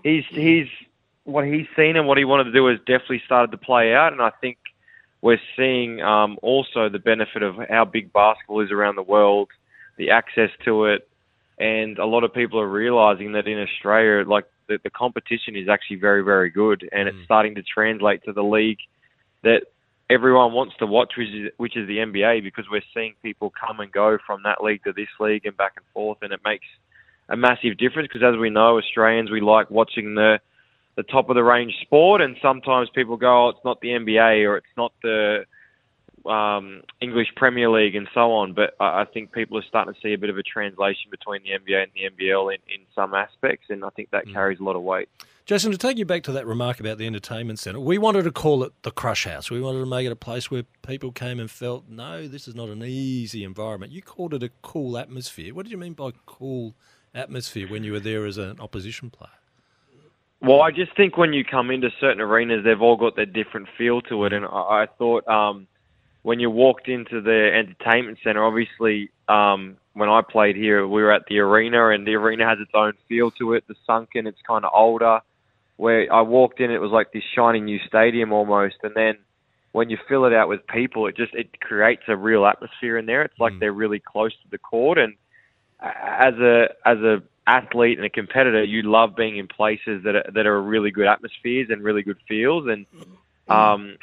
he's 0.02 0.24
he's 0.30 0.68
what 1.26 1.46
he's 1.46 1.68
seen 1.76 1.98
and 1.98 2.08
what 2.08 2.18
he 2.18 2.24
wanted 2.24 2.46
to 2.46 2.54
do 2.54 2.68
has 2.68 2.80
definitely 2.80 3.22
started 3.26 3.52
to 3.52 3.58
play 3.58 3.94
out. 3.94 4.14
And 4.14 4.22
I 4.22 4.32
think 4.40 4.58
we're 5.22 5.42
seeing 5.58 6.02
um, 6.02 6.38
also 6.42 6.88
the 6.88 7.00
benefit 7.00 7.44
of 7.44 7.56
how 7.70 7.84
big 7.84 8.14
basketball 8.14 8.62
is 8.62 8.72
around 8.72 8.96
the 8.96 9.04
world, 9.04 9.50
the 9.98 10.12
access 10.12 10.52
to 10.64 10.86
it, 10.86 11.08
and 11.58 11.98
a 11.98 12.06
lot 12.06 12.24
of 12.24 12.34
people 12.34 12.60
are 12.62 12.68
realizing 12.68 13.34
that 13.34 13.46
in 13.46 13.60
Australia, 13.60 14.24
like 14.26 14.46
the, 14.68 14.80
the 14.84 14.90
competition 14.90 15.58
is 15.58 15.68
actually 15.68 15.98
very 15.98 16.24
very 16.24 16.50
good, 16.50 16.88
and 16.94 17.10
it's 17.10 17.18
starting 17.26 17.56
to 17.56 17.64
translate 17.64 18.24
to 18.24 18.32
the 18.32 18.44
league 18.44 18.80
that 19.44 19.64
everyone 20.10 20.54
wants 20.54 20.76
to 20.80 20.86
watch, 20.86 21.14
which 21.18 21.30
is, 21.30 21.52
which 21.58 21.78
is 21.78 21.88
the 21.88 21.98
NBA, 21.98 22.44
because 22.44 22.66
we're 22.70 22.82
seeing 22.94 23.14
people 23.22 23.52
come 23.52 23.80
and 23.80 23.92
go 23.92 24.18
from 24.26 24.44
that 24.44 24.64
league 24.64 24.84
to 24.84 24.94
this 24.94 25.10
league 25.20 25.46
and 25.46 25.56
back 25.58 25.74
and 25.76 25.86
forth, 25.94 26.20
and 26.22 26.32
it 26.32 26.40
makes 26.46 26.66
a 27.30 27.38
massive 27.38 27.78
difference. 27.78 28.08
Because 28.12 28.24
as 28.24 28.40
we 28.40 28.50
know, 28.50 28.78
Australians 28.78 29.32
we 29.32 29.42
like 29.42 29.70
watching 29.70 30.16
the 30.16 30.40
the 30.96 31.04
top 31.04 31.30
of 31.30 31.36
the 31.36 31.44
range 31.44 31.76
sport, 31.82 32.22
and 32.22 32.38
sometimes 32.42 32.90
people 32.94 33.18
go, 33.18 33.48
"Oh, 33.48 33.50
it's 33.50 33.66
not 33.66 33.82
the 33.82 33.90
NBA 33.90 34.48
or 34.48 34.58
it's 34.58 34.66
not 34.76 34.94
the 35.04 35.46
um, 36.26 36.82
English 37.02 37.28
Premier 37.36 37.70
League 37.70 37.96
and 37.96 38.08
so 38.14 38.32
on." 38.32 38.54
But 38.54 38.76
I, 38.80 39.02
I 39.02 39.06
think 39.06 39.32
people 39.32 39.58
are 39.58 39.66
starting 39.68 39.94
to 39.94 40.00
see 40.02 40.14
a 40.14 40.18
bit 40.18 40.30
of 40.30 40.38
a 40.38 40.44
translation 40.44 41.12
between 41.12 41.42
the 41.44 41.50
NBA 41.50 41.84
and 41.84 41.92
the 41.94 42.26
NBL 42.26 42.56
in, 42.56 42.62
in 42.74 42.82
some 42.96 43.14
aspects, 43.14 43.68
and 43.70 43.84
I 43.84 43.90
think 43.90 44.10
that 44.12 44.28
carries 44.32 44.60
a 44.60 44.64
lot 44.64 44.76
of 44.76 44.82
weight. 44.82 45.10
Jason, 45.48 45.72
to 45.72 45.78
take 45.78 45.98
you 45.98 46.04
back 46.04 46.24
to 46.24 46.34
that 46.34 46.46
remark 46.46 46.82
about 46.82 46.98
the 46.98 47.08
entertainment 47.08 47.58
centre, 47.58 47.80
we 47.80 47.98
wanted 47.98 48.24
to 48.24 48.32
call 48.32 48.66
it 48.66 48.74
the 48.82 48.92
Crush 48.92 49.24
House. 49.24 49.50
We 49.50 49.62
wanted 49.62 49.80
to 49.80 49.86
make 49.86 50.06
it 50.06 50.12
a 50.12 50.16
place 50.18 50.52
where 50.52 50.64
people 50.86 51.14
came 51.14 51.40
and 51.40 51.50
felt, 51.50 51.86
no, 51.88 52.28
this 52.28 52.50
is 52.50 52.54
not 52.54 52.68
an 52.68 52.84
easy 52.84 53.46
environment. 53.46 53.94
You 53.94 54.02
called 54.02 54.34
it 54.34 54.44
a 54.44 54.50
cool 54.62 54.98
atmosphere. 54.98 55.54
What 55.54 55.64
did 55.64 55.72
you 55.72 55.78
mean 55.78 55.94
by 55.94 56.12
cool 56.26 56.76
atmosphere 57.16 57.66
when 57.70 57.86
you 57.86 57.94
were 57.94 58.02
there 58.02 58.26
as 58.26 58.38
an 58.38 58.60
opposition 58.60 59.10
player? 59.10 59.32
Well, 60.42 60.62
I 60.62 60.72
just 60.72 60.94
think 60.98 61.16
when 61.16 61.32
you 61.32 61.46
come 61.46 61.72
into 61.72 61.92
certain 62.02 62.20
arenas, 62.20 62.66
they've 62.66 62.82
all 62.82 62.98
got 62.98 63.16
their 63.16 63.26
different 63.26 63.70
feel 63.78 64.02
to 64.02 64.26
it, 64.26 64.34
and 64.34 64.46
I, 64.46 64.90
thought 64.98 65.26
um, 65.30 65.66
when 66.24 66.42
you 66.42 66.50
walked 66.50 66.90
into 66.90 67.22
the 67.22 67.52
entertainment 67.54 68.18
center, 68.22 68.44
obviously 68.44 69.12
um, 69.30 69.78
when 69.94 70.10
I 70.10 70.24
played 70.30 70.58
here, 70.58 70.86
we 70.86 71.02
were 71.02 71.14
at 71.14 71.24
the 71.30 71.40
arena, 71.40 71.92
and 71.92 72.06
the 72.06 72.16
arena 72.16 72.46
has 72.46 72.60
its 72.60 72.72
own 72.74 72.96
feel 73.08 73.32
to 73.40 73.54
it. 73.54 73.64
The 73.70 73.76
sunken, 73.86 74.28
it's 74.28 74.42
kind 74.46 74.66
of 74.66 74.72
older. 74.76 75.22
Where 75.78 76.12
I 76.12 76.22
walked 76.22 76.60
in, 76.60 76.72
it 76.72 76.82
was 76.82 76.92
like 76.92 77.14
this 77.14 77.24
shiny 77.36 77.62
new 77.62 77.80
stadium 77.88 78.34
almost, 78.34 78.76
and 78.84 78.94
then 78.96 79.16
when 79.72 79.90
you 79.90 79.98
fill 80.10 80.26
it 80.26 80.34
out 80.34 80.50
with 80.50 80.66
people, 80.68 81.08
it 81.08 81.16
just 81.16 81.34
it 81.34 81.60
creates 81.60 82.02
a 82.08 82.16
real 82.16 82.46
atmosphere 82.46 82.98
in 82.98 83.06
there. 83.06 83.22
It's 83.22 83.40
like 83.40 83.54
they're 83.60 83.72
really 83.72 84.00
close 84.00 84.32
to 84.32 84.50
the 84.50 84.58
court, 84.58 84.98
and 84.98 85.14
as 85.80 86.34
a 86.36 86.70
as 86.86 86.98
a 86.98 87.22
athlete 87.48 87.98
and 87.98 88.06
a 88.06 88.10
competitor, 88.10 88.64
you 88.64 88.82
love 88.84 89.16
being 89.16 89.38
in 89.38 89.48
places 89.48 90.04
that 90.04 90.16
are, 90.16 90.32
that 90.34 90.46
are 90.46 90.62
really 90.62 90.92
good 90.92 91.08
atmospheres 91.08 91.68
and 91.70 91.84
really 91.84 92.04
good 92.04 92.18
feels. 92.28 92.68
And 92.68 92.86
um, 93.48 93.98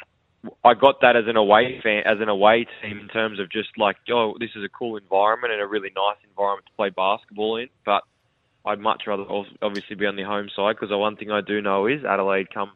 I 0.63 0.73
got 0.73 1.01
that 1.01 1.15
as 1.15 1.25
an 1.27 1.37
away 1.37 1.79
fan, 1.83 2.03
as 2.05 2.19
an 2.19 2.29
away 2.29 2.65
team 2.81 2.99
in 2.99 3.07
terms 3.07 3.39
of 3.39 3.51
just 3.51 3.69
like, 3.77 3.97
oh, 4.09 4.35
this 4.39 4.49
is 4.55 4.63
a 4.63 4.69
cool 4.69 4.97
environment 4.97 5.53
and 5.53 5.61
a 5.61 5.67
really 5.67 5.91
nice 5.95 6.17
environment 6.27 6.65
to 6.65 6.73
play 6.75 6.89
basketball 6.89 7.57
in. 7.57 7.67
But 7.85 8.03
I'd 8.65 8.79
much 8.79 9.03
rather 9.07 9.25
obviously 9.61 9.95
be 9.95 10.05
on 10.05 10.15
the 10.15 10.23
home 10.23 10.49
side 10.55 10.75
because 10.75 10.89
the 10.89 10.97
one 10.97 11.15
thing 11.15 11.31
I 11.31 11.41
do 11.41 11.61
know 11.61 11.85
is 11.85 12.03
Adelaide 12.03 12.53
come 12.53 12.71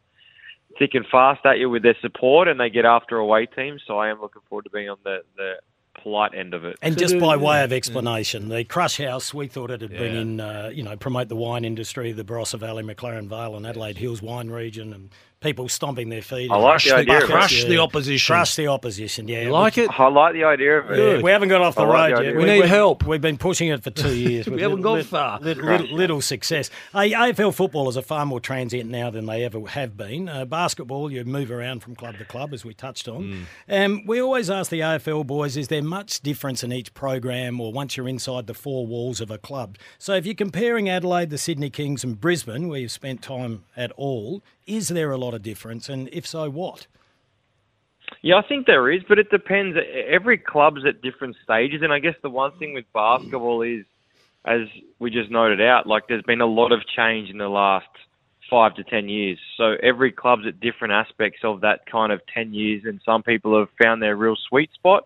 thick 0.78 0.94
and 0.94 1.04
fast 1.10 1.44
at 1.44 1.58
you 1.58 1.68
with 1.68 1.82
their 1.82 1.96
support 2.00 2.48
and 2.48 2.60
they 2.60 2.70
get 2.70 2.84
after 2.84 3.16
away 3.16 3.46
teams. 3.46 3.82
So 3.86 3.98
I 3.98 4.08
am 4.08 4.20
looking 4.20 4.42
forward 4.48 4.64
to 4.64 4.70
being 4.70 4.88
on 4.88 4.98
the, 5.04 5.22
the 5.36 5.54
polite 6.00 6.34
end 6.34 6.54
of 6.54 6.64
it. 6.64 6.76
And 6.82 6.96
just 6.96 7.18
by 7.18 7.36
way 7.36 7.64
of 7.64 7.72
explanation, 7.72 8.48
the 8.48 8.64
Crush 8.64 8.98
House, 8.98 9.34
we 9.34 9.48
thought 9.48 9.70
it 9.70 9.80
had 9.80 9.90
been 9.90 10.16
in, 10.16 10.40
uh, 10.40 10.70
you 10.72 10.82
know, 10.82 10.96
promote 10.96 11.28
the 11.28 11.36
wine 11.36 11.64
industry, 11.64 12.12
the 12.12 12.24
Barossa 12.24 12.58
Valley, 12.58 12.82
McLaren 12.82 13.26
Vale, 13.26 13.56
and 13.56 13.66
Adelaide 13.66 13.98
Hills 13.98 14.22
wine 14.22 14.48
region, 14.48 14.92
and 14.92 15.10
people 15.40 15.68
stomping 15.70 16.10
their 16.10 16.20
feet. 16.20 16.50
I 16.50 16.56
like 16.56 16.82
the 16.82 16.94
idea 16.96 17.16
of 17.16 17.22
it. 17.22 17.26
Crush 17.26 17.64
the 17.64 17.78
opposition. 17.78 18.34
Crush 18.34 18.56
the 18.56 18.66
opposition. 18.66 19.26
Yeah, 19.26 19.42
You 19.42 19.50
like 19.50 19.78
it? 19.78 19.88
I 19.98 20.08
like 20.08 20.34
the 20.34 20.44
idea 20.44 20.78
of 20.80 20.90
it. 20.90 20.98
Yeah, 21.16 21.22
we 21.22 21.30
haven't 21.30 21.48
got 21.48 21.62
off 21.62 21.76
the 21.76 21.82
like 21.84 22.12
road 22.12 22.18
the 22.18 22.24
yet. 22.24 22.36
idea. 22.36 22.38
We 22.38 22.60
need 22.60 22.64
help. 22.68 23.04
We've 23.06 23.20
been 23.22 23.38
pushing 23.38 23.68
it 23.68 23.82
for 23.82 23.90
two 23.90 24.14
years. 24.14 24.46
We 24.50 24.60
haven't 24.60 24.80
little- 24.82 24.96
gone 24.96 25.04
far. 25.04 25.40
Little, 25.40 25.64
little, 25.64 25.96
little 25.96 26.20
success. 26.20 26.68
Hey, 26.92 27.12
AFL 27.12 27.54
footballers 27.54 27.96
are 27.96 28.02
far 28.02 28.26
more 28.26 28.40
transient 28.40 28.90
now 28.90 29.08
than 29.10 29.24
they 29.26 29.42
ever 29.44 29.66
have 29.68 29.96
been. 29.96 30.28
Uh, 30.28 30.44
basketball, 30.44 31.10
you 31.10 31.24
move 31.24 31.50
around 31.50 31.80
from 31.80 31.94
club 31.96 32.18
to 32.18 32.24
club, 32.26 32.52
as 32.52 32.62
we 32.64 32.74
touched 32.74 33.08
on. 33.08 33.46
Um, 33.68 34.04
we 34.06 34.20
always 34.20 34.50
ask 34.50 34.70
the 34.70 34.80
AFL 34.80 35.26
boys, 35.26 35.56
is 35.56 35.68
there 35.68 35.82
much 35.82 36.20
difference 36.20 36.62
in 36.62 36.70
each 36.72 36.92
program 36.92 37.60
or 37.60 37.72
once 37.72 37.96
you're 37.96 38.08
inside 38.08 38.46
the 38.46 38.54
four 38.54 38.86
walls 38.86 39.20
of 39.22 39.30
a 39.30 39.38
club? 39.38 39.78
So 39.98 40.12
if 40.14 40.26
you're 40.26 40.34
comparing 40.34 40.88
Adelaide, 40.90 41.30
the 41.30 41.38
Sydney 41.38 41.70
Kings, 41.70 42.04
and 42.04 42.20
Brisbane, 42.20 42.68
where 42.68 42.80
you've 42.80 42.90
spent 42.90 43.22
time 43.22 43.64
at 43.76 43.90
all, 43.92 44.42
is 44.66 44.88
there 44.88 45.10
a 45.10 45.18
lot 45.18 45.34
of 45.34 45.42
difference? 45.42 45.88
And 45.88 46.08
if 46.12 46.26
so, 46.26 46.50
what? 46.50 46.86
Yeah, 48.22 48.36
I 48.36 48.42
think 48.46 48.66
there 48.66 48.90
is, 48.90 49.02
but 49.08 49.18
it 49.18 49.30
depends. 49.30 49.78
Every 50.08 50.36
club's 50.36 50.84
at 50.86 51.00
different 51.00 51.36
stages, 51.44 51.80
and 51.82 51.92
I 51.92 52.00
guess 52.00 52.14
the 52.22 52.30
one 52.30 52.52
thing 52.58 52.74
with 52.74 52.84
basketball 52.92 53.62
is, 53.62 53.84
as 54.44 54.62
we 54.98 55.10
just 55.10 55.30
noted 55.30 55.60
out, 55.60 55.86
like 55.86 56.04
there's 56.08 56.22
been 56.22 56.40
a 56.40 56.46
lot 56.46 56.72
of 56.72 56.80
change 56.96 57.30
in 57.30 57.38
the 57.38 57.48
last 57.48 57.86
five 58.48 58.74
to 58.74 58.84
ten 58.84 59.08
years. 59.08 59.38
So 59.56 59.76
every 59.82 60.10
club's 60.12 60.46
at 60.46 60.60
different 60.60 60.92
aspects 60.92 61.40
of 61.44 61.60
that 61.60 61.86
kind 61.90 62.10
of 62.12 62.20
ten 62.34 62.52
years, 62.52 62.82
and 62.84 63.00
some 63.04 63.22
people 63.22 63.58
have 63.58 63.68
found 63.80 64.02
their 64.02 64.16
real 64.16 64.36
sweet 64.48 64.72
spot. 64.74 65.04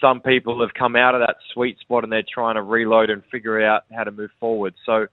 Some 0.00 0.20
people 0.20 0.60
have 0.62 0.72
come 0.74 0.96
out 0.96 1.14
of 1.14 1.20
that 1.20 1.36
sweet 1.52 1.78
spot 1.78 2.04
and 2.04 2.12
they're 2.12 2.22
trying 2.22 2.54
to 2.54 2.62
reload 2.62 3.10
and 3.10 3.22
figure 3.30 3.62
out 3.62 3.84
how 3.94 4.04
to 4.04 4.10
move 4.10 4.30
forward. 4.40 4.74
So 4.86 5.06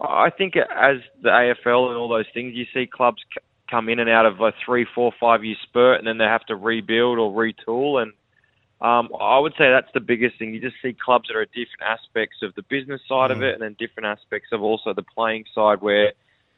I 0.00 0.30
think 0.30 0.56
as 0.56 0.96
the 1.22 1.28
AFL 1.28 1.88
and 1.88 1.96
all 1.96 2.08
those 2.08 2.26
things, 2.32 2.54
you 2.54 2.64
see 2.72 2.86
clubs 2.86 3.22
c- 3.34 3.40
come 3.70 3.88
in 3.88 3.98
and 3.98 4.08
out 4.08 4.26
of 4.26 4.40
a 4.40 4.52
three, 4.64 4.86
four, 4.94 5.12
five 5.20 5.44
year 5.44 5.56
spurt, 5.62 5.98
and 5.98 6.06
then 6.06 6.18
they 6.18 6.24
have 6.24 6.44
to 6.46 6.56
rebuild 6.56 7.18
or 7.18 7.30
retool. 7.32 8.02
And 8.02 8.12
um, 8.80 9.10
I 9.20 9.38
would 9.38 9.52
say 9.52 9.70
that's 9.70 9.92
the 9.92 10.00
biggest 10.00 10.38
thing. 10.38 10.54
You 10.54 10.60
just 10.60 10.76
see 10.82 10.94
clubs 10.94 11.28
that 11.28 11.36
are 11.36 11.42
at 11.42 11.50
different 11.50 11.82
aspects 11.82 12.38
of 12.42 12.54
the 12.54 12.62
business 12.62 13.02
side 13.06 13.30
of 13.30 13.42
it, 13.42 13.52
and 13.52 13.62
then 13.62 13.76
different 13.78 14.06
aspects 14.06 14.48
of 14.52 14.62
also 14.62 14.94
the 14.94 15.02
playing 15.02 15.44
side, 15.54 15.82
where 15.82 16.12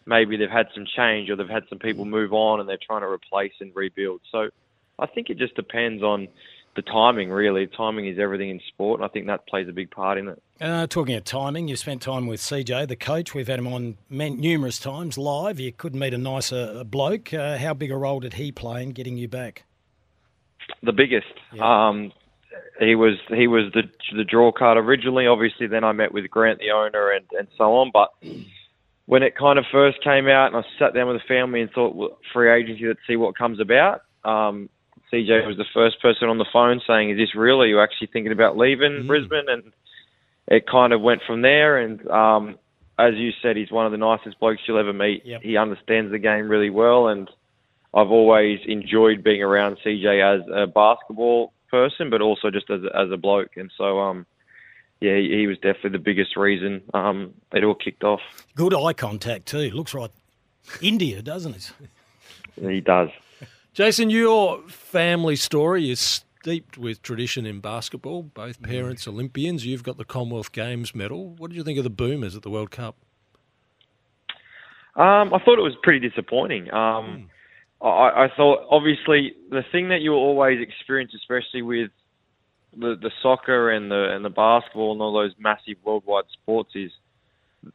maybe 0.06 0.36
they've 0.36 0.50
had 0.50 0.68
some 0.74 0.86
change 0.96 1.28
or 1.28 1.36
they've 1.36 1.48
had 1.48 1.64
some 1.68 1.78
people 1.78 2.04
move 2.04 2.32
on, 2.32 2.60
and 2.60 2.68
they're 2.68 2.78
trying 2.84 3.00
to 3.00 3.08
replace 3.08 3.52
and 3.60 3.74
rebuild. 3.74 4.20
So 4.30 4.50
I 4.98 5.06
think 5.06 5.30
it 5.30 5.38
just 5.38 5.56
depends 5.56 6.02
on 6.02 6.28
the 6.76 6.82
timing. 6.82 7.30
Really, 7.30 7.66
timing 7.66 8.06
is 8.06 8.18
everything 8.18 8.50
in 8.50 8.60
sport, 8.68 9.00
and 9.00 9.04
I 9.04 9.08
think 9.08 9.26
that 9.26 9.46
plays 9.46 9.68
a 9.68 9.72
big 9.72 9.90
part 9.90 10.18
in 10.18 10.28
it. 10.28 10.42
Uh, 10.60 10.86
talking 10.86 11.14
of 11.14 11.24
timing, 11.24 11.68
you 11.68 11.76
spent 11.76 12.02
time 12.02 12.26
with 12.26 12.40
CJ, 12.40 12.88
the 12.88 12.96
coach. 12.96 13.34
We've 13.34 13.48
had 13.48 13.58
him 13.58 13.66
on 13.66 13.98
numerous 14.10 14.78
times 14.78 15.18
live. 15.18 15.58
You 15.60 15.72
couldn't 15.72 15.98
meet 15.98 16.14
a 16.14 16.18
nicer 16.18 16.76
uh, 16.78 16.84
bloke. 16.84 17.34
Uh, 17.34 17.58
how 17.58 17.74
big 17.74 17.90
a 17.90 17.96
role 17.96 18.20
did 18.20 18.34
he 18.34 18.52
play 18.52 18.82
in 18.82 18.90
getting 18.90 19.16
you 19.16 19.28
back? 19.28 19.64
the 20.82 20.92
biggest. 20.92 21.26
Um, 21.60 22.12
he 22.78 22.94
was 22.94 23.14
he 23.28 23.46
was 23.46 23.72
the 23.72 23.82
the 24.16 24.24
draw 24.24 24.52
card 24.52 24.78
originally. 24.78 25.26
Obviously, 25.26 25.66
then 25.66 25.84
I 25.84 25.92
met 25.92 26.12
with 26.12 26.28
Grant, 26.30 26.58
the 26.58 26.70
owner, 26.70 27.10
and 27.10 27.24
and 27.38 27.48
so 27.56 27.74
on. 27.76 27.90
But 27.92 28.10
when 29.06 29.22
it 29.22 29.36
kind 29.36 29.58
of 29.58 29.64
first 29.70 30.02
came 30.02 30.28
out, 30.28 30.48
and 30.48 30.56
I 30.56 30.62
sat 30.78 30.94
down 30.94 31.08
with 31.08 31.18
the 31.18 31.28
family 31.28 31.60
and 31.60 31.70
thought, 31.70 31.94
well, 31.94 32.18
free 32.32 32.50
agency, 32.50 32.86
let's 32.86 33.00
see 33.06 33.16
what 33.16 33.36
comes 33.36 33.60
about. 33.60 34.02
Um, 34.24 34.68
CJ 35.12 35.46
was 35.46 35.56
the 35.56 35.66
first 35.74 36.00
person 36.00 36.28
on 36.28 36.38
the 36.38 36.46
phone 36.52 36.80
saying, 36.86 37.10
"Is 37.10 37.18
this 37.18 37.34
real? 37.34 37.60
Are 37.60 37.66
you 37.66 37.80
actually 37.80 38.08
thinking 38.12 38.32
about 38.32 38.56
leaving 38.56 39.06
Brisbane?" 39.06 39.48
And 39.48 39.72
it 40.48 40.66
kind 40.66 40.92
of 40.92 41.00
went 41.00 41.22
from 41.26 41.42
there. 41.42 41.78
And 41.78 42.06
um, 42.08 42.58
as 42.98 43.14
you 43.14 43.30
said, 43.42 43.56
he's 43.56 43.70
one 43.70 43.86
of 43.86 43.92
the 43.92 43.98
nicest 43.98 44.40
blokes 44.40 44.62
you'll 44.66 44.78
ever 44.78 44.92
meet. 44.92 45.24
Yep. 45.24 45.42
He 45.42 45.56
understands 45.56 46.10
the 46.10 46.18
game 46.18 46.48
really 46.48 46.70
well, 46.70 47.08
and 47.08 47.30
I've 47.94 48.10
always 48.10 48.60
enjoyed 48.66 49.22
being 49.22 49.42
around 49.42 49.78
CJ 49.84 50.40
as 50.40 50.46
a 50.52 50.66
basketball 50.66 51.52
person, 51.70 52.10
but 52.10 52.22
also 52.22 52.50
just 52.50 52.70
as 52.70 52.80
a, 52.82 52.96
as 52.96 53.10
a 53.10 53.16
bloke. 53.16 53.56
And 53.56 53.70
so, 53.76 54.00
um, 54.00 54.26
yeah, 55.00 55.16
he, 55.16 55.30
he 55.40 55.46
was 55.46 55.56
definitely 55.58 55.90
the 55.90 55.98
biggest 55.98 56.36
reason 56.36 56.82
um, 56.94 57.34
it 57.52 57.64
all 57.64 57.74
kicked 57.74 58.04
off. 58.04 58.20
Good 58.54 58.74
eye 58.74 58.94
contact 58.94 59.46
too. 59.46 59.70
Looks 59.70 59.92
right, 59.94 60.10
India, 60.80 61.20
doesn't 61.22 61.54
it? 61.54 61.72
He 62.60 62.80
does. 62.80 63.08
Jason, 63.74 64.10
your 64.10 64.58
family 64.68 65.34
story 65.34 65.90
is 65.90 65.98
steeped 65.98 66.76
with 66.76 67.00
tradition 67.00 67.46
in 67.46 67.60
basketball. 67.60 68.22
Both 68.22 68.60
parents 68.60 69.08
Olympians. 69.08 69.64
You've 69.64 69.82
got 69.82 69.96
the 69.96 70.04
Commonwealth 70.04 70.52
Games 70.52 70.94
medal. 70.94 71.30
What 71.30 71.48
did 71.48 71.56
you 71.56 71.64
think 71.64 71.78
of 71.78 71.84
the 71.84 71.90
Boomers 71.90 72.36
at 72.36 72.42
the 72.42 72.50
World 72.50 72.70
Cup? 72.70 72.96
Um, 74.94 75.32
I 75.32 75.38
thought 75.42 75.58
it 75.58 75.62
was 75.62 75.74
pretty 75.82 76.06
disappointing. 76.06 76.70
Um, 76.70 77.30
I, 77.80 78.24
I 78.24 78.28
thought, 78.36 78.66
obviously, 78.70 79.32
the 79.48 79.62
thing 79.72 79.88
that 79.88 80.02
you 80.02 80.12
always 80.12 80.60
experience, 80.60 81.12
especially 81.14 81.62
with 81.62 81.90
the 82.76 82.96
the 83.00 83.10
soccer 83.22 83.70
and 83.70 83.90
the 83.90 84.14
and 84.14 84.22
the 84.22 84.30
basketball 84.30 84.92
and 84.92 85.00
all 85.00 85.14
those 85.14 85.32
massive 85.38 85.76
worldwide 85.82 86.24
sports 86.32 86.72
is 86.74 86.90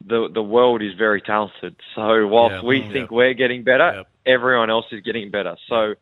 the 0.06 0.28
the 0.32 0.42
world 0.42 0.82
is 0.82 0.92
very 0.94 1.20
talented. 1.20 1.74
So 1.94 2.26
whilst 2.26 2.56
Yeah. 2.56 2.62
we 2.62 2.82
Mm. 2.82 2.92
think 2.92 3.10
we're 3.10 3.34
getting 3.34 3.62
better, 3.62 4.04
everyone 4.26 4.70
else 4.70 4.86
is 4.92 5.00
getting 5.02 5.30
better. 5.30 5.56
So 5.68 5.94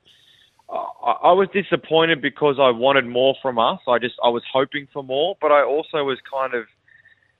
I, 0.68 1.30
I 1.30 1.32
was 1.32 1.48
disappointed 1.52 2.20
because 2.20 2.56
I 2.58 2.70
wanted 2.70 3.06
more 3.06 3.34
from 3.40 3.58
us. 3.58 3.80
I 3.86 3.98
just 3.98 4.16
I 4.22 4.28
was 4.28 4.42
hoping 4.52 4.88
for 4.92 5.02
more, 5.02 5.36
but 5.40 5.52
I 5.52 5.62
also 5.62 6.02
was 6.04 6.18
kind 6.32 6.54
of 6.54 6.64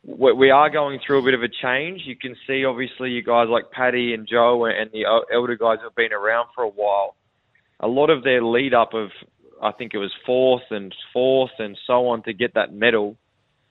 we 0.05 0.33
we 0.33 0.51
are 0.51 0.71
going 0.71 1.01
through 1.05 1.19
a 1.19 1.25
bit 1.25 1.35
of 1.35 1.43
a 1.43 1.49
change. 1.49 2.03
You 2.05 2.17
can 2.17 2.37
see 2.47 2.65
obviously 2.65 3.11
you 3.11 3.23
guys 3.23 3.49
like 3.49 3.71
Paddy 3.73 4.15
and 4.15 4.27
Joe 4.29 4.65
and 4.67 4.91
the 4.93 5.05
elder 5.33 5.57
guys 5.57 5.79
who 5.81 5.85
have 5.85 5.97
been 5.97 6.13
around 6.13 6.49
for 6.55 6.63
a 6.63 6.69
while. 6.69 7.17
A 7.81 7.89
lot 7.89 8.09
of 8.11 8.23
their 8.23 8.43
lead 8.43 8.73
up 8.73 8.95
of 8.95 9.11
I 9.61 9.73
think 9.73 9.95
it 9.95 9.99
was 9.99 10.13
fourth 10.25 10.71
and 10.71 10.95
fourth 11.13 11.51
and 11.59 11.77
so 11.87 12.07
on 12.09 12.23
to 12.25 12.33
get 12.33 12.55
that 12.55 12.73
medal 12.73 13.17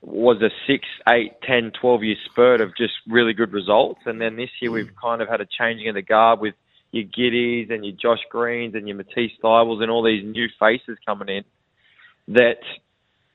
was 0.06 0.42
a 0.42 0.50
six, 0.68 0.86
eight, 1.10 1.34
ten, 1.42 1.72
twelve 1.72 2.04
year 2.04 2.16
spurt 2.26 2.62
of 2.62 2.76
just 2.78 2.94
really 3.08 3.34
good 3.34 3.52
results. 3.52 4.02
And 4.06 4.22
then 4.22 4.36
this 4.36 4.50
year 4.62 4.72
we've 4.72 4.92
kind 5.02 5.22
of 5.22 5.28
had 5.28 5.42
a 5.42 5.46
changing 5.46 5.90
of 5.90 5.96
the 5.96 6.02
guard 6.02 6.40
with 6.40 6.54
your 6.92 7.06
Giddeys 7.06 7.72
and 7.72 7.84
your 7.84 7.96
Josh 7.96 8.24
Greens 8.30 8.76
and 8.76 8.88
your 8.88 8.98
Matisse 8.98 9.32
Thybulles 9.44 9.82
and 9.82 9.90
all 9.90 10.04
these 10.04 10.24
new 10.24 10.48
faces 10.60 10.98
coming 11.06 11.30
in 11.30 11.44
that 12.36 12.60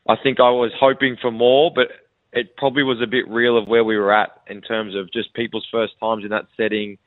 I 0.09 0.15
think 0.23 0.39
I 0.41 0.51
was 0.51 0.73
hoping 0.79 1.17
for 1.21 1.31
more, 1.31 1.73
but 1.75 1.89
it 2.33 2.57
probably 2.57 2.85
was 2.85 3.01
a 3.03 3.07
bit 3.07 3.29
real 3.29 3.59
of 3.59 3.69
where 3.69 3.85
we 3.85 3.97
were 3.97 4.13
at 4.13 4.41
in 4.47 4.61
terms 4.61 4.95
of 4.95 5.13
just 5.13 5.35
people's 5.35 5.67
first 5.71 5.95
times 6.01 6.25
in 6.25 6.31
that 6.31 6.47
setting, 6.57 6.99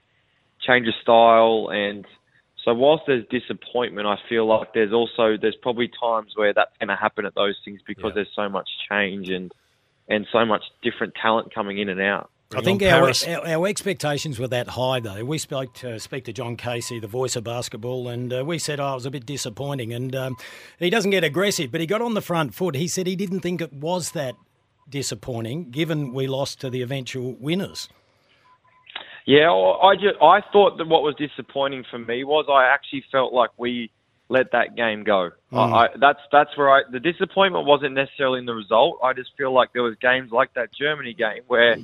change 0.60 0.88
of 0.88 0.94
style, 1.02 1.69
and 1.72 2.06
so 2.64 2.73
whilst 2.73 3.03
there's 3.07 3.26
disappointment, 3.30 4.07
I 4.07 4.18
feel 4.30 4.45
like 4.45 4.73
there's 4.73 4.94
also 4.94 5.38
there's 5.40 5.57
probably 5.61 5.90
times 5.99 6.31
where 6.35 6.53
that's 6.53 6.76
going 6.80 6.90
to 6.90 6.95
happen 6.95 7.26
at 7.26 7.35
those 7.35 7.56
things 7.65 7.81
because 7.85 8.14
there's 8.15 8.31
so 8.35 8.48
much 8.48 8.69
change 8.90 9.30
and 9.30 9.52
and 10.07 10.26
so 10.31 10.45
much 10.45 10.64
different 10.81 11.14
talent 11.22 11.53
coming 11.53 11.77
in 11.77 11.90
and 11.90 12.02
out. 12.02 12.30
I 12.56 12.61
think 12.61 12.84
our, 12.84 13.11
our, 13.27 13.48
our 13.48 13.68
expectations 13.68 14.38
were 14.38 14.48
that 14.49 14.69
high, 14.69 14.99
though. 14.99 15.26
We 15.26 15.40
spoke 15.40 15.73
to, 15.76 15.99
speak 15.99 16.26
to 16.26 16.34
John 16.34 16.56
Casey, 16.56 16.99
the 16.99 17.07
voice 17.07 17.35
of 17.35 17.44
basketball, 17.44 18.07
and 18.07 18.31
uh, 18.31 18.44
we 18.45 18.60
said, 18.60 18.80
oh, 18.80 18.91
it 18.91 18.95
was 18.95 19.06
a 19.07 19.11
bit 19.11 19.26
disappointing. 19.26 19.91
And 19.91 20.15
um, 20.15 20.38
he 20.77 20.91
doesn't 20.91 21.10
get 21.10 21.23
aggressive, 21.23 21.72
but 21.72 21.81
he 21.81 21.88
got 21.88 22.02
on 22.02 22.14
the 22.14 22.22
front 22.22 22.53
foot. 22.53 22.76
He 22.76 22.88
said 22.88 23.07
he 23.07 23.15
didn't 23.15 23.40
think 23.40 23.60
it 23.60 23.73
was 23.73 24.11
that 24.11 24.35
disappointing, 24.88 25.72
given 25.72 26.14
we 26.14 26.27
lost 26.27 26.61
to 26.61 26.69
the 26.69 26.84
eventual 26.84 27.34
winners. 27.40 27.90
Yeah, 29.26 29.52
I 29.52 29.95
just 29.95 30.22
I 30.22 30.41
thought 30.52 30.78
that 30.78 30.88
what 30.88 31.04
was 31.04 31.16
disappointing 31.16 31.86
for 31.90 31.98
me 31.98 32.24
was 32.24 32.45
I 32.52 32.66
actually 32.74 33.06
felt 33.12 33.34
like 33.34 33.52
we 33.58 33.90
let 34.30 34.52
that 34.52 34.76
game 34.76 35.04
go. 35.04 35.32
Mm. 35.52 35.58
I, 35.58 35.86
I, 35.86 35.88
that's 36.00 36.20
that's 36.32 36.58
where 36.58 36.70
I 36.70 36.82
the 36.91 37.00
disappointment 37.00 37.66
wasn't 37.66 37.94
necessarily 37.94 38.40
in 38.40 38.45
the 38.45 38.54
result. 38.54 39.00
I 39.04 39.14
just 39.14 39.32
feel 39.38 39.54
like 39.54 39.72
there 39.74 39.84
was 39.84 39.95
games 40.02 40.32
like 40.32 40.54
that 40.56 40.70
Germany 40.74 41.14
game 41.14 41.44
where 41.48 41.78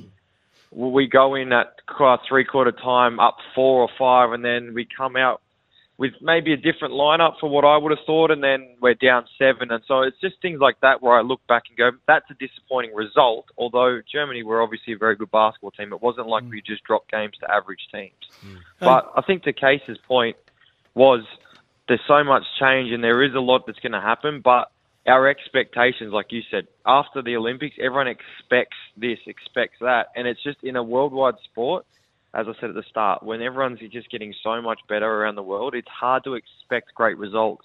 we 0.70 1.06
go 1.06 1.34
in 1.34 1.52
at 1.52 1.76
three 2.28 2.44
quarter 2.44 2.72
time 2.72 3.18
up 3.18 3.38
four 3.54 3.82
or 3.82 3.88
five, 3.98 4.32
and 4.32 4.44
then 4.44 4.74
we 4.74 4.86
come 4.96 5.16
out 5.16 5.40
with 6.00 6.14
maybe 6.22 6.54
a 6.54 6.56
different 6.56 6.94
lineup 6.94 7.34
for 7.38 7.50
what 7.50 7.62
I 7.62 7.76
would 7.76 7.90
have 7.90 8.06
thought, 8.06 8.30
and 8.30 8.42
then 8.42 8.74
we're 8.80 8.94
down 8.94 9.26
seven, 9.38 9.70
and 9.70 9.82
so 9.86 10.00
it's 10.00 10.18
just 10.18 10.40
things 10.40 10.58
like 10.58 10.80
that 10.80 11.02
where 11.02 11.12
I 11.12 11.20
look 11.20 11.46
back 11.46 11.64
and 11.68 11.76
go, 11.76 11.90
that's 12.08 12.24
a 12.30 12.34
disappointing 12.34 12.94
result. 12.94 13.44
Although 13.58 14.00
Germany 14.10 14.42
were 14.42 14.62
obviously 14.62 14.94
a 14.94 14.96
very 14.96 15.14
good 15.14 15.30
basketball 15.30 15.72
team, 15.72 15.92
it 15.92 16.00
wasn't 16.00 16.26
like 16.26 16.44
mm. 16.44 16.52
we 16.52 16.62
just 16.62 16.84
dropped 16.84 17.10
games 17.10 17.34
to 17.40 17.52
average 17.52 17.86
teams. 17.92 18.14
Mm. 18.42 18.60
But 18.80 19.12
I 19.14 19.20
think 19.20 19.44
the 19.44 19.52
Case's 19.52 19.98
point 20.08 20.38
was 20.94 21.20
there's 21.86 22.00
so 22.08 22.24
much 22.24 22.44
change 22.58 22.90
and 22.92 23.04
there 23.04 23.22
is 23.22 23.34
a 23.34 23.40
lot 23.40 23.66
that's 23.66 23.80
going 23.80 23.92
to 23.92 24.00
happen, 24.00 24.40
but 24.42 24.72
our 25.06 25.28
expectations, 25.28 26.14
like 26.14 26.32
you 26.32 26.40
said, 26.50 26.66
after 26.86 27.20
the 27.20 27.36
Olympics, 27.36 27.76
everyone 27.78 28.08
expects 28.08 28.78
this, 28.96 29.18
expects 29.26 29.76
that, 29.82 30.06
and 30.16 30.26
it's 30.26 30.42
just 30.42 30.62
in 30.62 30.76
a 30.76 30.82
worldwide 30.82 31.34
sport. 31.44 31.84
As 32.32 32.46
I 32.48 32.52
said 32.60 32.70
at 32.70 32.76
the 32.76 32.84
start, 32.88 33.22
when 33.22 33.42
everyone's 33.42 33.80
just 33.90 34.10
getting 34.10 34.34
so 34.42 34.62
much 34.62 34.80
better 34.88 35.06
around 35.06 35.34
the 35.34 35.42
world, 35.42 35.74
it's 35.74 35.88
hard 35.88 36.24
to 36.24 36.34
expect 36.34 36.94
great 36.94 37.18
results 37.18 37.64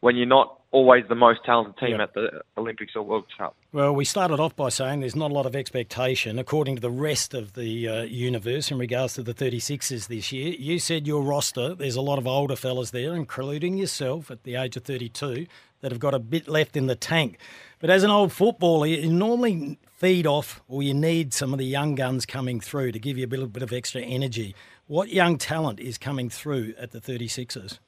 when 0.00 0.16
you're 0.16 0.26
not 0.26 0.60
always 0.70 1.04
the 1.08 1.14
most 1.14 1.40
talented 1.44 1.76
team 1.78 2.00
at 2.00 2.14
the 2.14 2.42
Olympics 2.56 2.92
or 2.94 3.02
World 3.02 3.24
Cup. 3.36 3.56
Well, 3.72 3.94
we 3.94 4.04
started 4.04 4.38
off 4.38 4.54
by 4.54 4.68
saying 4.68 5.00
there's 5.00 5.16
not 5.16 5.30
a 5.30 5.34
lot 5.34 5.46
of 5.46 5.56
expectation 5.56 6.38
according 6.38 6.76
to 6.76 6.82
the 6.82 6.90
rest 6.90 7.34
of 7.34 7.54
the 7.54 7.88
uh, 7.88 8.02
universe 8.02 8.70
in 8.70 8.78
regards 8.78 9.14
to 9.14 9.22
the 9.22 9.34
36ers 9.34 10.06
this 10.06 10.30
year. 10.30 10.54
You 10.58 10.78
said 10.78 11.06
your 11.06 11.22
roster, 11.22 11.74
there's 11.74 11.96
a 11.96 12.02
lot 12.02 12.18
of 12.18 12.26
older 12.26 12.54
fellas 12.54 12.90
there, 12.90 13.14
including 13.14 13.76
yourself 13.76 14.30
at 14.30 14.44
the 14.44 14.56
age 14.56 14.76
of 14.76 14.84
32, 14.84 15.46
that 15.80 15.90
have 15.90 16.00
got 16.00 16.14
a 16.14 16.18
bit 16.18 16.48
left 16.48 16.76
in 16.76 16.86
the 16.86 16.96
tank. 16.96 17.38
But 17.80 17.90
as 17.90 18.02
an 18.02 18.10
old 18.10 18.32
footballer, 18.32 18.86
you 18.86 19.10
normally 19.10 19.78
feed 19.96 20.26
off 20.26 20.60
or 20.68 20.82
you 20.82 20.94
need 20.94 21.32
some 21.32 21.52
of 21.52 21.58
the 21.58 21.64
young 21.64 21.94
guns 21.94 22.26
coming 22.26 22.60
through 22.60 22.92
to 22.92 22.98
give 22.98 23.16
you 23.16 23.26
a 23.26 23.28
little 23.28 23.46
bit 23.46 23.62
of 23.62 23.72
extra 23.72 24.00
energy. 24.00 24.54
What 24.86 25.10
young 25.10 25.38
talent 25.38 25.80
is 25.80 25.98
coming 25.98 26.28
through 26.28 26.74
at 26.78 26.90
the 26.90 27.00
36ers? 27.00 27.78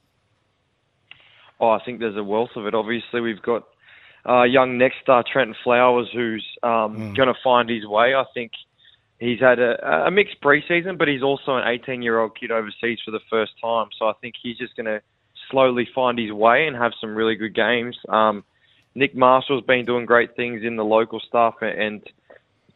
Oh, 1.58 1.70
I 1.70 1.82
think 1.84 1.98
there's 1.98 2.16
a 2.16 2.24
wealth 2.24 2.50
of 2.56 2.66
it. 2.66 2.74
Obviously, 2.74 3.20
we've 3.20 3.42
got 3.42 3.64
uh, 4.28 4.44
young 4.44 4.78
next 4.78 4.96
star 5.02 5.24
Trenton 5.30 5.56
Flowers, 5.62 6.08
who's 6.12 6.46
um, 6.62 7.14
going 7.14 7.28
to 7.28 7.34
find 7.42 7.68
his 7.68 7.86
way. 7.86 8.14
I 8.14 8.24
think 8.32 8.52
he's 9.18 9.40
had 9.40 9.58
a, 9.58 10.06
a 10.06 10.10
mixed 10.10 10.40
preseason, 10.40 10.98
but 10.98 11.08
he's 11.08 11.22
also 11.22 11.56
an 11.56 11.64
18-year-old 11.64 12.38
kid 12.38 12.50
overseas 12.50 12.98
for 13.04 13.10
the 13.10 13.20
first 13.28 13.52
time. 13.60 13.88
So 13.98 14.06
I 14.06 14.12
think 14.20 14.34
he's 14.42 14.56
just 14.56 14.76
going 14.76 14.86
to 14.86 15.00
slowly 15.50 15.88
find 15.94 16.18
his 16.18 16.32
way 16.32 16.66
and 16.66 16.76
have 16.76 16.92
some 17.00 17.14
really 17.14 17.34
good 17.34 17.54
games. 17.54 17.96
Um, 18.08 18.44
Nick 19.00 19.16
Marshall's 19.16 19.64
been 19.64 19.86
doing 19.86 20.04
great 20.04 20.36
things 20.36 20.62
in 20.62 20.76
the 20.76 20.84
local 20.84 21.20
stuff 21.20 21.54
and 21.62 22.02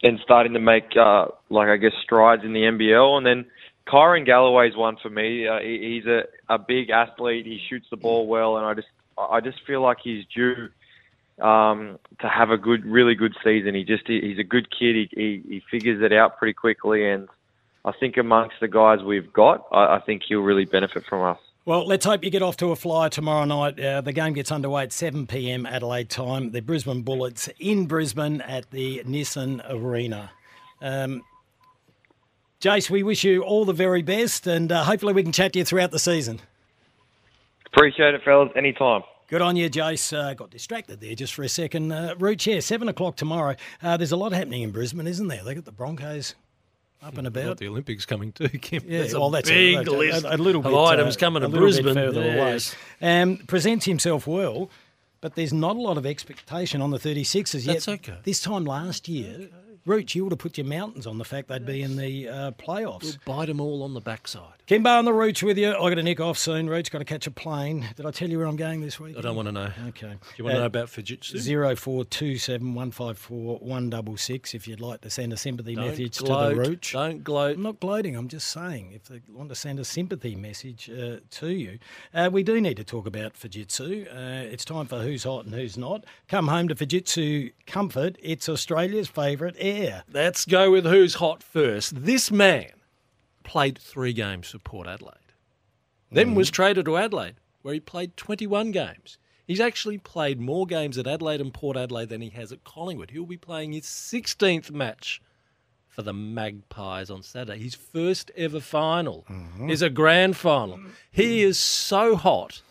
and 0.03 0.19
starting 0.25 0.55
to 0.55 0.59
make 0.59 0.97
uh, 0.97 1.27
like 1.51 1.69
I 1.69 1.77
guess 1.77 1.93
strides 2.03 2.43
in 2.45 2.55
the 2.55 2.61
NBL. 2.61 3.19
And 3.19 3.27
then 3.27 3.45
Kyrin 3.87 4.25
Galloway's 4.25 4.75
one 4.75 4.97
for 5.03 5.11
me. 5.11 5.47
Uh, 5.47 5.59
he, 5.61 6.01
he's 6.01 6.07
a, 6.07 6.23
a 6.49 6.59
big 6.59 6.89
athlete. 6.89 7.45
He 7.45 7.61
shoots 7.69 7.87
the 7.91 7.99
ball 7.99 8.27
well, 8.27 8.57
and 8.57 8.65
I 8.65 8.73
just 8.73 8.89
I 9.19 9.41
just 9.41 9.59
feel 9.67 9.83
like 9.83 9.99
he's 10.03 10.25
due 10.35 10.71
um, 11.45 11.99
to 12.23 12.29
have 12.29 12.49
a 12.49 12.57
good, 12.57 12.87
really 12.87 13.15
good 13.15 13.35
season. 13.45 13.75
He 13.75 13.85
just 13.85 14.07
he, 14.07 14.21
he's 14.23 14.39
a 14.39 14.45
good 14.45 14.69
kid. 14.71 14.97
He, 14.97 15.09
he 15.11 15.43
he 15.47 15.63
figures 15.71 16.03
it 16.03 16.15
out 16.15 16.39
pretty 16.39 16.55
quickly, 16.55 17.07
and 17.07 17.29
I 17.85 17.93
think 17.93 18.17
amongst 18.17 18.57
the 18.63 18.69
guys 18.69 19.01
we've 19.03 19.31
got, 19.31 19.67
I, 19.71 19.97
I 19.97 20.01
think 20.01 20.23
he'll 20.27 20.41
really 20.41 20.65
benefit 20.65 21.05
from 21.07 21.23
us. 21.23 21.39
Well, 21.67 21.87
let's 21.87 22.05
hope 22.05 22.23
you 22.23 22.29
get 22.29 22.43
off 22.43 22.59
to 22.59 22.73
a 22.73 22.77
flyer 22.77 23.09
tomorrow 23.09 23.47
night. 23.47 23.81
Uh, 23.81 24.03
the 24.03 24.13
game 24.13 24.35
gets 24.35 24.53
underway 24.53 24.83
at 24.83 24.93
7 24.93 25.27
p.m. 25.27 25.65
Adelaide 25.65 26.11
time. 26.11 26.51
The 26.51 26.61
Brisbane 26.61 27.01
Bullets 27.01 27.49
in 27.59 27.87
Brisbane 27.87 28.43
at 28.43 28.71
the 28.71 29.03
Nissan 29.07 29.65
Arena. 29.71 30.31
Um, 30.83 31.23
Jace, 32.61 32.91
we 32.91 33.03
wish 33.03 33.25
you 33.25 33.43
all 33.43 33.65
the 33.65 33.73
very 33.73 34.03
best, 34.03 34.47
and 34.47 34.71
uh, 34.71 34.85
hopefully 34.85 35.15
we 35.15 35.23
can 35.23 35.33
chat 35.33 35.55
to 35.55 35.61
you 35.61 35.65
throughout 35.65 35.91
the 35.91 35.99
season. 35.99 36.41
Appreciate 37.65 38.13
it, 38.13 38.21
fellas. 38.23 38.51
Anytime. 38.55 39.03
Good 39.29 39.41
on 39.41 39.57
you, 39.57 39.71
Jace. 39.71 40.15
Uh, 40.15 40.35
got 40.35 40.51
distracted 40.51 41.01
there 41.01 41.15
just 41.15 41.33
for 41.33 41.45
a 41.45 41.49
second. 41.49 41.93
Uh, 41.93 42.15
Rooch, 42.19 42.47
yeah, 42.47 42.61
7 42.61 42.89
o'clock 42.89 43.17
tomorrow. 43.17 43.57
Uh, 43.83 43.97
there's 43.97 44.13
a 44.13 44.19
lot 44.19 44.33
happening 44.33 44.61
in 44.61 44.71
Brisbane, 44.71 45.07
isn't 45.07 45.29
there? 45.29 45.43
They've 45.43 45.55
got 45.55 45.65
the 45.65 45.73
Broncos 45.73 46.35
up 47.05 47.19
and 47.19 47.27
about. 47.27 47.45
Got 47.45 47.57
the 47.59 47.69
Olympics 47.69 48.07
coming 48.07 48.33
too, 48.33 48.49
Kim. 48.61 48.83
Yeah, 48.87 49.01
That's 49.01 49.13
a 49.15 49.21
well, 49.21 49.31
that's 49.31 49.49
big 49.49 49.87
a, 49.87 49.91
list 49.93 50.25
a, 50.25 50.35
a 50.35 50.39
little 50.39 50.61
of 50.61 50.65
bit, 50.73 50.75
items 50.77 51.17
uh, 51.17 51.21
coming 51.21 51.43
to 51.43 51.49
Brisbane. 51.49 51.95
further 51.95 52.23
Yes. 52.23 52.75
away. 53.01 53.21
Um, 53.23 53.37
presents 53.47 53.85
himself 53.87 54.27
well, 54.27 54.71
but 55.21 55.35
there's 55.35 55.53
not 55.53 55.77
a 55.77 55.81
lot 55.81 55.97
of 55.99 56.07
expectation 56.07 56.81
on 56.81 56.91
the 56.91 56.99
36ers 56.99 57.67
yet. 57.67 57.73
That's 57.75 57.89
okay. 57.89 58.17
This 58.25 58.41
time 58.41 58.65
last 58.65 59.09
year, 59.09 59.49
Rooch, 59.87 60.15
you 60.15 60.25
would 60.25 60.33
have 60.33 60.39
put 60.39 60.57
your 60.57 60.67
mountains 60.67 61.07
on 61.07 61.19
the 61.19 61.25
fact 61.25 61.49
they'd 61.49 61.67
be 61.67 61.83
in 61.83 61.97
the 61.97 62.29
uh, 62.29 62.51
playoffs. 62.53 63.03
We'll 63.27 63.37
bite 63.37 63.47
them 63.47 63.61
all 63.61 63.83
on 63.83 63.93
the 63.95 64.01
backside. 64.01 64.51
Kymbo 64.67 64.99
on 64.99 65.05
the 65.05 65.13
Rooch 65.13 65.43
with 65.43 65.59
you. 65.59 65.69
i 65.75 65.89
got 65.91 65.97
to 65.97 66.03
nick 66.03 66.21
off 66.21 66.39
soon. 66.39 66.71
Rooch, 66.71 66.91
got 66.91 67.01
to 67.01 67.05
catch 67.05 67.27
a 67.27 67.31
plane. 67.31 67.87
Did 67.97 68.07
I 68.07 68.11
tell 68.11 68.31
you 68.31 68.39
where 68.39 68.47
I'm 68.47 68.57
going 68.57 68.81
this 68.81 68.99
week? 68.99 69.15
I 69.19 69.21
don't 69.21 69.37
want 69.37 69.47
to 69.49 69.53
know. 69.53 69.71
Okay. 69.89 70.09
Do 70.13 70.19
you 70.39 70.45
want 70.45 70.55
to 70.55 70.57
Uh, 70.57 70.61
know 70.61 70.67
about 70.67 70.87
Fujitsu? 70.89 71.37
Zero 71.37 71.77
four 71.77 72.07
two 72.07 72.39
seven 72.39 72.75
one 72.75 72.91
five 72.91 73.19
four 73.19 73.59
one 73.59 73.91
double 73.91 74.17
six. 74.17 74.55
If 74.55 74.67
you'd 74.67 74.81
like 74.81 75.03
to 75.03 75.11
send 75.11 75.35
a 75.35 75.37
sympathy 75.37 75.75
Don't 75.75 75.89
message 75.89 76.17
gloat. 76.19 76.55
to 76.55 76.55
the 76.63 76.69
Rooch. 76.71 76.93
Don't 76.93 77.23
gloat. 77.23 77.57
I'm 77.57 77.63
not 77.63 77.79
gloating. 77.79 78.17
I'm 78.17 78.29
just 78.29 78.49
saying 78.49 78.93
if 78.95 79.05
they 79.05 79.21
want 79.31 79.51
to 79.51 79.55
send 79.55 79.79
a 79.81 79.85
sympathy 79.85 80.35
message 80.35 80.89
uh, 80.89 81.17
to 81.33 81.49
you, 81.49 81.79
uh, 82.15 82.31
we 82.33 82.43
do 82.43 82.59
need 82.59 82.79
to 82.79 82.85
talk 82.85 83.07
about 83.07 83.35
Fujitsu. 83.35 84.07
Uh, 84.11 84.47
it's 84.51 84.65
time 84.65 84.87
for 84.87 85.01
who's 85.01 85.25
hot 85.25 85.45
and 85.45 85.55
who's 85.55 85.77
not. 85.77 86.07
Come 86.27 86.49
home 86.49 86.69
to 86.69 86.75
Fujitsu 86.75 87.53
Comfort. 87.67 88.17
It's 88.23 88.49
Australia's 88.49 89.09
favourite 89.09 89.57
air. 89.59 89.74
Let's 90.13 90.45
go 90.45 90.71
with 90.71 90.85
who's 90.85 91.15
hot 91.15 91.43
first. 91.43 92.05
This 92.05 92.31
man 92.31 92.71
played 93.43 93.79
three 93.79 94.13
games 94.13 94.51
for 94.51 94.59
Port 94.59 94.87
Adelaide, 94.87 95.33
then 96.11 96.31
mm. 96.31 96.35
was 96.35 96.51
traded 96.51 96.87
to 96.87 96.97
Adelaide, 96.97 97.37
where 97.63 97.75
he 97.75 97.81
played 97.81 98.17
21 98.17 98.71
games. 98.71 99.19
He's 99.47 99.61
actually 99.61 99.99
played 99.99 100.41
more 100.41 100.67
games 100.67 100.97
at 100.97 101.07
Adelaide 101.07 101.41
and 101.41 101.53
Port 101.53 101.77
Adelaide 101.77 102.09
than 102.09 102.23
he 102.23 102.31
has 102.31 102.51
at 102.51 102.65
Collingwood. 102.65 103.11
He'll 103.11 103.27
be 103.27 103.37
playing 103.37 103.73
his 103.73 103.85
16th 103.85 104.71
match 104.71 105.21
for 105.89 106.03
the 106.03 106.15
Magpies 106.15 107.11
on 107.11 107.23
Saturday. 107.23 107.63
His 107.63 107.75
first 107.75 108.31
ever 108.37 108.61
final 108.61 109.25
mm-hmm. 109.31 109.71
is 109.71 109.83
a 109.83 109.91
grand 109.91 110.37
final. 110.37 110.79
Mm. 110.79 110.91
He 111.13 111.43
is 111.43 111.59
so 111.59 112.17
hot 112.17 112.63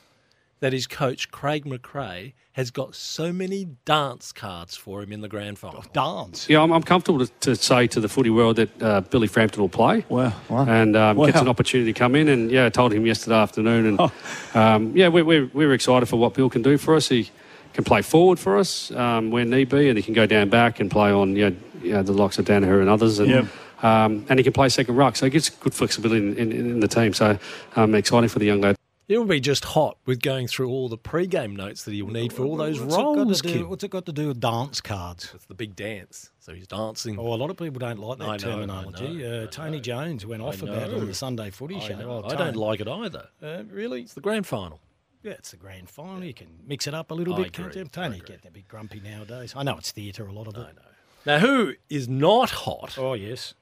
that 0.63 0.71
his 0.71 0.87
coach 0.87 1.29
Craig 1.29 1.65
McRae 1.65 2.31
has 2.53 2.71
got 2.71 2.95
so 2.95 3.33
many 3.33 3.65
dance 3.83 4.31
cards 4.31 4.77
for 4.77 5.01
him 5.03 5.11
in 5.11 5.19
the 5.19 5.27
grand 5.27 5.59
final. 5.59 5.83
Dance. 5.91 6.47
Yeah, 6.47 6.61
I'm, 6.61 6.71
I'm 6.71 6.83
comfortable 6.83 7.25
to, 7.25 7.31
to 7.41 7.55
say 7.57 7.85
to 7.87 7.99
the 7.99 8.07
footy 8.07 8.29
world 8.29 8.55
that 8.55 8.81
uh, 8.81 9.01
Billy 9.01 9.27
Frampton 9.27 9.59
will 9.61 9.67
play. 9.67 10.05
Wow. 10.07 10.31
wow. 10.47 10.65
And 10.65 10.95
um, 10.95 11.17
Wow. 11.17 11.25
gets 11.25 11.41
an 11.41 11.49
opportunity 11.49 11.91
to 11.91 11.99
come 11.99 12.15
in. 12.15 12.29
And 12.29 12.49
yeah, 12.49 12.67
I 12.67 12.69
told 12.69 12.93
him 12.93 13.05
yesterday 13.05 13.35
afternoon. 13.35 13.85
And 13.87 13.97
Oh. 13.99 14.11
um, 14.57 14.95
yeah, 14.95 15.09
we're, 15.09 15.25
we're, 15.25 15.49
we're 15.53 15.73
excited 15.73 16.05
for 16.05 16.15
what 16.15 16.33
Bill 16.33 16.49
can 16.49 16.61
do 16.61 16.77
for 16.77 16.95
us. 16.95 17.09
He 17.09 17.29
can 17.73 17.83
play 17.83 18.01
forward 18.01 18.39
for 18.39 18.57
us 18.57 18.89
um, 18.91 19.31
when 19.31 19.49
need 19.49 19.67
be, 19.67 19.89
and 19.89 19.97
he 19.97 20.03
can 20.03 20.13
go 20.13 20.25
down 20.25 20.47
back 20.47 20.79
and 20.79 20.89
play 20.89 21.11
on 21.11 21.35
you 21.35 21.49
know, 21.49 21.55
you 21.81 21.91
know, 21.91 22.03
the 22.03 22.13
likes 22.13 22.39
of 22.39 22.45
Daniher 22.45 22.79
and 22.79 22.87
others. 22.89 23.19
And, 23.19 23.29
Yep. 23.29 23.45
um, 23.83 24.25
and 24.29 24.39
he 24.39 24.43
can 24.45 24.53
play 24.53 24.69
second 24.69 24.95
ruck, 24.95 25.17
so 25.17 25.25
he 25.25 25.29
gets 25.29 25.49
good 25.49 25.73
flexibility 25.73 26.25
in, 26.25 26.37
in, 26.37 26.51
in 26.53 26.79
the 26.79 26.87
team. 26.87 27.13
So 27.13 27.37
um, 27.75 27.95
exciting 27.95 28.29
for 28.29 28.39
the 28.39 28.45
young 28.45 28.61
lad. 28.61 28.77
He'll 29.07 29.25
be 29.25 29.41
just 29.41 29.65
hot 29.65 29.97
with 30.05 30.21
going 30.21 30.47
through 30.47 30.69
all 30.69 30.87
the 30.87 30.97
pre-game 30.97 31.55
notes 31.55 31.83
that 31.83 31.91
he'll 31.93 32.07
need 32.07 32.31
for 32.31 32.43
all 32.45 32.55
those 32.55 32.79
What's 32.79 32.95
it 32.95 32.97
roles, 32.97 33.41
do- 33.41 33.67
What's 33.67 33.83
it 33.83 33.91
got 33.91 34.05
to 34.05 34.13
do 34.13 34.29
with 34.29 34.39
dance 34.39 34.79
cards? 34.79 35.31
It's 35.35 35.45
the 35.45 35.53
big 35.53 35.75
dance. 35.75 36.31
So 36.39 36.53
he's 36.53 36.67
dancing. 36.67 37.19
Oh, 37.19 37.33
a 37.33 37.35
lot 37.35 37.49
of 37.49 37.57
people 37.57 37.79
don't 37.79 37.99
like 37.99 38.17
that 38.19 38.29
I 38.29 38.37
terminology. 38.37 39.15
know, 39.15 39.43
uh, 39.43 39.47
Tony 39.47 39.81
Jones 39.81 40.25
went 40.25 40.41
off 40.41 40.61
about 40.61 40.89
it 40.89 40.93
on 40.93 41.05
the 41.05 41.13
Sunday 41.13 41.49
Footy 41.49 41.75
I 41.75 41.79
show. 41.79 42.23
Oh, 42.25 42.29
I 42.29 42.35
don't 42.35 42.55
like 42.55 42.79
it 42.79 42.87
either. 42.87 43.27
Uh, 43.41 43.63
really? 43.69 44.01
It's 44.03 44.13
the 44.13 44.21
grand 44.21 44.47
final. 44.47 44.79
Yeah, 45.21 45.33
it's 45.33 45.51
the 45.51 45.57
grand 45.57 45.89
final. 45.89 46.23
You 46.23 46.33
can 46.33 46.47
mix 46.65 46.87
it 46.87 46.93
up 46.93 47.11
a 47.11 47.13
little 47.13 47.33
I 47.35 47.43
bit, 47.43 47.53
can't 47.53 47.69
agree, 47.69 47.81
you? 47.81 47.87
Tony 47.87 48.21
get 48.25 48.45
a 48.45 48.51
bit 48.51 48.67
grumpy 48.67 48.99
nowadays. 49.01 49.53
I 49.55 49.63
know 49.63 49.77
it's 49.77 49.91
theatre, 49.91 50.25
a 50.27 50.31
lot 50.33 50.47
of 50.47 50.55
it. 50.55 50.59
I 50.59 50.71
know. 50.71 50.81
Now, 51.25 51.39
who 51.39 51.73
is 51.89 52.07
not 52.09 52.49
hot? 52.49 52.97
Oh, 52.97 53.13
yes. 53.13 53.53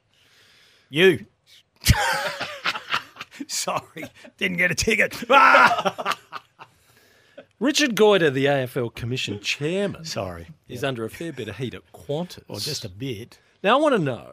You. 0.88 1.26
Sorry, 3.48 4.04
didn't 4.36 4.58
get 4.58 4.70
a 4.70 4.74
ticket. 4.74 5.14
Richard 7.60 7.94
Goyder, 7.94 8.32
the 8.32 8.46
AFL 8.46 8.94
Commission 8.94 9.38
chairman. 9.40 10.04
Sorry. 10.04 10.48
Is 10.68 10.82
under 10.82 11.04
a 11.04 11.10
fair 11.10 11.32
bit 11.32 11.48
of 11.48 11.58
heat 11.58 11.74
at 11.74 11.92
Qantas. 11.92 12.42
Or 12.48 12.58
just 12.58 12.84
a 12.84 12.88
bit. 12.88 13.38
Now, 13.62 13.78
I 13.78 13.80
want 13.80 13.94
to 13.94 14.00
know 14.00 14.32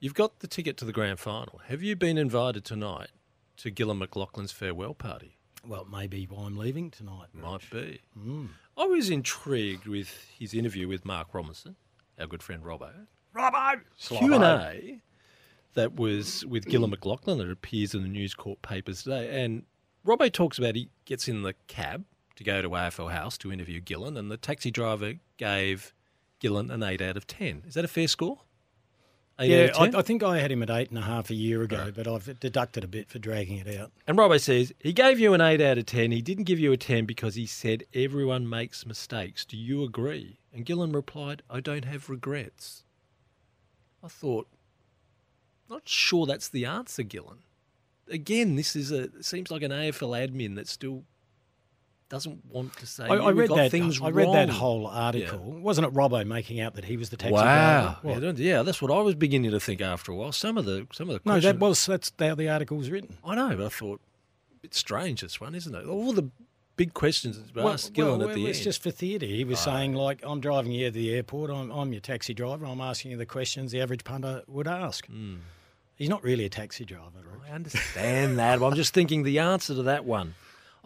you've 0.00 0.14
got 0.14 0.40
the 0.40 0.48
ticket 0.48 0.76
to 0.78 0.84
the 0.84 0.92
grand 0.92 1.20
final. 1.20 1.60
Have 1.68 1.82
you 1.82 1.94
been 1.94 2.18
invited 2.18 2.64
tonight 2.64 3.10
to 3.58 3.70
Gillon 3.70 4.00
McLachlan's 4.00 4.50
farewell 4.50 4.94
party? 4.94 5.36
Well, 5.64 5.86
maybe 5.90 6.26
why 6.28 6.46
I'm 6.46 6.56
leaving 6.56 6.90
tonight. 6.90 7.28
Might 7.32 7.68
be. 7.70 8.00
Mm. 8.18 8.48
I 8.76 8.84
was 8.84 9.08
intrigued 9.10 9.86
with 9.86 10.26
his 10.38 10.54
interview 10.54 10.88
with 10.88 11.04
Mark 11.04 11.28
Robinson, 11.32 11.76
our 12.18 12.26
good 12.26 12.42
friend 12.42 12.62
Robbo. 12.62 12.90
Robbo! 13.34 13.80
Q 13.98 14.34
and 14.34 14.44
A 14.44 15.00
that 15.76 15.94
was 15.94 16.44
with 16.46 16.66
Gillon 16.66 16.90
McLachlan 16.90 17.38
that 17.38 17.50
appears 17.50 17.94
in 17.94 18.02
the 18.02 18.08
News 18.08 18.34
Corp 18.34 18.60
papers 18.62 19.04
today. 19.04 19.42
And 19.42 19.62
Robbo 20.04 20.32
talks 20.32 20.58
about 20.58 20.74
he 20.74 20.88
gets 21.04 21.28
in 21.28 21.42
the 21.42 21.54
cab 21.68 22.04
to 22.34 22.44
go 22.44 22.60
to 22.60 22.68
AFL 22.68 23.12
House 23.12 23.38
to 23.38 23.52
interview 23.52 23.80
Gillon, 23.80 24.16
and 24.16 24.30
the 24.30 24.36
taxi 24.36 24.70
driver 24.70 25.14
gave 25.36 25.94
Gillon 26.40 26.70
an 26.70 26.82
eight 26.82 27.00
out 27.00 27.16
of 27.16 27.26
ten. 27.26 27.62
Is 27.66 27.74
that 27.74 27.84
a 27.84 27.88
fair 27.88 28.08
score? 28.08 28.40
Eight 29.38 29.50
yeah, 29.50 29.66
10? 29.68 29.94
I, 29.94 29.98
I 29.98 30.02
think 30.02 30.22
I 30.22 30.38
had 30.38 30.50
him 30.50 30.62
at 30.62 30.70
eight 30.70 30.88
and 30.88 30.98
a 30.98 31.02
half 31.02 31.28
a 31.28 31.34
year 31.34 31.62
ago, 31.62 31.92
but 31.94 32.08
I've 32.08 32.40
deducted 32.40 32.84
a 32.84 32.88
bit 32.88 33.10
for 33.10 33.18
dragging 33.18 33.58
it 33.58 33.78
out. 33.78 33.92
And 34.06 34.16
Robbo 34.16 34.40
says 34.40 34.72
he 34.80 34.94
gave 34.94 35.18
you 35.18 35.34
an 35.34 35.42
8 35.42 35.60
out 35.60 35.76
of 35.76 35.84
10. 35.84 36.10
He 36.10 36.22
didn't 36.22 36.44
give 36.44 36.58
you 36.58 36.72
a 36.72 36.78
10 36.78 37.04
because 37.04 37.34
he 37.34 37.44
said 37.44 37.84
everyone 37.92 38.48
makes 38.48 38.86
mistakes. 38.86 39.44
Do 39.44 39.58
you 39.58 39.84
agree? 39.84 40.38
And 40.54 40.64
Gillon 40.64 40.92
replied, 40.92 41.42
I 41.50 41.60
don't 41.60 41.84
have 41.84 42.08
regrets. 42.08 42.84
I 44.02 44.08
thought, 44.08 44.46
not 45.68 45.88
sure 45.88 46.26
that's 46.26 46.48
the 46.48 46.64
answer, 46.64 47.02
Gillon. 47.02 47.38
Again, 48.10 48.56
this 48.56 48.76
is 48.76 48.92
a 48.92 49.22
seems 49.22 49.50
like 49.50 49.62
an 49.62 49.72
AFL 49.72 50.28
admin 50.28 50.54
that 50.56 50.68
still 50.68 51.04
doesn't 52.08 52.44
want 52.46 52.76
to 52.76 52.86
say 52.86 53.04
I, 53.04 53.16
I 53.16 53.30
read 53.30 53.50
that. 53.50 53.70
things 53.70 54.00
I 54.00 54.10
read 54.10 54.32
that 54.32 54.48
whole 54.48 54.86
article. 54.86 55.38
Wasn't 55.38 55.86
it 55.86 55.92
Robbo 55.92 56.24
making 56.24 56.60
out 56.60 56.74
that 56.74 56.84
he 56.84 56.96
was 56.96 57.10
the 57.10 57.16
taxi 57.16 57.34
Wow, 57.34 57.98
driver? 58.02 58.20
yeah, 58.20 58.32
yeah, 58.36 58.62
that's 58.62 58.80
what 58.80 58.92
I 58.92 59.00
was 59.00 59.16
beginning 59.16 59.50
to 59.50 59.60
think 59.60 59.80
after 59.80 60.12
a 60.12 60.14
while. 60.14 60.32
Some 60.32 60.56
of 60.56 60.64
the 60.64 60.86
some 60.92 61.10
of 61.10 61.20
the 61.22 61.28
No, 61.28 61.40
that 61.40 61.58
was 61.58 61.84
that's 61.86 62.12
how 62.18 62.34
the 62.34 62.48
article 62.48 62.76
was 62.76 62.90
written. 62.90 63.16
I 63.24 63.34
know, 63.34 63.56
but 63.56 63.66
I 63.66 63.68
thought 63.68 64.00
a 64.54 64.58
bit 64.60 64.74
strange 64.74 65.20
this 65.20 65.40
one, 65.40 65.54
isn't 65.54 65.74
it? 65.74 65.86
All 65.86 66.12
the 66.12 66.30
big 66.76 66.94
questions 66.94 67.38
that 67.38 67.54
Well, 67.56 67.72
asked 67.72 67.92
Gillon 67.92 68.20
well, 68.20 68.28
at 68.28 68.34
the 68.34 68.42
well, 68.42 68.50
it's 68.50 68.60
just 68.60 68.82
for 68.82 68.90
theatre. 68.90 69.26
He 69.26 69.44
was 69.44 69.58
ah. 69.60 69.72
saying 69.72 69.94
like, 69.94 70.20
"I'm 70.22 70.40
driving 70.40 70.72
you 70.72 70.86
to 70.86 70.90
the 70.92 71.12
airport. 71.12 71.50
I'm, 71.50 71.70
I'm 71.72 71.92
your 71.92 72.00
taxi 72.00 72.34
driver. 72.34 72.66
I'm 72.66 72.80
asking 72.80 73.10
you 73.10 73.16
the 73.16 73.26
questions 73.26 73.72
the 73.72 73.80
average 73.80 74.04
punter 74.04 74.42
would 74.46 74.68
ask." 74.68 75.06
Hmm. 75.06 75.36
He's 75.96 76.08
not 76.08 76.22
really 76.22 76.44
a 76.44 76.48
taxi 76.48 76.84
driver. 76.84 77.10
Right? 77.16 77.50
I 77.50 77.54
understand 77.54 78.38
that, 78.38 78.62
I'm 78.62 78.74
just 78.74 78.94
thinking 78.94 79.22
the 79.22 79.38
answer 79.38 79.74
to 79.74 79.82
that 79.84 80.04
one. 80.04 80.34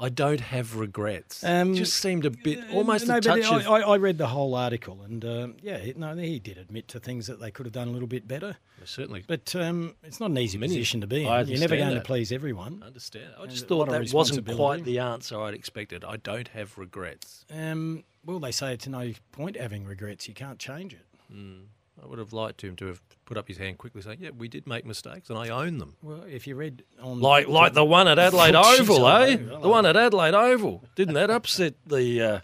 I 0.02 0.08
don't 0.08 0.40
have 0.40 0.76
regrets. 0.76 1.44
Um, 1.44 1.72
it 1.74 1.76
just 1.76 1.94
seemed 1.98 2.24
a 2.24 2.30
bit 2.30 2.58
almost 2.72 3.06
no, 3.06 3.18
a 3.18 3.20
touch 3.20 3.44
I, 3.44 3.56
of. 3.60 3.68
I, 3.68 3.80
I 3.80 3.96
read 3.98 4.16
the 4.16 4.28
whole 4.28 4.54
article, 4.54 5.02
and 5.02 5.22
um, 5.26 5.56
yeah, 5.60 5.76
he- 5.76 5.92
no, 5.94 6.16
he 6.16 6.38
did 6.38 6.56
admit 6.56 6.88
to 6.88 7.00
things 7.00 7.26
that 7.26 7.38
they 7.38 7.50
could 7.50 7.66
have 7.66 7.74
done 7.74 7.88
a 7.88 7.90
little 7.90 8.08
bit 8.08 8.26
better. 8.26 8.56
certainly, 8.84 9.24
but 9.26 9.54
um, 9.54 9.94
it's 10.02 10.18
not 10.18 10.30
an 10.30 10.38
easy 10.38 10.56
Many- 10.56 10.72
position 10.72 11.02
to 11.02 11.06
be 11.06 11.26
in. 11.26 11.48
You're 11.48 11.58
never 11.60 11.76
going 11.76 11.90
that. 11.90 11.96
to 11.96 12.00
please 12.00 12.32
everyone. 12.32 12.80
I 12.82 12.86
understand. 12.86 13.26
I 13.38 13.44
just 13.44 13.64
a 13.64 13.68
thought 13.68 13.90
that 13.90 14.10
wasn't 14.14 14.46
quite 14.46 14.84
the 14.84 15.00
answer 15.00 15.38
I'd 15.38 15.52
expected. 15.52 16.02
I 16.02 16.16
don't 16.16 16.48
have 16.48 16.78
regrets. 16.78 17.44
Um, 17.54 18.04
well, 18.24 18.38
they 18.38 18.52
say 18.52 18.72
it's 18.72 18.86
no 18.86 19.12
point 19.32 19.56
having 19.56 19.84
regrets. 19.84 20.26
You 20.28 20.34
can't 20.34 20.58
change 20.58 20.94
it. 20.94 21.04
Mm. 21.30 21.64
I 22.02 22.06
would 22.06 22.18
have 22.18 22.32
liked 22.32 22.62
him 22.62 22.76
to 22.76 22.86
have 22.86 23.00
put 23.26 23.36
up 23.36 23.46
his 23.48 23.58
hand 23.58 23.78
quickly, 23.78 24.02
saying, 24.02 24.18
"Yeah, 24.20 24.30
we 24.36 24.48
did 24.48 24.66
make 24.66 24.84
mistakes, 24.86 25.28
and 25.30 25.38
I 25.38 25.48
own 25.48 25.78
them." 25.78 25.96
Well, 26.02 26.22
if 26.28 26.46
you 26.46 26.56
read 26.56 26.82
on 27.02 27.20
Like 27.20 27.48
like 27.48 27.74
the 27.74 27.84
one 27.84 28.08
at 28.08 28.18
Adelaide 28.18 28.54
Oval, 28.54 29.06
eh? 29.08 29.36
The 29.36 29.68
one 29.68 29.86
at 29.86 29.96
Adelaide 29.96 30.34
Oval. 30.34 30.84
Didn't 30.94 31.14
that 31.14 31.30
upset 31.30 31.74
the 31.86 32.22
uh, 32.22 32.40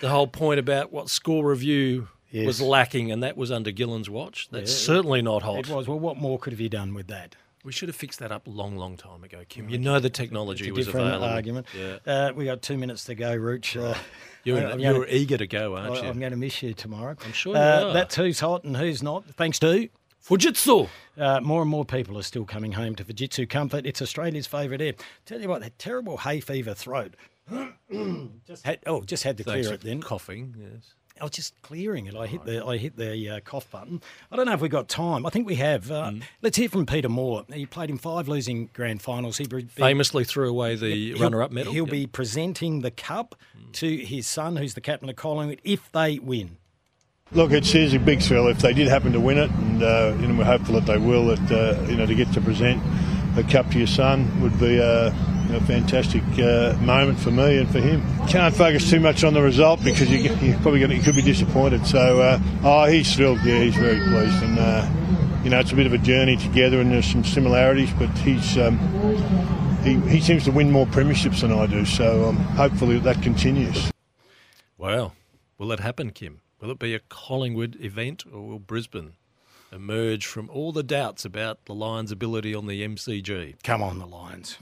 the 0.00 0.08
whole 0.08 0.26
point 0.26 0.60
about 0.60 0.92
what 0.92 1.08
score 1.08 1.44
review 1.48 2.08
was 2.32 2.60
lacking, 2.60 3.10
and 3.12 3.22
that 3.22 3.36
was 3.36 3.50
under 3.50 3.70
Gillon's 3.70 4.10
watch? 4.10 4.48
That's 4.50 4.70
Yeah, 4.70 4.86
certainly 4.94 5.22
not 5.22 5.42
hot. 5.42 5.58
It 5.60 5.68
was. 5.68 5.88
Well, 5.88 5.98
what 5.98 6.16
more 6.16 6.38
could 6.38 6.52
have 6.52 6.60
you 6.60 6.68
done 6.68 6.94
with 6.94 7.06
that? 7.08 7.36
We 7.68 7.72
should 7.72 7.90
have 7.90 7.96
fixed 7.96 8.20
that 8.20 8.32
up 8.32 8.44
long, 8.46 8.78
long 8.78 8.96
time 8.96 9.22
ago, 9.22 9.42
Kim. 9.46 9.68
You 9.68 9.76
know 9.76 10.00
the 10.00 10.08
technology 10.08 10.70
was 10.72 10.86
different 10.86 11.08
available. 11.08 11.26
argument. 11.28 11.66
Yeah. 11.78 11.98
Uh, 12.06 12.32
we 12.34 12.46
got 12.46 12.62
two 12.62 12.78
minutes 12.78 13.04
to 13.04 13.14
go, 13.14 13.36
Rooch. 13.36 13.76
Uh, 13.76 13.92
You're, 14.44 14.66
I'm 14.66 14.80
you're 14.80 14.94
gonna- 14.94 15.06
eager 15.10 15.36
to 15.36 15.46
go, 15.46 15.76
aren't 15.76 15.96
I- 15.98 16.00
you? 16.04 16.08
I'm 16.08 16.18
going 16.18 16.30
to 16.30 16.38
miss 16.38 16.62
you 16.62 16.72
tomorrow. 16.72 17.14
I'm 17.22 17.32
sure 17.34 17.52
you 17.54 17.60
uh, 17.60 17.84
are. 17.88 17.92
That's 17.92 18.14
who's 18.16 18.40
hot 18.40 18.64
and 18.64 18.74
who's 18.74 19.02
not. 19.02 19.26
Thanks 19.34 19.58
to 19.58 19.90
Fujitsu. 20.26 20.88
Uh, 21.18 21.40
more 21.42 21.60
and 21.60 21.70
more 21.70 21.84
people 21.84 22.16
are 22.16 22.22
still 22.22 22.46
coming 22.46 22.72
home 22.72 22.94
to 22.94 23.04
Fujitsu 23.04 23.46
Comfort. 23.46 23.84
It's 23.84 24.00
Australia's 24.00 24.46
favourite 24.46 24.80
air. 24.80 24.94
Tell 25.26 25.38
you 25.38 25.50
what, 25.50 25.60
that 25.60 25.78
terrible 25.78 26.16
hay 26.16 26.40
fever 26.40 26.72
throat. 26.72 27.16
just 28.46 28.64
had, 28.64 28.78
oh, 28.86 29.02
just 29.02 29.24
had 29.24 29.36
to 29.36 29.44
Thanks 29.44 29.66
clear 29.66 29.74
it 29.74 29.82
then. 29.82 30.00
coughing, 30.00 30.54
yes. 30.58 30.94
I 31.20 31.24
was 31.24 31.32
just 31.32 31.60
clearing 31.62 32.06
it. 32.06 32.14
I 32.14 32.26
hit 32.26 32.44
the 32.44 32.64
I 32.64 32.76
hit 32.76 32.96
the 32.96 33.28
uh, 33.30 33.40
cough 33.40 33.70
button. 33.70 34.00
I 34.32 34.36
don't 34.36 34.46
know 34.46 34.52
if 34.52 34.60
we've 34.60 34.70
got 34.70 34.88
time. 34.88 35.26
I 35.26 35.30
think 35.30 35.46
we 35.46 35.56
have. 35.56 35.90
Uh, 35.90 36.10
Mm. 36.10 36.22
Let's 36.42 36.56
hear 36.56 36.68
from 36.68 36.86
Peter 36.86 37.08
Moore. 37.08 37.44
He 37.52 37.66
played 37.66 37.90
in 37.90 37.98
five 37.98 38.28
losing 38.28 38.70
grand 38.72 39.02
finals. 39.02 39.36
He 39.36 39.46
be- 39.46 39.62
Famously 39.64 40.24
threw 40.24 40.48
away 40.48 40.74
the 40.76 41.12
He'll- 41.12 41.18
runner-up 41.18 41.50
medal. 41.52 41.72
He'll 41.72 41.84
Yep. 41.84 41.92
be 41.92 42.06
presenting 42.06 42.80
the 42.80 42.90
cup 42.90 43.34
to 43.74 43.96
his 43.98 44.26
son, 44.26 44.56
who's 44.56 44.74
the 44.74 44.80
captain 44.80 45.08
of 45.10 45.16
Collingwood, 45.16 45.60
if 45.64 45.90
they 45.92 46.18
win. 46.18 46.56
Look, 47.32 47.52
it's, 47.52 47.74
it's 47.74 47.92
a 47.92 47.98
big 47.98 48.22
thrill 48.22 48.48
if 48.48 48.60
they 48.60 48.72
did 48.72 48.88
happen 48.88 49.12
to 49.12 49.20
win 49.20 49.36
it, 49.36 49.50
and 49.50 49.82
uh, 49.82 50.16
you 50.18 50.28
know, 50.28 50.38
we're 50.38 50.44
hopeful 50.44 50.74
that 50.80 50.86
they 50.86 50.96
will. 50.96 51.26
That 51.26 51.50
uh, 51.52 51.82
you 51.90 51.96
know, 51.96 52.06
to 52.06 52.14
get 52.14 52.32
to 52.32 52.40
present 52.40 52.82
a 53.36 53.42
cup 53.42 53.70
to 53.72 53.78
your 53.78 53.86
son 53.86 54.40
would 54.40 54.58
be 54.58 54.80
a, 55.50 55.56
a 55.56 55.60
fantastic 55.60 56.22
uh, 56.38 56.76
moment 56.80 57.18
for 57.18 57.30
me 57.30 57.58
and 57.58 57.68
for 57.70 57.80
him. 57.80 58.02
Can't 58.28 58.54
focus 58.54 58.88
too 58.90 59.00
much 59.00 59.24
on 59.24 59.34
the 59.34 59.42
result 59.42 59.82
because 59.82 60.10
you, 60.10 60.18
you're 60.18 60.58
probably 60.58 60.80
going 60.80 60.90
to, 60.90 60.96
you 60.96 61.02
could 61.02 61.16
be 61.16 61.22
disappointed. 61.22 61.86
So, 61.86 62.20
uh, 62.20 62.40
oh, 62.62 62.84
he's 62.86 63.14
thrilled. 63.14 63.40
Yeah, 63.44 63.60
he's 63.60 63.76
very 63.76 63.98
pleased, 63.98 64.42
and 64.42 64.58
uh, 64.58 64.88
you 65.44 65.50
know, 65.50 65.60
it's 65.60 65.72
a 65.72 65.76
bit 65.76 65.86
of 65.86 65.92
a 65.92 65.98
journey 65.98 66.36
together, 66.36 66.80
and 66.80 66.90
there's 66.90 67.06
some 67.06 67.24
similarities, 67.24 67.92
but 67.98 68.10
he's. 68.18 68.58
Um, 68.58 68.78
he, 69.84 69.94
he 70.10 70.20
seems 70.20 70.44
to 70.44 70.50
win 70.50 70.70
more 70.72 70.86
premierships 70.86 71.40
than 71.40 71.52
I 71.52 71.66
do, 71.66 71.84
so 71.84 72.28
um, 72.28 72.36
hopefully 72.36 72.98
that 72.98 73.22
continues. 73.22 73.92
Wow. 74.76 75.12
Will 75.56 75.72
it 75.72 75.80
happen, 75.80 76.10
Kim? 76.10 76.40
Will 76.60 76.70
it 76.70 76.78
be 76.78 76.94
a 76.94 77.00
Collingwood 77.00 77.76
event 77.80 78.24
or 78.32 78.46
will 78.46 78.58
Brisbane 78.58 79.14
emerge 79.72 80.26
from 80.26 80.50
all 80.50 80.72
the 80.72 80.82
doubts 80.82 81.24
about 81.24 81.64
the 81.66 81.74
Lions' 81.74 82.12
ability 82.12 82.54
on 82.54 82.66
the 82.66 82.82
MCG? 82.82 83.62
Come 83.62 83.82
on, 83.82 83.98
the 83.98 84.06
Lions. 84.06 84.58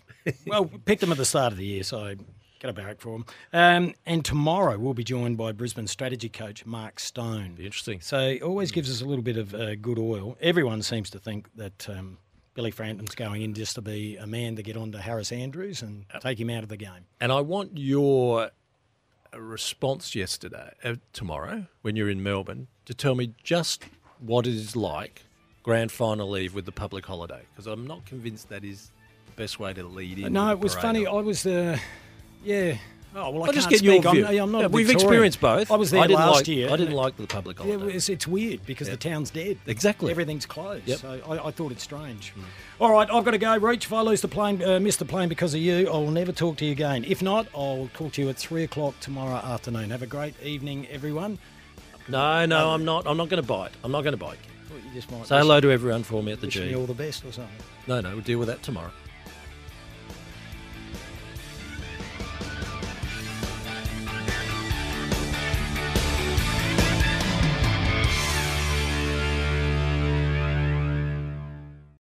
Well, 0.47 0.65
we 0.65 0.79
picked 0.79 1.01
them 1.01 1.13
at 1.13 1.19
the 1.19 1.25
start 1.25 1.53
of 1.53 1.59
the 1.59 1.67
year, 1.67 1.83
so 1.83 2.15
get 2.59 2.71
a 2.71 2.73
barrack 2.73 3.01
for 3.01 3.13
them. 3.13 3.27
Um, 3.53 3.95
and 4.07 4.25
tomorrow 4.25 4.79
we'll 4.79 4.95
be 4.95 5.05
joined 5.05 5.37
by 5.37 5.53
Brisbane 5.53 5.87
strategy 5.87 6.29
coach 6.29 6.65
Mark 6.65 6.99
Stone. 6.99 7.55
Be 7.55 7.67
interesting. 7.67 8.01
So 8.01 8.19
it 8.19 8.43
always 8.43 8.71
gives 8.71 8.91
us 8.91 9.01
a 9.01 9.05
little 9.05 9.23
bit 9.23 9.37
of 9.37 9.55
uh, 9.55 9.75
good 9.77 9.99
oil. 9.99 10.37
Everyone 10.41 10.83
seems 10.83 11.11
to 11.11 11.19
think 11.19 11.49
that 11.57 11.89
um, 11.89 12.19
Billy 12.55 12.71
Frampton's 12.71 13.15
going 13.15 13.43
in 13.43 13.53
just 13.53 13.75
to 13.75 13.83
be 13.83 14.17
a 14.17 14.27
man 14.27 14.57
to 14.57 14.63
get 14.63 14.77
on 14.77 14.93
to 14.93 14.99
Harris 14.99 15.33
Andrews 15.33 15.83
and 15.83 16.07
take 16.21 16.41
him 16.41 16.49
out 16.49 16.63
of 16.63 16.71
the 16.71 16.79
game. 16.79 17.05
And 17.21 17.31
I 17.31 17.43
want 17.43 17.73
your 17.75 18.51
response 19.37 20.15
yesterday, 20.15 20.73
uh, 20.83 20.95
tomorrow, 21.13 21.67
when 21.83 21.97
you're 21.97 22.09
in 22.09 22.23
Melbourne, 22.23 22.69
to 22.87 22.95
tell 22.95 23.15
me 23.15 23.35
just 23.43 23.85
what 24.19 24.47
it 24.47 24.55
is 24.55 24.75
like 24.75 25.25
grand 25.63 25.93
final 25.93 26.31
leave 26.31 26.55
with 26.55 26.65
the 26.65 26.73
public 26.73 27.05
holiday, 27.05 27.43
because 27.53 27.67
I'm 27.67 27.87
not 27.87 28.07
convinced 28.07 28.49
that 28.49 28.65
is 28.65 28.91
best 29.37 29.59
way 29.61 29.73
to 29.73 29.85
lead 29.85 30.19
in. 30.19 30.33
no, 30.33 30.51
it 30.51 30.59
was 30.59 30.75
funny. 30.75 31.07
I 31.07 31.13
was 31.21 31.47
uh, 31.47 31.79
Yeah. 32.45 32.77
Oh 33.19 33.31
well, 33.31 33.45
I 33.45 33.47
I'll 33.47 33.53
just 33.55 33.71
can't 33.71 33.81
get 33.81 33.83
your 33.83 34.03
speak. 34.03 34.27
I'm- 34.27 34.43
I'm, 34.43 34.53
not 34.53 34.61
Yeah, 34.61 34.67
we've 34.67 34.91
experienced 34.91 35.41
both. 35.41 35.71
I 35.71 35.77
was 35.77 35.91
there 35.91 36.03
I 36.03 36.07
last 36.07 36.35
like- 36.37 36.49
year. 36.49 36.71
I 36.71 36.77
didn't 36.77 36.93
like 36.95 37.17
the 37.17 37.27
public 37.27 37.59
Yeah, 37.65 37.79
it's, 37.87 38.11
it's 38.11 38.27
weird 38.27 38.67
because 38.67 38.89
Yeah. 38.89 38.95
the 38.97 38.99
town's 39.09 39.31
dead. 39.31 39.57
Exactly. 39.67 40.11
Everything's 40.11 40.45
closed. 40.45 40.87
Yep. 40.87 40.99
So 40.99 41.21
I, 41.27 41.47
I 41.47 41.51
thought 41.51 41.73
it's 41.73 41.83
strange. 41.83 42.35
All 42.79 42.93
right, 42.93 43.09
I've 43.11 43.25
got 43.25 43.31
to 43.31 43.39
go. 43.39 43.57
Rooch. 43.57 43.87
If 43.87 43.93
I 43.95 44.03
lose 44.03 44.21
the 44.21 44.29
plane, 44.29 44.63
uh, 44.63 44.79
miss 44.81 44.97
the 44.97 45.07
plane 45.07 45.31
because 45.31 45.55
of 45.55 45.61
you, 45.61 45.89
I 45.89 45.93
will 45.93 46.11
never 46.11 46.31
talk 46.31 46.59
to 46.59 46.67
you 46.67 46.73
again. 46.73 47.05
If 47.09 47.23
not, 47.23 47.47
I'll 47.55 47.89
talk 47.95 48.13
to 48.13 48.23
you 48.23 48.29
at 48.29 48.37
three 48.37 48.65
o'clock 48.65 49.01
tomorrow 49.01 49.37
afternoon. 49.37 49.89
Have 49.91 50.03
a 50.03 50.07
great 50.07 50.35
evening, 50.43 50.87
everyone. 50.89 51.39
No, 52.09 52.45
no, 52.45 52.71
I'm 52.71 52.85
not. 52.85 53.07
I'm 53.07 53.17
not 53.17 53.31
going 53.31 53.43
to 53.43 53.49
bite. 53.49 53.73
I'm 53.83 53.93
not 53.93 54.03
going 54.03 54.13
to 54.13 54.23
bite. 54.23 54.37
Thought 54.69 54.77
you 54.85 54.91
just 54.93 55.11
might 55.11 55.27
Say 55.27 55.39
hello 55.39 55.59
to 55.61 55.71
everyone 55.71 56.03
for 56.03 56.23
me 56.23 56.33
at 56.33 56.43
the 56.43 56.49
G. 56.49 56.75
all 56.75 56.85
the 56.85 56.93
best 56.93 57.25
or 57.25 57.33
something. 57.33 57.55
No, 57.87 58.03
no, 58.03 58.11
we'll 58.13 58.21
deal 58.21 58.39
with 58.39 58.49
that 58.49 58.63
tomorrow. 58.63 58.91